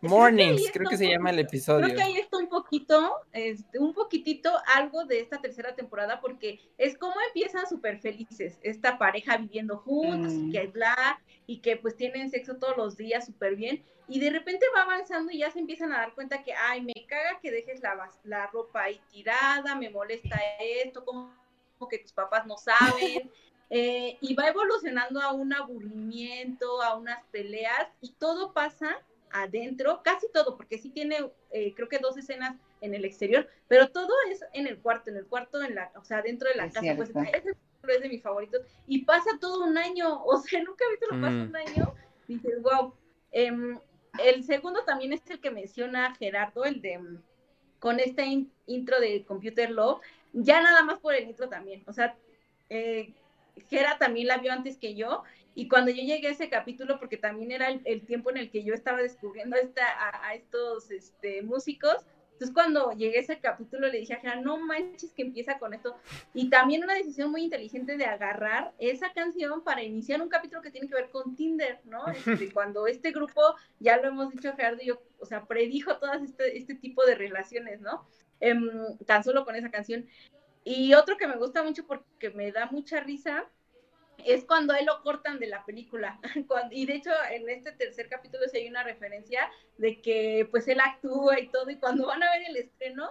Mornings, 0.00 0.70
creo 0.72 0.88
que 0.88 0.96
se 0.96 1.08
llama 1.08 1.30
el 1.30 1.40
episodio. 1.40 1.84
Creo 1.86 1.96
que 1.96 2.02
ahí 2.02 2.16
está 2.18 2.38
un 2.38 2.48
poquito, 2.48 3.16
este, 3.32 3.78
un 3.78 3.92
poquitito 3.92 4.50
algo 4.74 5.04
de 5.04 5.20
esta 5.20 5.40
tercera 5.40 5.74
temporada, 5.74 6.20
porque 6.20 6.60
es 6.78 6.96
como 6.96 7.14
empiezan 7.28 7.66
súper 7.66 7.98
felices, 7.98 8.58
esta 8.62 8.98
pareja 8.98 9.36
viviendo 9.36 9.78
juntos, 9.78 10.32
Mm. 10.32 10.48
y 10.48 10.52
que 10.52 10.66
bla, 10.68 11.20
y 11.46 11.58
que 11.58 11.76
pues 11.76 11.96
tienen 11.96 12.30
sexo 12.30 12.56
todos 12.56 12.76
los 12.76 12.96
días 12.96 13.26
súper 13.26 13.56
bien, 13.56 13.84
y 14.08 14.20
de 14.20 14.30
repente 14.30 14.66
va 14.74 14.82
avanzando 14.82 15.32
y 15.32 15.38
ya 15.38 15.50
se 15.50 15.58
empiezan 15.58 15.92
a 15.92 15.98
dar 15.98 16.14
cuenta 16.14 16.44
que, 16.44 16.52
ay, 16.54 16.82
me 16.82 16.94
caga 17.06 17.40
que 17.40 17.50
dejes 17.50 17.80
la, 17.80 18.08
la 18.24 18.46
ropa 18.48 18.84
ahí 18.84 19.00
tirada, 19.10 19.74
me 19.74 19.90
molesta 19.90 20.40
esto, 20.60 21.04
como, 21.04 21.34
como 21.78 21.88
que 21.88 21.98
tus 21.98 22.12
papás 22.12 22.46
no 22.46 22.56
saben. 22.56 23.30
eh, 23.70 24.16
y 24.20 24.34
va 24.34 24.48
evolucionando 24.48 25.20
a 25.20 25.32
un 25.32 25.52
aburrimiento, 25.52 26.80
a 26.82 26.96
unas 26.96 27.24
peleas, 27.32 27.88
y 28.00 28.12
todo 28.12 28.52
pasa 28.52 28.96
adentro, 29.30 30.02
casi 30.02 30.26
todo, 30.32 30.56
porque 30.56 30.78
sí 30.78 30.90
tiene, 30.90 31.16
eh, 31.50 31.74
creo 31.74 31.88
que 31.88 31.98
dos 31.98 32.16
escenas 32.16 32.56
en 32.80 32.94
el 32.94 33.04
exterior, 33.04 33.48
pero 33.68 33.90
todo 33.90 34.12
es 34.30 34.44
en 34.52 34.66
el 34.66 34.80
cuarto, 34.80 35.10
en 35.10 35.16
el 35.16 35.26
cuarto, 35.26 35.62
en 35.62 35.74
la, 35.74 35.92
o 35.96 36.04
sea, 36.04 36.22
dentro 36.22 36.48
de 36.48 36.56
la 36.56 36.66
Es 36.66 36.74
casa, 36.74 36.94
pues 36.96 37.10
ese 37.10 37.50
es 37.88 38.00
de 38.00 38.08
mis 38.08 38.22
favoritos, 38.22 38.62
y 38.86 39.04
pasa 39.04 39.30
todo 39.40 39.64
un 39.64 39.78
año, 39.78 40.22
o 40.24 40.38
sea, 40.38 40.62
nunca 40.62 40.84
he 40.84 40.90
visto 40.90 41.06
lo 41.14 41.20
pasa 41.20 41.36
Mm. 41.36 41.48
un 41.48 41.56
año, 41.56 41.94
dices, 42.26 42.62
wow. 42.62 42.94
Em, 43.32 43.78
el 44.24 44.44
segundo 44.44 44.84
también 44.84 45.12
es 45.12 45.28
el 45.30 45.40
que 45.40 45.50
menciona 45.50 46.14
Gerardo, 46.14 46.64
el 46.64 46.80
de 46.80 46.98
mm, 46.98 47.22
con 47.78 48.00
este 48.00 48.24
in- 48.24 48.52
intro 48.66 48.98
de 49.00 49.24
Computer 49.24 49.70
Love, 49.70 50.00
ya 50.32 50.60
nada 50.62 50.82
más 50.82 50.98
por 51.00 51.14
el 51.14 51.28
intro 51.28 51.48
también, 51.48 51.82
o 51.86 51.92
sea, 51.92 52.16
eh, 52.68 53.14
Gera 53.68 53.96
también 53.98 54.26
la 54.26 54.38
vio 54.38 54.52
antes 54.52 54.76
que 54.78 54.94
yo, 54.94 55.22
y 55.56 55.66
cuando 55.68 55.90
yo 55.90 56.02
llegué 56.04 56.28
a 56.28 56.32
ese 56.32 56.48
capítulo, 56.48 57.00
porque 57.00 57.16
también 57.16 57.50
era 57.50 57.68
el, 57.68 57.80
el 57.84 58.06
tiempo 58.06 58.30
en 58.30 58.36
el 58.36 58.50
que 58.50 58.62
yo 58.62 58.74
estaba 58.74 58.98
descubriendo 58.98 59.56
a, 59.56 59.60
esta, 59.60 59.84
a, 59.86 60.28
a 60.28 60.34
estos 60.34 60.90
este, 60.92 61.42
músicos, 61.42 62.06
entonces 62.36 62.52
cuando 62.52 62.92
llegué 62.92 63.16
a 63.16 63.20
ese 63.22 63.40
capítulo 63.40 63.88
le 63.88 64.00
dije 64.00 64.12
a 64.12 64.20
Gera, 64.20 64.36
no 64.36 64.58
manches 64.58 65.10
que 65.14 65.22
empieza 65.22 65.58
con 65.58 65.72
esto. 65.72 65.96
Y 66.34 66.50
también 66.50 66.84
una 66.84 66.92
decisión 66.92 67.30
muy 67.30 67.42
inteligente 67.42 67.96
de 67.96 68.04
agarrar 68.04 68.74
esa 68.78 69.10
canción 69.14 69.64
para 69.64 69.82
iniciar 69.82 70.20
un 70.20 70.28
capítulo 70.28 70.60
que 70.60 70.70
tiene 70.70 70.86
que 70.86 70.94
ver 70.94 71.08
con 71.08 71.34
Tinder, 71.34 71.80
¿no? 71.86 72.04
Este, 72.26 72.52
cuando 72.52 72.86
este 72.86 73.10
grupo, 73.10 73.40
ya 73.80 73.96
lo 73.96 74.08
hemos 74.08 74.30
dicho 74.30 74.52
Gerardo 74.54 74.82
y 74.82 74.88
yo, 74.88 75.00
o 75.18 75.24
sea, 75.24 75.46
predijo 75.46 75.96
todas 75.96 76.22
este, 76.22 76.58
este 76.58 76.74
tipo 76.74 77.06
de 77.06 77.14
relaciones, 77.14 77.80
¿no? 77.80 78.06
Em, 78.40 78.98
tan 79.06 79.24
solo 79.24 79.46
con 79.46 79.56
esa 79.56 79.70
canción. 79.70 80.06
Y 80.62 80.92
otro 80.92 81.16
que 81.16 81.28
me 81.28 81.38
gusta 81.38 81.62
mucho 81.62 81.86
porque 81.86 82.28
me 82.34 82.52
da 82.52 82.66
mucha 82.66 83.00
risa 83.00 83.48
es 84.24 84.44
cuando 84.44 84.72
a 84.72 84.78
él 84.78 84.86
lo 84.86 85.02
cortan 85.02 85.38
de 85.38 85.46
la 85.46 85.64
película. 85.64 86.18
Cuando- 86.48 86.74
y 86.74 86.86
de 86.86 86.94
hecho, 86.94 87.10
en 87.30 87.48
este 87.48 87.72
tercer 87.72 88.08
capítulo 88.08 88.44
sí 88.50 88.58
hay 88.58 88.68
una 88.68 88.82
referencia 88.82 89.48
de 89.78 90.00
que 90.00 90.48
pues 90.50 90.66
él 90.68 90.80
actúa 90.80 91.38
y 91.40 91.48
todo, 91.48 91.70
y 91.70 91.76
cuando 91.76 92.06
van 92.06 92.22
a 92.22 92.30
ver 92.32 92.42
el 92.48 92.56
estreno, 92.56 93.10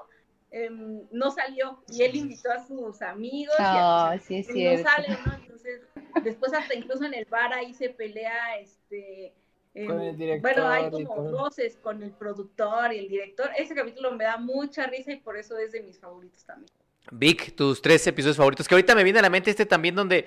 em, 0.52 1.02
no 1.12 1.32
salió. 1.32 1.84
Y 1.90 2.04
él 2.04 2.16
invitó 2.16 2.52
a 2.52 2.66
sus 2.66 3.02
amigos. 3.02 3.56
y 3.60 3.62
a 3.64 4.08
Ah, 4.12 4.18
sus- 4.18 4.28
sí 4.28 4.36
es 4.38 4.48
cierto. 4.48 4.84
no 4.84 4.90
sale, 4.90 5.08
¿no? 5.26 5.34
Entonces, 5.36 5.82
después 6.24 6.54
hasta 6.54 6.74
incluso 6.74 7.04
en 7.06 7.14
el 7.14 7.26
bar 7.26 7.54
ahí 7.54 7.74
se 7.74 7.90
pelea, 7.90 8.58
este... 8.60 9.34
em, 9.74 9.88
Con 9.88 10.02
el 10.02 10.16
director 10.18 10.54
bueno, 10.54 10.70
hay 10.70 10.90
como 10.92 11.16
todo. 11.16 11.32
roces 11.44 11.78
con 11.78 12.02
el 12.04 12.12
productor 12.12 12.94
y 12.94 13.00
el 13.00 13.10
director. 13.10 13.50
Ese 13.58 13.76
capítulo 13.76 14.12
me 14.14 14.24
da 14.24 14.38
mucha 14.38 14.88
risa 14.88 15.12
y 15.12 15.18
por 15.18 15.36
eso 15.38 15.58
es 15.58 15.72
de 15.74 15.82
mis 15.82 16.00
favoritos 16.00 16.46
también. 16.46 16.72
Vic, 17.12 17.56
tus 17.56 17.82
tres 17.82 18.06
episodios 18.08 18.38
favoritos, 18.38 18.68
que 18.68 18.74
ahorita 18.76 18.96
me 18.96 19.04
viene 19.04 19.20
a 19.20 19.22
la 19.22 19.30
mente 19.30 19.52
este 19.52 19.66
también 19.66 19.94
donde, 19.94 20.26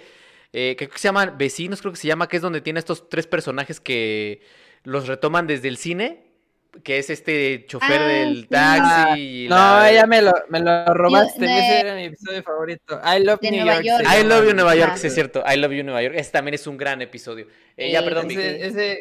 eh, 0.53 0.75
creo 0.79 0.91
que 0.91 0.99
se 0.99 1.09
llaman 1.09 1.37
Vecinos, 1.39 1.81
creo 1.81 1.93
que 1.93 1.99
se 1.99 2.09
llama, 2.09 2.29
que 2.29 2.37
es 2.37 2.43
donde 2.43 2.61
tiene 2.61 2.79
estos 2.79 3.09
tres 3.09 3.27
personajes 3.27 3.81
que 3.81 4.41
los 4.85 5.07
retoman 5.07 5.47
desde 5.47 5.69
el 5.69 5.77
cine, 5.77 6.25
que 6.85 6.99
es 6.99 7.11
este 7.11 7.65
chofer 7.67 8.01
Ah, 8.01 8.07
del 8.07 8.49
taxi. 8.49 9.45
y 9.45 9.49
No, 9.49 9.57
la- 9.57 9.93
ya 9.93 10.07
me 10.07 10.23
lo, 10.23 10.33
me 10.49 10.61
lo 10.61 10.85
robaste. 10.95 11.41
no, 11.47 11.47
Ese 11.59 11.81
era 11.81 11.95
mi 11.95 12.05
episodio 12.05 12.43
favorito. 12.43 13.01
I 13.05 13.25
Love 13.25 13.41
New 13.43 13.67
York. 13.67 13.83
York. 13.83 14.01
I 14.03 14.05
llama. 14.19 14.23
Love 14.35 14.47
You 14.49 14.55
Nueva 14.55 14.75
York, 14.77 14.97
sí 14.97 15.07
es 15.09 15.15
cierto. 15.15 15.43
I 15.47 15.57
Love 15.57 15.73
You 15.73 15.83
Nueva 15.85 16.03
York. 16.03 16.15
Ese 16.17 16.31
también 16.31 16.55
es 16.55 16.67
un 16.67 16.77
gran 16.77 17.03
episodio. 17.03 17.47
Eh, 17.77 17.91
ya, 17.91 18.03
perdón, 18.05 18.31
ese 18.31 19.01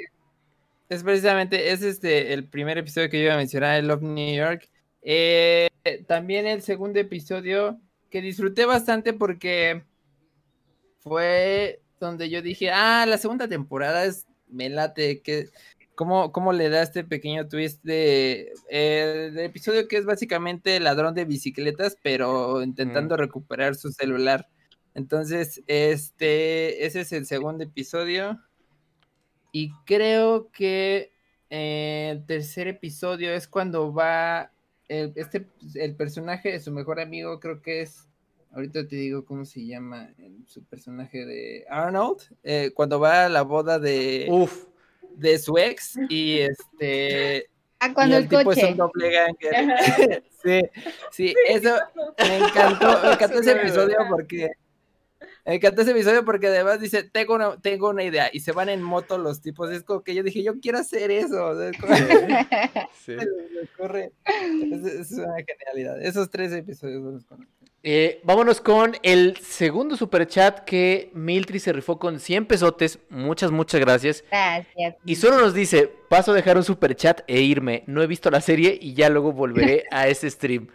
es 0.90 1.04
precisamente 1.04 1.72
es 1.72 1.82
este 1.84 2.34
el 2.34 2.46
primer 2.48 2.78
episodio 2.78 3.10
que 3.10 3.18
yo 3.20 3.26
iba 3.26 3.34
a 3.34 3.38
mencionar, 3.38 3.84
I 3.84 3.86
Love 3.86 4.02
New 4.02 4.36
York. 4.36 4.68
Eh, 5.02 5.70
también 6.08 6.48
el 6.48 6.62
segundo 6.62 7.00
episodio 7.00 7.80
que 8.10 8.22
disfruté 8.22 8.66
bastante 8.66 9.14
porque 9.14 9.84
fue 11.08 11.82
donde 12.00 12.30
yo 12.30 12.42
dije, 12.42 12.72
ah, 12.72 13.06
la 13.08 13.18
segunda 13.18 13.48
temporada 13.48 14.06
es, 14.06 14.28
me 14.48 14.70
late, 14.70 15.22
que 15.22 15.50
cómo, 15.96 16.32
cómo 16.32 16.54
le 16.54 16.70
da 16.70 16.84
este 16.84 17.04
pequeño 17.04 17.48
twist 17.48 17.84
de 17.84 18.54
el 18.70 19.38
episodio 19.40 19.88
que 19.88 19.98
es 19.98 20.06
básicamente 20.06 20.80
ladrón 20.80 21.16
de 21.16 21.26
bicicletas, 21.26 21.98
pero 22.04 22.62
intentando 22.62 23.18
recuperar 23.18 23.76
su 23.76 23.92
celular. 23.92 24.48
Entonces, 24.94 25.64
este, 25.68 26.86
ese 26.86 27.02
es 27.02 27.12
el 27.12 27.26
segundo 27.26 27.64
episodio. 27.64 28.40
Y 29.52 29.72
creo 29.86 30.52
que 30.52 31.12
eh, 31.50 32.10
el 32.12 32.26
tercer 32.26 32.68
episodio 32.68 33.32
es 33.32 33.48
cuando 33.48 33.94
va 33.94 34.52
el, 34.88 35.14
este, 35.16 35.48
el 35.76 35.96
personaje 35.96 36.52
de 36.52 36.60
su 36.60 36.72
mejor 36.72 37.00
amigo, 37.00 37.40
creo 37.40 37.62
que 37.62 37.82
es, 37.82 38.08
ahorita 38.52 38.88
te 38.88 38.96
digo 38.96 39.26
cómo 39.26 39.46
se 39.46 39.66
llama 39.66 40.10
el- 40.18 40.46
su 40.48 40.64
personaje 40.64 41.26
de 41.26 41.66
Arnold, 41.70 42.22
eh, 42.44 42.72
cuando 42.74 43.00
va 43.00 43.26
a 43.26 43.30
la 43.30 43.42
boda 43.44 43.80
de, 43.80 44.28
Uf. 44.30 44.66
de 45.16 45.38
su 45.40 45.58
ex 45.58 45.98
y 46.10 46.40
este... 46.40 47.50
Ah, 47.80 47.90
y 47.90 47.94
cuando 47.94 48.18
el 48.18 48.24
el 48.24 48.30
tipo 48.30 48.42
es 48.42 48.46
coche. 48.60 48.72
un 48.72 48.78
doppelganger. 48.78 50.24
sí, 50.44 50.62
sí, 51.12 51.36
eso 51.48 51.76
me 52.18 52.38
encantó, 52.38 53.00
me 53.04 53.14
encantó 53.14 53.40
ese 53.40 53.52
episodio 53.52 53.98
porque 54.10 54.50
me 55.46 55.56
encantó 55.56 55.82
ese 55.84 55.92
episodio 55.92 56.26
porque 56.26 56.48
además 56.48 56.82
dice, 56.82 57.04
tengo 57.04 57.36
una, 57.36 57.56
tengo 57.62 57.90
una 57.90 58.04
idea, 58.04 58.30
y 58.34 58.40
se 58.40 58.52
van 58.52 58.70
en 58.70 58.82
moto 58.82 59.18
los 59.20 59.42
tipos, 59.42 59.70
es 59.72 59.84
como 59.84 60.02
que 60.04 60.16
yo 60.16 60.24
dije, 60.24 60.42
yo 60.44 60.60
quiero 60.60 60.80
hacer 60.80 61.12
eso, 61.12 61.46
o 61.50 61.56
sea, 61.58 61.70
es 61.70 61.78
como 61.78 61.96
Sí. 63.06 63.14
es, 64.72 64.86
es 64.86 65.12
una 65.14 65.36
genialidad, 65.48 66.02
esos 66.02 66.30
tres 66.32 66.52
episodios 66.54 67.02
son 67.04 67.14
los 67.14 67.26
con- 67.26 67.48
Eh, 67.90 68.20
vámonos 68.26 68.60
con 68.60 68.98
el 69.02 69.38
segundo 69.38 69.96
superchat 69.96 70.66
que 70.66 71.10
Miltri 71.14 71.58
se 71.58 71.72
rifó 71.72 71.98
con 71.98 72.20
100 72.20 72.46
pesotes. 72.46 73.00
Muchas, 73.10 73.50
muchas 73.50 73.80
gracias. 73.80 74.26
Gracias. 74.30 74.96
Y 75.06 75.16
solo 75.16 75.40
nos 75.40 75.54
dice, 75.54 75.90
paso 76.10 76.34
a 76.34 76.36
dejar 76.36 76.58
un 76.58 76.66
superchat 76.66 77.22
e 77.28 77.40
irme. 77.40 77.86
No 77.88 78.04
he 78.04 78.08
visto 78.08 78.30
la 78.30 78.42
serie 78.42 78.78
y 78.82 78.94
ya 78.94 79.08
luego 79.10 79.32
volveré 79.32 79.86
a 79.92 80.10
ese 80.10 80.30
stream. 80.30 80.68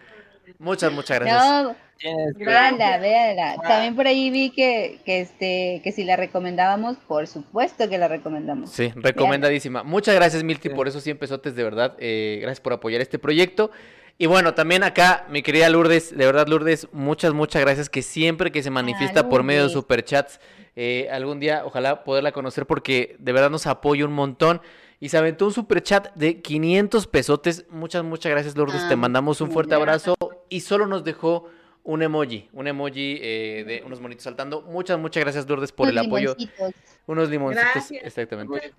Muchas, 0.58 0.90
muchas 0.90 1.20
gracias. 1.20 1.64
No, 1.64 1.76
Tienes 2.02 2.36
que- 2.36 2.44
véanla, 2.44 2.98
véanla. 2.98 3.52
Ah. 3.58 3.62
También 3.68 3.96
por 3.96 4.06
ahí 4.06 4.30
vi 4.30 4.50
que, 4.50 4.98
que, 5.04 5.20
este, 5.20 5.80
que 5.82 5.92
si 5.92 6.04
la 6.04 6.16
recomendábamos, 6.16 6.96
por 7.08 7.26
supuesto 7.26 7.88
que 7.88 7.96
la 7.98 8.08
recomendamos. 8.08 8.70
Sí, 8.70 8.92
recomendadísima. 8.96 9.82
Muchas 9.82 10.14
gracias, 10.14 10.42
Milti, 10.42 10.68
Sí. 10.68 10.74
por 10.74 10.88
esos 10.88 11.02
100 11.02 11.16
pesotes, 11.18 11.54
de 11.54 11.62
verdad. 11.64 11.94
Eh, 11.98 12.38
gracias 12.42 12.60
por 12.60 12.72
apoyar 12.72 13.00
este 13.00 13.18
proyecto. 13.18 13.70
Y 14.18 14.26
bueno, 14.26 14.54
también 14.54 14.84
acá, 14.84 15.26
mi 15.30 15.42
querida 15.42 15.68
Lourdes, 15.70 16.16
de 16.16 16.26
verdad, 16.26 16.46
Lourdes, 16.46 16.86
muchas, 16.92 17.32
muchas 17.32 17.62
gracias. 17.62 17.88
Que 17.88 18.02
siempre 18.02 18.52
que 18.52 18.62
se 18.62 18.70
manifiesta 18.70 19.28
por 19.28 19.42
medio 19.42 19.64
de 19.64 19.70
superchats, 19.70 20.38
eh, 20.76 21.08
algún 21.10 21.40
día, 21.40 21.62
ojalá 21.64 22.04
poderla 22.04 22.32
conocer, 22.32 22.66
porque 22.66 23.16
de 23.18 23.32
verdad 23.32 23.50
nos 23.50 23.66
apoya 23.66 24.04
un 24.04 24.12
montón. 24.12 24.60
Y 25.00 25.08
se 25.08 25.18
aventó 25.18 25.46
un 25.46 25.52
superchat 25.52 26.14
de 26.14 26.40
500 26.42 27.08
pesotes. 27.08 27.64
Muchas, 27.70 28.04
muchas 28.04 28.30
gracias, 28.30 28.56
Lourdes. 28.56 28.86
Te 28.86 28.94
Ah, 28.94 28.96
mandamos 28.96 29.40
un 29.40 29.50
fuerte 29.50 29.74
abrazo. 29.74 30.14
Y 30.48 30.60
solo 30.60 30.86
nos 30.86 31.02
dejó 31.02 31.48
un 31.84 32.02
emoji, 32.02 32.48
un 32.52 32.66
emoji 32.68 33.18
eh, 33.20 33.64
de 33.66 33.82
unos 33.84 34.00
monitos 34.00 34.24
saltando. 34.24 34.62
Muchas, 34.62 34.98
muchas 34.98 35.22
gracias, 35.22 35.48
Lourdes, 35.48 35.72
por 35.72 35.88
el 35.88 35.94
Unos 35.94 36.06
apoyo. 36.06 36.34
limoncitos. 36.38 36.74
Unos 37.06 37.28
limoncitos, 37.30 37.72
Gracias. 37.74 38.04
exactamente. 38.04 38.72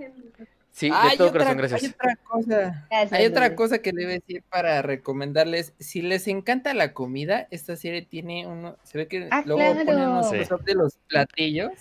Sí, 0.71 0.89
de 0.89 0.95
Hay 0.95 1.17
todo 1.17 1.27
otra- 1.27 1.39
corazón, 1.41 1.57
gracias. 1.57 1.83
Hay 1.83 1.89
otra 1.89 2.15
cosa. 2.23 2.87
Gracias, 2.89 3.13
Hay 3.13 3.25
otra 3.27 3.55
cosa 3.55 3.77
que 3.79 3.89
a 3.91 3.93
decir 3.93 4.41
para 4.49 4.81
recomendarles. 4.81 5.73
Si 5.79 6.01
les 6.01 6.27
encanta 6.27 6.73
la 6.73 6.93
comida, 6.93 7.47
esta 7.51 7.75
serie 7.75 8.01
tiene 8.01 8.47
uno. 8.47 8.77
Se 8.83 8.97
ve 8.97 9.07
que 9.07 9.27
Ah, 9.29 9.43
luego 9.45 9.61
ponen 9.85 10.07
unos 10.07 10.29
Sí. 10.29 10.37
de 10.65 10.73
los 10.75 10.95
platillos. 11.07 11.71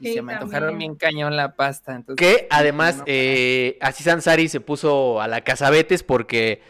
Y 0.00 0.06
Sí, 0.08 0.12
se 0.14 0.22
me 0.22 0.34
antojaron 0.34 0.70
también. 0.70 0.92
bien 0.92 0.94
cañón 0.96 1.34
la 1.36 1.56
pasta. 1.56 1.96
Entonces, 1.96 2.24
Que 2.24 2.46
además, 2.50 2.98
no, 2.98 3.04
eh, 3.08 3.78
así 3.80 4.04
Sansari 4.04 4.48
se 4.48 4.60
puso 4.60 5.20
a 5.20 5.26
la 5.26 5.40
cazabetes 5.40 6.04
porque 6.04 6.60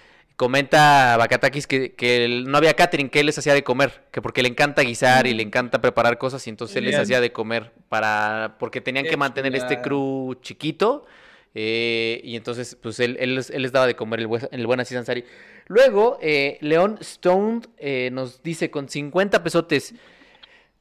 comenta 0.47 1.17
Bakatakis 1.19 1.69
que, 1.69 1.93
que 1.95 2.25
él- 2.25 2.51
no 2.51 2.59
había 2.59 2.75
catering, 2.75 3.09
que 3.09 3.21
él 3.21 3.27
les 3.27 3.39
hacía 3.39 3.55
de 3.55 3.63
comer, 3.63 4.03
que 4.11 4.21
porque 4.21 4.43
le 4.43 4.49
encanta 4.49 4.83
guisar 4.83 5.27
y 5.29 5.35
le 5.35 5.43
encanta 5.45 5.81
preparar 5.81 6.19
cosas 6.19 6.45
y 6.49 6.51
entonces 6.51 6.77
él 6.79 6.85
les 6.87 6.97
hacía 7.03 7.21
de 7.21 7.31
comer 7.33 7.73
para 7.89 8.57
porque 8.59 8.81
tenían 8.81 9.05
que 9.07 9.17
mantener 9.17 9.55
este 9.55 9.81
crew 9.83 10.35
chiquito 10.43 11.07
eh, 11.55 12.21
y 12.25 12.35
entonces 12.35 12.77
pues 12.83 12.99
él, 12.99 13.17
él, 13.21 13.37
les- 13.37 13.51
él 13.51 13.63
les 13.63 13.71
daba 13.73 13.87
de 13.87 13.95
comer 13.95 14.19
el, 14.21 14.27
buen- 14.27 14.49
el 14.51 14.67
buen 14.67 14.81
Aziz 14.81 14.97
Ansari. 14.99 15.25
Luego 15.69 16.19
eh, 16.21 16.59
León 16.61 16.99
Stone 17.01 17.61
eh, 17.79 18.11
nos 18.13 18.43
dice 18.43 18.71
con 18.71 18.89
50 18.89 19.43
pesotes 19.45 19.95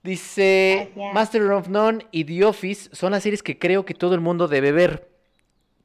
Dice 0.03 0.89
Gracias. 0.95 1.13
Master 1.13 1.41
of 1.51 1.67
None 1.67 2.07
y 2.11 2.23
The 2.25 2.45
Office 2.45 2.89
son 2.91 3.11
las 3.11 3.21
series 3.21 3.43
que 3.43 3.59
creo 3.59 3.85
que 3.85 3.93
todo 3.93 4.15
el 4.15 4.21
mundo 4.21 4.47
debe 4.47 4.71
ver. 4.71 5.10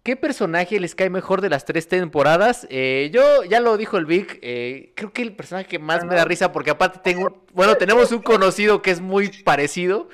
¿Qué 0.07 0.15
personaje 0.15 0.79
les 0.79 0.95
cae 0.95 1.11
mejor 1.11 1.41
de 1.41 1.49
las 1.49 1.65
tres 1.65 1.89
temporadas? 1.89 2.69
Eh, 2.71 3.11
yo, 3.13 3.43
ya 3.43 3.59
lo 3.59 3.77
dijo 3.77 3.97
el 3.97 4.07
Vic, 4.07 4.39
eh, 4.41 4.93
creo 4.95 5.13
que 5.13 5.21
el 5.21 5.35
personaje 5.35 5.67
que 5.67 5.81
más 5.81 6.05
me 6.05 6.15
da 6.15 6.25
risa, 6.25 6.53
porque 6.53 6.71
aparte 6.71 7.01
tengo, 7.03 7.45
bueno, 7.53 7.75
tenemos 7.75 8.13
un 8.13 8.23
conocido 8.23 8.83
que 8.83 8.93
es 8.93 9.01
muy 9.01 9.31
parecido. 9.43 10.09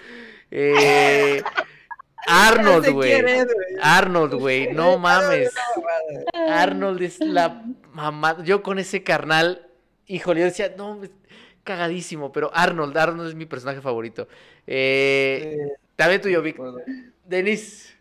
eh, 0.51 1.43
Arnold, 2.27 2.89
güey. 2.89 3.13
Arnold, 3.83 4.33
güey, 4.33 4.69
no 4.73 4.97
mames. 4.97 5.53
mamada. 5.77 6.63
Arnold 6.63 7.03
es 7.03 7.21
la 7.21 7.63
mamá. 7.93 8.43
Yo 8.45 8.63
con 8.63 8.79
ese 8.79 9.03
carnal, 9.03 9.69
híjole, 10.07 10.41
yo 10.41 10.47
decía, 10.47 10.73
no, 10.75 11.03
cagadísimo, 11.65 12.33
pero 12.33 12.51
Arnold, 12.55 12.97
Arnold 12.97 13.29
es 13.29 13.35
mi 13.35 13.45
personaje 13.45 13.83
favorito. 13.83 14.27
También 14.65 16.23
tuyo, 16.23 16.41
Vic. 16.41 16.57
Denis. 17.27 17.92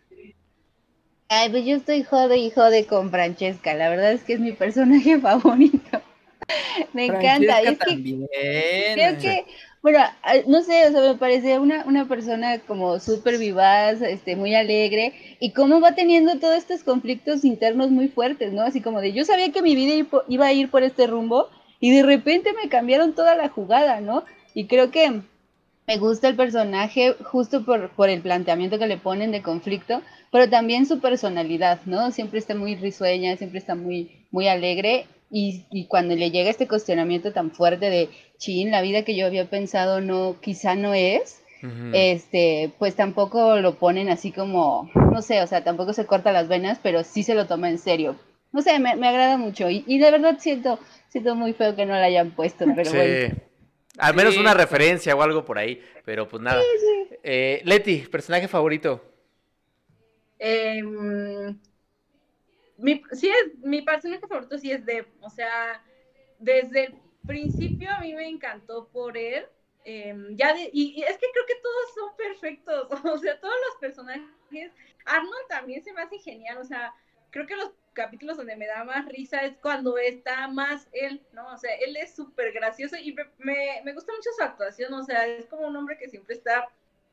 Ay, 1.34 1.48
pues 1.50 1.64
yo 1.64 1.76
estoy 1.76 2.02
jode 2.04 2.36
y 2.38 2.50
jode 2.50 2.86
con 2.86 3.10
Francesca. 3.10 3.74
La 3.74 3.88
verdad 3.88 4.12
es 4.12 4.22
que 4.22 4.34
es 4.34 4.40
mi 4.40 4.52
personaje 4.52 5.18
favorito. 5.20 6.00
Me 6.92 7.06
encanta. 7.06 7.62
Y 7.62 7.72
es 7.72 7.78
que 7.80 7.84
también. 7.86 8.28
creo 8.94 9.18
que, 9.18 9.46
bueno, 9.82 9.98
a- 10.00 10.34
no 10.48 10.62
sé, 10.62 10.86
o 10.88 10.92
sea, 10.92 11.00
me 11.02 11.18
parece 11.18 11.58
una, 11.58 11.84
una 11.86 12.08
persona 12.08 12.60
como 12.60 12.98
súper 13.00 13.38
vivaz, 13.38 14.02
este, 14.02 14.36
muy 14.36 14.54
alegre, 14.54 15.14
y 15.40 15.52
cómo 15.52 15.80
va 15.80 15.94
teniendo 15.94 16.38
todos 16.38 16.56
estos 16.56 16.84
conflictos 16.84 17.44
internos 17.44 17.90
muy 17.90 18.08
fuertes, 18.08 18.52
¿no? 18.52 18.62
Así 18.62 18.80
como 18.82 19.00
de, 19.00 19.12
yo 19.12 19.24
sabía 19.24 19.52
que 19.52 19.62
mi 19.62 19.74
vida 19.76 20.06
iba 20.28 20.46
a 20.46 20.52
ir 20.52 20.70
por 20.70 20.82
este 20.84 21.06
rumbo, 21.06 21.48
y 21.80 21.94
de 21.96 22.02
repente 22.04 22.52
me 22.62 22.68
cambiaron 22.70 23.14
toda 23.14 23.36
la 23.36 23.48
jugada, 23.48 24.00
¿no? 24.00 24.24
Y 24.54 24.66
creo 24.66 24.90
que 24.92 25.22
me 25.86 25.96
gusta 25.98 26.28
el 26.28 26.36
personaje 26.36 27.14
justo 27.24 27.64
por, 27.64 27.90
por 27.90 28.08
el 28.08 28.20
planteamiento 28.22 28.78
que 28.78 28.86
le 28.86 28.96
ponen 28.98 29.30
de 29.32 29.42
conflicto, 29.42 30.02
pero 30.32 30.48
también 30.50 30.86
su 30.86 30.98
personalidad, 31.00 31.80
¿no? 31.86 32.10
Siempre 32.10 32.40
está 32.40 32.54
muy 32.56 32.74
risueña, 32.74 33.36
siempre 33.36 33.58
está 33.60 33.74
muy, 33.76 34.26
muy 34.32 34.48
alegre. 34.48 35.06
Y, 35.30 35.64
y 35.70 35.86
cuando 35.86 36.14
le 36.16 36.30
llega 36.30 36.50
este 36.50 36.66
cuestionamiento 36.68 37.32
tan 37.32 37.52
fuerte 37.52 37.88
de, 37.88 38.08
chin, 38.38 38.70
la 38.70 38.82
vida 38.82 39.02
que 39.04 39.16
yo 39.16 39.26
había 39.26 39.48
pensado 39.48 40.00
no, 40.00 40.36
quizá 40.40 40.74
no 40.74 40.92
es, 40.92 41.42
este, 41.92 42.70
pues 42.78 42.96
tampoco 42.96 43.56
lo 43.60 43.76
ponen 43.76 44.08
así 44.10 44.32
como, 44.32 44.90
no 44.94 45.22
sé, 45.22 45.40
o 45.42 45.46
sea, 45.46 45.62
tampoco 45.64 45.92
se 45.92 46.06
corta 46.06 46.32
las 46.32 46.48
venas, 46.48 46.78
pero 46.82 47.04
sí 47.04 47.22
se 47.22 47.34
lo 47.34 47.46
toma 47.46 47.68
en 47.70 47.78
serio. 47.78 48.16
No 48.52 48.60
sé, 48.62 48.78
me, 48.78 48.96
me 48.96 49.08
agrada 49.08 49.38
mucho. 49.38 49.70
Y, 49.70 49.84
y 49.86 49.98
de 49.98 50.10
verdad 50.10 50.36
siento, 50.38 50.78
siento 51.08 51.34
muy 51.34 51.52
feo 51.52 51.74
que 51.76 51.86
no 51.86 51.94
la 51.94 52.04
hayan 52.04 52.32
puesto, 52.32 52.64
pero 52.74 52.90
Sí. 52.90 52.96
bueno. 52.96 53.34
Al 53.98 54.14
menos 54.14 54.34
Sí. 54.34 54.40
una 54.40 54.54
referencia 54.54 55.14
o 55.14 55.22
algo 55.22 55.44
por 55.44 55.58
ahí, 55.58 55.80
pero 56.04 56.26
pues 56.28 56.42
nada. 56.42 56.60
Eh, 57.22 57.60
Leti, 57.64 57.98
personaje 58.10 58.48
favorito. 58.48 59.02
Em, 60.44 61.56
mi, 62.76 63.00
sí 63.12 63.28
es, 63.28 63.58
mi 63.58 63.80
personaje 63.82 64.26
favorito 64.26 64.58
sí 64.58 64.72
es 64.72 64.84
Deb, 64.84 65.06
o 65.20 65.30
sea, 65.30 65.80
desde 66.40 66.86
el 66.86 66.94
principio 67.24 67.88
a 67.92 68.00
mí 68.00 68.12
me 68.12 68.26
encantó 68.26 68.88
por 68.88 69.16
él, 69.16 69.46
em, 69.84 70.36
ya 70.36 70.52
y, 70.72 71.00
es 71.04 71.16
que 71.16 71.26
creo 71.32 71.46
que 71.46 71.62
todos 71.62 71.94
son 71.94 72.16
perfectos, 72.16 72.88
o 73.14 73.18
sea, 73.18 73.38
todos 73.38 73.54
los 73.68 73.76
personajes, 73.78 74.72
Arnold 75.04 75.46
también 75.48 75.84
se 75.84 75.92
me 75.92 76.02
hace 76.02 76.18
genial, 76.18 76.58
o 76.58 76.64
sea, 76.64 76.92
creo 77.30 77.46
que 77.46 77.54
los 77.54 77.70
capítulos 77.92 78.36
donde 78.36 78.56
me 78.56 78.66
da 78.66 78.82
más 78.82 79.06
risa 79.06 79.44
es 79.44 79.56
cuando 79.58 79.96
está 79.96 80.48
más 80.48 80.88
él, 80.90 81.24
¿no? 81.32 81.54
O 81.54 81.56
sea, 81.56 81.72
él 81.76 81.96
es 81.96 82.16
súper 82.16 82.52
gracioso 82.52 82.96
y 82.96 83.14
me, 83.38 83.80
me 83.84 83.92
gusta 83.92 84.12
mucho 84.12 84.30
su 84.36 84.42
actuación, 84.42 84.92
o 84.92 85.04
sea, 85.04 85.24
es 85.24 85.46
como 85.46 85.68
un 85.68 85.76
hombre 85.76 85.98
que 85.98 86.08
siempre 86.08 86.34
está 86.34 86.68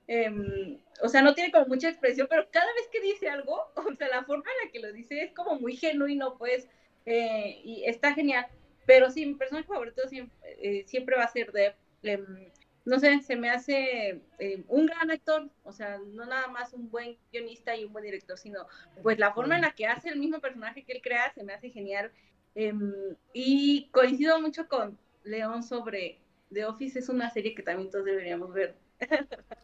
em, 0.09 0.79
o 1.01 1.07
sea, 1.07 1.21
no 1.21 1.35
tiene 1.35 1.51
como 1.51 1.67
mucha 1.67 1.87
expresión, 1.87 2.27
pero 2.29 2.49
cada 2.51 2.73
vez 2.73 2.87
que 2.91 2.99
dice 2.99 3.29
algo, 3.29 3.71
o 3.75 3.95
sea, 3.95 4.07
la 4.09 4.23
forma 4.23 4.45
en 4.51 4.67
la 4.67 4.71
que 4.71 4.79
lo 4.79 4.91
dice 4.91 5.21
es 5.21 5.33
como 5.33 5.59
muy 5.59 5.75
genuino, 5.75 6.37
pues, 6.37 6.67
eh, 7.05 7.61
y 7.63 7.83
está 7.85 8.13
genial. 8.13 8.47
Pero 8.85 9.11
sí, 9.11 9.25
mi 9.25 9.35
personaje 9.35 9.67
favorito 9.67 10.07
siempre, 10.07 10.35
eh, 10.61 10.83
siempre 10.87 11.15
va 11.15 11.23
a 11.23 11.31
ser 11.31 11.51
Deb. 11.51 11.75
Em, 12.01 12.49
no 12.85 12.99
sé, 12.99 13.21
se 13.21 13.35
me 13.35 13.51
hace 13.51 14.21
eh, 14.39 14.63
un 14.67 14.87
gran 14.87 15.11
actor, 15.11 15.47
o 15.63 15.71
sea, 15.71 15.99
no 15.99 16.25
nada 16.25 16.47
más 16.47 16.73
un 16.73 16.89
buen 16.89 17.17
guionista 17.31 17.75
y 17.75 17.85
un 17.85 17.93
buen 17.93 18.05
director, 18.05 18.37
sino 18.37 18.65
pues 19.03 19.19
la 19.19 19.31
forma 19.33 19.55
en 19.55 19.61
la 19.61 19.71
que 19.71 19.85
hace 19.85 20.09
el 20.09 20.17
mismo 20.17 20.39
personaje 20.39 20.83
que 20.83 20.93
él 20.93 21.01
crea 21.03 21.31
se 21.33 21.43
me 21.43 21.53
hace 21.53 21.69
genial. 21.69 22.11
Em, 22.55 23.15
y 23.33 23.89
coincido 23.91 24.41
mucho 24.41 24.67
con 24.67 24.97
León 25.23 25.61
sobre 25.61 26.19
The 26.51 26.65
Office, 26.65 26.97
es 26.97 27.09
una 27.09 27.29
serie 27.29 27.53
que 27.53 27.63
también 27.63 27.91
todos 27.91 28.05
deberíamos 28.05 28.51
ver. 28.53 28.75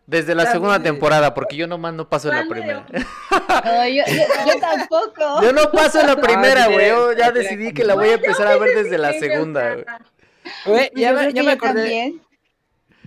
Desde 0.07 0.35
la 0.35 0.45
segunda 0.51 0.77
de- 0.77 0.83
temporada, 0.83 1.33
porque 1.33 1.55
yo 1.55 1.67
nomás 1.67 1.93
no 1.93 2.07
paso 2.09 2.29
en 2.31 2.35
la 2.35 2.47
primera. 2.47 2.85
No, 2.91 3.87
yo, 3.87 4.03
yo- 4.07 4.53
yo 4.53 4.59
tampoco. 4.59 5.41
Yo 5.41 5.51
no 5.51 5.71
paso 5.71 5.99
en 6.01 6.07
la 6.07 6.15
primera, 6.15 6.65
sí, 6.67 6.73
güey. 6.73 6.87
Yo 6.89 7.13
ya 7.13 7.31
decidí 7.31 7.73
que 7.73 7.83
la 7.83 7.95
voy 7.95 8.09
a 8.09 8.13
empezar 8.13 8.47
a 8.47 8.57
ver 8.57 8.75
desde 8.83 8.97
la 8.97 9.13
segunda, 9.13 9.73
güey. 9.73 9.85
Pues 10.63 10.91
ya, 10.95 11.11
me, 11.13 11.33
ya 11.33 11.51
acordé. 11.51 11.73
también. 11.73 12.21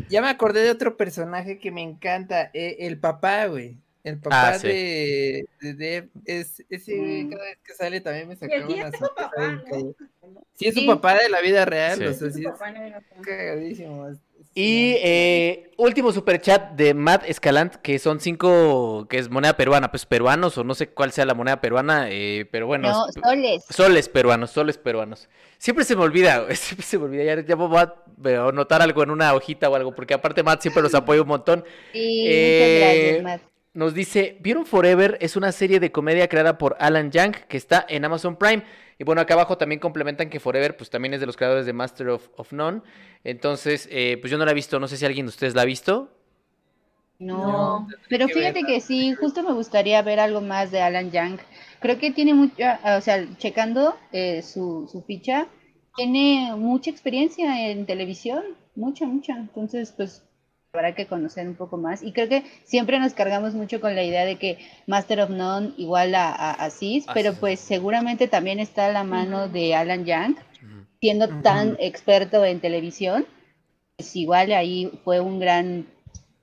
Ya 0.08 0.22
me 0.22 0.28
acordé 0.28 0.62
de 0.62 0.70
otro 0.70 0.96
personaje 0.96 1.58
que 1.58 1.70
me 1.70 1.82
encanta, 1.82 2.50
eh, 2.52 2.76
el 2.80 2.98
papá, 2.98 3.46
güey. 3.46 3.76
El 4.04 4.18
papá 4.18 4.50
Ah, 4.50 4.58
sí. 4.58 4.68
de, 4.68 5.48
de 5.60 6.08
es, 6.24 6.64
ese 6.70 6.96
güey, 6.96 7.24
Mm. 7.24 7.30
cada 7.30 7.44
vez 7.44 7.58
que 7.64 7.74
sale 7.74 8.00
también 8.00 8.28
me 8.28 8.34
Y 8.34 8.36
sacaba 8.38 8.66
sí 8.66 8.72
una 8.74 8.88
es 8.88 8.98
papá, 8.98 9.30
¿no? 9.36 9.94
Sí, 10.54 10.66
es 10.68 10.74
su 10.74 10.86
papá 10.86 11.14
de 11.14 11.28
la 11.28 11.40
vida 11.40 11.64
real, 11.64 11.98
Sí. 11.98 12.04
o 12.06 12.14
sea, 12.14 12.30
sí 12.30 12.40
es 12.44 12.50
papá, 12.52 12.72
cagadísimo. 13.22 14.08
Y 14.60 14.96
eh, 14.98 15.70
último 15.76 16.10
superchat 16.10 16.72
de 16.72 16.92
Matt 16.92 17.22
Escalant, 17.28 17.76
que 17.76 17.98
son 18.00 18.18
cinco, 18.18 19.06
que 19.08 19.18
es 19.18 19.30
moneda 19.30 19.56
peruana, 19.56 19.90
pues 19.92 20.04
peruanos, 20.04 20.58
o 20.58 20.64
no 20.64 20.74
sé 20.74 20.88
cuál 20.88 21.12
sea 21.12 21.24
la 21.26 21.34
moneda 21.34 21.60
peruana, 21.60 22.08
eh, 22.10 22.44
pero 22.50 22.66
bueno. 22.66 22.90
No, 22.90 23.06
es- 23.08 23.14
soles. 23.22 23.64
Soles 23.70 24.08
peruanos, 24.08 24.50
soles 24.50 24.76
peruanos. 24.76 25.28
Siempre 25.58 25.84
se 25.84 25.94
me 25.94 26.02
olvida, 26.02 26.44
siempre 26.56 26.84
se 26.84 26.98
me 26.98 27.04
olvida. 27.04 27.22
Ya, 27.22 27.40
ya 27.44 27.54
voy 27.54 27.76
a 27.76 27.94
eh, 28.24 28.36
anotar 28.36 28.82
algo 28.82 29.02
en 29.04 29.10
una 29.10 29.32
hojita 29.34 29.68
o 29.70 29.76
algo, 29.76 29.94
porque 29.94 30.14
aparte 30.14 30.42
Matt 30.42 30.62
siempre 30.62 30.82
los 30.82 30.94
apoya 30.96 31.22
un 31.22 31.28
montón. 31.28 31.64
Sí, 31.92 32.24
Eh, 32.26 32.58
muchas 32.58 32.74
gracias, 32.74 33.22
Matt. 33.22 33.57
Nos 33.78 33.94
dice, 33.94 34.36
¿vieron 34.40 34.66
Forever? 34.66 35.18
Es 35.20 35.36
una 35.36 35.52
serie 35.52 35.78
de 35.78 35.92
comedia 35.92 36.26
creada 36.28 36.58
por 36.58 36.76
Alan 36.80 37.12
Young 37.12 37.30
que 37.46 37.56
está 37.56 37.86
en 37.88 38.04
Amazon 38.04 38.34
Prime. 38.34 38.64
Y 38.98 39.04
bueno, 39.04 39.20
acá 39.20 39.34
abajo 39.34 39.56
también 39.56 39.78
complementan 39.78 40.30
que 40.30 40.40
Forever 40.40 40.76
pues 40.76 40.90
también 40.90 41.14
es 41.14 41.20
de 41.20 41.26
los 41.26 41.36
creadores 41.36 41.64
de 41.64 41.72
Master 41.72 42.08
of, 42.08 42.28
of 42.36 42.52
None. 42.52 42.82
Entonces, 43.22 43.88
eh, 43.92 44.18
pues 44.20 44.32
yo 44.32 44.36
no 44.36 44.44
la 44.44 44.50
he 44.50 44.54
visto, 44.54 44.80
no 44.80 44.88
sé 44.88 44.96
si 44.96 45.06
alguien 45.06 45.26
de 45.26 45.30
ustedes 45.30 45.54
la 45.54 45.62
ha 45.62 45.64
visto. 45.64 46.10
No, 47.20 47.86
No, 47.86 47.88
pero 48.08 48.26
que 48.26 48.34
fíjate 48.34 48.62
verla. 48.62 48.66
que 48.66 48.80
sí, 48.80 49.14
justo 49.14 49.44
me 49.44 49.52
gustaría 49.52 50.02
ver 50.02 50.18
algo 50.18 50.40
más 50.40 50.72
de 50.72 50.80
Alan 50.80 51.12
Young. 51.12 51.38
Creo 51.80 51.98
que 52.00 52.10
tiene 52.10 52.34
mucha, 52.34 52.80
o 52.98 53.00
sea, 53.00 53.24
checando 53.38 53.96
eh, 54.10 54.42
su, 54.42 54.88
su 54.90 55.02
ficha, 55.02 55.46
tiene 55.94 56.52
mucha 56.56 56.90
experiencia 56.90 57.70
en 57.70 57.86
televisión, 57.86 58.42
mucha, 58.74 59.06
mucha. 59.06 59.36
Entonces, 59.36 59.92
pues 59.96 60.27
habrá 60.72 60.94
que 60.94 61.06
conocer 61.06 61.48
un 61.48 61.54
poco 61.54 61.76
más. 61.76 62.02
Y 62.02 62.12
creo 62.12 62.28
que 62.28 62.44
siempre 62.64 62.98
nos 62.98 63.14
cargamos 63.14 63.54
mucho 63.54 63.80
con 63.80 63.94
la 63.94 64.02
idea 64.02 64.24
de 64.24 64.36
que 64.36 64.58
Master 64.86 65.20
of 65.20 65.30
None 65.30 65.72
igual 65.76 66.14
a, 66.14 66.30
a, 66.30 66.52
a 66.52 66.70
Sis, 66.70 67.06
pero 67.14 67.30
Así. 67.30 67.40
pues 67.40 67.60
seguramente 67.60 68.28
también 68.28 68.60
está 68.60 68.86
a 68.86 68.92
la 68.92 69.04
mano 69.04 69.44
Ujú. 69.44 69.52
de 69.52 69.74
Alan 69.74 70.04
Young, 70.04 70.36
siendo 71.00 71.26
Ujú. 71.26 71.42
tan 71.42 71.76
experto 71.80 72.44
en 72.44 72.60
televisión, 72.60 73.26
pues 73.96 74.14
igual 74.16 74.52
ahí 74.52 74.90
fue 75.04 75.20
un 75.20 75.40
gran 75.40 75.86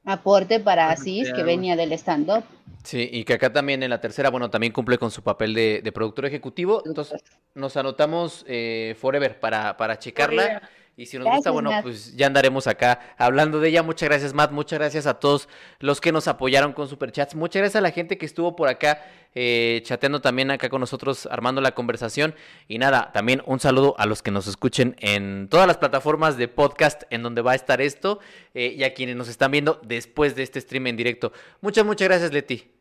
aporte 0.05 0.59
para 0.59 0.89
Asís, 0.91 1.31
que 1.31 1.43
venía 1.43 1.75
del 1.75 1.91
stand-up. 1.93 2.43
Sí, 2.83 3.09
y 3.11 3.23
que 3.23 3.33
acá 3.33 3.51
también 3.51 3.81
en 3.81 3.89
la 3.89 3.99
tercera, 3.99 4.29
bueno, 4.29 4.49
también 4.49 4.71
cumple 4.71 4.97
con 4.97 5.09
su 5.09 5.23
papel 5.23 5.53
de, 5.53 5.81
de 5.83 5.91
productor 5.91 6.25
ejecutivo. 6.25 6.83
Entonces, 6.85 7.23
nos 7.55 7.77
anotamos 7.77 8.45
eh, 8.47 8.95
Forever 8.99 9.39
para, 9.39 9.75
para 9.77 9.97
checarla. 9.97 10.43
Forever. 10.43 10.61
Y 10.97 11.07
si 11.07 11.17
nos 11.17 11.27
gusta, 11.27 11.51
bueno, 11.51 11.71
Matt. 11.71 11.83
pues 11.83 12.15
ya 12.15 12.27
andaremos 12.27 12.67
acá 12.67 13.01
hablando 13.17 13.59
de 13.59 13.67
ella. 13.67 13.83
Muchas 13.83 14.07
gracias, 14.07 14.33
Matt. 14.33 14.51
Muchas 14.51 14.79
gracias 14.79 15.05
a 15.07 15.15
todos 15.15 15.49
los 15.79 15.99
que 15.99 16.13
nos 16.13 16.29
apoyaron 16.29 16.71
con 16.71 16.87
superchats. 16.87 17.35
Muchas 17.35 17.61
gracias 17.61 17.75
a 17.75 17.81
la 17.81 17.91
gente 17.91 18.17
que 18.17 18.25
estuvo 18.25 18.55
por 18.55 18.69
acá 18.69 19.03
eh, 19.33 19.81
chateando 19.83 20.21
también 20.21 20.51
acá 20.51 20.69
con 20.69 20.79
nosotros, 20.79 21.27
armando 21.29 21.59
la 21.59 21.73
conversación. 21.73 22.33
Y 22.69 22.77
nada, 22.77 23.11
también 23.11 23.41
un 23.45 23.59
saludo 23.59 23.95
a 23.97 24.05
los 24.05 24.21
que 24.21 24.31
nos 24.31 24.47
escuchen 24.47 24.95
en 24.99 25.49
todas 25.49 25.67
las 25.67 25.77
plataformas 25.77 26.37
de 26.37 26.47
podcast 26.47 27.03
en 27.09 27.23
donde 27.23 27.41
va 27.41 27.51
a 27.51 27.55
estar 27.55 27.81
esto 27.81 28.19
eh, 28.53 28.73
y 28.77 28.85
a 28.85 28.93
quienes 28.93 29.17
nos 29.17 29.27
están 29.27 29.51
viendo 29.51 29.81
después 29.83 30.35
de 30.37 30.43
este 30.43 30.61
stream 30.61 30.87
en 30.87 30.95
directo. 30.95 31.33
Muchas, 31.59 31.85
muchas 31.85 32.07
gracias, 32.07 32.31
Leti. 32.31 32.71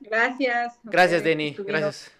Gracias. 0.00 0.78
Gracias, 0.84 1.22
Denny. 1.22 1.54
Gracias. 1.58 2.12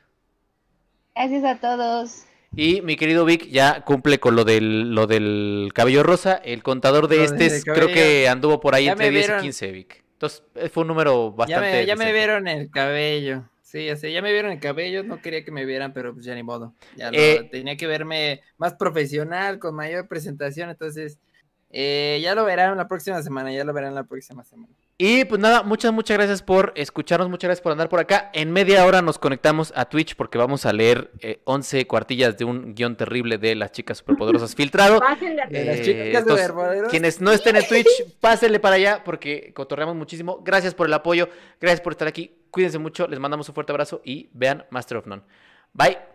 Gracias 1.15 1.45
a 1.45 1.57
todos. 1.59 2.25
Y 2.57 2.83
mi 2.83 2.97
querido 2.97 3.25
Vic 3.25 3.49
ya 3.49 3.83
cumple 3.85 4.21
con 4.21 4.37
lo 4.37 4.45
del, 4.45 4.95
lo 4.95 5.07
del 5.07 5.71
cabello 5.75 6.03
rosa. 6.03 6.35
El 6.35 6.63
contador 6.63 7.09
de 7.09 7.25
este 7.25 7.49
del 7.51 7.65
creo 7.65 7.89
que 7.89 8.29
anduvo 8.29 8.61
por 8.61 8.75
ahí 8.75 8.85
Ya 8.87 8.93
entre 8.93 9.07
me 9.07 9.11
10 9.13 9.25
y 9.25 9.27
vieron. 9.29 9.43
15, 9.43 9.71
Vic. 9.73 10.05
Entonces 10.13 10.43
eh, 10.55 10.69
fue 10.69 10.83
un 10.83 10.89
número 10.89 11.31
Ya 11.31 11.37
bastante. 11.37 11.71
me, 11.73 11.87
ya 11.87 11.97
me 11.97 12.13
vieron 12.13 12.47
el 12.49 12.71
cabello. 12.71 13.45
Sí, 13.63 13.89
sea, 13.97 14.09
ya 14.09 14.23
me 14.23 14.31
vieron 14.33 14.53
el 14.53 14.61
cabello, 14.61 15.03
no 15.03 15.21
quería 15.21 15.45
que 15.45 15.51
me 15.51 15.65
vieran, 15.65 15.93
pero 15.93 16.15
pues 16.15 16.25
ya 16.25 16.35
ni 16.37 16.45
modo. 16.45 16.75
Ya 16.97 17.11
lo- 17.11 17.19
Eh, 17.19 17.49
tenía 17.51 17.77
que 17.77 17.89
verme 17.89 18.41
más 18.57 18.75
profesional, 18.75 19.59
con 19.59 19.75
mayor 19.75 20.07
presentación, 20.07 20.71
entonces 20.71 21.19
eh, 21.71 22.21
ya 22.23 22.37
lo 22.37 22.45
verán 22.45 22.77
la 22.77 22.87
próxima 22.87 23.21
semana, 23.21 23.53
ya 23.53 23.65
lo 23.65 23.73
verán 23.73 23.97
la 23.97 24.05
próxima 24.05 24.45
semana. 24.45 24.73
Y 24.97 25.25
pues 25.25 25.41
nada, 25.41 25.65
muchas, 25.65 25.93
muchas 25.93 26.17
gracias 26.17 26.41
por 26.41 26.73
escucharnos, 26.77 27.29
muchas 27.29 27.49
gracias 27.49 27.63
por 27.63 27.73
andar 27.73 27.89
por 27.89 27.99
acá. 27.99 28.31
En 28.33 28.53
media 28.53 28.87
hora 28.87 29.03
nos 29.03 29.19
conectamos 29.19 29.73
a 29.75 29.87
Twitch 29.87 30.15
porque 30.15 30.39
vamos 30.39 30.67
a 30.67 30.73
leer 30.73 31.11
eh, 31.19 31.41
11 31.45 31.89
cuartillas 31.89 32.39
de 32.39 32.45
un 32.45 32.77
guion 32.77 32.97
terrible 32.97 33.37
de 33.39 33.57
las 33.57 33.73
chicas 33.73 33.99
superpoderosas 33.99 34.55
filtrado. 34.57 35.01
Pásenle 35.01 35.43
a- 35.43 35.47
De 35.47 35.65
las 35.65 35.77
Eh, 35.79 35.83
chicas 35.83 36.23
entonces, 36.23 36.53
quienes 36.91 37.21
no 37.21 37.33
estén 37.33 37.57
en 37.57 37.67
Twitch, 37.67 37.89
pásenle 38.21 38.61
para 38.61 38.77
allá 38.77 39.03
porque 39.05 39.53
cotorreamos 39.53 39.97
muchísimo. 39.97 40.41
Gracias 40.45 40.75
por 40.75 40.87
el 40.87 40.95
apoyo, 40.95 41.29
gracias 41.61 41.81
por 41.81 41.93
estar 41.93 42.07
aquí. 42.07 42.31
Cuídense 42.53 42.79
mucho, 42.79 43.09
les 43.09 43.19
mandamos 43.19 43.49
un 43.49 43.55
fuerte 43.57 43.73
abrazo 43.73 44.01
y 44.05 44.31
vean 44.33 44.65
Master 44.71 44.99
of 44.99 45.07
None. 45.09 45.23
Bye. 45.73 46.14